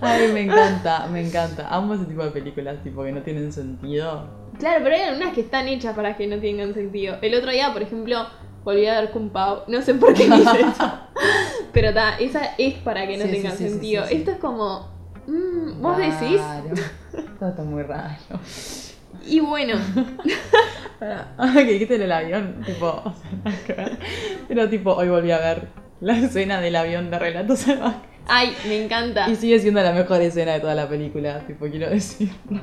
Ay, 0.00 0.28
me 0.32 0.42
encanta, 0.42 1.06
me 1.10 1.26
encanta. 1.26 1.68
Amo 1.68 1.94
ese 1.94 2.04
tipo 2.04 2.22
de 2.22 2.30
películas, 2.30 2.82
tipo 2.82 3.02
que 3.02 3.12
no 3.12 3.22
tienen 3.22 3.52
sentido. 3.52 4.28
Claro, 4.58 4.80
pero 4.82 4.94
hay 4.96 5.02
algunas 5.02 5.34
que 5.34 5.42
están 5.42 5.68
hechas 5.68 5.94
para 5.94 6.16
que 6.16 6.26
no 6.26 6.38
tengan 6.38 6.74
sentido. 6.74 7.16
El 7.22 7.34
otro 7.34 7.50
día, 7.50 7.72
por 7.72 7.82
ejemplo, 7.82 8.26
volví 8.66 8.86
a 8.86 9.00
ver 9.00 9.10
Kung 9.12 9.30
Pao. 9.30 9.62
No 9.68 9.80
sé 9.80 9.94
por 9.94 10.12
qué 10.12 10.24
hice 10.24 10.60
eso. 10.60 10.92
Pero 11.72 11.94
ta, 11.94 12.18
esa 12.18 12.40
es 12.58 12.74
para 12.74 13.06
que 13.06 13.16
no 13.16 13.24
Sí, 13.24 13.30
tengan 13.30 13.56
sí, 13.56 13.68
sentido. 13.70 14.04
Esto 14.04 14.32
es 14.32 14.38
como. 14.38 14.90
mm, 15.26 15.80
¿Vos 15.80 15.96
decís? 15.96 16.40
Todo 17.38 17.48
está 17.48 17.62
muy 17.62 17.82
raro. 17.84 18.16
Y 19.26 19.40
bueno, 19.40 19.76
Ah, 21.00 21.52
que 21.54 21.64
dijiste 21.64 21.96
el 21.96 22.10
avión, 22.12 22.62
tipo, 22.64 22.86
o 23.04 23.12
sea, 23.12 23.30
nada 23.44 23.56
que 23.66 23.72
ver. 23.72 23.98
Pero 24.48 24.68
tipo, 24.68 24.92
hoy 24.94 25.08
volví 25.08 25.30
a 25.30 25.38
ver 25.38 25.68
la 26.00 26.16
escena 26.16 26.60
del 26.60 26.76
avión 26.76 27.10
de 27.10 27.18
Relatos 27.18 27.60
Salvajes. 27.60 28.00
ay, 28.26 28.54
me 28.66 28.82
encanta. 28.84 29.28
Y 29.28 29.36
sigue 29.36 29.58
siendo 29.58 29.82
la 29.82 29.92
mejor 29.92 30.20
escena 30.22 30.52
de 30.54 30.60
toda 30.60 30.74
la 30.74 30.88
película, 30.88 31.40
tipo, 31.46 31.66
quiero 31.66 31.90
decirlo. 31.90 32.60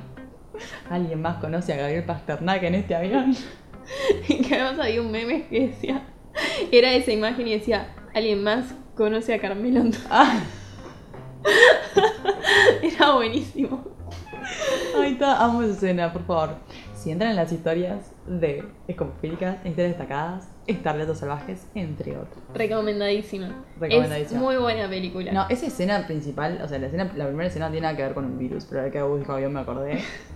¿Alguien 0.89 1.21
más 1.21 1.37
conoce 1.37 1.73
a 1.73 1.77
Gabriel 1.77 2.03
Pasternak 2.05 2.63
en 2.63 2.75
este 2.75 2.95
avión? 2.95 3.35
que 4.27 4.55
además 4.55 4.85
había 4.85 5.01
un 5.01 5.11
meme 5.11 5.47
que 5.47 5.67
decía. 5.67 6.03
Era 6.71 6.93
esa 6.93 7.11
imagen 7.11 7.47
y 7.47 7.53
decía: 7.53 7.93
¿Alguien 8.13 8.43
más 8.43 8.73
conoce 8.95 9.33
a 9.33 9.39
Carmelo 9.39 9.81
Antonio?". 9.81 10.07
Ah, 10.09 10.41
Era 12.81 13.13
buenísimo. 13.15 13.83
ahí 14.97 15.13
está, 15.13 15.43
amo 15.43 15.61
esa 15.61 15.73
escena, 15.73 16.13
por 16.13 16.25
favor. 16.25 16.55
Si 16.95 17.11
entran 17.11 17.31
en 17.31 17.35
las 17.35 17.51
historias 17.51 18.13
de 18.25 18.63
Escopofílicas, 18.87 19.57
historias 19.65 19.97
destacadas, 19.97 20.47
está 20.67 20.93
Relatos 20.93 21.17
Salvajes, 21.19 21.67
entre 21.75 22.15
otros. 22.15 22.41
Recomendadísima. 22.53 23.65
Recomendadísima. 23.77 24.39
Es 24.39 24.43
muy 24.45 24.55
buena 24.55 24.87
película. 24.87 25.33
No, 25.33 25.49
esa 25.49 25.65
escena 25.67 26.07
principal, 26.07 26.61
o 26.63 26.67
sea, 26.69 26.79
la, 26.79 26.87
escena, 26.87 27.11
la 27.15 27.25
primera 27.25 27.49
escena 27.49 27.65
no 27.65 27.71
tiene 27.71 27.87
nada 27.87 27.97
que 27.97 28.03
ver 28.03 28.13
con 28.13 28.23
un 28.23 28.37
virus, 28.37 28.65
pero 28.65 28.81
ahora 28.81 28.91
que 28.91 29.19
dijo 29.19 29.33
avión 29.33 29.51
me 29.51 29.59
acordé. 29.59 30.01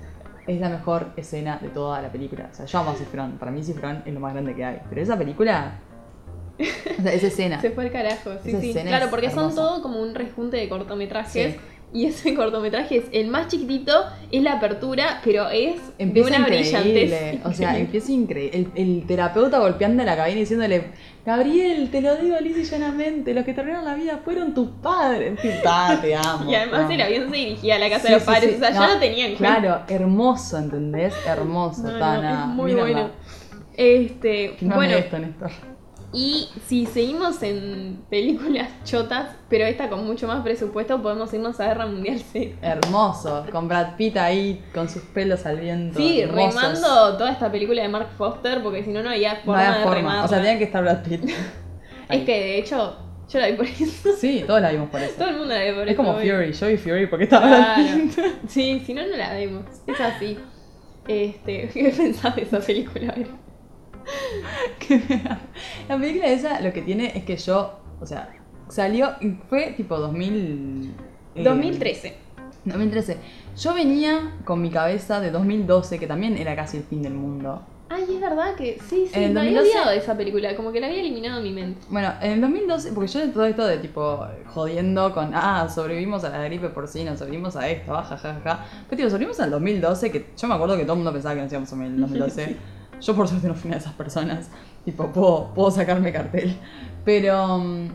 Es 0.47 0.59
la 0.59 0.69
mejor 0.69 1.11
escena 1.17 1.59
de 1.61 1.69
toda 1.69 2.01
la 2.01 2.11
película. 2.11 2.49
O 2.51 2.55
sea, 2.55 2.65
yo 2.65 2.79
amo 2.79 2.91
a 2.91 2.95
Cifrón. 2.95 3.33
Para 3.33 3.51
mí 3.51 3.63
Cifrón 3.63 4.01
es 4.05 4.13
lo 4.13 4.19
más 4.19 4.33
grande 4.33 4.55
que 4.55 4.63
hay. 4.63 4.79
Pero 4.89 5.01
esa 5.01 5.17
película... 5.17 5.79
O 6.59 7.01
sea, 7.01 7.13
esa 7.13 7.27
escena. 7.27 7.61
Se 7.61 7.71
fue 7.71 7.85
el 7.85 7.91
carajo, 7.91 8.31
sí, 8.43 8.49
Esa 8.49 8.61
sí. 8.61 8.73
Claro, 8.73 9.09
porque 9.09 9.29
son 9.29 9.53
todo 9.53 9.81
como 9.83 10.01
un 10.01 10.15
rejunte 10.15 10.57
de 10.57 10.67
cortometrajes. 10.69 11.53
Sí. 11.53 11.59
Y 11.97 12.05
ese 12.05 12.35
cortometraje 12.35 12.97
es 12.97 13.05
el 13.11 13.27
más 13.27 13.47
chiquitito, 13.47 13.91
es 14.31 14.43
la 14.43 14.53
apertura, 14.53 15.19
pero 15.25 15.49
es 15.49 15.77
Empieza 15.97 16.29
de 16.29 16.35
una 16.37 16.45
brillantez. 16.47 17.39
O 17.43 17.51
sea, 17.53 17.77
empieza 17.79 18.11
increíble. 18.11 18.57
El, 18.57 18.67
el 18.75 19.07
terapeuta 19.07 19.57
golpeando 19.57 20.03
la 20.03 20.15
cabina 20.15 20.37
y 20.37 20.41
diciéndole, 20.41 20.91
Gabriel, 21.25 21.89
te 21.89 22.01
lo 22.01 22.15
digo 22.17 22.39
lisa 22.39 22.59
y 22.59 22.63
llanamente, 22.65 23.33
los 23.33 23.43
que 23.45 23.53
te 23.53 23.61
arruinaron 23.61 23.85
la 23.85 23.95
vida 23.95 24.21
fueron 24.23 24.53
tus 24.53 24.69
padres. 24.81 25.39
Puta, 25.41 25.99
te 26.01 26.15
amo. 26.15 26.45
Y 26.51 26.55
además 26.55 26.89
el 26.91 27.01
avión 27.01 27.29
se 27.31 27.35
dirigía 27.35 27.75
a 27.77 27.79
la 27.79 27.89
casa 27.89 28.01
Sí, 28.03 28.07
de 28.09 28.13
los 28.13 28.23
padres, 28.23 28.49
sí. 28.51 28.55
o 28.55 28.59
sea, 28.59 28.71
ya 28.71 28.93
lo 28.93 28.99
tenía 28.99 29.25
en 29.27 29.35
cuenta. 29.35 29.59
Claro, 29.59 29.81
hermoso, 29.89 30.57
¿entendés? 30.59 31.13
Hermoso, 31.25 31.81
No, 31.81 31.91
no, 31.93 31.99
Tana. 31.99 32.41
es 32.43 32.47
muy 32.55 32.73
bueno. 32.75 33.09
Este, 33.75 34.53
Filmame 34.57 34.75
bueno, 34.85 34.97
esto, 34.97 35.19
Néstor. 35.19 35.51
Y 36.13 36.47
si 36.65 36.85
seguimos 36.85 37.43
en 37.43 37.99
películas 38.09 38.69
chotas, 38.85 39.29
pero 39.49 39.65
esta 39.65 39.89
con 39.89 40.05
mucho 40.05 40.25
más 40.27 40.41
presupuesto, 40.41 41.01
podemos 41.01 41.33
irnos 41.33 41.59
a 41.59 41.65
Guerra 41.67 41.85
Mundial 41.85 42.19
Z. 42.19 42.55
Hermoso, 42.61 43.45
con 43.51 43.67
Brad 43.67 43.95
Pitt 43.97 44.15
ahí 44.17 44.63
con 44.73 44.87
sus 44.89 45.01
pelos 45.03 45.45
al 45.45 45.59
viento. 45.59 45.99
Sí, 45.99 46.21
hermosos. 46.21 46.55
remando 46.55 47.17
toda 47.17 47.31
esta 47.31 47.51
película 47.51 47.81
de 47.81 47.89
Mark 47.89 48.09
Foster, 48.17 48.63
porque 48.63 48.83
si 48.83 48.91
no, 48.91 49.03
no 49.03 49.09
había 49.09 49.33
No 49.35 49.39
forma 49.45 49.59
había 49.59 49.77
de 49.79 49.83
forma. 49.83 49.95
remarla. 49.95 50.23
O 50.23 50.27
sea, 50.27 50.37
tenía 50.39 50.57
que 50.57 50.63
estar 50.63 50.81
Brad 50.83 51.03
Pitt. 51.03 51.29
Es 52.09 52.23
que 52.23 52.31
de 52.31 52.57
hecho, 52.59 52.95
yo 53.29 53.39
la 53.39 53.47
vi 53.47 53.53
por 53.57 53.65
eso. 53.65 54.13
Sí, 54.17 54.41
todos 54.47 54.61
la 54.61 54.71
vimos 54.71 54.89
por 54.89 55.01
eso. 55.01 55.15
Todo 55.17 55.27
el 55.27 55.37
mundo 55.39 55.53
la 55.53 55.59
ve 55.59 55.73
por 55.73 55.83
Es 55.83 55.89
eso. 55.89 55.97
como 55.97 56.11
obvio. 56.11 56.35
Fury, 56.37 56.53
yo 56.53 56.67
vi 56.67 56.77
Fury 56.77 57.07
porque 57.07 57.25
estaba 57.25 57.47
Brad 57.47 57.75
Claro. 57.75 57.99
Pitt. 58.15 58.19
Sí, 58.47 58.81
si 58.85 58.93
no, 58.93 59.05
no 59.05 59.17
la 59.17 59.33
vemos. 59.33 59.65
Es 59.85 59.99
así. 59.99 60.37
Este, 61.05 61.69
¿qué 61.73 61.89
pensás 61.95 62.33
de 62.37 62.43
esa 62.43 62.59
película? 62.61 63.11
A 63.11 63.15
ver. 63.17 63.27
La 65.89 65.97
película 65.97 66.27
esa 66.27 66.61
lo 66.61 66.71
que 66.73 66.81
tiene 66.81 67.11
es 67.15 67.23
que 67.23 67.37
yo, 67.37 67.79
o 67.99 68.05
sea, 68.05 68.33
salió, 68.69 69.11
fue 69.49 69.73
tipo 69.75 69.97
2000... 69.97 70.93
eh, 71.35 71.43
2013. 71.43 72.15
2013. 72.65 73.17
Yo 73.57 73.73
venía 73.73 74.35
con 74.45 74.61
mi 74.61 74.69
cabeza 74.69 75.19
de 75.19 75.31
2012, 75.31 75.99
que 75.99 76.07
también 76.07 76.37
era 76.37 76.55
casi 76.55 76.77
el 76.77 76.83
fin 76.83 77.01
del 77.01 77.13
mundo. 77.13 77.61
Ay, 77.89 78.03
es 78.03 78.19
verdad 78.19 78.53
que 78.55 78.77
sí, 78.85 79.07
sí, 79.07 79.11
En 79.13 79.23
el 79.23 79.33
me 79.33 79.39
había 79.39 79.59
2012 79.59 79.69
olvidado 79.69 79.91
de 79.91 79.97
esa 79.97 80.17
película, 80.17 80.55
como 80.57 80.73
que 80.73 80.81
la 80.81 80.87
había 80.87 80.99
eliminado 80.99 81.37
de 81.37 81.43
mi 81.43 81.53
mente. 81.53 81.79
Bueno, 81.89 82.13
en 82.21 82.31
el 82.33 82.41
2012, 82.41 82.91
porque 82.91 83.07
yo 83.09 83.19
de 83.21 83.27
todo 83.29 83.45
esto 83.45 83.65
de 83.65 83.77
tipo 83.77 84.27
jodiendo 84.47 85.13
con, 85.13 85.31
ah, 85.33 85.69
sobrevivimos 85.73 86.25
a 86.25 86.29
la 86.29 86.43
gripe 86.43 86.67
porcina, 86.69 87.15
sobrevivimos 87.15 87.55
a 87.55 87.69
esto, 87.69 87.95
ah, 87.95 88.03
jajaja. 88.03 88.65
Pero 88.89 88.97
tío, 88.97 89.09
sobrevivimos 89.09 89.39
al 89.39 89.51
2012, 89.51 90.11
que 90.11 90.25
yo 90.35 90.47
me 90.49 90.55
acuerdo 90.55 90.75
que 90.75 90.83
todo 90.83 90.93
el 90.93 90.97
mundo 90.97 91.13
pensaba 91.13 91.35
que 91.35 91.41
nos 91.41 91.51
íbamos 91.51 91.71
a 91.71 91.75
morir 91.77 91.91
en 91.91 91.95
el 91.95 92.01
2012. 92.01 92.57
Yo 93.01 93.15
por 93.15 93.27
suerte 93.27 93.47
no 93.47 93.53
fui 93.53 93.67
una 93.69 93.77
de 93.77 93.81
esas 93.83 93.93
personas. 93.93 94.49
Tipo, 94.85 95.07
puedo, 95.07 95.53
puedo 95.53 95.71
sacarme 95.71 96.11
cartel. 96.11 96.57
Pero, 97.05 97.59
mm, 97.59 97.87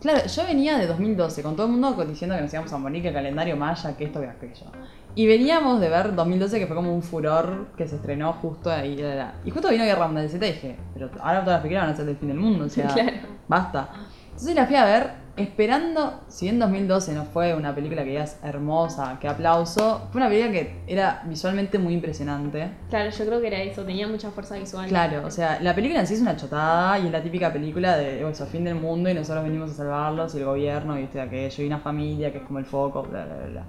claro, 0.00 0.26
yo 0.26 0.44
venía 0.44 0.78
de 0.78 0.86
2012 0.86 1.42
con 1.42 1.56
todo 1.56 1.66
el 1.66 1.72
mundo 1.72 1.92
diciendo 2.04 2.36
que 2.36 2.42
nos 2.42 2.52
íbamos 2.52 2.72
a 2.72 2.78
morir, 2.78 3.02
que 3.02 3.08
el 3.08 3.14
calendario 3.14 3.56
maya, 3.56 3.96
que 3.96 4.04
esto, 4.04 4.20
que 4.20 4.26
aquello. 4.28 4.66
Y 5.14 5.26
veníamos 5.26 5.80
de 5.80 5.88
ver 5.88 6.14
2012 6.14 6.58
que 6.58 6.66
fue 6.66 6.76
como 6.76 6.94
un 6.94 7.02
furor 7.02 7.68
que 7.76 7.88
se 7.88 7.96
estrenó 7.96 8.34
justo 8.34 8.70
ahí. 8.70 9.02
Y 9.44 9.50
justo 9.50 9.68
vino 9.70 9.84
Guerra 9.84 10.06
Mundial 10.06 10.28
Z 10.28 10.46
y 10.46 10.52
dije, 10.52 10.76
pero 10.92 11.10
ahora 11.20 11.40
todas 11.40 11.54
las 11.56 11.60
películas 11.62 11.84
van 11.84 11.94
a 11.94 11.96
ser 11.96 12.04
del 12.06 12.16
fin 12.16 12.28
del 12.28 12.38
mundo, 12.38 12.66
o 12.66 12.68
sea, 12.68 12.86
Claro. 12.92 13.10
basta. 13.48 13.88
Entonces 14.26 14.54
la 14.54 14.66
fui 14.66 14.76
a 14.76 14.84
ver 14.84 15.10
esperando, 15.36 16.20
si 16.28 16.46
bien 16.46 16.58
2012 16.58 17.12
no 17.12 17.24
fue 17.24 17.54
una 17.54 17.74
película 17.74 18.02
que 18.04 18.10
digas 18.10 18.38
hermosa, 18.42 19.18
que 19.20 19.28
aplauso, 19.28 20.08
fue 20.10 20.20
una 20.20 20.30
película 20.30 20.52
que 20.52 20.80
era 20.86 21.22
visualmente 21.26 21.78
muy 21.78 21.94
impresionante. 21.94 22.70
Claro, 22.88 23.10
yo 23.10 23.26
creo 23.26 23.40
que 23.40 23.46
era 23.48 23.60
eso, 23.60 23.84
tenía 23.84 24.08
mucha 24.08 24.30
fuerza 24.30 24.56
visual. 24.56 24.88
Claro, 24.88 25.26
o 25.26 25.30
sea, 25.30 25.60
la 25.60 25.74
película 25.74 26.00
en 26.00 26.06
sí 26.06 26.14
es 26.14 26.20
una 26.20 26.36
chotada 26.36 26.98
y 26.98 27.06
es 27.06 27.12
la 27.12 27.22
típica 27.22 27.52
película 27.52 27.96
de 27.96 28.28
eso, 28.28 28.46
fin 28.46 28.64
del 28.64 28.76
mundo 28.76 29.10
y 29.10 29.14
nosotros 29.14 29.44
venimos 29.44 29.72
a 29.72 29.74
salvarlos 29.74 30.34
y 30.34 30.38
el 30.38 30.44
gobierno 30.46 30.98
y 30.98 31.02
este 31.02 31.20
aquello 31.20 31.62
y 31.62 31.66
una 31.66 31.78
familia 31.78 32.32
que 32.32 32.38
es 32.38 32.44
como 32.44 32.58
el 32.58 32.64
foco, 32.64 33.02
bla, 33.02 33.26
bla, 33.26 33.36
bla, 33.36 33.46
bla. 33.46 33.64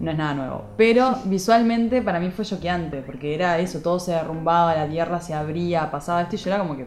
No 0.00 0.10
es 0.10 0.16
nada 0.16 0.34
nuevo. 0.34 0.64
Pero 0.76 1.16
visualmente 1.24 2.02
para 2.02 2.20
mí 2.20 2.30
fue 2.30 2.44
choqueante 2.44 3.02
porque 3.02 3.34
era 3.34 3.58
eso, 3.58 3.80
todo 3.80 3.98
se 4.00 4.12
derrumbaba, 4.12 4.74
la 4.74 4.88
tierra 4.88 5.20
se 5.20 5.34
abría, 5.34 5.90
pasaba 5.90 6.22
esto 6.22 6.36
y 6.36 6.38
yo 6.38 6.50
era 6.50 6.58
como 6.58 6.76
que 6.76 6.86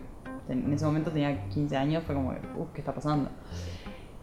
en 0.49 0.73
ese 0.73 0.85
momento 0.85 1.10
tenía 1.10 1.48
15 1.49 1.77
años, 1.77 2.03
fue 2.06 2.15
como, 2.15 2.30
uff, 2.30 2.72
¿qué 2.73 2.81
está 2.81 2.94
pasando? 2.94 3.30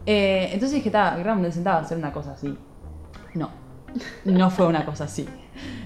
Eh, 0.05 0.49
entonces 0.53 0.71
dije, 0.71 0.89
está, 0.89 1.15
Graham 1.17 1.51
sentaba 1.51 1.79
a 1.79 1.81
hacer 1.81 1.97
una 1.97 2.11
cosa 2.11 2.33
así. 2.33 2.57
No, 3.33 3.49
no 4.25 4.49
fue 4.49 4.67
una 4.67 4.85
cosa 4.85 5.05
así. 5.05 5.27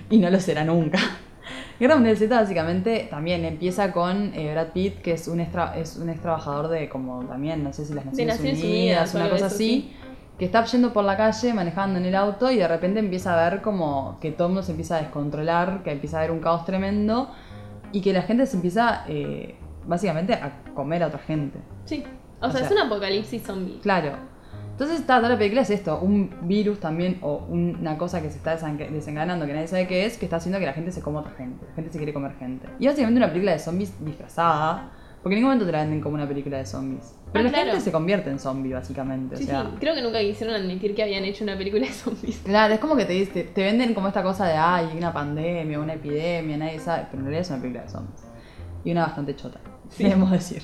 Y 0.10 0.18
no 0.18 0.30
lo 0.30 0.40
será 0.40 0.64
nunca. 0.64 1.00
Guerra 1.80 1.96
Mundial 1.96 2.18
Z 2.18 2.34
básicamente 2.34 3.08
también 3.10 3.44
empieza 3.44 3.92
con 3.92 4.34
eh, 4.34 4.52
Brad 4.54 4.70
Pitt, 4.70 5.02
que 5.02 5.12
es 5.14 5.28
un, 5.28 5.42
extra, 5.42 5.78
es 5.78 5.98
un 5.98 6.10
ex 6.10 6.22
trabajador 6.22 6.70
de 6.70 6.88
como 6.88 7.26
también, 7.26 7.64
no 7.64 7.74
sé 7.74 7.86
si 7.86 7.94
las 7.94 8.06
Naciones, 8.06 8.38
Naciones 8.38 8.64
Unidas, 8.64 9.14
una 9.14 9.30
cosa 9.30 9.48
eso, 9.48 9.56
así, 9.56 9.94
que 10.40 10.46
está 10.46 10.64
yendo 10.64 10.94
por 10.94 11.04
la 11.04 11.18
calle 11.18 11.54
manejando 11.54 12.00
en 12.00 12.06
el 12.06 12.16
auto 12.16 12.50
y 12.50 12.58
de 12.58 12.68
repente 12.68 13.00
empieza 13.00 13.34
a 13.34 13.50
ver 13.50 13.62
como 13.62 14.18
que 14.22 14.32
todo 14.32 14.48
el 14.48 14.54
mundo 14.54 14.64
se 14.64 14.72
empieza 14.72 14.98
a 14.98 15.02
descontrolar, 15.02 15.84
que 15.84 15.92
empieza 15.92 16.18
a 16.18 16.20
haber 16.22 16.32
un 16.32 16.40
caos 16.40 16.66
tremendo 16.66 17.32
y 17.92 18.02
que 18.02 18.14
la 18.14 18.22
gente 18.22 18.46
se 18.46 18.56
empieza 18.56 19.04
eh, 19.08 19.56
básicamente 19.86 20.34
a 20.34 20.64
comer 20.74 21.04
a 21.04 21.08
otra 21.08 21.20
gente. 21.20 21.60
Sí. 21.84 22.06
O, 22.46 22.50
O 22.50 22.52
sea, 22.52 22.60
sea- 22.62 22.68
es 22.68 22.72
un 22.72 22.80
apocalipsis 22.80 23.44
zombie. 23.44 23.80
Claro. 23.82 24.12
Entonces, 24.72 25.00
está, 25.00 25.18
toda 25.18 25.30
la 25.30 25.38
película 25.38 25.62
es 25.62 25.70
esto, 25.70 26.00
un 26.02 26.30
virus 26.42 26.82
también, 26.82 27.18
o 27.22 27.46
una 27.48 27.98
cosa 27.98 28.22
que 28.22 28.30
se 28.30 28.36
está 28.38 28.58
desencadenando, 28.58 29.46
que 29.46 29.54
nadie 29.54 29.68
sabe 29.70 29.88
qué 29.88 30.06
es, 30.06 30.18
que 30.18 30.26
está 30.26 30.36
haciendo 30.36 30.60
que 30.60 30.66
la 30.66 30.74
gente 30.74 30.92
se 30.92 31.02
coma 31.02 31.22
otra 31.22 31.32
gente. 31.38 31.66
La 31.70 31.76
gente 31.76 31.92
se 31.94 31.98
quiere 31.98 32.14
comer 32.14 32.34
gente. 32.38 32.68
Y 32.78 32.88
básicamente 32.88 33.18
una 33.20 33.28
película 33.30 33.54
de 33.54 33.60
zombies 33.60 33.94
disfrazada, 34.04 34.92
porque 35.24 35.36
en 35.36 35.40
ningún 35.40 35.52
momento 35.52 35.66
te 35.66 35.72
la 35.72 35.80
venden 35.80 36.02
como 36.02 36.16
una 36.16 36.28
película 36.28 36.58
de 36.58 36.66
zombies. 36.66 37.16
Pero 37.32 37.40
Ah, 37.40 37.44
la 37.44 37.50
claro. 37.54 37.70
gente 37.72 37.86
se 37.86 37.92
convierte 37.94 38.30
en 38.30 38.38
zombie, 38.38 38.74
básicamente. 38.74 39.38
Sí, 39.38 39.44
o 39.44 39.48
sea, 39.48 39.62
sí. 39.64 39.70
Creo 39.80 39.96
que 39.96 40.02
nunca 40.02 40.20
quisieron 40.20 40.56
admitir 40.56 40.94
que 40.94 41.04
habían 41.04 41.24
hecho 41.24 41.46
una 41.46 41.58
película 41.58 41.86
de 41.88 41.94
zombies. 41.94 42.38
Claro, 42.44 42.74
es 42.74 42.80
como 42.82 42.98
que 42.98 43.06
te, 43.06 43.26
te, 43.26 43.64
venden 43.64 43.94
como 43.94 44.10
esta 44.10 44.24
cosa 44.24 44.46
de, 44.46 44.56
ay, 44.58 44.90
una 44.98 45.14
pandemia, 45.14 45.80
una 45.80 45.94
epidemia, 45.94 46.58
nadie 46.58 46.80
sabe, 46.80 47.06
pero 47.10 47.20
en 47.20 47.26
realidad 47.28 47.42
es 47.44 47.50
una 47.50 47.60
película 47.62 47.84
de 47.84 47.90
zombies. 47.90 48.24
Y 48.84 48.92
una 48.92 49.06
bastante 49.06 49.36
chota, 49.38 49.60
debemos 49.98 50.32
decir. 50.32 50.62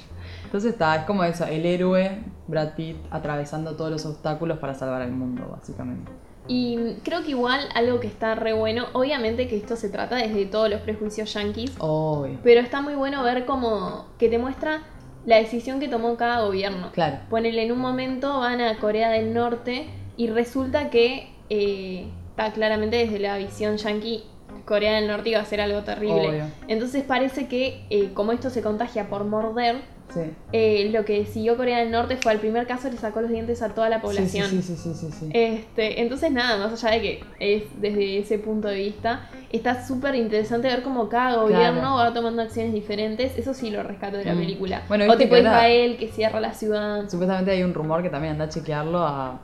Entonces 0.51 0.73
está, 0.73 0.97
es 0.97 1.03
como 1.05 1.23
eso, 1.23 1.45
el 1.45 1.65
héroe, 1.65 2.23
Brad 2.47 2.75
Pitt, 2.75 2.97
atravesando 3.09 3.77
todos 3.77 3.89
los 3.89 4.05
obstáculos 4.05 4.59
para 4.59 4.73
salvar 4.73 5.01
al 5.01 5.13
mundo, 5.13 5.47
básicamente. 5.49 6.11
Y 6.45 6.95
creo 7.05 7.23
que 7.23 7.29
igual 7.29 7.69
algo 7.73 8.01
que 8.01 8.07
está 8.07 8.35
re 8.35 8.51
bueno, 8.51 8.87
obviamente 8.91 9.47
que 9.47 9.55
esto 9.55 9.77
se 9.77 9.87
trata 9.87 10.17
desde 10.17 10.45
todos 10.45 10.69
los 10.69 10.81
prejuicios 10.81 11.33
yankees, 11.33 11.71
Obvio. 11.79 12.37
pero 12.43 12.59
está 12.59 12.81
muy 12.81 12.95
bueno 12.95 13.23
ver 13.23 13.45
como 13.45 14.07
que 14.19 14.27
te 14.27 14.37
muestra 14.39 14.83
la 15.25 15.37
decisión 15.37 15.79
que 15.79 15.87
tomó 15.87 16.17
cada 16.17 16.41
gobierno. 16.41 16.91
Claro. 16.91 17.19
Ponele, 17.29 17.63
en 17.63 17.71
un 17.71 17.79
momento 17.79 18.39
van 18.39 18.59
a 18.59 18.77
Corea 18.77 19.09
del 19.09 19.33
Norte 19.33 19.87
y 20.17 20.27
resulta 20.27 20.89
que 20.89 21.29
eh, 21.49 22.09
está 22.31 22.51
claramente 22.51 22.97
desde 22.97 23.19
la 23.19 23.37
visión 23.37 23.77
yankee, 23.77 24.25
Corea 24.65 24.95
del 24.95 25.07
Norte 25.07 25.29
iba 25.29 25.39
a 25.39 25.45
ser 25.45 25.61
algo 25.61 25.83
terrible. 25.83 26.27
Obvio. 26.27 26.43
Entonces 26.67 27.03
parece 27.03 27.47
que 27.47 27.85
eh, 27.89 28.11
como 28.13 28.33
esto 28.33 28.49
se 28.49 28.61
contagia 28.61 29.07
por 29.07 29.23
morder, 29.23 29.77
Sí. 30.13 30.19
eh, 30.51 30.89
lo 30.91 31.05
que 31.05 31.25
siguió 31.25 31.55
Corea 31.57 31.79
del 31.79 31.91
Norte 31.91 32.17
fue 32.17 32.31
al 32.33 32.39
primer 32.39 32.67
caso 32.67 32.89
le 32.89 32.97
sacó 32.97 33.21
los 33.21 33.31
dientes 33.31 33.61
a 33.61 33.69
toda 33.69 33.89
la 33.89 34.01
población. 34.01 34.47
sí, 34.49 34.61
sí, 34.61 34.75
sí, 34.75 34.93
sí, 34.93 35.07
sí. 35.11 35.29
Este, 35.33 36.01
entonces 36.01 36.31
nada, 36.31 36.57
más 36.57 36.83
allá 36.83 36.95
de 36.95 37.01
que 37.01 37.23
es 37.39 37.63
desde 37.79 38.17
ese 38.19 38.37
punto 38.39 38.67
de 38.67 38.75
vista, 38.75 39.29
está 39.51 39.85
súper 39.85 40.15
interesante 40.15 40.67
ver 40.67 40.83
cómo 40.83 41.09
cada 41.09 41.35
gobierno 41.37 41.79
Claro. 41.79 41.95
va 41.95 42.13
tomando 42.13 42.41
acciones 42.41 42.73
diferentes. 42.73 43.37
Eso 43.37 43.53
sí 43.53 43.69
lo 43.71 43.83
rescato 43.83 44.17
de 44.17 44.25
la 44.25 44.33
Mm. 44.35 44.39
película. 44.39 44.81
Bueno, 44.87 45.05
o 45.11 45.17
tipo 45.17 45.35
que 45.35 45.41
Israel 45.41 45.97
que 45.97 46.07
cierra 46.09 46.39
la 46.39 46.53
ciudad. 46.53 47.09
Supuestamente 47.09 47.51
hay 47.51 47.63
un 47.63 47.73
rumor 47.73 48.01
que 48.03 48.09
también 48.09 48.33
anda 48.33 48.45
a 48.45 48.49
chequearlo 48.49 48.99
a 48.99 49.39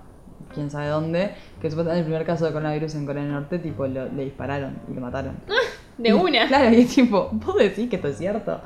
quién 0.53 0.69
sabe 0.69 0.87
dónde, 0.87 1.31
que 1.61 1.69
supuestamente 1.69 1.99
el 1.99 2.05
primer 2.05 2.25
caso 2.25 2.45
de 2.45 2.51
coronavirus 2.51 2.95
en 2.95 3.05
Corea 3.05 3.23
del 3.23 3.31
Norte, 3.33 3.59
tipo, 3.59 3.85
lo- 3.87 4.07
le 4.11 4.23
dispararon 4.25 4.79
y 4.89 4.93
lo 4.93 5.01
mataron. 5.01 5.37
De 5.97 6.13
una. 6.13 6.47
Claro, 6.47 6.69
y 6.75 6.81
es 6.81 6.93
tipo, 6.93 7.29
vos 7.31 7.55
decís 7.57 7.89
que 7.89 7.95
esto 7.95 8.07
es 8.09 8.17
cierto. 8.17 8.61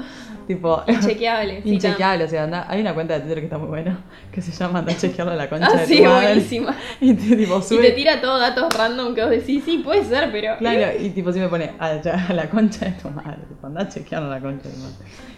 Tipo, 0.48 0.84
Inchequeable. 0.86 1.62
Inchequeable, 1.66 2.26
o 2.26 2.28
sea, 2.28 2.44
anda- 2.44 2.66
hay 2.68 2.82
una 2.82 2.94
cuenta 2.94 3.14
de 3.14 3.20
Twitter 3.22 3.40
que 3.40 3.45
está 3.45 3.58
muy 3.58 3.68
buena, 3.70 3.99
que 4.32 4.41
se 4.41 4.52
llama 4.52 4.80
Anda 4.80 4.91
a 4.91 4.98
chequearlo 4.98 5.32
a 5.32 5.36
la 5.38 5.49
concha 5.49 5.68
Ah, 5.74 5.78
de 5.80 5.86
sí, 5.86 5.98
tu 5.98 6.03
madre. 6.03 6.26
buenísima. 6.28 6.76
Y 6.99 7.14
te, 7.14 7.36
tipo, 7.38 7.62
Y 7.72 7.78
te 7.78 7.91
tira 7.91 8.20
todo 8.20 8.38
datos 8.40 8.74
random 8.78 9.16
que 9.16 9.22
vos 9.22 9.30
decís, 9.32 9.64
sí, 9.64 9.78
puede 9.78 10.03
ser, 10.03 10.30
pero. 10.32 10.58
Claro, 10.58 10.91
y 10.99 11.10
tipo 11.12 11.32
sí 11.32 11.40
me 11.40 11.48
pone 11.48 11.72
a, 11.80 11.86
a 11.88 12.34
la 12.34 12.49
concha 12.49 12.86
de 12.86 12.91
tu 12.91 13.10
madre, 13.10 13.38
tipo, 13.48 13.66
anda 13.68 13.82
a 13.84 13.88
chequearlo 13.88 14.28
a 14.28 14.36
la 14.36 14.41
concha 14.41 14.68
de 14.68 14.74
tu 14.76 14.80
madre. 14.82 14.95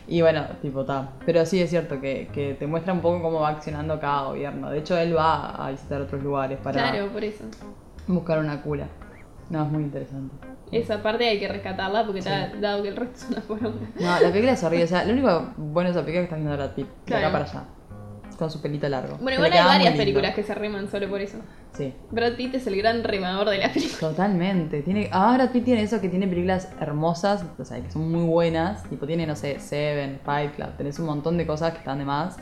Y 0.08 0.22
bueno, 0.22 0.46
tipo, 0.62 0.82
está. 0.82 1.10
Pero 1.26 1.46
sí 1.46 1.62
es 1.62 1.70
cierto 1.70 2.02
que, 2.02 2.28
que 2.34 2.56
te 2.56 2.66
muestra 2.66 2.92
un 2.92 3.02
poco 3.02 3.22
cómo 3.22 3.40
va 3.42 3.50
accionando 3.50 4.00
cada 4.00 4.24
gobierno. 4.24 4.70
De 4.72 4.80
hecho, 4.80 4.98
él 4.98 5.16
va 5.16 5.52
a 5.66 5.70
visitar 5.72 6.02
otros 6.02 6.24
lugares 6.24 6.58
para 6.62 6.90
Claro, 6.90 7.08
por 7.10 7.24
eso. 7.24 7.44
buscar 8.08 8.40
una 8.40 8.62
cura. 8.62 8.88
No, 9.54 9.64
es 9.66 9.72
muy 9.72 9.84
interesante. 9.84 10.36
Esa 10.72 11.04
parte 11.04 11.28
hay 11.30 11.40
que 11.40 11.48
rescatarla 11.48 12.06
porque 12.06 12.22
Sí. 12.24 12.30
ta- 12.30 12.52
dado 12.60 12.82
que 12.82 12.90
el 12.90 12.96
resto 12.96 13.18
es 13.26 13.30
una 13.30 13.42
poronga. 13.42 13.88
No, 14.00 14.20
la 14.20 14.30
película 14.30 14.54
es 14.54 14.64
horrible. 14.64 14.86
O 14.86 14.88
sea, 14.88 15.06
lo 15.06 15.14
único 15.14 15.54
bueno 15.58 15.90
de 15.90 15.96
esa 15.96 16.02
película 16.04 16.24
es 16.24 16.30
que 16.30 16.34
está 16.34 16.36
viendo 16.38 16.56
Brad 16.58 16.72
Pitt, 16.74 16.88
de 17.06 17.16
acá 17.16 17.32
para 17.32 17.46
allá. 17.46 17.64
Con 18.38 18.50
su 18.50 18.60
pelito 18.64 18.90
largo. 18.90 19.18
Bueno, 19.22 19.36
igual 19.36 19.54
hay 19.54 19.64
varias 19.64 19.96
películas 19.96 20.34
que 20.34 20.42
se 20.42 20.56
reman 20.56 20.90
solo 20.90 21.08
por 21.08 21.22
eso. 21.22 21.38
Sí. 21.74 21.94
Brad 22.10 22.34
Pitt 22.34 22.56
es 22.56 22.66
el 22.66 22.76
gran 22.78 23.04
remador 23.04 23.48
de 23.50 23.60
la 23.60 23.72
película. 23.72 24.00
Totalmente. 24.10 24.82
Tiene, 24.82 25.08
ah, 25.12 25.34
Brad 25.36 25.52
Pitt 25.52 25.66
tiene 25.66 25.84
eso 25.84 26.02
que 26.02 26.10
tiene 26.10 26.28
películas 26.28 26.70
hermosas, 26.82 27.46
o 27.60 27.64
sea, 27.64 27.80
que 27.80 27.92
son 27.92 28.12
muy 28.12 28.26
buenas. 28.26 28.84
Tipo, 28.90 29.06
tiene, 29.06 29.28
no 29.28 29.36
sé, 29.36 29.60
Seven, 29.60 30.20
Fight 30.26 30.56
Club. 30.56 30.70
Tenés 30.78 30.98
un 30.98 31.06
montón 31.06 31.38
de 31.38 31.46
cosas 31.46 31.74
que 31.74 31.78
están 31.78 32.00
de 32.00 32.06
más. 32.06 32.38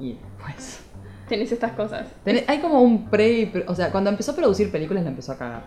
Y 0.00 0.16
pues. 0.42 0.80
Tenés 1.28 1.52
estas 1.52 1.72
cosas. 1.72 2.08
tenés- 2.24 2.44
hay 2.48 2.58
como 2.58 2.82
un 2.82 3.08
pre- 3.08 3.64
O 3.68 3.74
sea, 3.76 3.90
cuando 3.92 4.10
empezó 4.10 4.32
a 4.32 4.36
producir 4.36 4.70
películas, 4.72 5.04
la 5.04 5.10
empezó 5.10 5.30
a 5.32 5.38
cagar. 5.38 5.62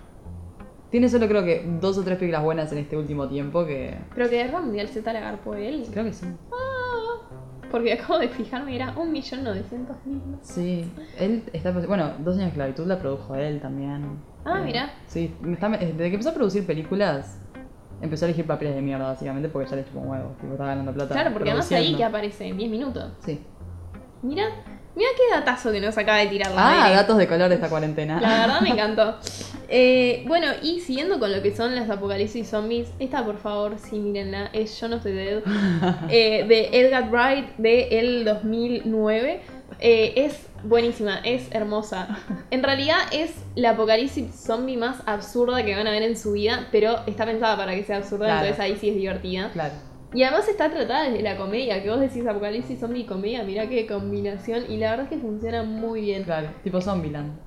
Tiene 0.89 1.09
solo 1.09 1.27
creo 1.27 1.43
que 1.43 1.65
dos 1.81 1.97
o 1.97 2.03
tres 2.03 2.17
películas 2.17 2.43
buenas 2.43 2.71
en 2.71 2.77
este 2.77 2.95
último 2.95 3.27
tiempo 3.27 3.65
que. 3.65 3.97
Pero 4.15 4.29
que 4.29 4.35
Guerra 4.37 4.61
Mundial 4.61 4.87
Z 4.87 5.11
la 5.13 5.19
agarpó 5.19 5.53
él. 5.55 5.85
Creo 5.91 6.05
que 6.05 6.13
sí. 6.13 6.25
Porque 7.69 7.91
acabo 7.93 8.19
de 8.19 8.29
fijarme, 8.29 8.75
era 8.75 8.95
1.900.000. 8.95 10.37
Sí. 10.41 10.89
Él 11.19 11.43
está. 11.51 11.71
Bueno, 11.71 12.11
Dos 12.19 12.35
años 12.35 12.45
de 12.45 12.47
esclavitud 12.47 12.85
la 12.87 12.97
produjo 12.99 13.35
él 13.35 13.59
también. 13.59 14.19
Ah, 14.45 14.59
Eh, 14.61 14.65
mirá. 14.65 14.93
Sí, 15.07 15.35
está- 15.51 15.69
desde 15.69 15.97
que 15.97 16.05
empezó 16.07 16.29
a 16.29 16.33
producir 16.33 16.65
películas. 16.65 17.41
Empezó 18.01 18.25
a 18.25 18.27
elegir 18.29 18.45
papeles 18.45 18.75
de 18.75 18.81
mierda, 18.81 19.07
básicamente, 19.07 19.49
porque 19.49 19.69
ya 19.69 19.75
le 19.75 19.83
chupó 19.83 19.99
un 19.99 20.07
huevo. 20.09 20.29
Tipo, 20.39 20.53
estaba 20.53 20.69
ganando 20.69 20.93
plata. 20.93 21.13
Claro, 21.15 21.33
porque 21.33 21.49
además 21.49 21.71
ahí 21.73 21.95
que 21.95 22.03
aparece 22.03 22.45
en 22.47 22.57
10 22.57 22.69
minutos. 22.71 23.11
Sí. 23.19 23.41
Mira, 24.21 24.45
mira 24.97 25.09
qué 25.15 25.33
datazo 25.33 25.71
que 25.71 25.79
nos 25.79 25.97
acaba 25.97 26.17
de 26.17 26.27
tirar 26.27 26.51
la 26.51 26.85
Ah, 26.87 26.91
datos 26.91 27.17
de 27.17 27.27
color 27.27 27.47
de 27.47 27.55
esta 27.55 27.69
cuarentena. 27.69 28.19
La 28.19 28.39
verdad 28.41 28.61
me 28.61 28.69
encantó. 28.71 29.15
Eh, 29.69 30.23
bueno, 30.27 30.47
y 30.61 30.79
siguiendo 30.81 31.19
con 31.19 31.31
lo 31.31 31.41
que 31.41 31.55
son 31.55 31.75
las 31.75 31.89
apocalipsis 31.89 32.49
zombies, 32.49 32.87
esta 32.99 33.23
por 33.23 33.37
favor, 33.37 33.75
sí, 33.77 33.97
mírenla, 33.99 34.49
es 34.53 34.77
John 34.79 34.93
of 34.93 35.03
the 35.03 35.11
Dead, 35.11 35.43
eh, 36.09 36.45
de 36.47 36.69
Edgar 36.79 37.09
Wright 37.11 37.45
de 37.57 37.99
el 37.99 38.25
2009. 38.25 39.41
Eh, 39.79 40.13
es 40.15 40.47
buenísima, 40.63 41.19
es 41.23 41.43
hermosa. 41.51 42.17
En 42.49 42.63
realidad 42.63 42.97
es 43.11 43.31
la 43.55 43.71
apocalipsis 43.71 44.33
zombie 44.33 44.77
más 44.77 44.97
absurda 45.05 45.63
que 45.63 45.75
van 45.75 45.85
a 45.85 45.91
ver 45.91 46.01
en 46.03 46.17
su 46.17 46.31
vida, 46.31 46.67
pero 46.71 47.01
está 47.05 47.25
pensada 47.25 47.55
para 47.57 47.75
que 47.75 47.83
sea 47.83 47.97
absurda, 47.97 48.25
Claro. 48.25 48.41
entonces 48.47 48.59
ahí 48.63 48.77
sí 48.79 48.89
es 48.89 48.95
divertida. 48.95 49.49
Claro. 49.51 49.73
Y 50.13 50.23
además 50.23 50.47
está 50.47 50.69
tratada 50.69 51.03
desde 51.03 51.21
la 51.21 51.37
comedia, 51.37 51.83
que 51.83 51.89
vos 51.89 51.99
decís 51.99 52.25
apocalipsis 52.25 52.79
zombie 52.79 53.01
y 53.01 53.05
comedia, 53.05 53.43
mirá 53.43 53.67
qué 53.67 53.85
combinación, 53.85 54.63
y 54.69 54.77
la 54.77 54.91
verdad 54.91 55.05
es 55.05 55.09
que 55.09 55.17
funciona 55.17 55.63
muy 55.63 56.01
bien. 56.01 56.23
Claro. 56.23 56.49
Tipo 56.63 56.81
Zombieland. 56.81 57.37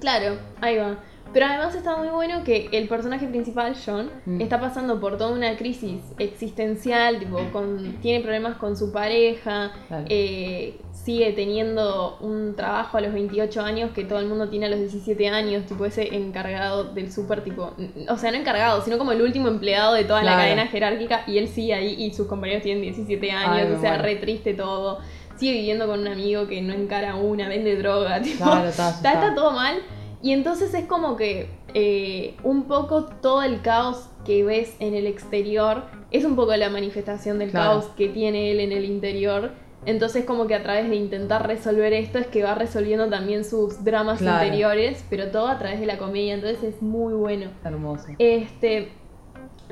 Claro, 0.00 0.36
ahí 0.60 0.76
va. 0.78 0.98
Pero 1.32 1.46
además 1.46 1.74
está 1.74 1.96
muy 1.96 2.08
bueno 2.08 2.44
que 2.44 2.68
el 2.72 2.88
personaje 2.88 3.26
principal, 3.26 3.74
John, 3.84 4.10
Mm. 4.26 4.40
está 4.40 4.60
pasando 4.60 5.00
por 5.00 5.16
toda 5.16 5.32
una 5.32 5.56
crisis 5.56 6.00
existencial, 6.18 7.18
tipo, 7.18 7.38
con, 7.52 7.96
tiene 8.02 8.20
problemas 8.22 8.56
con 8.56 8.76
su 8.76 8.92
pareja, 8.92 9.72
eh, 10.08 10.78
sigue 10.92 11.32
teniendo 11.32 12.18
un 12.20 12.54
trabajo 12.54 12.98
a 12.98 13.00
los 13.00 13.12
28 13.12 13.60
años 13.62 13.90
que 13.92 14.04
todo 14.04 14.18
el 14.18 14.26
mundo 14.26 14.48
tiene 14.48 14.66
a 14.66 14.68
los 14.68 14.78
17 14.78 15.28
años, 15.28 15.64
tipo 15.66 15.84
ese 15.86 16.14
encargado 16.14 16.84
del 16.84 17.10
súper, 17.10 17.42
tipo, 17.42 17.72
o 18.08 18.16
sea, 18.16 18.30
no 18.30 18.36
encargado, 18.36 18.82
sino 18.82 18.98
como 18.98 19.12
el 19.12 19.22
último 19.22 19.48
empleado 19.48 19.94
de 19.94 20.04
toda 20.04 20.22
la 20.22 20.36
cadena 20.36 20.66
jerárquica 20.66 21.24
y 21.26 21.38
él 21.38 21.48
sigue 21.48 21.74
ahí 21.74 21.94
y 22.04 22.12
sus 22.12 22.26
compañeros 22.26 22.62
tienen 22.62 22.82
17 22.82 23.30
años, 23.32 23.66
Ay, 23.68 23.74
o 23.76 23.80
sea, 23.80 23.98
re 23.98 24.16
triste 24.16 24.54
todo. 24.54 24.98
Sigue 25.36 25.52
viviendo 25.52 25.86
con 25.86 26.00
un 26.00 26.08
amigo 26.08 26.46
que 26.46 26.60
no 26.60 26.72
encara 26.74 27.16
una, 27.16 27.48
vende 27.48 27.74
droga, 27.76 28.20
tipo, 28.22 28.44
Claro, 28.44 28.68
está, 28.68 28.90
está, 28.90 29.12
está. 29.12 29.12
está 29.24 29.34
todo 29.34 29.52
mal. 29.52 29.78
Y 30.22 30.32
entonces 30.32 30.72
es 30.74 30.84
como 30.86 31.16
que 31.16 31.48
eh, 31.74 32.36
un 32.44 32.64
poco 32.64 33.04
todo 33.06 33.42
el 33.42 33.60
caos 33.60 34.08
que 34.24 34.44
ves 34.44 34.76
en 34.78 34.94
el 34.94 35.06
exterior 35.08 35.82
es 36.12 36.24
un 36.24 36.36
poco 36.36 36.54
la 36.54 36.70
manifestación 36.70 37.38
del 37.40 37.50
Claro. 37.50 37.70
caos 37.80 37.84
que 37.96 38.08
tiene 38.08 38.52
él 38.52 38.60
en 38.60 38.70
el 38.72 38.84
interior. 38.84 39.50
Entonces 39.84 40.24
como 40.24 40.46
que 40.46 40.54
a 40.54 40.62
través 40.62 40.88
de 40.88 40.94
intentar 40.94 41.44
resolver 41.48 41.92
esto 41.92 42.20
es 42.20 42.28
que 42.28 42.44
va 42.44 42.54
resolviendo 42.54 43.08
también 43.08 43.44
sus 43.44 43.82
dramas 43.84 44.20
Claro. 44.20 44.44
interiores, 44.44 45.04
pero 45.10 45.32
todo 45.32 45.48
a 45.48 45.58
través 45.58 45.80
de 45.80 45.86
la 45.86 45.98
comedia, 45.98 46.34
entonces 46.34 46.62
es 46.62 46.80
muy 46.82 47.14
bueno. 47.14 47.50
Hermoso. 47.64 48.06
Este, 48.20 48.92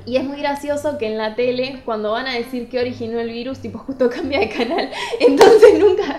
y 0.07 0.17
es 0.17 0.25
muy 0.25 0.39
gracioso 0.41 0.99
que 0.99 1.07
en 1.07 1.17
la 1.17 1.37
tele, 1.37 1.83
cuando 1.85 2.11
van 2.11 2.27
a 2.27 2.35
decir 2.35 2.69
que 2.69 2.81
originó 2.81 3.21
el 3.21 3.31
virus, 3.31 3.61
tipo 3.61 3.79
justo 3.79 4.11
cambia 4.15 4.41
de 4.41 4.49
canal. 4.49 4.91
Entonces 5.21 5.79
nunca. 5.79 6.19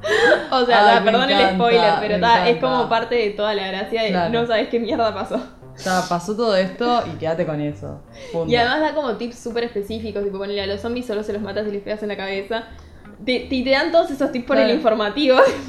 O 0.50 0.64
sea, 0.64 0.96
Ay, 0.98 1.04
perdón 1.04 1.30
el 1.30 1.54
spoiler, 1.54 1.92
pero 2.00 2.20
ta, 2.20 2.48
es 2.48 2.58
como 2.58 2.88
parte 2.88 3.14
de 3.16 3.30
toda 3.30 3.54
la 3.54 3.66
gracia 3.68 4.02
de 4.02 4.08
Claro. 4.10 4.32
no 4.40 4.46
sabes 4.46 4.68
qué 4.68 4.78
mierda 4.80 5.12
pasó. 5.12 5.40
Pasó 6.08 6.34
todo 6.36 6.56
esto 6.56 7.04
y 7.06 7.18
quédate 7.18 7.46
con 7.46 7.60
eso. 7.60 8.00
Punto. 8.32 8.50
Y 8.50 8.56
además 8.56 8.80
da 8.80 8.94
como 8.94 9.12
tips 9.16 9.38
súper 9.38 9.64
específicos, 9.64 10.24
tipo 10.24 10.38
ponerle 10.38 10.62
a 10.62 10.66
los 10.66 10.80
zombies 10.80 11.06
solo 11.06 11.22
se 11.22 11.32
los 11.32 11.42
matas 11.42 11.66
y 11.68 11.70
les 11.70 11.82
pegas 11.82 12.02
en 12.02 12.08
la 12.08 12.16
cabeza. 12.16 12.64
Te, 13.24 13.40
te- 13.40 13.62
te 13.62 13.70
dan 13.70 13.92
todos 13.92 14.10
esos 14.10 14.32
tips 14.32 14.46
por 14.46 14.56
el 14.58 14.70
informativo. 14.70 15.38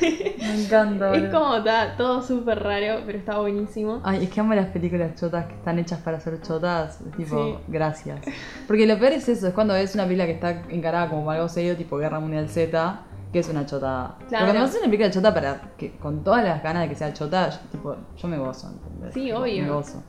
Me 0.00 0.64
encanta. 0.64 1.14
es 1.14 1.22
boludo. 1.22 1.40
como 1.40 1.62
ta, 1.62 1.96
todo 1.96 2.22
súper 2.22 2.62
raro, 2.62 3.02
pero 3.06 3.18
está 3.18 3.38
buenísimo. 3.38 4.00
Ay, 4.04 4.24
es 4.24 4.30
que 4.30 4.40
amo 4.40 4.54
las 4.54 4.66
películas 4.68 5.14
chotas 5.18 5.46
que 5.46 5.54
están 5.54 5.78
hechas 5.78 6.00
para 6.00 6.20
ser 6.20 6.40
chotas. 6.42 7.00
es 7.00 7.16
Tipo, 7.16 7.44
Sí. 7.44 7.54
gracias. 7.68 8.20
Porque 8.66 8.86
lo 8.86 8.98
peor 8.98 9.12
es 9.12 9.28
eso, 9.28 9.48
es 9.48 9.54
cuando 9.54 9.74
ves 9.74 9.94
una 9.94 10.04
película 10.04 10.26
que 10.26 10.32
está 10.32 10.50
encarada 10.68 11.08
como 11.08 11.30
algo 11.30 11.48
serio, 11.48 11.76
tipo 11.76 11.96
Guerra 11.98 12.20
Mundial 12.20 12.48
Z, 12.48 13.00
que 13.32 13.38
es 13.40 13.48
una 13.48 13.66
chotada. 13.66 14.16
Pero 14.18 14.28
Claro. 14.28 14.44
cuando 14.46 14.62
haces 14.64 14.76
una 14.76 14.86
película 14.86 15.10
chota 15.10 15.34
para 15.34 15.60
que 15.76 15.92
con 15.96 16.22
todas 16.24 16.44
las 16.44 16.62
ganas 16.62 16.82
de 16.84 16.88
que 16.88 16.94
sea 16.94 17.12
chota, 17.12 17.50
yo, 17.50 17.58
tipo, 17.72 17.96
yo 18.16 18.28
me 18.28 18.38
gozo, 18.38 18.68
¿entendés? 18.70 19.14
Sí, 19.14 19.24
Tipo, 19.26 19.38
obvio. 19.40 19.62
Me 19.62 19.70
gozo. 19.70 20.02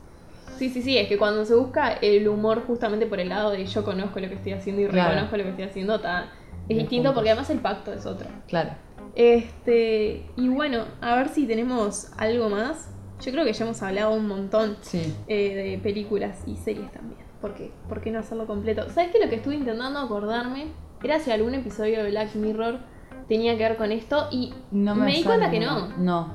Sí, 0.58 0.70
sí, 0.70 0.80
sí, 0.80 0.96
es 0.96 1.06
que 1.08 1.18
cuando 1.18 1.44
se 1.44 1.54
busca 1.54 1.92
el 2.00 2.26
humor 2.28 2.62
justamente 2.66 3.06
por 3.06 3.20
el 3.20 3.28
lado 3.28 3.50
de 3.50 3.66
yo 3.66 3.84
conozco 3.84 4.20
lo 4.20 4.28
que 4.28 4.34
estoy 4.36 4.52
haciendo 4.52 4.80
y 4.82 4.86
Claro. 4.86 5.10
reconozco 5.10 5.36
lo 5.36 5.42
que 5.42 5.50
estoy 5.50 5.64
haciendo, 5.66 6.00
ta, 6.00 6.30
es 6.68 6.76
distinto 6.78 7.08
juntos. 7.08 7.14
porque 7.14 7.30
además 7.30 7.50
el 7.50 7.58
pacto 7.58 7.92
es 7.92 8.06
otro. 8.06 8.26
Claro. 8.48 8.70
Este, 9.16 10.26
y 10.36 10.48
bueno, 10.48 10.84
a 11.00 11.16
ver 11.16 11.30
si 11.30 11.46
tenemos 11.46 12.12
algo 12.18 12.48
más. 12.50 12.90
Yo 13.22 13.32
creo 13.32 13.44
que 13.46 13.52
ya 13.54 13.64
hemos 13.64 13.82
hablado 13.82 14.12
un 14.12 14.28
montón 14.28 14.76
Sí. 14.82 15.14
eh, 15.26 15.54
de 15.54 15.78
películas 15.82 16.42
y 16.46 16.56
series 16.56 16.92
también. 16.92 17.20
¿Por 17.40 17.54
qué? 17.54 17.72
¿Por 17.88 18.02
qué 18.02 18.10
no 18.10 18.18
hacerlo 18.18 18.46
completo? 18.46 18.88
¿Sabes 18.90 19.10
que 19.10 19.18
lo 19.18 19.28
que 19.30 19.36
estuve 19.36 19.54
intentando 19.54 19.98
acordarme 20.00 20.66
era 21.02 21.18
si 21.18 21.30
algún 21.30 21.54
episodio 21.54 22.02
de 22.04 22.10
Black 22.10 22.34
Mirror 22.34 22.78
tenía 23.26 23.56
que 23.56 23.62
ver 23.62 23.76
con 23.78 23.90
esto 23.90 24.28
y 24.30 24.52
No 24.70 24.94
me, 24.94 25.06
me 25.06 25.12
di 25.14 25.22
cuenta 25.24 25.50
que 25.50 25.60
no. 25.60 25.88
No, 25.96 26.32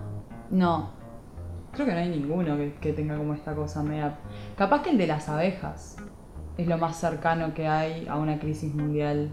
no. 0.49 0.89
Creo 1.73 1.85
que 1.85 1.93
no 1.93 1.99
hay 1.99 2.09
ninguno 2.09 2.57
que, 2.57 2.73
que 2.81 2.93
tenga 2.93 3.15
como 3.15 3.35
esta 3.35 3.55
cosa 3.55 3.83
media. 3.83 4.17
Capaz 4.57 4.81
que 4.81 4.89
el 4.89 4.97
de 4.97 5.05
las 5.07 5.29
abejas 5.29 5.97
es 6.57 6.67
lo 6.67 6.77
más 6.79 6.99
cercano 6.99 7.53
que 7.53 7.67
hay 7.67 8.07
a 8.09 8.17
una 8.17 8.39
crisis 8.39 8.73
mundial. 8.73 9.29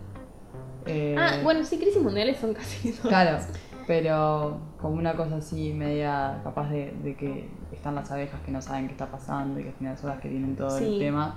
Eh, 0.88 1.16
Ah, 1.18 1.38
bueno, 1.42 1.64
sí, 1.64 1.78
crisis 1.78 2.02
mundiales 2.02 2.38
son 2.38 2.54
casi 2.54 2.92
todas. 3.02 3.08
Claro, 3.08 3.38
pero 3.86 4.58
como 4.80 4.94
una 4.96 5.14
cosa 5.14 5.36
así 5.36 5.72
media 5.72 6.40
capaz 6.44 6.68
de, 6.70 6.92
de 7.02 7.14
que 7.16 7.48
están 7.72 7.94
las 7.94 8.10
abejas 8.10 8.40
que 8.44 8.50
no 8.50 8.60
saben 8.60 8.86
qué 8.86 8.92
está 8.92 9.06
pasando 9.06 9.58
y 9.60 9.62
que 9.64 9.68
al 9.70 9.74
final 9.76 9.96
son 9.98 10.10
las 10.10 10.20
que 10.20 10.28
tienen 10.28 10.56
todo 10.56 10.70
Sí. 10.76 10.84
el 10.84 10.98
tema. 10.98 11.36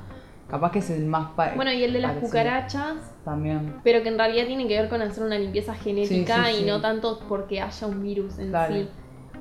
Capaz 0.50 0.72
que 0.74 0.80
es 0.80 0.90
el 0.90 1.06
más 1.06 1.30
Bueno, 1.56 1.72
y 1.72 1.82
el 1.84 1.94
de 1.94 2.00
las 2.00 2.12
parecido. 2.12 2.30
cucarachas, 2.30 2.96
También. 3.24 3.76
pero 3.86 4.04
que 4.04 4.10
en 4.10 4.18
realidad 4.18 4.48
tiene 4.48 4.68
que 4.68 4.82
ver 4.82 4.90
con 4.90 5.02
hacer 5.02 5.24
una 5.24 5.38
limpieza 5.40 5.74
genética 5.76 6.46
Sí, 6.48 6.56
sí, 6.58 6.64
y 6.64 6.66
no 6.66 6.82
tanto 6.82 7.20
porque 7.30 7.62
haya 7.62 7.88
un 7.88 8.04
virus 8.04 8.38
en 8.38 8.50
Claro. 8.50 8.74
sí. 8.76 8.90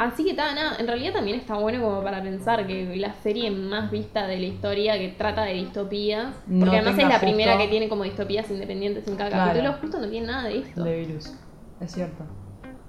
Así 0.02 0.24
que 0.24 0.32
ta, 0.32 0.54
nada, 0.54 0.76
en 0.78 0.86
realidad 0.86 1.12
también 1.12 1.38
está 1.38 1.56
bueno 1.56 1.82
como 1.82 2.02
para 2.02 2.22
pensar 2.22 2.66
que 2.66 2.96
la 2.96 3.12
serie 3.12 3.50
más 3.50 3.90
vista 3.90 4.26
de 4.26 4.38
la 4.38 4.46
historia 4.46 4.98
que 4.98 5.08
trata 5.10 5.42
de 5.44 5.52
distopías, 5.52 6.34
porque 6.58 6.78
además 6.78 6.98
es 6.98 7.06
la 7.08 7.20
primera 7.20 7.58
que 7.58 7.68
tiene 7.68 7.86
como 7.90 8.04
distopías 8.04 8.50
independientes 8.50 9.06
en 9.06 9.16
cada 9.16 9.28
Claro. 9.28 9.50
capítulo, 9.50 9.74
justo 9.78 9.98
no 10.00 10.08
tiene 10.08 10.26
nada 10.28 10.44
de 10.48 10.58
esto. 10.60 10.82
De 10.84 11.00
virus. 11.00 11.34
Es 11.82 11.92
cierto. 11.92 12.24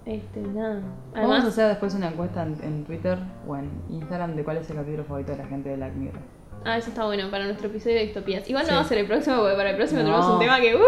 Este, 0.06 0.40
nada. 0.40 0.76
Vamos 0.80 1.14
a 1.14 1.20
Además, 1.20 1.46
hacer 1.46 1.68
después 1.68 1.94
una 1.96 2.08
encuesta 2.08 2.44
en, 2.44 2.58
en 2.64 2.86
Twitter 2.86 3.18
o 3.46 3.58
en 3.58 3.70
Instagram 3.90 4.36
de 4.38 4.44
cuál 4.46 4.58
es 4.58 4.70
el 4.70 4.78
capítulo 4.78 5.04
favorito 5.04 5.34
de 5.34 5.38
la 5.40 5.46
gente 5.48 5.68
de 5.70 5.76
Black 5.76 5.94
Mirror. 5.96 6.22
ah, 6.64 6.78
eso 6.78 6.90
está 6.92 7.06
bueno 7.06 7.30
para 7.30 7.44
nuestro 7.44 7.68
episodio 7.68 7.98
de 7.98 8.04
distopías. 8.06 8.50
Igual 8.50 8.64
Sí. 8.66 8.72
no 8.72 8.78
va 8.78 8.84
a 8.84 8.88
ser 8.88 9.00
el 9.00 9.06
próximo, 9.08 9.36
porque 9.40 9.56
para 9.58 9.72
el 9.72 9.76
próximo 9.76 10.00
No. 10.00 10.06
tenemos 10.06 10.28
un 10.28 10.40
tema 10.40 10.62
que, 10.62 10.76
uh, 10.78 10.80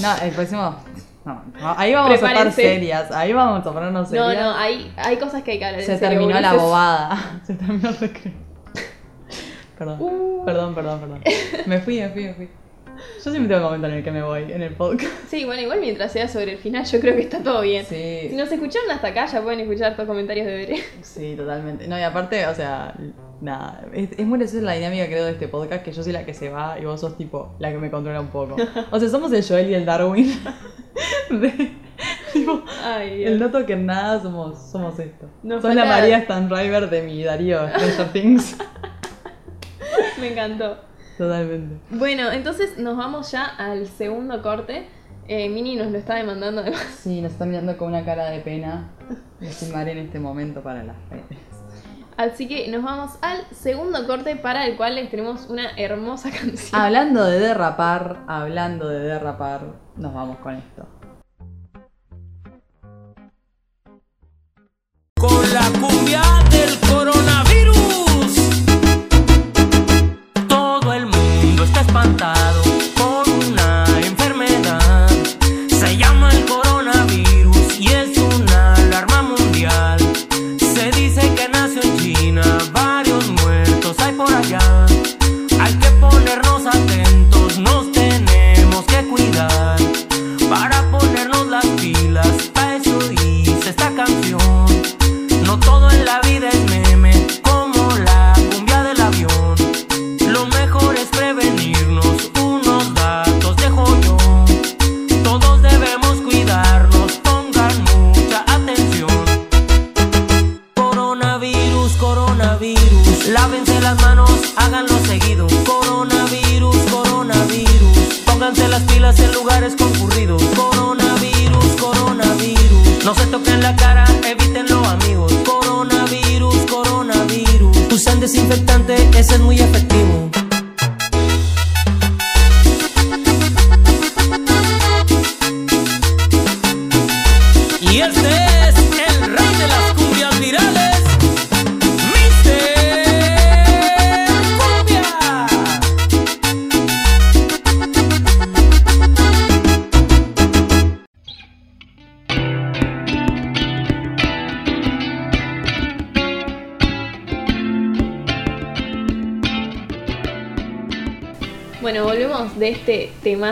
No, 0.00 0.16
el 0.22 0.30
próximo. 0.32 0.76
No, 1.24 1.44
no, 1.60 1.74
ahí 1.76 1.92
vamos 1.92 2.10
a 2.10 2.14
estar 2.14 2.52
serias. 2.52 3.10
Ahí 3.10 3.32
vamos 3.32 3.66
a 3.66 3.72
ponernos 3.72 4.10
no, 4.10 4.26
serias. 4.26 4.42
no, 4.42 4.56
hay, 4.56 4.92
hay 4.96 5.18
cosas 5.18 5.42
que 5.42 5.52
hay 5.52 5.58
que 5.58 5.64
hablar. 5.66 5.80
en 5.80 5.86
Se 5.86 5.98
serio, 5.98 6.18
terminó 6.18 6.40
la 6.40 6.54
bobada. 6.54 7.40
Se 7.44 7.54
terminó 7.54 7.88
el 7.90 7.98
recreo. 7.98 8.32
Perdón. 9.78 9.96
Uh. 10.00 10.44
Perdón, 10.44 10.74
perdón, 10.74 11.00
perdón. 11.00 11.20
Me 11.66 11.80
fui, 11.80 12.00
me 12.00 12.08
fui, 12.10 12.24
me 12.24 12.34
fui. 12.34 12.50
Yo 13.24 13.30
siempre 13.30 13.48
tengo 13.54 13.58
un 13.58 13.64
momento 13.64 13.86
en 13.88 13.94
el 13.94 14.04
que 14.04 14.10
me 14.10 14.22
voy 14.22 14.50
en 14.52 14.62
el 14.62 14.74
podcast. 14.74 15.12
Sí, 15.28 15.44
bueno, 15.44 15.62
igual 15.62 15.80
mientras 15.80 16.12
sea 16.12 16.28
sobre 16.28 16.52
el 16.52 16.58
final, 16.58 16.84
yo 16.84 17.00
creo 17.00 17.14
que 17.16 17.22
está 17.22 17.42
todo 17.42 17.60
bien. 17.62 17.84
Si 17.84 18.30
nos 18.34 18.50
escucharon 18.50 18.90
hasta 18.90 19.08
acá, 19.08 19.26
ya 19.26 19.42
pueden 19.42 19.60
escuchar 19.60 19.92
estos 19.92 20.06
comentarios 20.06 20.46
de 20.46 20.52
Bere. 20.54 20.82
sí, 21.02 21.34
totalmente. 21.36 21.86
No, 21.88 21.98
y 21.98 22.02
aparte, 22.02 22.46
o 22.46 22.54
sea, 22.54 22.94
nada. 23.40 23.84
Es, 23.92 24.10
es 24.18 24.26
muy 24.26 24.38
graciosa 24.38 24.64
la 24.64 24.72
dinámica, 24.72 25.06
creo, 25.06 25.24
de 25.24 25.32
este 25.32 25.48
podcast, 25.48 25.82
que 25.84 25.92
yo 25.92 26.02
soy 26.02 26.12
la 26.12 26.24
que 26.24 26.34
se 26.34 26.48
va 26.48 26.78
y 26.80 26.84
vos 26.84 27.00
sos 27.00 27.16
tipo 27.16 27.54
la 27.58 27.70
que 27.70 27.78
me 27.78 27.90
controla 27.90 28.20
un 28.20 28.28
poco. 28.28 28.56
O 28.90 28.98
sea, 29.00 29.08
somos 29.08 29.32
el 29.32 29.44
Joel 29.46 29.70
y 29.70 29.74
el 29.74 29.84
Darwin. 29.84 30.32
De- 31.30 31.72
tipo, 32.32 32.62
Ay, 32.84 33.24
el 33.24 33.38
no 33.38 33.50
toquen 33.50 33.86
nada, 33.86 34.20
somos, 34.22 34.70
somos 34.70 34.98
esto. 34.98 35.26
Nos 35.42 35.62
Sos 35.62 35.74
la 35.74 35.84
María 35.84 36.20
Stanriver 36.22 36.88
de 36.88 37.02
mi 37.02 37.22
Darío 37.22 37.68
Stranger 37.68 38.12
Things. 38.12 38.56
Me 40.20 40.32
encantó. 40.32 40.78
Totalmente. 41.20 41.76
Bueno, 41.90 42.32
entonces 42.32 42.78
nos 42.78 42.96
vamos 42.96 43.30
ya 43.30 43.44
al 43.44 43.86
segundo 43.86 44.40
corte. 44.40 44.88
Eh, 45.28 45.50
Mini 45.50 45.76
nos 45.76 45.92
lo 45.92 45.98
está 45.98 46.14
demandando 46.14 46.62
además. 46.62 46.80
Sí, 47.02 47.20
nos 47.20 47.32
está 47.32 47.44
mirando 47.44 47.76
con 47.76 47.88
una 47.88 48.06
cara 48.06 48.30
de 48.30 48.40
pena. 48.40 48.88
Lo 49.38 49.48
filmaré 49.50 49.92
en 49.92 49.98
este 49.98 50.18
momento 50.18 50.62
para 50.62 50.82
las 50.82 50.96
redes. 51.10 51.38
Así 52.16 52.48
que 52.48 52.68
nos 52.68 52.82
vamos 52.82 53.18
al 53.20 53.44
segundo 53.52 54.06
corte 54.06 54.34
para 54.36 54.66
el 54.66 54.78
cual 54.78 54.94
les 54.94 55.10
tenemos 55.10 55.50
una 55.50 55.72
hermosa 55.76 56.30
canción. 56.40 56.80
Hablando 56.80 57.22
de 57.26 57.38
derrapar, 57.38 58.24
hablando 58.26 58.88
de 58.88 59.00
derrapar, 59.00 59.60
nos 59.96 60.14
vamos 60.14 60.38
con 60.38 60.54
esto. 60.54 60.88
con 65.18 65.52
la 65.52 65.70
cumbia 65.78 66.22
del 66.50 66.80
coronavirus. 66.88 67.79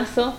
Temazo. 0.05 0.33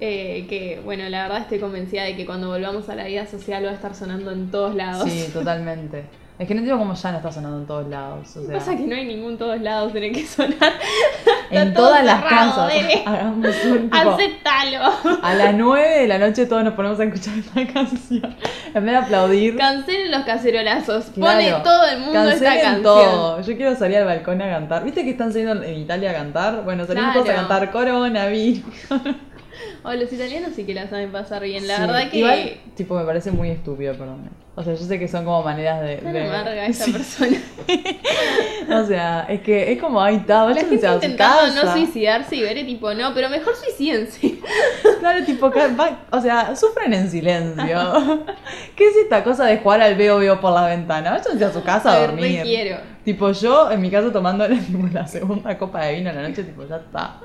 eh, 0.00 0.46
que 0.48 0.80
bueno, 0.84 1.08
la 1.08 1.22
verdad 1.22 1.42
estoy 1.42 1.58
convencida 1.60 2.02
de 2.04 2.16
que 2.16 2.26
cuando 2.26 2.48
volvamos 2.48 2.88
a 2.88 2.94
la 2.94 3.04
vida 3.04 3.26
social 3.26 3.64
va 3.64 3.70
a 3.70 3.74
estar 3.74 3.94
sonando 3.94 4.30
en 4.32 4.50
todos 4.50 4.74
lados. 4.74 5.08
Sí, 5.08 5.30
totalmente. 5.32 6.04
Es 6.36 6.48
que 6.48 6.54
no 6.54 6.60
entiendo 6.60 6.80
cómo 6.82 6.94
ya 6.94 7.12
no 7.12 7.18
está 7.18 7.30
sonando 7.30 7.58
en 7.58 7.66
todos 7.66 7.86
lados. 7.88 8.36
O 8.36 8.44
sea, 8.44 8.54
pasa 8.54 8.72
es 8.72 8.80
que 8.80 8.86
no 8.88 8.96
hay 8.96 9.04
ningún 9.06 9.38
todos 9.38 9.60
lados 9.60 9.94
en 9.94 10.02
el 10.02 10.12
que 10.12 10.26
sonar. 10.26 10.72
en 11.50 11.72
todas 11.72 12.04
las 12.04 12.24
casas. 12.24 12.72
Hagamos 13.06 13.64
un 13.66 13.88
tipo. 13.90 14.10
Aceptalo. 14.10 15.18
A 15.22 15.34
las 15.34 15.54
9 15.54 16.00
de 16.00 16.08
la 16.08 16.18
noche 16.18 16.46
todos 16.46 16.64
nos 16.64 16.74
ponemos 16.74 16.98
a 16.98 17.04
escuchar 17.04 17.34
esta 17.38 17.72
canción. 17.72 18.36
En 18.74 18.84
vez 18.84 18.84
de 18.84 18.96
aplaudir. 18.96 19.56
Cancelen 19.56 20.10
los 20.10 20.24
cacerolazos. 20.24 21.04
Claro. 21.14 21.38
Pone 21.38 21.52
todo 21.62 21.86
el 21.86 21.98
mundo 22.00 22.28
esta 22.28 22.30
Cancelen 22.46 22.62
canción. 22.62 22.82
todo. 22.82 23.40
Yo 23.40 23.56
quiero 23.56 23.76
salir 23.76 23.98
al 23.98 24.04
balcón 24.06 24.42
a 24.42 24.50
cantar. 24.50 24.82
¿Viste 24.84 25.04
que 25.04 25.10
están 25.10 25.32
saliendo 25.32 25.62
en 25.62 25.78
Italia 25.78 26.10
a 26.10 26.14
cantar? 26.14 26.64
Bueno, 26.64 26.84
salimos 26.84 27.12
todos 27.14 27.28
a 27.28 27.34
cantar 27.34 27.70
coronavirus. 27.70 28.64
O 29.84 29.92
los 29.92 30.12
italianos 30.12 30.50
sí 30.56 30.64
que 30.64 30.74
la 30.74 30.88
saben 30.88 31.12
pasar 31.12 31.42
bien. 31.42 31.66
La 31.68 31.76
Sí, 31.76 31.80
verdad 31.82 32.10
que. 32.10 32.18
Igual, 32.18 32.52
tipo, 32.74 32.96
me 32.98 33.04
parece 33.04 33.30
muy 33.30 33.50
estúpido, 33.50 33.94
perdón. 33.94 34.28
O 34.56 34.62
sea, 34.62 34.74
yo 34.74 34.84
sé 34.84 34.98
que 35.00 35.08
son 35.08 35.24
como 35.24 35.42
maneras 35.42 35.80
de. 35.82 35.96
Tan 35.96 36.12
de- 36.12 36.28
amarga 36.28 36.66
esa 36.66 36.84
Sí. 36.84 36.92
persona. 36.92 37.36
O 38.66 38.86
sea, 38.86 39.26
es 39.28 39.42
que 39.42 39.72
es 39.72 39.80
como, 39.80 40.00
ahí 40.00 40.16
está, 40.16 40.52
gente 40.54 40.86
a 40.86 40.90
su 40.92 40.94
intentando 40.96 41.64
no 41.64 41.72
suicidarse 41.72 42.34
y 42.36 42.40
ver 42.40 42.64
tipo, 42.64 42.94
no, 42.94 43.12
pero 43.12 43.28
mejor 43.28 43.54
suicídense. 43.54 44.38
Claro, 45.00 45.22
tipo, 45.26 45.52
o 46.12 46.20
sea, 46.20 46.56
sufren 46.56 46.94
en 46.94 47.10
silencio. 47.10 48.24
¿Qué 48.74 48.88
es 48.88 48.96
esta 48.96 49.22
cosa 49.22 49.44
de 49.44 49.58
jugar 49.58 49.82
al 49.82 49.96
veo 49.96 50.16
veo 50.16 50.40
por 50.40 50.52
la 50.54 50.66
ventana? 50.66 51.10
Váyanse 51.10 51.44
a 51.44 51.52
su 51.52 51.62
casa 51.62 51.90
a 51.92 51.94
Ay, 51.96 52.06
dormir. 52.06 52.38
re 52.38 52.42
quiero. 52.42 52.78
Tipo, 53.04 53.30
yo 53.32 53.70
en 53.70 53.82
mi 53.82 53.90
casa 53.90 54.10
tomando 54.10 54.48
la, 54.48 55.06
segunda 55.06 55.58
copa 55.58 55.84
de 55.84 55.96
vino 55.96 56.08
en 56.08 56.16
la 56.16 56.28
noche, 56.28 56.42
tipo, 56.42 56.66
ya 56.66 56.76
está. 56.76 57.20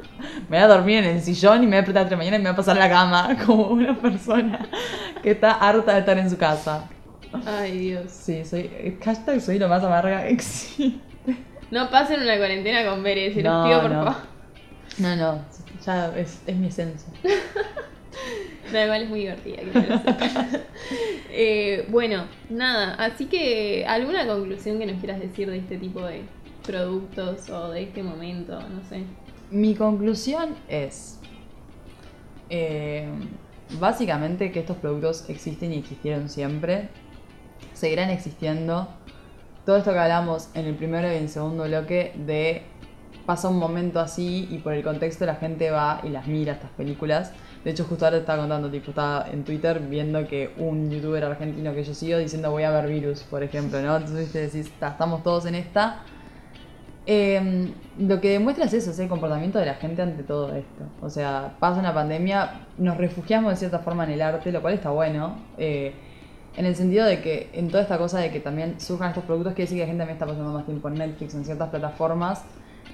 Me 0.49 0.57
voy 0.57 0.65
a 0.65 0.67
dormir 0.67 0.97
en 1.05 1.05
el 1.15 1.21
sillón 1.21 1.63
y 1.63 1.67
me 1.67 1.67
voy 1.67 1.75
a 1.77 1.81
despertar 1.81 2.07
a 2.07 2.09
la 2.11 2.17
mañana 2.17 2.35
y 2.35 2.39
me 2.39 2.49
voy 2.49 2.53
a 2.53 2.57
pasar 2.57 2.75
a 2.75 2.79
la 2.81 2.89
cama 2.89 3.37
como 3.45 3.67
una 3.67 3.97
persona 3.97 4.67
que 5.23 5.31
está 5.31 5.53
harta 5.53 5.93
de 5.93 5.99
estar 5.99 6.17
en 6.17 6.29
su 6.29 6.37
casa. 6.37 6.83
Ay, 7.45 7.77
Dios. 7.77 8.11
Sí, 8.11 8.43
soy. 8.45 8.97
Hashtag 9.03 9.41
soy 9.41 9.59
lo 9.59 9.67
más 9.69 9.83
amarga 9.83 10.23
que 10.23 10.29
existe. 10.29 10.99
No 11.71 11.89
pasen 11.91 12.21
una 12.21 12.37
cuarentena 12.37 12.89
con 12.89 13.03
Bere, 13.03 13.33
se 13.33 13.43
No, 13.43 13.59
los 13.59 13.67
pido 13.67 13.81
por 13.81 13.91
no. 13.91 14.03
favor. 14.05 14.21
No, 14.97 15.15
no, 15.15 15.45
ya 15.85 16.07
es, 16.17 16.41
es 16.47 16.55
mi 16.55 16.67
esencia. 16.67 17.11
No, 18.71 18.83
igual 18.83 19.01
es 19.03 19.09
muy 19.09 19.19
divertida, 19.21 19.57
que 19.57 19.65
no. 19.65 20.01
Eh, 21.31 21.85
bueno, 21.89 22.25
nada, 22.49 22.93
así 22.95 23.25
que 23.25 23.85
alguna 23.87 24.27
conclusión 24.27 24.77
que 24.77 24.85
nos 24.85 24.99
quieras 24.99 25.19
decir 25.19 25.49
de 25.49 25.57
este 25.57 25.77
tipo 25.77 26.01
de 26.01 26.21
productos 26.65 27.49
o 27.49 27.69
de 27.71 27.83
este 27.83 28.03
momento, 28.03 28.59
no 28.59 28.83
sé. 28.89 29.03
Mi 29.51 29.73
conclusión 29.75 30.55
es. 30.67 31.19
eh, 32.49 33.07
básicamente 33.79 34.51
que 34.51 34.59
estos 34.61 34.77
productos 34.77 35.29
existen 35.29 35.73
y 35.73 35.77
existieron 35.79 36.29
siempre. 36.29 36.89
Seguirán 37.79 38.09
existiendo. 38.09 38.89
Todo 39.65 39.77
esto 39.77 39.93
que 39.93 39.99
hablamos 39.99 40.49
en 40.53 40.65
el 40.65 40.75
primero 40.75 41.07
y 41.07 41.15
en 41.15 41.23
el 41.23 41.29
segundo 41.29 41.63
bloque 41.63 42.11
de 42.25 42.63
pasa 43.25 43.47
un 43.47 43.57
momento 43.57 44.01
así 44.01 44.49
y 44.51 44.57
por 44.57 44.73
el 44.73 44.83
contexto 44.83 45.25
la 45.25 45.35
gente 45.35 45.71
va 45.71 46.01
y 46.03 46.09
las 46.09 46.27
mira 46.27 46.51
estas 46.51 46.71
películas. 46.71 47.31
De 47.63 47.71
hecho, 47.71 47.85
justo 47.85 48.03
ahora 48.03 48.17
estaba 48.17 48.39
contando, 48.39 48.69
tipo, 48.69 48.89
estaba 48.89 49.29
en 49.31 49.45
Twitter 49.45 49.79
viendo 49.79 50.27
que 50.27 50.51
un 50.57 50.91
youtuber 50.91 51.23
argentino 51.23 51.73
que 51.73 51.85
yo 51.85 51.93
sigo 51.93 52.17
diciendo 52.17 52.51
voy 52.51 52.63
a 52.63 52.71
ver 52.71 52.87
virus, 52.87 53.21
por 53.23 53.43
ejemplo, 53.43 53.81
¿no? 53.81 53.95
Entonces 53.95 54.29
te 54.33 54.41
decís, 54.41 54.69
"Ta, 54.77 54.89
estamos 54.89 55.23
todos 55.23 55.45
en 55.45 55.55
esta. 55.55 56.01
Eh, 57.05 57.71
lo 57.97 58.19
que 58.19 58.31
demuestra 58.31 58.65
es 58.65 58.73
eso, 58.73 58.91
es 58.91 58.99
el 58.99 59.07
comportamiento 59.07 59.57
de 59.57 59.67
la 59.67 59.75
gente 59.75 60.01
ante 60.01 60.23
todo 60.23 60.53
esto. 60.53 60.83
O 61.01 61.09
sea, 61.09 61.55
pasa 61.61 61.79
una 61.79 61.93
pandemia, 61.93 62.67
nos 62.77 62.97
refugiamos 62.97 63.51
de 63.51 63.55
cierta 63.55 63.79
forma 63.79 64.03
en 64.03 64.11
el 64.11 64.21
arte, 64.21 64.51
lo 64.51 64.61
cual 64.61 64.73
está 64.73 64.89
bueno. 64.89 65.37
eh, 65.57 65.93
en 66.55 66.65
el 66.65 66.75
sentido 66.75 67.05
de 67.05 67.21
que 67.21 67.49
en 67.53 67.69
toda 67.69 67.83
esta 67.83 67.97
cosa 67.97 68.19
de 68.19 68.31
que 68.31 68.39
también 68.39 68.79
surjan 68.79 69.09
estos 69.09 69.23
productos, 69.23 69.53
quiere 69.53 69.65
decir 69.65 69.77
que 69.77 69.83
la 69.83 69.87
gente 69.87 70.01
también 70.01 70.15
está 70.15 70.25
pasando 70.25 70.51
más 70.51 70.65
tiempo 70.65 70.87
en 70.87 70.95
Netflix, 70.95 71.33
en 71.35 71.45
ciertas 71.45 71.69
plataformas. 71.69 72.43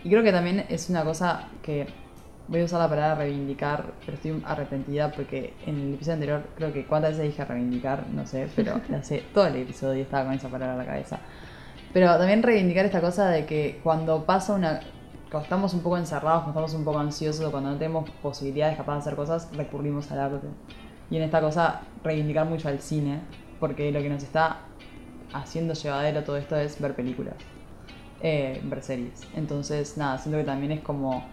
Y 0.04 0.10
creo 0.10 0.24
que 0.24 0.32
también 0.32 0.66
es 0.70 0.90
una 0.90 1.04
cosa 1.04 1.48
que 1.64 1.88
voy 2.48 2.62
a 2.62 2.66
usar 2.66 2.80
la 2.80 2.90
palabra 2.90 3.16
reivindicar, 3.16 3.94
pero 4.06 4.14
estoy 4.14 4.42
arrepentida 4.46 5.12
porque 5.12 5.54
en 5.66 5.76
el 5.80 5.94
episodio 5.96 6.14
anterior 6.14 6.44
creo 6.56 6.74
que 6.74 6.86
cuántas 6.86 7.12
veces 7.12 7.32
dije 7.32 7.44
reivindicar, 7.44 8.08
no 8.10 8.26
sé, 8.28 8.48
pero 8.56 8.80
hace 8.98 9.24
todo 9.34 9.48
el 9.48 9.56
episodio 9.56 10.00
y 10.00 10.02
estaba 10.02 10.26
con 10.26 10.34
esa 10.34 10.50
palabra 10.50 10.74
en 10.74 10.80
la 10.80 10.86
cabeza. 10.86 11.20
Pero 11.94 12.08
también 12.18 12.44
reivindicar 12.44 12.86
esta 12.86 13.02
cosa 13.02 13.30
de 13.30 13.46
que 13.46 13.80
cuando 13.84 14.26
pasa 14.26 14.54
una. 14.54 14.82
Cuando 15.32 15.46
estamos 15.46 15.74
un 15.74 15.82
poco 15.82 15.98
encerrados, 15.98 16.44
cuando 16.44 16.60
estamos 16.60 16.74
un 16.80 16.86
poco 16.86 17.00
ansiosos, 17.00 17.50
cuando 17.50 17.72
no 17.72 17.78
tenemos 17.78 18.10
posibilidades 18.22 18.78
capaz 18.78 18.94
de 18.94 19.00
hacer 19.00 19.16
cosas, 19.16 19.50
recurrimos 19.56 20.12
al 20.12 20.20
arte. 20.20 20.48
Y 21.10 21.18
en 21.18 21.24
esta 21.24 21.42
cosa, 21.42 21.82
reivindicar 22.04 22.46
mucho 22.46 22.70
al 22.70 22.80
cine, 22.80 23.22
porque 23.66 23.92
lo 23.92 24.02
que 24.02 24.10
nos 24.10 24.24
está 24.24 24.58
haciendo 25.34 25.74
llevadero 25.74 26.24
todo 26.24 26.38
esto 26.38 26.56
es 26.56 26.80
ver 26.80 26.96
películas, 26.96 27.36
eh, 28.22 28.62
ver 28.64 28.82
series. 28.84 29.28
Entonces, 29.34 29.98
nada, 29.98 30.18
siento 30.20 30.38
que 30.40 30.46
también 30.46 30.72
es 30.72 30.82
como 30.82 31.26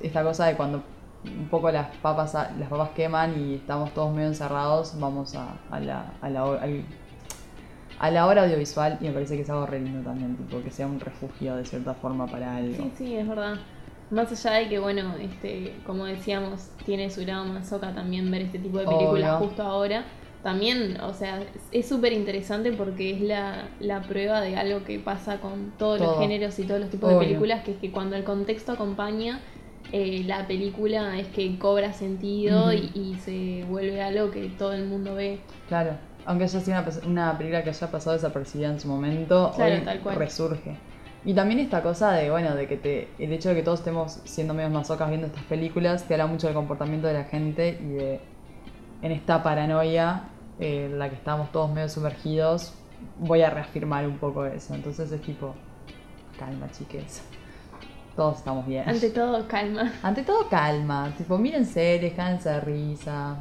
esta 0.00 0.22
cosa 0.22 0.46
de 0.46 0.56
cuando 0.56 0.82
un 1.24 1.48
poco 1.48 1.70
las 1.70 1.88
papas 2.02 2.32
las 2.34 2.68
papas 2.70 2.90
queman 2.90 3.38
y 3.38 3.54
estamos 3.56 3.92
todos 3.92 4.14
medio 4.14 4.28
encerrados, 4.28 4.98
vamos 4.98 5.34
a, 5.34 5.56
a 5.70 5.80
la, 5.80 6.04
a 6.22 6.30
la, 6.30 6.42
al- 6.42 6.84
a 7.98 8.10
la 8.10 8.26
hora 8.26 8.44
audiovisual 8.44 8.98
y 9.00 9.06
me 9.06 9.12
parece 9.12 9.34
que 9.36 9.42
es 9.42 9.50
algo 9.50 9.66
re 9.66 9.80
lindo 9.80 10.00
también, 10.02 10.36
tipo, 10.36 10.62
que 10.62 10.70
sea 10.70 10.86
un 10.86 11.00
refugio 11.00 11.56
de 11.56 11.64
cierta 11.64 11.94
forma 11.94 12.30
para 12.30 12.56
algo. 12.56 12.76
Sí, 12.76 12.92
sí, 12.96 13.16
es 13.16 13.28
verdad. 13.28 13.56
Más 14.10 14.30
allá 14.32 14.58
de 14.58 14.68
que, 14.68 14.78
bueno, 14.78 15.14
este, 15.20 15.74
como 15.84 16.04
decíamos, 16.06 16.68
tiene 16.86 17.10
su 17.10 17.22
lado 17.26 17.44
masoca 17.46 17.92
también 17.94 18.30
ver 18.30 18.42
este 18.42 18.58
tipo 18.60 18.78
de 18.78 18.86
películas 18.86 19.32
Obvio. 19.36 19.48
justo 19.48 19.62
ahora. 19.62 20.04
También, 20.42 21.00
o 21.00 21.12
sea, 21.14 21.42
es 21.72 21.88
súper 21.88 22.12
interesante 22.12 22.72
porque 22.72 23.10
es 23.12 23.20
la, 23.20 23.68
la 23.80 24.02
prueba 24.02 24.40
de 24.40 24.56
algo 24.56 24.84
que 24.84 24.98
pasa 25.00 25.40
con 25.40 25.72
todos 25.78 26.00
los 26.00 26.18
géneros 26.18 26.58
y 26.58 26.64
todos 26.64 26.80
los 26.80 26.90
tipos 26.90 27.08
Obvio. 27.08 27.18
de 27.18 27.26
películas, 27.26 27.64
que 27.64 27.72
es 27.72 27.76
que 27.78 27.90
cuando 27.90 28.14
el 28.16 28.24
contexto 28.24 28.72
acompaña, 28.72 29.40
eh, 29.90 30.22
la 30.26 30.46
película 30.46 31.18
es 31.18 31.26
que 31.28 31.58
cobra 31.58 31.92
sentido 31.92 32.72
y, 32.72 32.90
y 32.94 33.16
se 33.24 33.64
vuelve 33.68 34.00
algo 34.02 34.30
que 34.30 34.48
todo 34.50 34.72
el 34.74 34.86
mundo 34.86 35.14
ve. 35.14 35.40
Claro, 35.66 35.98
aunque 36.24 36.44
haya 36.44 36.60
sido 36.60 36.78
una, 36.78 36.88
una 37.06 37.38
película 37.38 37.64
que 37.64 37.70
haya 37.70 37.90
pasado 37.90 38.14
desapercibida 38.14 38.68
en 38.70 38.80
su 38.80 38.88
momento, 38.88 39.52
Claro, 39.56 39.74
hoy 39.74 39.80
tal 39.80 40.00
cual. 40.00 40.16
resurge. 40.16 40.76
Y 41.24 41.34
también 41.34 41.58
esta 41.60 41.82
cosa 41.82 42.12
de, 42.12 42.30
bueno, 42.30 42.54
de 42.54 42.68
que 42.68 42.76
te, 42.76 43.08
el 43.18 43.32
hecho 43.32 43.48
de 43.48 43.56
que 43.56 43.62
todos 43.62 43.80
estemos 43.80 44.20
siendo 44.24 44.54
medios 44.54 44.70
masocas 44.72 45.08
viendo 45.08 45.26
estas 45.26 45.44
películas, 45.44 46.06
te 46.06 46.14
habla 46.14 46.26
mucho 46.28 46.46
del 46.46 46.54
comportamiento 46.54 47.08
de 47.08 47.14
la 47.14 47.24
gente 47.24 47.76
y 47.82 47.88
de, 47.94 48.20
en 49.02 49.12
esta 49.12 49.42
paranoia 49.42 50.22
eh, 50.60 50.86
en 50.86 50.98
la 50.98 51.08
que 51.08 51.16
estamos 51.16 51.50
todos 51.52 51.70
medio 51.70 51.88
sumergidos, 51.88 52.74
voy 53.18 53.42
a 53.42 53.50
reafirmar 53.50 54.06
un 54.06 54.18
poco 54.18 54.44
eso. 54.44 54.74
Entonces 54.74 55.10
es 55.12 55.20
tipo, 55.22 55.54
calma 56.38 56.70
chiques, 56.70 57.22
todos 58.16 58.38
estamos 58.38 58.66
bien. 58.66 58.88
Ante 58.88 59.10
todo, 59.10 59.46
calma. 59.46 59.92
Ante 60.02 60.22
todo 60.22 60.48
calma, 60.48 61.12
tipo 61.16 61.38
miren 61.38 61.64
series, 61.66 62.14
cállense 62.14 62.50
de 62.50 62.60
risa. 62.60 63.36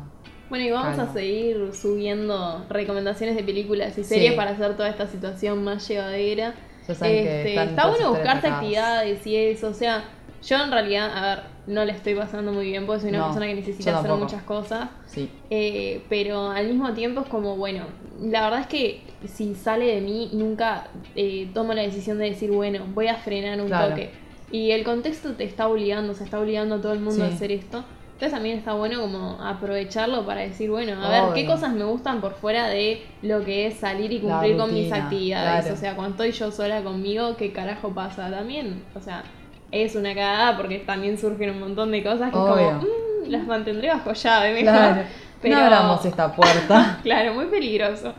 Bueno, 0.49 0.63
y 0.63 0.71
vamos 0.71 0.95
Calma. 0.95 1.11
a 1.11 1.13
seguir 1.13 1.71
subiendo 1.73 2.65
recomendaciones 2.69 3.35
de 3.35 3.43
películas 3.43 3.97
y 3.97 4.03
Sí. 4.03 4.15
series 4.15 4.33
para 4.33 4.51
hacer 4.51 4.77
toda 4.77 4.87
esta 4.87 5.05
situación 5.05 5.61
más 5.63 5.85
llevadera. 5.89 6.53
Este, 6.87 7.61
está 7.65 7.87
bueno 7.89 8.11
buscarse 8.11 8.47
actividades 8.47 9.27
y 9.27 9.35
eso. 9.35 9.67
O 9.67 9.73
sea, 9.73 10.05
yo 10.41 10.63
en 10.63 10.71
realidad, 10.71 11.11
a 11.17 11.21
ver, 11.35 11.43
no 11.67 11.85
la 11.85 11.91
estoy 11.93 12.15
pasando 12.15 12.51
muy 12.51 12.65
bien 12.65 12.85
porque 12.85 13.01
soy 13.01 13.09
una 13.09 13.19
No, 13.19 13.25
persona 13.25 13.45
que 13.47 13.55
necesita 13.55 13.99
hacer 13.99 14.11
muchas 14.11 14.41
cosas. 14.43 14.89
Sí. 15.05 15.29
Eh, 15.49 16.01
pero 16.09 16.49
al 16.49 16.67
mismo 16.67 16.93
tiempo 16.93 17.21
es 17.21 17.27
como, 17.27 17.55
bueno, 17.57 17.83
la 18.21 18.41
verdad 18.43 18.61
es 18.61 18.67
que 18.67 19.01
si 19.25 19.53
sale 19.53 19.85
de 19.93 20.01
mí, 20.01 20.29
nunca 20.33 20.87
eh, 21.15 21.49
tomo 21.53 21.73
la 21.73 21.81
decisión 21.81 22.17
de 22.19 22.29
decir, 22.29 22.51
bueno, 22.51 22.85
voy 22.93 23.07
a 23.07 23.15
frenar 23.15 23.59
un 23.61 23.67
Claro. 23.67 23.89
toque. 23.89 24.11
Y 24.51 24.71
el 24.71 24.83
contexto 24.85 25.33
te 25.33 25.43
está 25.43 25.67
obligando, 25.67 26.13
se 26.13 26.23
está 26.23 26.39
obligando 26.39 26.75
a 26.75 26.81
todo 26.81 26.93
el 26.93 26.99
mundo 27.01 27.25
a 27.25 27.27
hacer 27.27 27.51
esto. 27.51 27.83
Entonces 28.13 28.31
también 28.33 28.57
está 28.57 28.73
bueno 28.73 28.99
como 29.01 29.37
aprovecharlo 29.43 30.25
para 30.25 30.41
decir, 30.41 30.71
bueno, 30.71 30.99
a 31.03 31.09
ver, 31.09 31.33
¿qué 31.35 31.45
cosas 31.45 31.73
me 31.73 31.83
gustan 31.83 32.19
por 32.21 32.33
fuera 32.33 32.67
de 32.67 33.03
lo 33.21 33.43
que 33.45 33.67
es 33.67 33.75
salir 33.75 34.11
y 34.11 34.19
cumplir 34.19 34.57
con 34.57 34.73
mis 34.73 34.91
actividades? 34.91 35.65
claro. 35.65 35.75
O 35.75 35.77
sea, 35.79 35.95
cuando 35.95 36.23
estoy 36.23 36.31
yo 36.31 36.51
sola 36.51 36.81
conmigo, 36.81 37.35
¿qué 37.37 37.51
carajo 37.51 37.89
pasa? 37.93 38.31
También, 38.31 38.83
o 38.95 39.01
sea, 39.01 39.23
es 39.71 39.95
una 39.95 40.13
cagada 40.15 40.55
porque 40.57 40.79
también 40.79 41.17
surgen 41.17 41.51
un 41.51 41.59
montón 41.59 41.91
de 41.91 42.03
cosas 42.03 42.31
que 42.31 42.37
Obvio. 42.37 42.55
como, 42.79 42.81
"Mm, 42.81 43.29
las 43.29 43.45
mantendré 43.45 43.89
bajo 43.89 44.13
llave, 44.13 44.53
mejor. 44.53 44.63
Claro. 44.73 45.01
Pero- 45.41 45.55
No 45.55 45.61
abramos 45.63 46.05
esta 46.05 46.33
puerta. 46.35 46.99
Claro, 47.03 47.33
muy 47.35 47.45
peligroso. 47.45 48.13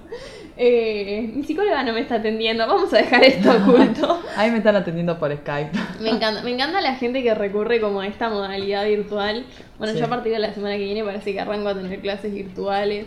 Eh, 0.56 1.30
mi 1.34 1.42
psicóloga 1.44 1.82
no 1.84 1.92
me 1.92 2.00
está 2.00 2.16
atendiendo, 2.16 2.66
vamos 2.66 2.92
a 2.92 2.98
dejar 2.98 3.22
esto 3.24 3.50
oculto. 3.62 4.20
Ahí 4.36 4.50
me 4.50 4.58
están 4.58 4.76
atendiendo 4.76 5.18
por 5.18 5.34
Skype. 5.36 5.70
Me 6.00 6.10
encanta, 6.10 6.42
me 6.42 6.50
encanta 6.50 6.80
la 6.80 6.94
gente 6.96 7.22
que 7.22 7.34
recurre 7.34 7.80
como 7.80 8.00
a 8.00 8.06
esta 8.06 8.28
modalidad 8.28 8.84
virtual. 8.84 9.44
Bueno, 9.78 9.92
Sí. 9.92 10.00
yo 10.00 10.06
a 10.06 10.08
partir 10.08 10.32
de 10.32 10.38
la 10.40 10.52
semana 10.52 10.76
que 10.76 10.84
viene 10.84 11.04
parece 11.04 11.32
que 11.32 11.40
arranco 11.40 11.68
a 11.68 11.74
tener 11.74 12.00
clases 12.00 12.32
virtuales. 12.32 13.06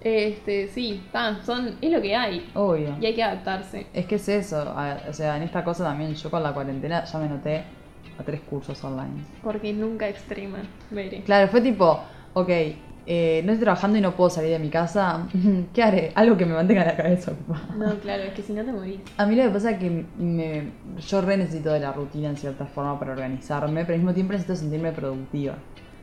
Este, 0.00 0.66
sí, 0.68 1.00
ta, 1.12 1.38
son, 1.44 1.76
es 1.80 1.90
lo 1.92 2.00
que 2.02 2.16
hay. 2.16 2.50
Obvio. 2.54 2.96
Y 3.00 3.06
hay 3.06 3.14
que 3.14 3.22
adaptarse. 3.22 3.86
Es 3.94 4.06
que 4.06 4.16
es 4.16 4.28
eso, 4.28 4.74
o 5.08 5.12
sea, 5.12 5.36
en 5.36 5.44
esta 5.44 5.62
cosa 5.62 5.84
también 5.84 6.14
yo 6.14 6.30
con 6.30 6.42
la 6.42 6.52
cuarentena 6.52 7.04
ya 7.04 7.18
me 7.20 7.28
noté 7.28 7.62
a 8.22 8.24
tres 8.24 8.40
cursos 8.40 8.82
online. 8.84 9.24
Porque 9.42 9.72
nunca 9.72 10.08
extrema, 10.08 10.58
veré. 10.90 11.22
Claro, 11.22 11.48
fue 11.48 11.60
tipo, 11.60 12.00
ok, 12.34 12.48
eh, 13.04 13.42
no 13.44 13.52
estoy 13.52 13.64
trabajando 13.64 13.98
y 13.98 14.00
no 14.00 14.12
puedo 14.14 14.30
salir 14.30 14.50
de 14.50 14.58
mi 14.58 14.70
casa, 14.70 15.26
¿qué 15.74 15.82
haré? 15.82 16.12
Algo 16.14 16.36
que 16.36 16.46
me 16.46 16.54
mantenga 16.54 16.84
la 16.84 16.96
cabeza 16.96 17.32
ocupada. 17.32 17.74
No, 17.76 17.94
claro, 17.98 18.22
es 18.22 18.32
que 18.32 18.42
si 18.42 18.52
no 18.52 18.64
te 18.64 18.72
morís. 18.72 19.00
A 19.16 19.26
mí 19.26 19.34
lo 19.34 19.42
que 19.44 19.50
pasa 19.50 19.72
es 19.72 19.78
que 19.78 20.04
me, 20.18 20.70
yo 20.98 21.20
re 21.20 21.36
necesito 21.36 21.72
de 21.72 21.80
la 21.80 21.92
rutina 21.92 22.28
en 22.30 22.36
cierta 22.36 22.66
forma 22.66 22.98
para 22.98 23.12
organizarme, 23.12 23.84
pero 23.84 23.94
al 23.94 24.00
mismo 24.00 24.14
tiempo 24.14 24.32
necesito 24.32 24.56
sentirme 24.56 24.92
productiva. 24.92 25.56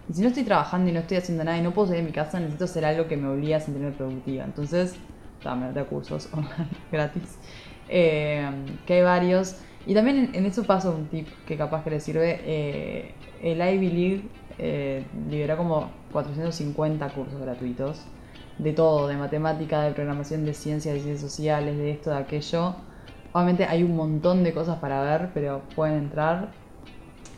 Y 0.09 0.13
si 0.13 0.21
no 0.21 0.27
estoy 0.27 0.43
trabajando 0.43 0.89
y 0.89 0.93
no 0.93 0.99
estoy 0.99 1.17
haciendo 1.17 1.43
nada 1.43 1.57
y 1.57 1.61
no 1.61 1.71
puedo 1.71 1.87
salir 1.87 2.01
de 2.03 2.09
mi 2.09 2.13
casa, 2.13 2.39
necesito 2.39 2.65
hacer 2.65 2.83
algo 2.83 3.07
que 3.07 3.15
me 3.15 3.27
obligue 3.27 3.55
a 3.55 3.59
sentirme 3.59 3.91
productiva. 3.91 4.43
Entonces, 4.43 4.95
dame 5.43 5.79
a 5.79 5.83
cursos 5.85 6.29
online 6.33 6.69
gratis. 6.91 7.37
Eh, 7.87 8.49
que 8.85 8.95
hay 8.95 9.01
varios. 9.03 9.55
Y 9.85 9.93
también 9.93 10.17
en, 10.17 10.35
en 10.35 10.45
eso 10.45 10.63
paso 10.65 10.91
un 10.95 11.07
tip 11.07 11.27
que 11.47 11.57
capaz 11.57 11.83
que 11.83 11.89
le 11.91 11.99
sirve. 11.99 12.39
eh, 12.43 13.13
el 13.41 13.57
Ivy 13.61 13.89
League 13.89 14.23
eh, 14.57 15.05
liberó 15.29 15.57
como 15.57 15.91
450 16.11 17.09
cursos 17.09 17.39
gratuitos. 17.41 18.05
De 18.57 18.73
todo, 18.73 19.07
de 19.07 19.15
matemática, 19.15 19.81
de 19.83 19.91
programación, 19.93 20.43
de 20.45 20.53
ciencias, 20.53 20.93
de 20.95 21.01
ciencias 21.01 21.31
sociales, 21.31 21.77
de 21.77 21.91
esto, 21.91 22.09
de 22.09 22.17
aquello. 22.17 22.75
Obviamente 23.31 23.65
hay 23.65 23.83
un 23.83 23.95
montón 23.95 24.43
de 24.43 24.53
cosas 24.53 24.79
para 24.79 25.01
ver, 25.01 25.31
pero 25.33 25.61
pueden 25.75 25.97
entrar. 25.97 26.51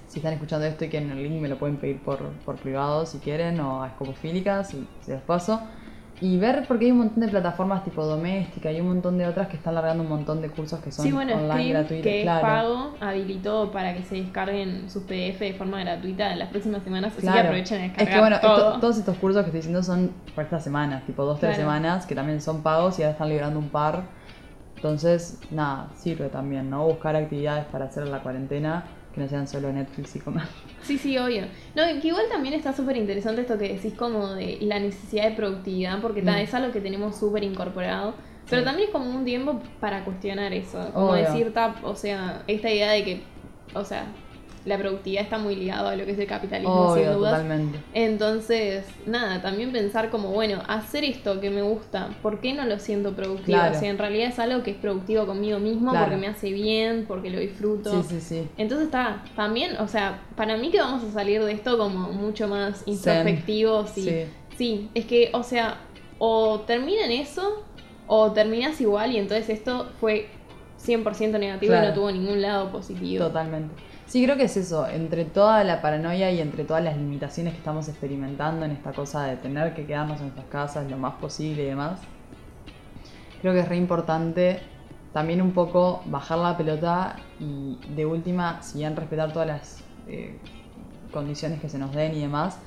Si 0.07 0.19
están 0.19 0.33
escuchando 0.33 0.65
esto 0.65 0.85
y 0.85 0.89
quieren 0.89 1.11
el 1.11 1.23
link, 1.23 1.41
me 1.41 1.47
lo 1.47 1.57
pueden 1.57 1.77
pedir 1.77 2.01
por, 2.01 2.19
por 2.45 2.57
privado 2.57 3.05
si 3.05 3.19
quieren, 3.19 3.59
o 3.59 3.83
a 3.83 3.87
Escopofílicas, 3.87 4.73
y 4.73 4.87
se 5.01 5.13
los 5.13 5.21
paso. 5.21 5.61
Y 6.23 6.37
ver, 6.37 6.65
porque 6.67 6.85
hay 6.85 6.91
un 6.91 6.99
montón 6.99 7.21
de 7.21 7.29
plataformas 7.29 7.83
tipo 7.83 8.05
doméstica 8.05 8.71
y 8.71 8.79
un 8.79 8.87
montón 8.89 9.17
de 9.17 9.25
otras 9.25 9.47
que 9.47 9.57
están 9.57 9.73
largando 9.73 10.03
un 10.03 10.09
montón 10.09 10.39
de 10.39 10.49
cursos 10.49 10.79
que 10.79 10.91
son 10.91 11.03
Sí, 11.03 11.11
bueno, 11.11 11.33
online 11.33 11.49
Scream, 11.51 11.69
gratuitos. 11.71 12.03
que 12.03 12.17
es 12.19 12.23
claro. 12.23 12.41
pago, 12.47 12.95
habilitó 12.99 13.71
para 13.71 13.95
que 13.95 14.03
se 14.03 14.15
descarguen 14.15 14.87
sus 14.87 15.01
PDF 15.03 15.39
de 15.39 15.53
forma 15.55 15.79
gratuita 15.79 16.31
en 16.31 16.37
las 16.37 16.49
próximas 16.49 16.83
semanas, 16.83 17.13
así 17.13 17.21
que 17.21 17.31
Claro. 17.31 17.39
aprovechen 17.47 17.81
Es 17.81 17.87
descargar 17.97 18.13
que 18.13 18.19
bueno, 18.19 18.39
todo. 18.39 18.67
esto- 18.67 18.79
todos 18.79 18.97
estos 18.99 19.17
cursos 19.17 19.41
que 19.41 19.47
estoy 19.47 19.59
diciendo 19.61 19.81
son 19.81 20.11
para 20.35 20.45
estas 20.45 20.63
semanas, 20.63 21.03
tipo 21.07 21.25
dos, 21.25 21.39
tres 21.39 21.55
Claro. 21.55 21.71
semanas, 21.71 22.05
que 22.05 22.13
también 22.13 22.39
son 22.39 22.61
pagos 22.61 22.99
y 22.99 23.01
ahora 23.01 23.13
están 23.13 23.29
liberando 23.29 23.57
un 23.57 23.69
par. 23.69 24.03
Entonces, 24.75 25.39
nada, 25.49 25.87
sirve 25.95 26.29
también, 26.29 26.69
¿no? 26.69 26.85
Buscar 26.85 27.15
actividades 27.15 27.65
para 27.65 27.85
hacer 27.85 28.03
en 28.03 28.11
la 28.11 28.19
cuarentena 28.19 28.83
que 29.13 29.21
no 29.21 29.27
sean 29.27 29.47
solo 29.47 29.71
Netflix 29.73 30.15
y 30.15 30.19
comer. 30.19 30.43
Sí, 30.83 30.97
sí, 30.97 31.17
obvio. 31.17 31.43
No, 31.75 31.83
que 32.01 32.07
igual 32.07 32.25
también 32.31 32.53
está 32.55 32.73
súper 32.73 32.97
interesante 32.97 33.41
esto 33.41 33.57
que 33.57 33.73
decís 33.73 33.93
como 33.93 34.33
de 34.33 34.57
la 34.61 34.79
necesidad 34.79 35.29
de 35.29 35.35
productividad, 35.35 36.01
porque 36.01 36.21
ta, 36.21 36.33
Mm. 36.33 36.37
es 36.41 36.53
algo 36.53 36.71
que 36.71 36.81
tenemos 36.81 37.17
súper 37.17 37.43
incorporado. 37.43 38.13
Pero 38.49 38.61
Sí. 38.61 38.65
también 38.65 38.87
es 38.87 38.93
como 38.93 39.09
un 39.09 39.23
tiempo 39.23 39.61
para 39.79 40.03
cuestionar 40.03 40.51
eso. 40.53 40.89
Como 40.93 41.11
Obvio. 41.11 41.23
decir, 41.25 41.53
ta, 41.53 41.75
o 41.83 41.95
sea, 41.95 42.43
esta 42.47 42.69
idea 42.71 42.91
de 42.91 43.03
que, 43.03 43.23
o 43.73 43.83
sea, 43.85 44.05
la 44.65 44.77
productividad 44.77 45.23
está 45.23 45.37
muy 45.39 45.55
ligado 45.55 45.87
a 45.87 45.95
lo 45.95 46.05
que 46.05 46.11
es 46.11 46.19
el 46.19 46.27
capitalismo, 46.27 46.93
sin 46.95 47.05
dudas. 47.11 47.31
totalmente. 47.33 47.79
Entonces, 47.93 48.85
nada, 49.07 49.41
también 49.41 49.71
pensar 49.71 50.09
como, 50.11 50.29
bueno, 50.29 50.61
hacer 50.67 51.03
esto 51.03 51.39
que 51.41 51.49
me 51.49 51.61
gusta, 51.63 52.09
¿por 52.21 52.39
qué 52.41 52.53
no 52.53 52.65
lo 52.65 52.77
siento 52.77 53.13
productivo? 53.13 53.57
Claro. 53.57 53.75
O 53.75 53.79
sea, 53.79 53.89
en 53.89 53.97
realidad 53.97 54.27
es 54.29 54.37
algo 54.39 54.61
que 54.63 54.71
es 54.71 54.77
productivo 54.77 55.25
conmigo 55.25 55.57
mismo, 55.59 55.91
Claro. 55.91 56.05
porque 56.07 56.21
me 56.21 56.27
hace 56.27 56.51
bien, 56.51 57.05
porque 57.07 57.29
lo 57.31 57.39
disfruto. 57.39 58.03
Sí, 58.03 58.07
sí, 58.09 58.21
sí. 58.21 58.47
Entonces 58.57 58.85
está, 58.85 59.23
también, 59.35 59.77
o 59.77 59.87
sea, 59.87 60.21
para 60.35 60.57
mí 60.57 60.69
que 60.69 60.79
vamos 60.79 61.03
a 61.03 61.11
salir 61.11 61.43
de 61.43 61.53
esto 61.53 61.77
como 61.77 62.11
mucho 62.11 62.47
más 62.47 62.83
introspectivos 62.85 63.97
y 63.97 64.01
Sí. 64.03 64.23
sí. 64.57 64.89
es 64.93 65.05
que, 65.05 65.29
o 65.33 65.43
sea, 65.43 65.77
o 66.19 66.59
termina 66.67 67.05
en 67.05 67.11
eso 67.13 67.63
o 68.07 68.31
terminas 68.31 68.79
igual 68.81 69.11
y 69.13 69.17
entonces 69.17 69.49
esto 69.49 69.87
fue 69.99 70.27
100% 70.85 71.39
negativo 71.39 71.73
y 71.75 71.79
no 71.79 71.93
tuvo 71.93 72.11
ningún 72.11 72.41
lado 72.41 72.71
positivo. 72.71 73.25
Totalmente. 73.25 73.73
Sí, 74.11 74.25
creo 74.25 74.35
que 74.35 74.43
es 74.43 74.57
eso, 74.57 74.85
entre 74.89 75.23
toda 75.23 75.63
la 75.63 75.81
paranoia 75.81 76.29
y 76.31 76.41
entre 76.41 76.65
todas 76.65 76.83
las 76.83 76.97
limitaciones 76.97 77.53
que 77.53 77.59
estamos 77.59 77.87
experimentando 77.87 78.65
en 78.65 78.71
esta 78.71 78.91
cosa 78.91 79.23
de 79.23 79.37
tener 79.37 79.73
que 79.73 79.85
quedarnos 79.85 80.17
en 80.17 80.23
nuestras 80.23 80.47
casas 80.47 80.91
lo 80.91 80.97
más 80.97 81.13
posible 81.13 81.63
y 81.63 81.67
demás, 81.67 82.01
creo 83.39 83.53
que 83.53 83.61
es 83.61 83.69
re 83.69 83.77
importante 83.77 84.59
también 85.13 85.41
un 85.41 85.53
poco 85.53 86.01
bajar 86.07 86.39
la 86.39 86.57
pelota 86.57 87.15
y 87.39 87.79
de 87.95 88.05
última, 88.05 88.61
si 88.61 88.79
bien 88.79 88.97
respetar 88.97 89.31
todas 89.31 89.47
las 89.47 89.83
eh, 90.09 90.37
condiciones 91.13 91.61
que 91.61 91.69
se 91.69 91.79
nos 91.79 91.93
den 91.93 92.13
y 92.13 92.19
demás, 92.19 92.57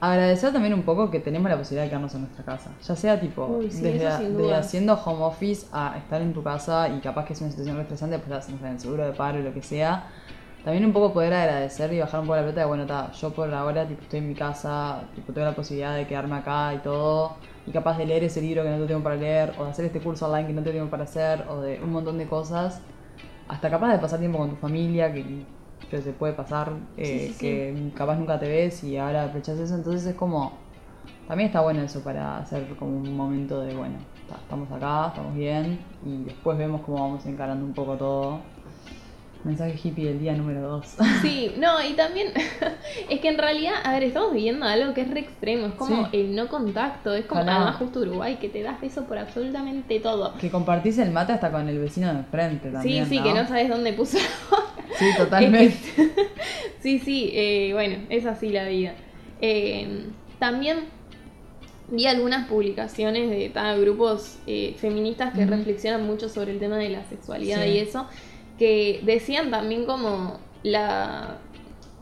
agradecer 0.00 0.52
también 0.52 0.74
un 0.74 0.82
poco 0.82 1.08
que 1.08 1.20
tenemos 1.20 1.48
la 1.48 1.56
posibilidad 1.56 1.84
de 1.84 1.90
quedarnos 1.90 2.16
en 2.16 2.22
nuestra 2.22 2.44
casa. 2.44 2.72
Ya 2.82 2.96
sea 2.96 3.20
tipo, 3.20 3.46
Uy, 3.46 3.70
sí, 3.70 3.82
desde, 3.82 4.08
haciendo 4.52 4.94
home 4.94 5.22
office 5.22 5.68
a 5.70 5.96
estar 5.98 6.20
en 6.20 6.32
tu 6.32 6.42
casa 6.42 6.88
y 6.88 6.98
capaz 6.98 7.26
que 7.26 7.34
es 7.34 7.40
una 7.40 7.50
situación 7.50 7.76
re 7.76 7.82
estresante, 7.82 8.18
pues 8.18 8.44
estás 8.44 8.48
en 8.60 8.80
seguro 8.80 9.06
de 9.06 9.12
paro 9.12 9.38
o 9.38 9.42
lo 9.42 9.54
que 9.54 9.62
sea. 9.62 10.08
También 10.64 10.84
un 10.84 10.92
poco 10.92 11.12
poder 11.14 11.32
agradecer 11.32 11.92
y 11.92 12.00
bajar 12.00 12.20
un 12.20 12.26
poco 12.26 12.36
la 12.36 12.42
pelota 12.42 12.60
de, 12.60 12.66
bueno, 12.66 12.86
ta, 12.86 13.10
yo 13.12 13.32
por 13.34 13.52
ahora 13.54 13.86
tipo, 13.88 14.02
estoy 14.02 14.18
en 14.18 14.28
mi 14.28 14.34
casa, 14.34 15.10
tipo, 15.14 15.32
tengo 15.32 15.46
la 15.46 15.54
posibilidad 15.54 15.96
de 15.96 16.06
quedarme 16.06 16.36
acá 16.36 16.74
y 16.74 16.78
todo, 16.78 17.36
y 17.66 17.72
capaz 17.72 17.96
de 17.96 18.04
leer 18.06 18.24
ese 18.24 18.42
libro 18.42 18.62
que 18.62 18.68
no 18.68 18.74
tengo 18.74 18.86
tiempo 18.86 19.04
para 19.04 19.16
leer, 19.16 19.54
o 19.58 19.64
de 19.64 19.70
hacer 19.70 19.86
este 19.86 20.00
curso 20.00 20.26
online 20.26 20.46
que 20.48 20.52
no 20.52 20.60
tengo 20.62 20.72
tiempo 20.74 20.90
para 20.90 21.04
hacer, 21.04 21.44
o 21.48 21.60
de 21.62 21.80
un 21.82 21.90
montón 21.90 22.18
de 22.18 22.26
cosas, 22.26 22.82
hasta 23.48 23.70
capaz 23.70 23.92
de 23.92 23.98
pasar 23.98 24.18
tiempo 24.20 24.38
con 24.38 24.50
tu 24.50 24.56
familia, 24.56 25.12
que, 25.12 25.46
que 25.90 26.02
se 26.02 26.12
puede 26.12 26.34
pasar, 26.34 26.72
eh, 26.96 27.06
Sí, 27.06 27.32
sí, 27.32 27.34
sí. 27.34 27.40
que 27.40 27.92
capaz 27.96 28.16
nunca 28.16 28.38
te 28.38 28.46
ves 28.48 28.84
y 28.84 28.96
ahora 28.98 29.24
aprovechas 29.24 29.58
eso, 29.58 29.74
entonces 29.74 30.06
es 30.06 30.14
como, 30.14 30.52
también 31.26 31.48
está 31.48 31.60
bueno 31.62 31.80
eso 31.82 32.02
para 32.02 32.38
hacer 32.38 32.66
como 32.76 32.96
un 32.96 33.16
momento 33.16 33.60
de, 33.60 33.74
bueno, 33.74 33.94
ta, 34.28 34.36
estamos 34.36 34.70
acá, 34.72 35.08
estamos 35.08 35.34
bien, 35.34 35.78
y 36.04 36.24
después 36.24 36.58
vemos 36.58 36.82
cómo 36.82 37.00
vamos 37.00 37.24
encarando 37.26 37.64
un 37.64 37.72
poco 37.74 37.96
todo. 37.96 38.40
Mensaje 39.44 39.74
hippie 39.82 40.06
del 40.06 40.18
día 40.20 40.34
número 40.34 40.60
2. 40.60 40.86
Sí, 41.22 41.52
no, 41.58 41.82
y 41.82 41.94
también 41.94 42.28
es 43.08 43.20
que 43.20 43.28
en 43.28 43.38
realidad, 43.38 43.72
a 43.84 43.92
ver, 43.92 44.02
estamos 44.02 44.32
viviendo 44.32 44.66
algo 44.66 44.92
que 44.92 45.00
es 45.02 45.10
re 45.10 45.20
extremo, 45.20 45.66
es 45.68 45.74
como 45.74 46.10
Sí. 46.10 46.18
el 46.18 46.34
no 46.36 46.48
contacto, 46.48 47.14
es 47.14 47.24
como 47.24 47.40
Ojalá. 47.40 47.56
además 47.56 47.76
justo 47.76 48.00
Uruguay, 48.00 48.36
que 48.40 48.48
te 48.48 48.62
das 48.62 48.80
beso 48.80 49.04
por 49.04 49.16
absolutamente 49.18 49.98
todo. 50.00 50.34
que 50.38 50.50
compartís 50.50 50.98
el 50.98 51.10
mate 51.10 51.32
hasta 51.32 51.50
con 51.50 51.68
el 51.68 51.78
vecino 51.78 52.08
de 52.12 52.18
enfrente 52.20 52.70
también. 52.70 53.06
sí, 53.06 53.16
sí, 53.16 53.22
que 53.22 53.32
no 53.32 53.46
sabes 53.48 53.68
dónde 53.68 53.92
puso 53.94 54.18
Sí, 54.98 55.06
totalmente. 55.16 55.76
Sí, 56.80 56.98
sí, 56.98 57.30
eh, 57.32 57.70
bueno, 57.72 57.96
es 58.10 58.26
así 58.26 58.50
la 58.50 58.64
vida. 58.66 58.92
Eh, 59.40 60.06
también 60.38 60.80
vi 61.88 62.06
algunas 62.06 62.46
publicaciones 62.48 63.30
de 63.30 63.48
ta, 63.48 63.74
grupos 63.76 64.38
eh, 64.46 64.74
feministas 64.78 65.32
que 65.34 65.46
reflexionan 65.46 66.06
mucho 66.06 66.28
sobre 66.28 66.52
el 66.52 66.58
tema 66.58 66.76
de 66.76 66.88
la 66.90 67.04
sexualidad 67.04 67.62
Sí. 67.64 67.70
y 67.70 67.78
eso, 67.78 68.06
que 68.60 69.00
decían 69.02 69.50
también 69.50 69.86
como 69.86 70.38
la 70.62 71.38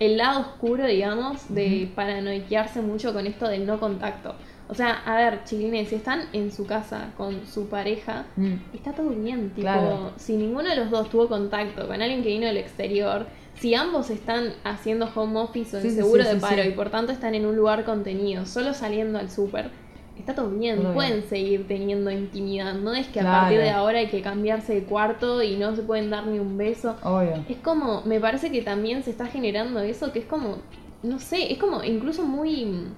el 0.00 0.16
lado 0.16 0.40
oscuro, 0.40 0.86
digamos, 0.86 1.52
de 1.54 1.84
Ujú. 1.86 1.94
paranoiquearse 1.94 2.82
mucho 2.82 3.12
con 3.12 3.26
esto 3.26 3.48
del 3.48 3.64
no 3.66 3.80
contacto. 3.80 4.34
O 4.68 4.74
sea, 4.74 5.02
a 5.06 5.16
ver, 5.16 5.42
chilines, 5.44 5.88
si 5.88 5.94
están 5.96 6.28
en 6.32 6.52
su 6.52 6.66
casa 6.66 7.10
con 7.16 7.46
su 7.46 7.68
pareja, 7.68 8.24
Mm, 8.36 8.54
Está 8.74 8.92
todo 8.92 9.08
bien, 9.10 9.50
tipo, 9.50 9.62
Claro. 9.62 10.12
si 10.16 10.36
ninguno 10.36 10.68
de 10.68 10.76
los 10.76 10.90
dos 10.90 11.08
tuvo 11.10 11.26
contacto 11.28 11.86
con 11.88 12.00
alguien 12.02 12.22
que 12.22 12.28
vino 12.28 12.46
del 12.46 12.58
exterior, 12.58 13.26
si 13.58 13.74
ambos 13.74 14.10
están 14.10 14.52
haciendo 14.64 15.08
home 15.14 15.38
office 15.40 15.76
o 15.76 15.80
en 15.80 15.90
Sí, 15.90 15.96
seguro 15.96 16.22
sí, 16.22 16.28
de 16.34 16.36
paro 16.36 16.62
y 16.64 16.70
por 16.72 16.90
tanto 16.90 17.10
están 17.12 17.34
en 17.34 17.44
un 17.46 17.56
lugar 17.56 17.84
contenido, 17.84 18.46
solo 18.46 18.74
saliendo 18.74 19.18
al 19.18 19.30
súper, 19.30 19.70
está 20.20 20.34
todo 20.34 20.50
bien, 20.50 20.82
Todo 20.82 20.94
pueden 20.94 21.18
bien. 21.18 21.28
seguir 21.28 21.66
teniendo 21.68 22.10
intimidad, 22.10 22.74
no 22.74 22.94
es 22.94 23.06
que 23.08 23.20
a 23.20 23.22
Claro. 23.22 23.40
partir 23.42 23.58
de 23.60 23.70
ahora 23.70 23.98
hay 23.98 24.08
que 24.08 24.20
cambiarse 24.22 24.74
de 24.74 24.82
cuarto 24.84 25.42
y 25.42 25.56
no 25.56 25.74
se 25.76 25.82
pueden 25.82 26.10
dar 26.10 26.26
ni 26.26 26.38
un 26.38 26.56
beso. 26.56 26.96
obvio. 27.02 27.44
Es 27.48 27.56
como, 27.58 28.02
me 28.02 28.20
parece 28.20 28.50
que 28.50 28.62
también 28.62 29.02
se 29.02 29.10
está 29.10 29.26
generando 29.26 29.80
eso 29.80 30.12
que 30.12 30.18
es 30.20 30.24
como, 30.26 30.58
no 31.02 31.18
sé, 31.18 31.52
es 31.52 31.58
como 31.58 31.82
incluso 31.84 32.24
muy, 32.24 32.88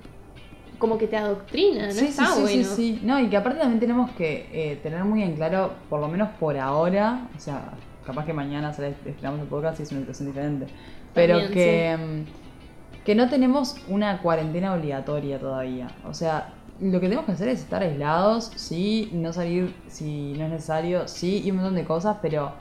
como 0.79 0.97
que 0.97 1.07
te 1.07 1.17
adoctrina, 1.17 1.87
no 1.89 1.93
Sí, 1.93 2.07
está 2.07 2.27
sí, 2.27 2.41
bueno. 2.41 2.65
sí, 2.65 2.65
sí. 2.65 3.01
No, 3.03 3.21
y 3.21 3.29
que 3.29 3.37
aparte 3.37 3.59
también 3.59 3.81
tenemos 3.81 4.11
que 4.13 4.49
eh, 4.53 4.77
tener 4.83 5.05
muy 5.05 5.23
en 5.23 5.35
claro, 5.37 5.73
por 5.91 6.01
lo 6.01 6.09
menos 6.09 6.31
por 6.41 6.57
ahora, 6.57 7.29
o 7.37 7.41
sea, 7.41 7.73
capaz 8.07 8.25
que 8.25 8.33
mañana 8.33 8.73
sale- 8.73 8.95
estrenamos 9.05 9.41
el 9.43 9.47
podcast 9.47 9.79
y 9.79 9.83
es 9.83 9.91
una 9.93 10.01
situación 10.01 10.29
diferente, 10.29 10.67
pero 11.13 11.39
También, 11.41 11.53
que, 11.53 11.97
mm, 11.99 13.05
que 13.05 13.15
no 13.15 13.29
tenemos 13.29 13.77
una 13.89 14.19
cuarentena 14.23 14.73
obligatoria 14.75 15.39
todavía. 15.39 15.89
O 16.09 16.15
sea, 16.15 16.55
lo 16.81 17.01
que 17.01 17.07
tenemos 17.07 17.27
que 17.27 17.33
hacer 17.33 17.49
es 17.49 17.61
estar 17.61 17.83
aislados, 17.83 18.53
sí, 18.57 19.11
no 19.13 19.33
salir 19.33 19.75
si 19.89 20.33
no 20.33 20.45
es 20.47 20.51
necesario, 20.51 21.07
sí, 21.07 21.43
y 21.45 21.51
un 21.51 21.59
montón 21.59 21.75
de 21.75 21.85
cosas, 21.85 22.17
pero 22.23 22.53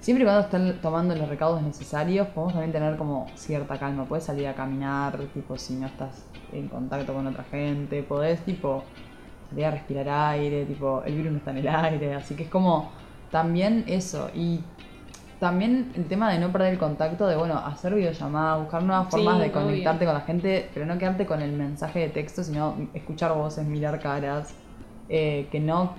siempre 0.00 0.24
y 0.24 0.26
cuando 0.26 0.42
estén 0.42 0.80
tomando 0.82 1.14
los 1.14 1.28
recaudos 1.28 1.62
necesarios, 1.62 2.26
podemos 2.28 2.52
también 2.52 2.72
tener 2.72 2.96
como 2.96 3.28
cierta 3.34 3.78
calma. 3.78 4.04
Puedes 4.04 4.24
salir 4.24 4.46
a 4.48 4.54
caminar, 4.54 5.16
tipo, 5.32 5.56
si 5.56 5.74
no 5.74 5.86
estás 5.86 6.26
en 6.52 6.68
contacto 6.68 7.14
con 7.14 7.26
otra 7.26 7.44
gente, 7.44 8.02
podés, 8.02 8.44
tipo, 8.44 8.84
salir 9.48 9.64
a 9.66 9.70
respirar 9.70 10.08
aire, 10.08 10.66
tipo, 10.66 11.02
el 11.04 11.16
virus 11.16 11.32
no 11.32 11.38
está 11.38 11.52
en 11.52 11.58
el 11.58 11.68
aire, 11.68 12.14
así 12.14 12.34
que 12.34 12.44
es 12.44 12.50
como 12.50 12.90
también 13.30 13.84
eso. 13.86 14.28
Y 14.34 14.60
también 15.42 15.90
el 15.96 16.04
tema 16.06 16.32
de 16.32 16.38
no 16.38 16.52
perder 16.52 16.74
el 16.74 16.78
contacto, 16.78 17.26
de 17.26 17.34
bueno, 17.34 17.58
hacer 17.58 17.92
videollamadas, 17.96 18.60
buscar 18.60 18.80
nuevas 18.84 19.06
Sí, 19.06 19.10
formas 19.10 19.40
de 19.40 19.46
obvio. 19.46 19.52
conectarte 19.54 20.04
con 20.04 20.14
la 20.14 20.20
gente, 20.20 20.70
pero 20.72 20.86
no 20.86 20.96
quedarte 20.98 21.26
con 21.26 21.42
el 21.42 21.50
mensaje 21.50 21.98
de 21.98 22.08
texto, 22.10 22.44
sino 22.44 22.76
escuchar 22.94 23.34
voces, 23.34 23.66
mirar 23.66 23.98
caras, 23.98 24.54
eh, 25.08 25.48
que 25.50 25.58
no... 25.58 25.96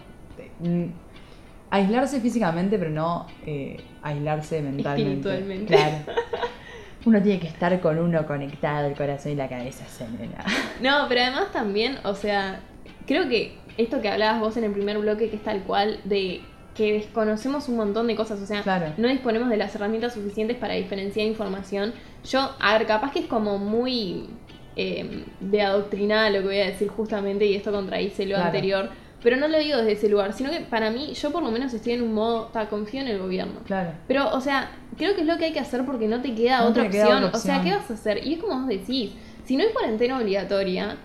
aislarse 1.72 2.22
físicamente, 2.22 2.80
pero 2.80 2.92
no 2.92 3.28
eh, 3.46 3.84
aislarse 4.02 4.62
mentalmente. 4.62 5.30
Espiritualmente. 5.30 5.66
Claro. 5.66 5.98
Uno 7.06 7.22
tiene 7.22 7.42
que 7.42 7.48
estar 7.48 7.78
con 7.82 8.00
uno 8.00 8.26
conectado, 8.26 8.88
el 8.88 8.96
corazón 8.96 9.34
y 9.34 9.36
la 9.36 9.50
cabeza 9.50 9.84
se 9.88 10.08
nena. 10.08 10.46
No, 10.82 11.08
pero 11.10 11.20
además 11.20 11.52
también, 11.52 11.98
o 12.06 12.16
sea, 12.16 12.62
creo 13.06 13.28
que 13.28 13.58
esto 13.78 14.00
que 14.00 14.08
hablabas 14.08 14.40
vos 14.40 14.56
en 14.56 14.64
el 14.64 14.72
primer 14.72 15.00
bloque, 15.00 15.30
que 15.30 15.36
es 15.36 15.44
tal 15.44 15.64
cual, 15.64 16.00
de 16.06 16.40
que 16.76 16.94
desconocemos 16.94 17.70
un 17.70 17.76
montón 17.78 18.08
de 18.08 18.16
cosas, 18.16 18.40
o 18.42 18.46
sea, 18.46 18.64
Claro. 18.64 18.94
no 18.98 19.08
disponemos 19.08 19.50
de 19.50 19.58
las 19.58 19.76
herramientas 19.76 20.14
suficientes 20.16 20.58
para 20.58 20.74
diferenciar 20.74 21.28
información. 21.28 21.94
Yo, 22.26 22.50
a 22.60 22.78
ver, 22.78 22.88
capaz 22.88 23.12
que 23.12 23.20
es 23.20 23.26
como 23.28 23.58
muy 23.60 24.28
eh, 24.76 25.24
de 25.40 25.62
adoctrinada 25.62 26.32
lo 26.32 26.40
que 26.40 26.46
voy 26.46 26.60
a 26.60 26.66
decir 26.66 26.88
justamente, 26.88 27.46
y 27.46 27.54
esto 27.56 27.72
contradice 27.72 28.24
lo 28.26 28.30
Claro. 28.36 28.46
anterior, 28.46 28.90
pero 29.22 29.38
no 29.38 29.48
lo 29.48 29.60
digo 29.60 29.78
desde 29.78 29.92
ese 29.92 30.10
lugar, 30.10 30.34
sino 30.34 30.50
que 30.50 30.62
para 30.62 30.90
mí, 30.90 31.14
yo 31.14 31.32
por 31.32 31.44
lo 31.44 31.52
menos 31.52 31.72
estoy 31.76 31.94
en 31.94 32.02
un 32.02 32.14
modo, 32.14 32.46
ta, 32.48 32.68
confío 32.70 33.02
en 33.02 33.08
el 33.08 33.20
gobierno. 33.20 33.60
Claro. 33.68 33.92
Pero, 34.08 34.32
o 34.34 34.42
sea, 34.42 34.72
creo 34.98 35.14
que 35.14 35.22
es 35.22 35.28
lo 35.28 35.38
que 35.38 35.46
hay 35.46 35.54
que 35.54 35.60
hacer 35.60 35.86
porque 35.86 36.08
no 36.08 36.22
te 36.24 36.34
queda 36.34 36.62
No 36.62 36.70
otra 36.70 36.84
te 36.86 36.90
queda 36.90 37.04
opción. 37.04 37.24
otra 37.26 37.38
O 37.38 37.42
sea, 37.42 37.58
opción. 37.58 37.72
¿qué 37.72 37.80
vas 37.82 37.92
a 37.92 37.94
hacer? 37.94 38.26
Y 38.26 38.34
es 38.34 38.40
como 38.42 38.60
vos 38.62 38.68
decís, 38.68 39.12
si 39.46 39.56
no 39.58 39.64
hay 39.64 39.70
cuarentena 39.72 40.18
obligatoria, 40.18 40.98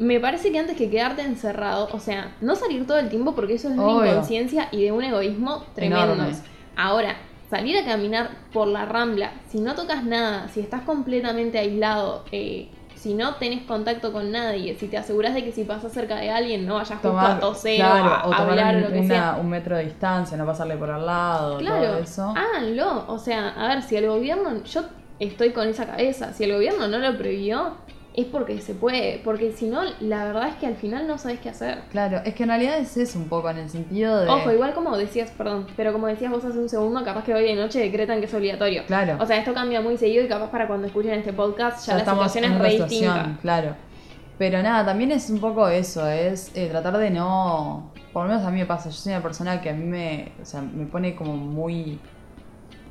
me 0.00 0.18
parece 0.18 0.50
que 0.50 0.58
antes 0.58 0.76
que 0.76 0.90
quedarte 0.90 1.22
encerrado, 1.22 1.88
o 1.92 2.00
sea, 2.00 2.34
no 2.40 2.56
salir 2.56 2.86
todo 2.86 2.98
el 2.98 3.08
tiempo 3.08 3.34
porque 3.34 3.54
eso 3.54 3.68
es 3.68 3.76
de 3.76 3.80
una 3.80 4.08
inconsciencia 4.08 4.68
y 4.72 4.82
de 4.82 4.92
un 4.92 5.04
egoísmo 5.04 5.64
tremendos. 5.74 6.16
Enorme. 6.18 6.34
Ahora, 6.76 7.16
salir 7.50 7.76
a 7.78 7.84
caminar 7.84 8.30
por 8.52 8.66
la 8.66 8.86
rambla, 8.86 9.30
si 9.50 9.60
no 9.60 9.74
tocas 9.74 10.02
nada, 10.04 10.48
si 10.48 10.60
estás 10.60 10.80
completamente 10.82 11.58
aislado, 11.58 12.24
eh, 12.32 12.68
si 12.94 13.14
no 13.14 13.34
tenés 13.36 13.62
contacto 13.64 14.12
con 14.12 14.30
nadie, 14.30 14.74
si 14.74 14.86
te 14.88 14.96
aseguras 14.98 15.32
de 15.34 15.44
que 15.44 15.52
si 15.52 15.64
pasas 15.64 15.92
cerca 15.92 16.16
de 16.16 16.30
alguien 16.30 16.66
no 16.66 16.74
vayas 16.74 16.98
justo 17.00 17.18
a 17.18 17.38
toser 17.40 17.76
claro, 17.76 18.04
o 18.04 18.08
a, 18.08 18.26
o 18.28 18.32
a 18.32 18.36
tomar 18.36 18.50
hablar 18.50 18.76
un, 18.76 18.82
o 18.84 18.86
lo 18.88 18.92
que 18.92 18.98
una- 19.00 19.08
sea. 19.08 19.36
un 19.40 19.48
metro 19.48 19.76
de 19.76 19.84
distancia, 19.84 20.36
no 20.36 20.44
pasarle 20.46 20.76
por 20.76 20.90
al 20.90 21.04
lado, 21.06 21.58
Claro, 21.58 21.86
todo 21.86 21.98
eso. 21.98 22.34
háganlo. 22.36 23.04
O 23.08 23.18
sea, 23.18 23.48
a 23.50 23.68
ver, 23.68 23.82
si 23.82 23.96
el 23.96 24.06
gobierno, 24.06 24.62
yo 24.64 24.82
estoy 25.18 25.50
con 25.52 25.68
esa 25.68 25.84
cabeza, 25.86 26.32
si 26.32 26.44
el 26.44 26.52
gobierno 26.54 26.88
no 26.88 26.98
lo 26.98 27.16
prohibió, 27.18 27.74
es 28.14 28.26
porque 28.26 28.60
se 28.60 28.74
puede, 28.74 29.20
porque 29.24 29.52
si 29.52 29.68
no, 29.68 29.82
la 30.00 30.24
verdad 30.24 30.48
es 30.48 30.54
que 30.56 30.66
al 30.66 30.74
final 30.74 31.06
no 31.06 31.16
sabes 31.16 31.38
qué 31.38 31.48
hacer. 31.48 31.82
Claro, 31.90 32.20
es 32.24 32.34
que 32.34 32.42
en 32.42 32.48
realidad 32.48 32.78
es 32.78 32.96
eso 32.96 33.18
un 33.18 33.28
poco, 33.28 33.48
en 33.50 33.58
el 33.58 33.70
sentido 33.70 34.20
de... 34.20 34.28
Ojo, 34.28 34.50
igual 34.50 34.74
como 34.74 34.96
decías, 34.96 35.30
perdón, 35.30 35.66
pero 35.76 35.92
como 35.92 36.08
decías 36.08 36.32
vos 36.32 36.44
hace 36.44 36.58
un 36.58 36.68
segundo, 36.68 37.04
capaz 37.04 37.22
que 37.22 37.34
hoy 37.34 37.44
de 37.44 37.54
noche 37.54 37.78
decretan 37.78 38.18
que 38.18 38.26
es 38.26 38.34
obligatorio. 38.34 38.84
Claro. 38.86 39.16
O 39.20 39.26
sea, 39.26 39.38
esto 39.38 39.54
cambia 39.54 39.80
muy 39.80 39.96
seguido 39.96 40.24
y 40.24 40.28
capaz 40.28 40.50
para 40.50 40.66
cuando 40.66 40.88
escuchen 40.88 41.12
este 41.12 41.32
podcast 41.32 41.86
ya, 41.86 41.98
ya 41.98 42.04
la 42.04 42.10
situación 42.10 42.44
es 42.44 42.58
re 42.58 42.70
distinta. 42.70 43.38
claro. 43.40 43.76
Pero 44.38 44.62
nada, 44.62 44.86
también 44.86 45.12
es 45.12 45.28
un 45.28 45.38
poco 45.38 45.68
eso, 45.68 46.08
es 46.08 46.50
eh, 46.56 46.68
tratar 46.68 46.96
de 46.96 47.10
no... 47.10 47.92
Por 48.12 48.24
lo 48.24 48.30
menos 48.30 48.44
a 48.44 48.50
mí 48.50 48.58
me 48.58 48.66
pasa, 48.66 48.88
yo 48.88 48.96
soy 48.96 49.12
una 49.12 49.22
persona 49.22 49.60
que 49.60 49.70
a 49.70 49.72
mí 49.74 49.84
me, 49.84 50.32
o 50.42 50.44
sea, 50.44 50.62
me 50.62 50.86
pone 50.86 51.14
como 51.14 51.36
muy 51.36 52.00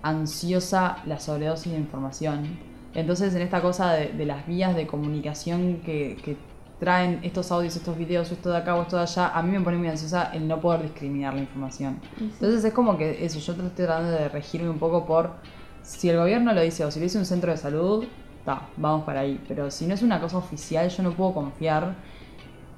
ansiosa 0.02 0.98
la 1.06 1.20
sobredosis 1.20 1.74
de 1.74 1.80
información. 1.80 2.69
Entonces 2.94 3.34
en 3.36 3.42
esta 3.42 3.62
cosa 3.62 3.94
de, 3.94 4.14
de 4.14 4.26
las 4.26 4.46
vías 4.48 4.76
de 4.76 4.88
comunicación 4.88 5.82
que, 5.86 6.18
que 6.24 6.38
traen 6.80 7.20
estos 7.24 7.52
audios, 7.52 7.76
estos 7.76 7.98
videos, 7.98 8.32
esto 8.32 8.50
de 8.50 8.58
acá 8.58 8.76
o 8.76 8.82
esto 8.82 8.96
de 8.96 9.04
allá, 9.04 9.30
a 9.30 9.44
mí 9.44 9.52
me 9.52 9.62
pone 9.62 9.78
muy 9.78 9.90
ansiosa 9.90 10.32
el 10.34 10.48
no 10.48 10.60
poder 10.62 10.84
discriminar 10.84 11.34
la 11.34 11.42
información. 11.42 12.00
Entonces 12.20 12.64
es 12.64 12.74
como 12.74 12.98
que 12.98 13.24
eso, 13.24 13.40
yo 13.40 13.52
estoy 13.52 13.86
tratando 13.86 14.12
de 14.12 14.30
regirme 14.30 14.70
un 14.70 14.80
poco 14.80 15.06
por 15.06 15.34
si 15.84 16.10
el 16.10 16.18
gobierno 16.18 16.54
lo 16.54 16.62
dice 16.62 16.86
o 16.86 16.92
si 16.92 17.00
lo 17.00 17.04
dice 17.04 17.18
un 17.18 17.26
centro 17.26 17.52
de 17.52 17.58
salud, 17.58 18.06
ta, 18.46 18.70
vamos 18.78 19.04
para 19.04 19.22
ahí. 19.22 19.44
Pero 19.48 19.70
si 19.70 19.86
no 19.88 19.94
es 19.94 20.02
una 20.02 20.22
cosa 20.22 20.38
oficial, 20.38 20.90
yo 20.90 21.04
no 21.04 21.12
puedo 21.12 21.34
confiar 21.34 21.96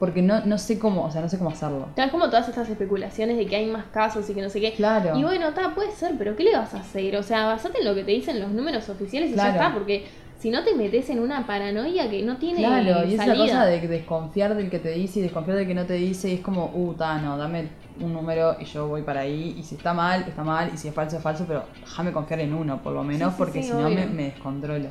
porque 0.01 0.23
no, 0.23 0.43
no 0.45 0.57
sé 0.57 0.79
cómo, 0.79 1.03
o 1.05 1.11
sea, 1.11 1.21
no 1.21 1.29
sé 1.29 1.37
cómo 1.37 1.51
hacerlo. 1.51 1.89
Te 1.93 2.09
como 2.09 2.25
todas 2.25 2.49
estas 2.49 2.67
especulaciones 2.67 3.37
de 3.37 3.45
que 3.45 3.55
hay 3.55 3.67
más 3.67 3.85
casos 3.93 4.27
y 4.27 4.33
que 4.33 4.41
no 4.41 4.49
sé 4.49 4.59
qué. 4.59 4.73
Claro. 4.73 5.15
Y 5.15 5.21
bueno, 5.21 5.49
está, 5.49 5.75
puede 5.75 5.91
ser, 5.91 6.15
pero 6.17 6.35
¿qué 6.35 6.43
le 6.43 6.57
vas 6.57 6.73
a 6.73 6.79
hacer? 6.79 7.15
O 7.17 7.21
sea, 7.21 7.45
basate 7.45 7.77
en 7.81 7.85
lo 7.85 7.93
que 7.93 8.03
te 8.03 8.09
dicen 8.09 8.39
los 8.39 8.49
números 8.49 8.89
oficiales 8.89 9.29
y 9.29 9.33
Claro. 9.33 9.51
ya 9.51 9.57
está, 9.57 9.73
porque 9.75 10.07
si 10.39 10.49
no 10.49 10.63
te 10.63 10.73
metes 10.73 11.11
en 11.11 11.19
una 11.19 11.45
paranoia 11.45 12.09
que 12.09 12.23
no 12.23 12.37
tiene 12.37 12.57
Claro, 12.61 13.05
y 13.07 13.11
es 13.13 13.17
salida. 13.17 13.45
cosa 13.45 13.65
de 13.67 13.87
desconfiar 13.87 14.55
del 14.55 14.71
que 14.71 14.79
te 14.79 14.89
dice 14.89 15.19
y 15.19 15.21
desconfiar 15.21 15.57
del 15.57 15.67
que 15.67 15.75
no 15.75 15.85
te 15.85 15.93
dice, 15.93 16.29
y 16.29 16.33
es 16.33 16.41
como, 16.41 16.71
uh, 16.73 16.95
ta, 16.95 17.19
no, 17.19 17.37
dame 17.37 17.67
un 17.99 18.11
número 18.11 18.55
y 18.59 18.65
yo 18.65 18.87
voy 18.87 19.03
para 19.03 19.19
ahí, 19.19 19.55
y 19.55 19.61
si 19.61 19.75
está 19.75 19.93
mal, 19.93 20.25
está 20.27 20.43
mal, 20.43 20.71
y 20.73 20.77
si 20.77 20.87
es 20.87 20.95
falso, 20.95 21.17
es 21.17 21.21
falso, 21.21 21.45
pero 21.47 21.65
déjame 21.79 22.11
confiar 22.11 22.39
en 22.39 22.55
uno, 22.55 22.81
por 22.81 22.93
lo 22.93 23.03
menos, 23.03 23.33
Sí, 23.33 23.33
sí, 23.33 23.37
porque 23.37 23.61
sí, 23.61 23.69
si 23.69 23.75
no 23.75 23.87
me, 23.87 24.07
me 24.07 24.23
descontrolo. 24.23 24.87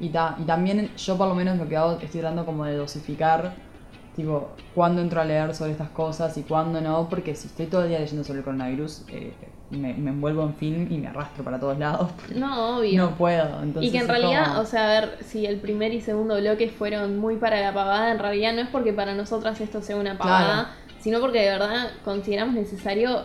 Y, 0.00 0.08
ta, 0.08 0.34
y 0.36 0.42
también 0.42 0.90
yo 0.96 1.16
por 1.16 1.28
lo 1.28 1.36
menos 1.36 1.56
lo 1.58 1.68
que 1.68 1.76
hago, 1.76 1.92
estoy 2.00 2.18
tratando 2.22 2.44
como 2.44 2.64
de 2.64 2.74
dosificar, 2.74 3.52
tipo, 4.16 4.50
cuándo 4.74 5.00
entro 5.00 5.20
a 5.20 5.24
leer 5.24 5.54
sobre 5.54 5.72
estas 5.72 5.88
cosas 5.90 6.36
y 6.36 6.42
cuándo 6.42 6.80
no, 6.80 7.08
porque 7.08 7.34
si 7.34 7.46
estoy 7.48 7.66
todo 7.66 7.82
el 7.84 7.88
día 7.88 7.98
leyendo 7.98 8.24
sobre 8.24 8.40
el 8.40 8.44
coronavirus, 8.44 9.02
eh, 9.08 9.32
me, 9.70 9.94
me 9.94 10.10
envuelvo 10.10 10.42
en 10.42 10.54
film 10.54 10.86
y 10.92 10.98
me 10.98 11.08
arrastro 11.08 11.42
para 11.44 11.58
todos 11.58 11.78
lados. 11.78 12.10
No, 12.34 12.78
obvio. 12.78 13.02
No 13.02 13.16
puedo, 13.16 13.62
entonces 13.62 13.88
y 13.88 13.92
que 13.92 13.98
en 13.98 14.08
realidad, 14.08 14.48
como- 14.48 14.60
o 14.60 14.64
sea, 14.66 14.84
a 14.84 15.00
ver, 15.00 15.18
si 15.24 15.46
el 15.46 15.58
primer 15.60 15.92
y 15.94 16.00
segundo 16.00 16.36
bloque 16.38 16.68
fueron 16.68 17.18
muy 17.18 17.36
para 17.36 17.60
la 17.60 17.72
pavada, 17.72 18.10
en 18.10 18.18
realidad 18.18 18.52
no 18.52 18.60
es 18.60 18.68
porque 18.68 18.92
para 18.92 19.14
nosotras 19.14 19.60
esto 19.60 19.80
sea 19.82 19.96
una 19.96 20.18
pavada, 20.18 20.74
sino 21.00 21.20
porque 21.20 21.40
de 21.40 21.50
verdad 21.50 21.90
consideramos 22.04 22.54
necesario 22.54 23.22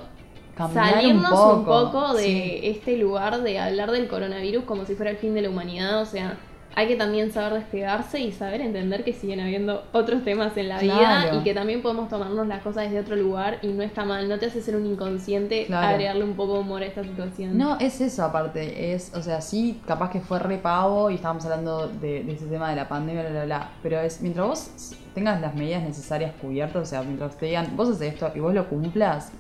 Cambiar 0.56 0.86
un 0.86 0.92
salirnos 0.92 1.32
un 1.32 1.66
poco, 1.66 1.92
poco, 1.92 2.14
de 2.16 2.24
sí. 2.24 2.60
este 2.64 2.98
lugar 2.98 3.42
de 3.44 3.60
hablar 3.60 3.92
del 3.92 4.08
coronavirus 4.08 4.64
como 4.64 4.86
si 4.86 4.96
fuera 4.96 5.12
el 5.12 5.18
fin 5.18 5.36
de 5.36 5.44
la 5.44 5.50
humanidad, 5.50 6.02
o 6.02 6.06
sea, 6.06 6.36
hay 6.78 6.88
que 6.88 6.96
también 6.96 7.32
saber 7.32 7.54
despegarse 7.54 8.20
y 8.20 8.32
saber 8.32 8.62
entender 8.62 9.04
que 9.04 9.12
siguen 9.12 9.40
habiendo 9.40 9.84
otros 9.94 10.24
temas 10.24 10.56
en 10.58 10.70
la 10.70 10.78
vida 10.78 11.32
y 11.34 11.40
que 11.44 11.56
también 11.56 11.82
podemos 11.82 12.08
tomarnos 12.08 12.46
las 12.46 12.62
cosas 12.62 12.84
desde 12.84 13.00
otro 13.00 13.16
lugar 13.16 13.58
y 13.64 13.70
no 13.70 13.82
está 13.82 14.06
mal, 14.06 14.30
no 14.30 14.38
te 14.38 14.46
hace 14.46 14.62
ser 14.62 14.76
un 14.76 14.86
inconsciente 14.86 15.66
Claro. 15.66 15.88
agregarle 15.88 16.24
un 16.24 16.36
poco 16.36 16.54
de 16.54 16.60
humor 16.60 16.84
a 16.84 16.86
esta 16.86 17.02
situación. 17.04 17.58
No, 17.58 17.80
es 17.80 18.00
eso 18.00 18.24
aparte, 18.24 18.94
es, 18.94 19.12
o 19.16 19.24
sea, 19.24 19.42
sí, 19.42 19.82
capaz 19.88 20.12
que 20.12 20.20
fue 20.22 20.38
re 20.38 20.60
pavo 20.60 21.10
y 21.10 21.16
estábamos 21.16 21.44
hablando 21.46 21.88
de, 21.88 22.24
de 22.24 22.32
ese 22.34 22.46
tema 22.46 22.70
de 22.70 22.76
la 22.76 22.88
pandemia, 22.88 23.24
bla, 23.24 23.32
bla, 23.32 23.46
bla, 23.46 23.72
pero 23.82 24.00
es, 24.00 24.22
mientras 24.22 24.48
vos 24.48 24.72
tengas 25.16 25.42
las 25.42 25.56
medidas 25.56 25.82
necesarias 25.82 26.32
cubiertas, 26.40 26.84
o 26.84 26.86
sea, 26.86 27.02
mientras 27.02 27.36
te 27.38 27.48
digan, 27.48 27.76
vos 27.76 27.90
haces 27.90 28.14
esto 28.14 28.32
y 28.36 28.40
vos 28.40 28.54
lo 28.54 28.70
cumplas, 28.70 29.32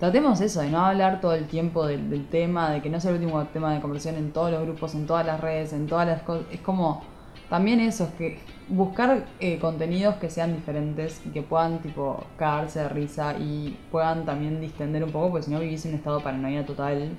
tratemos 0.00 0.40
eso, 0.40 0.62
de 0.62 0.70
no 0.70 0.80
hablar 0.80 1.20
todo 1.20 1.34
el 1.34 1.46
tiempo 1.46 1.86
del, 1.86 2.08
del 2.08 2.26
tema, 2.26 2.70
de 2.70 2.80
que 2.80 2.88
no 2.88 2.98
sea 3.00 3.10
el 3.10 3.18
último 3.18 3.44
tema 3.48 3.74
de 3.74 3.80
conversación 3.80 4.16
en 4.16 4.32
todos 4.32 4.50
los 4.50 4.62
grupos, 4.62 4.94
en 4.94 5.06
todas 5.06 5.26
las 5.26 5.38
redes, 5.38 5.74
en 5.74 5.86
todas 5.86 6.08
las 6.08 6.22
cosas, 6.22 6.46
es 6.50 6.60
como, 6.60 7.02
también 7.50 7.80
eso, 7.80 8.04
es 8.04 8.10
que 8.14 8.38
buscar 8.68 9.26
eh, 9.40 9.58
contenidos 9.58 10.14
que 10.16 10.30
sean 10.30 10.54
diferentes 10.54 11.20
y 11.26 11.30
que 11.30 11.42
puedan, 11.42 11.80
tipo, 11.80 12.24
cagarse 12.38 12.80
de 12.80 12.88
risa 12.88 13.36
y 13.38 13.76
puedan 13.90 14.24
también 14.24 14.60
distender 14.60 15.04
un 15.04 15.12
poco, 15.12 15.32
porque 15.32 15.44
si 15.44 15.50
no 15.50 15.60
vivís 15.60 15.84
en 15.84 15.92
un 15.92 15.98
estado 15.98 16.18
de 16.18 16.24
paranoia 16.24 16.64
total 16.64 17.10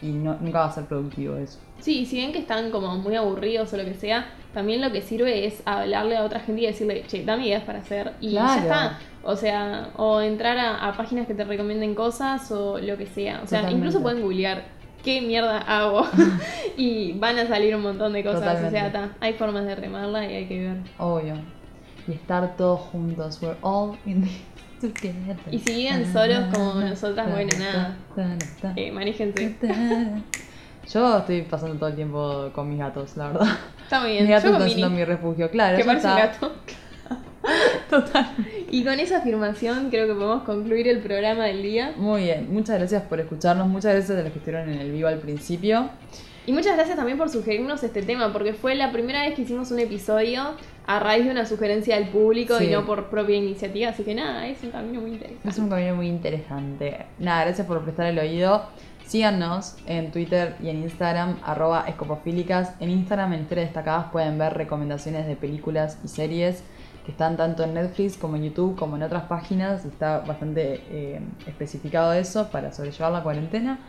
y 0.00 0.12
no, 0.12 0.36
nunca 0.40 0.60
va 0.60 0.66
a 0.66 0.72
ser 0.72 0.84
productivo 0.84 1.36
eso. 1.36 1.58
Sí, 1.80 2.06
si 2.06 2.20
ven 2.20 2.32
que 2.32 2.38
están 2.38 2.70
como 2.70 2.96
muy 2.96 3.16
aburridos 3.16 3.72
o 3.72 3.76
lo 3.76 3.84
que 3.84 3.94
sea, 3.94 4.26
también 4.54 4.80
lo 4.80 4.90
que 4.92 5.00
sirve 5.02 5.46
es 5.46 5.62
hablarle 5.64 6.16
a 6.16 6.24
otra 6.24 6.40
gente 6.40 6.62
y 6.62 6.66
decirle, 6.66 7.04
che, 7.06 7.24
dame 7.24 7.46
ideas 7.46 7.62
para 7.64 7.78
hacer. 7.80 8.12
Y 8.20 8.30
Claro. 8.30 8.48
ya 8.48 8.62
está. 8.62 8.98
O 9.22 9.36
sea, 9.36 9.90
o 9.96 10.20
entrar 10.20 10.56
a, 10.58 10.86
a 10.88 10.96
páginas 10.96 11.26
que 11.26 11.34
te 11.34 11.44
recomienden 11.44 11.94
cosas 11.94 12.50
o 12.52 12.78
lo 12.78 12.96
que 12.96 13.06
sea. 13.06 13.40
O 13.44 13.46
sea, 13.46 13.60
Totalmente. 13.60 13.76
incluso 13.76 14.02
pueden 14.02 14.22
googlear 14.22 14.64
qué 15.04 15.20
mierda 15.20 15.58
hago 15.58 16.06
y 16.76 17.12
van 17.12 17.38
a 17.38 17.46
salir 17.46 17.74
un 17.76 17.82
montón 17.82 18.12
de 18.12 18.22
cosas. 18.24 18.40
O 18.40 18.44
Totalmente. 18.44 18.70
sea, 18.78 18.86
está. 18.88 19.10
Hay 19.20 19.34
formas 19.34 19.64
de 19.66 19.74
remarla 19.74 20.24
y 20.30 20.34
hay 20.34 20.46
que 20.46 20.58
ver. 20.60 20.76
Obvio. 20.98 21.34
Y 22.08 22.12
estar 22.12 22.56
todos 22.56 22.80
juntos, 22.80 23.38
we're 23.42 23.56
all 23.62 23.96
in 24.06 24.22
this 24.22 24.40
together. 24.80 25.36
Y 25.50 25.58
si 25.58 25.74
viven 25.74 26.10
solos 26.12 26.44
como 26.52 26.74
nosotras, 26.74 27.30
bueno, 27.30 27.50
nada. 27.58 27.96
Eh, 28.74 28.90
manéjense. 28.90 29.54
Yo 30.92 31.18
estoy 31.18 31.42
pasando 31.42 31.76
todo 31.76 31.88
el 31.88 31.94
tiempo 31.94 32.50
con 32.54 32.68
mis 32.68 32.78
gatos, 32.78 33.16
la 33.16 33.28
verdad. 33.28 33.48
Está 33.82 34.00
muy 34.02 34.10
bien. 34.12 34.24
Mis 34.24 34.30
gatos 34.30 34.50
están 34.52 34.68
siendo 34.68 34.90
mi 34.90 35.04
refugio, 35.04 35.50
claro. 35.50 35.76
que 35.76 35.84
parece 35.84 36.08
un 36.08 36.16
gato. 36.16 36.52
Total. 37.90 38.26
Y 38.70 38.84
con 38.84 39.00
esa 39.00 39.18
afirmación 39.18 39.90
creo 39.90 40.06
que 40.06 40.14
podemos 40.14 40.42
concluir 40.42 40.88
el 40.88 40.98
programa 41.00 41.44
del 41.44 41.62
día. 41.62 41.92
Muy 41.96 42.24
bien, 42.24 42.52
muchas 42.52 42.78
gracias 42.78 43.02
por 43.04 43.18
escucharnos, 43.20 43.66
muchas 43.68 43.94
gracias 43.94 44.18
a 44.18 44.22
los 44.22 44.32
que 44.32 44.38
estuvieron 44.38 44.68
en 44.68 44.80
el 44.80 44.92
vivo 44.92 45.08
al 45.08 45.18
principio. 45.18 45.88
Y 46.46 46.52
muchas 46.52 46.74
gracias 46.74 46.96
también 46.96 47.18
por 47.18 47.28
sugerirnos 47.28 47.82
este 47.82 48.02
tema, 48.02 48.32
porque 48.32 48.54
fue 48.54 48.74
la 48.74 48.90
primera 48.92 49.22
vez 49.22 49.34
que 49.34 49.42
hicimos 49.42 49.70
un 49.70 49.78
episodio 49.78 50.54
a 50.86 50.98
raíz 50.98 51.24
de 51.24 51.30
una 51.30 51.46
sugerencia 51.46 51.96
del 51.96 52.08
público 52.08 52.58
Sí. 52.58 52.64
y 52.64 52.68
no 52.68 52.84
por 52.86 53.10
propia 53.10 53.36
iniciativa. 53.36 53.90
Así 53.90 54.02
que 54.02 54.14
nada, 54.14 54.46
es 54.48 54.62
un 54.62 54.70
camino 54.70 55.00
muy 55.00 55.12
interesante. 55.12 55.48
Es 55.48 55.58
un 55.58 55.68
camino 55.68 55.94
muy 55.94 56.08
interesante. 56.08 57.06
Nada, 57.18 57.44
gracias 57.44 57.66
por 57.66 57.82
prestar 57.82 58.06
el 58.06 58.18
oído. 58.18 58.64
Síganos 59.10 59.74
en 59.86 60.12
Twitter 60.12 60.54
y 60.62 60.68
en 60.68 60.82
Instagram, 60.82 61.40
arroba 61.42 61.84
escopofílicas. 61.88 62.74
En 62.78 62.90
Instagram, 62.90 63.32
en 63.32 63.40
Historias 63.40 63.66
Destacadas, 63.66 64.12
pueden 64.12 64.38
ver 64.38 64.54
recomendaciones 64.54 65.26
de 65.26 65.34
películas 65.34 65.98
y 66.04 66.06
series 66.06 66.62
que 67.04 67.10
están 67.10 67.36
tanto 67.36 67.64
en 67.64 67.74
Netflix 67.74 68.16
como 68.16 68.36
en 68.36 68.44
YouTube 68.44 68.76
como 68.76 68.94
en 68.94 69.02
otras 69.02 69.24
páginas. 69.24 69.84
Está 69.84 70.20
bastante 70.20 70.84
eh, 70.92 71.20
especificado 71.48 72.12
eso 72.12 72.50
para 72.52 72.72
sobrellevar 72.72 73.10
la 73.10 73.24
cuarentena. 73.24 73.80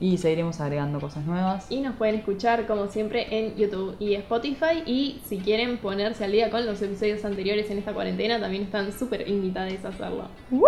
Y 0.00 0.16
seguiremos 0.16 0.58
agregando 0.62 0.98
cosas 0.98 1.26
nuevas. 1.26 1.70
Y 1.70 1.82
nos 1.82 1.96
pueden 1.96 2.14
escuchar 2.14 2.66
como 2.66 2.86
siempre 2.86 3.26
en 3.38 3.56
YouTube 3.56 3.96
y 4.00 4.14
Spotify. 4.14 4.82
Y 4.86 5.20
si 5.26 5.40
quieren 5.40 5.76
ponerse 5.76 6.24
al 6.24 6.32
día 6.32 6.48
con 6.48 6.64
los 6.64 6.80
episodios 6.80 7.22
anteriores 7.26 7.70
en 7.70 7.76
esta 7.76 7.92
cuarentena, 7.92 8.40
también 8.40 8.62
están 8.62 8.90
súper 8.94 9.28
invitados 9.28 9.84
a 9.84 9.88
hacerlo. 9.88 10.28
¡Woo! 10.50 10.64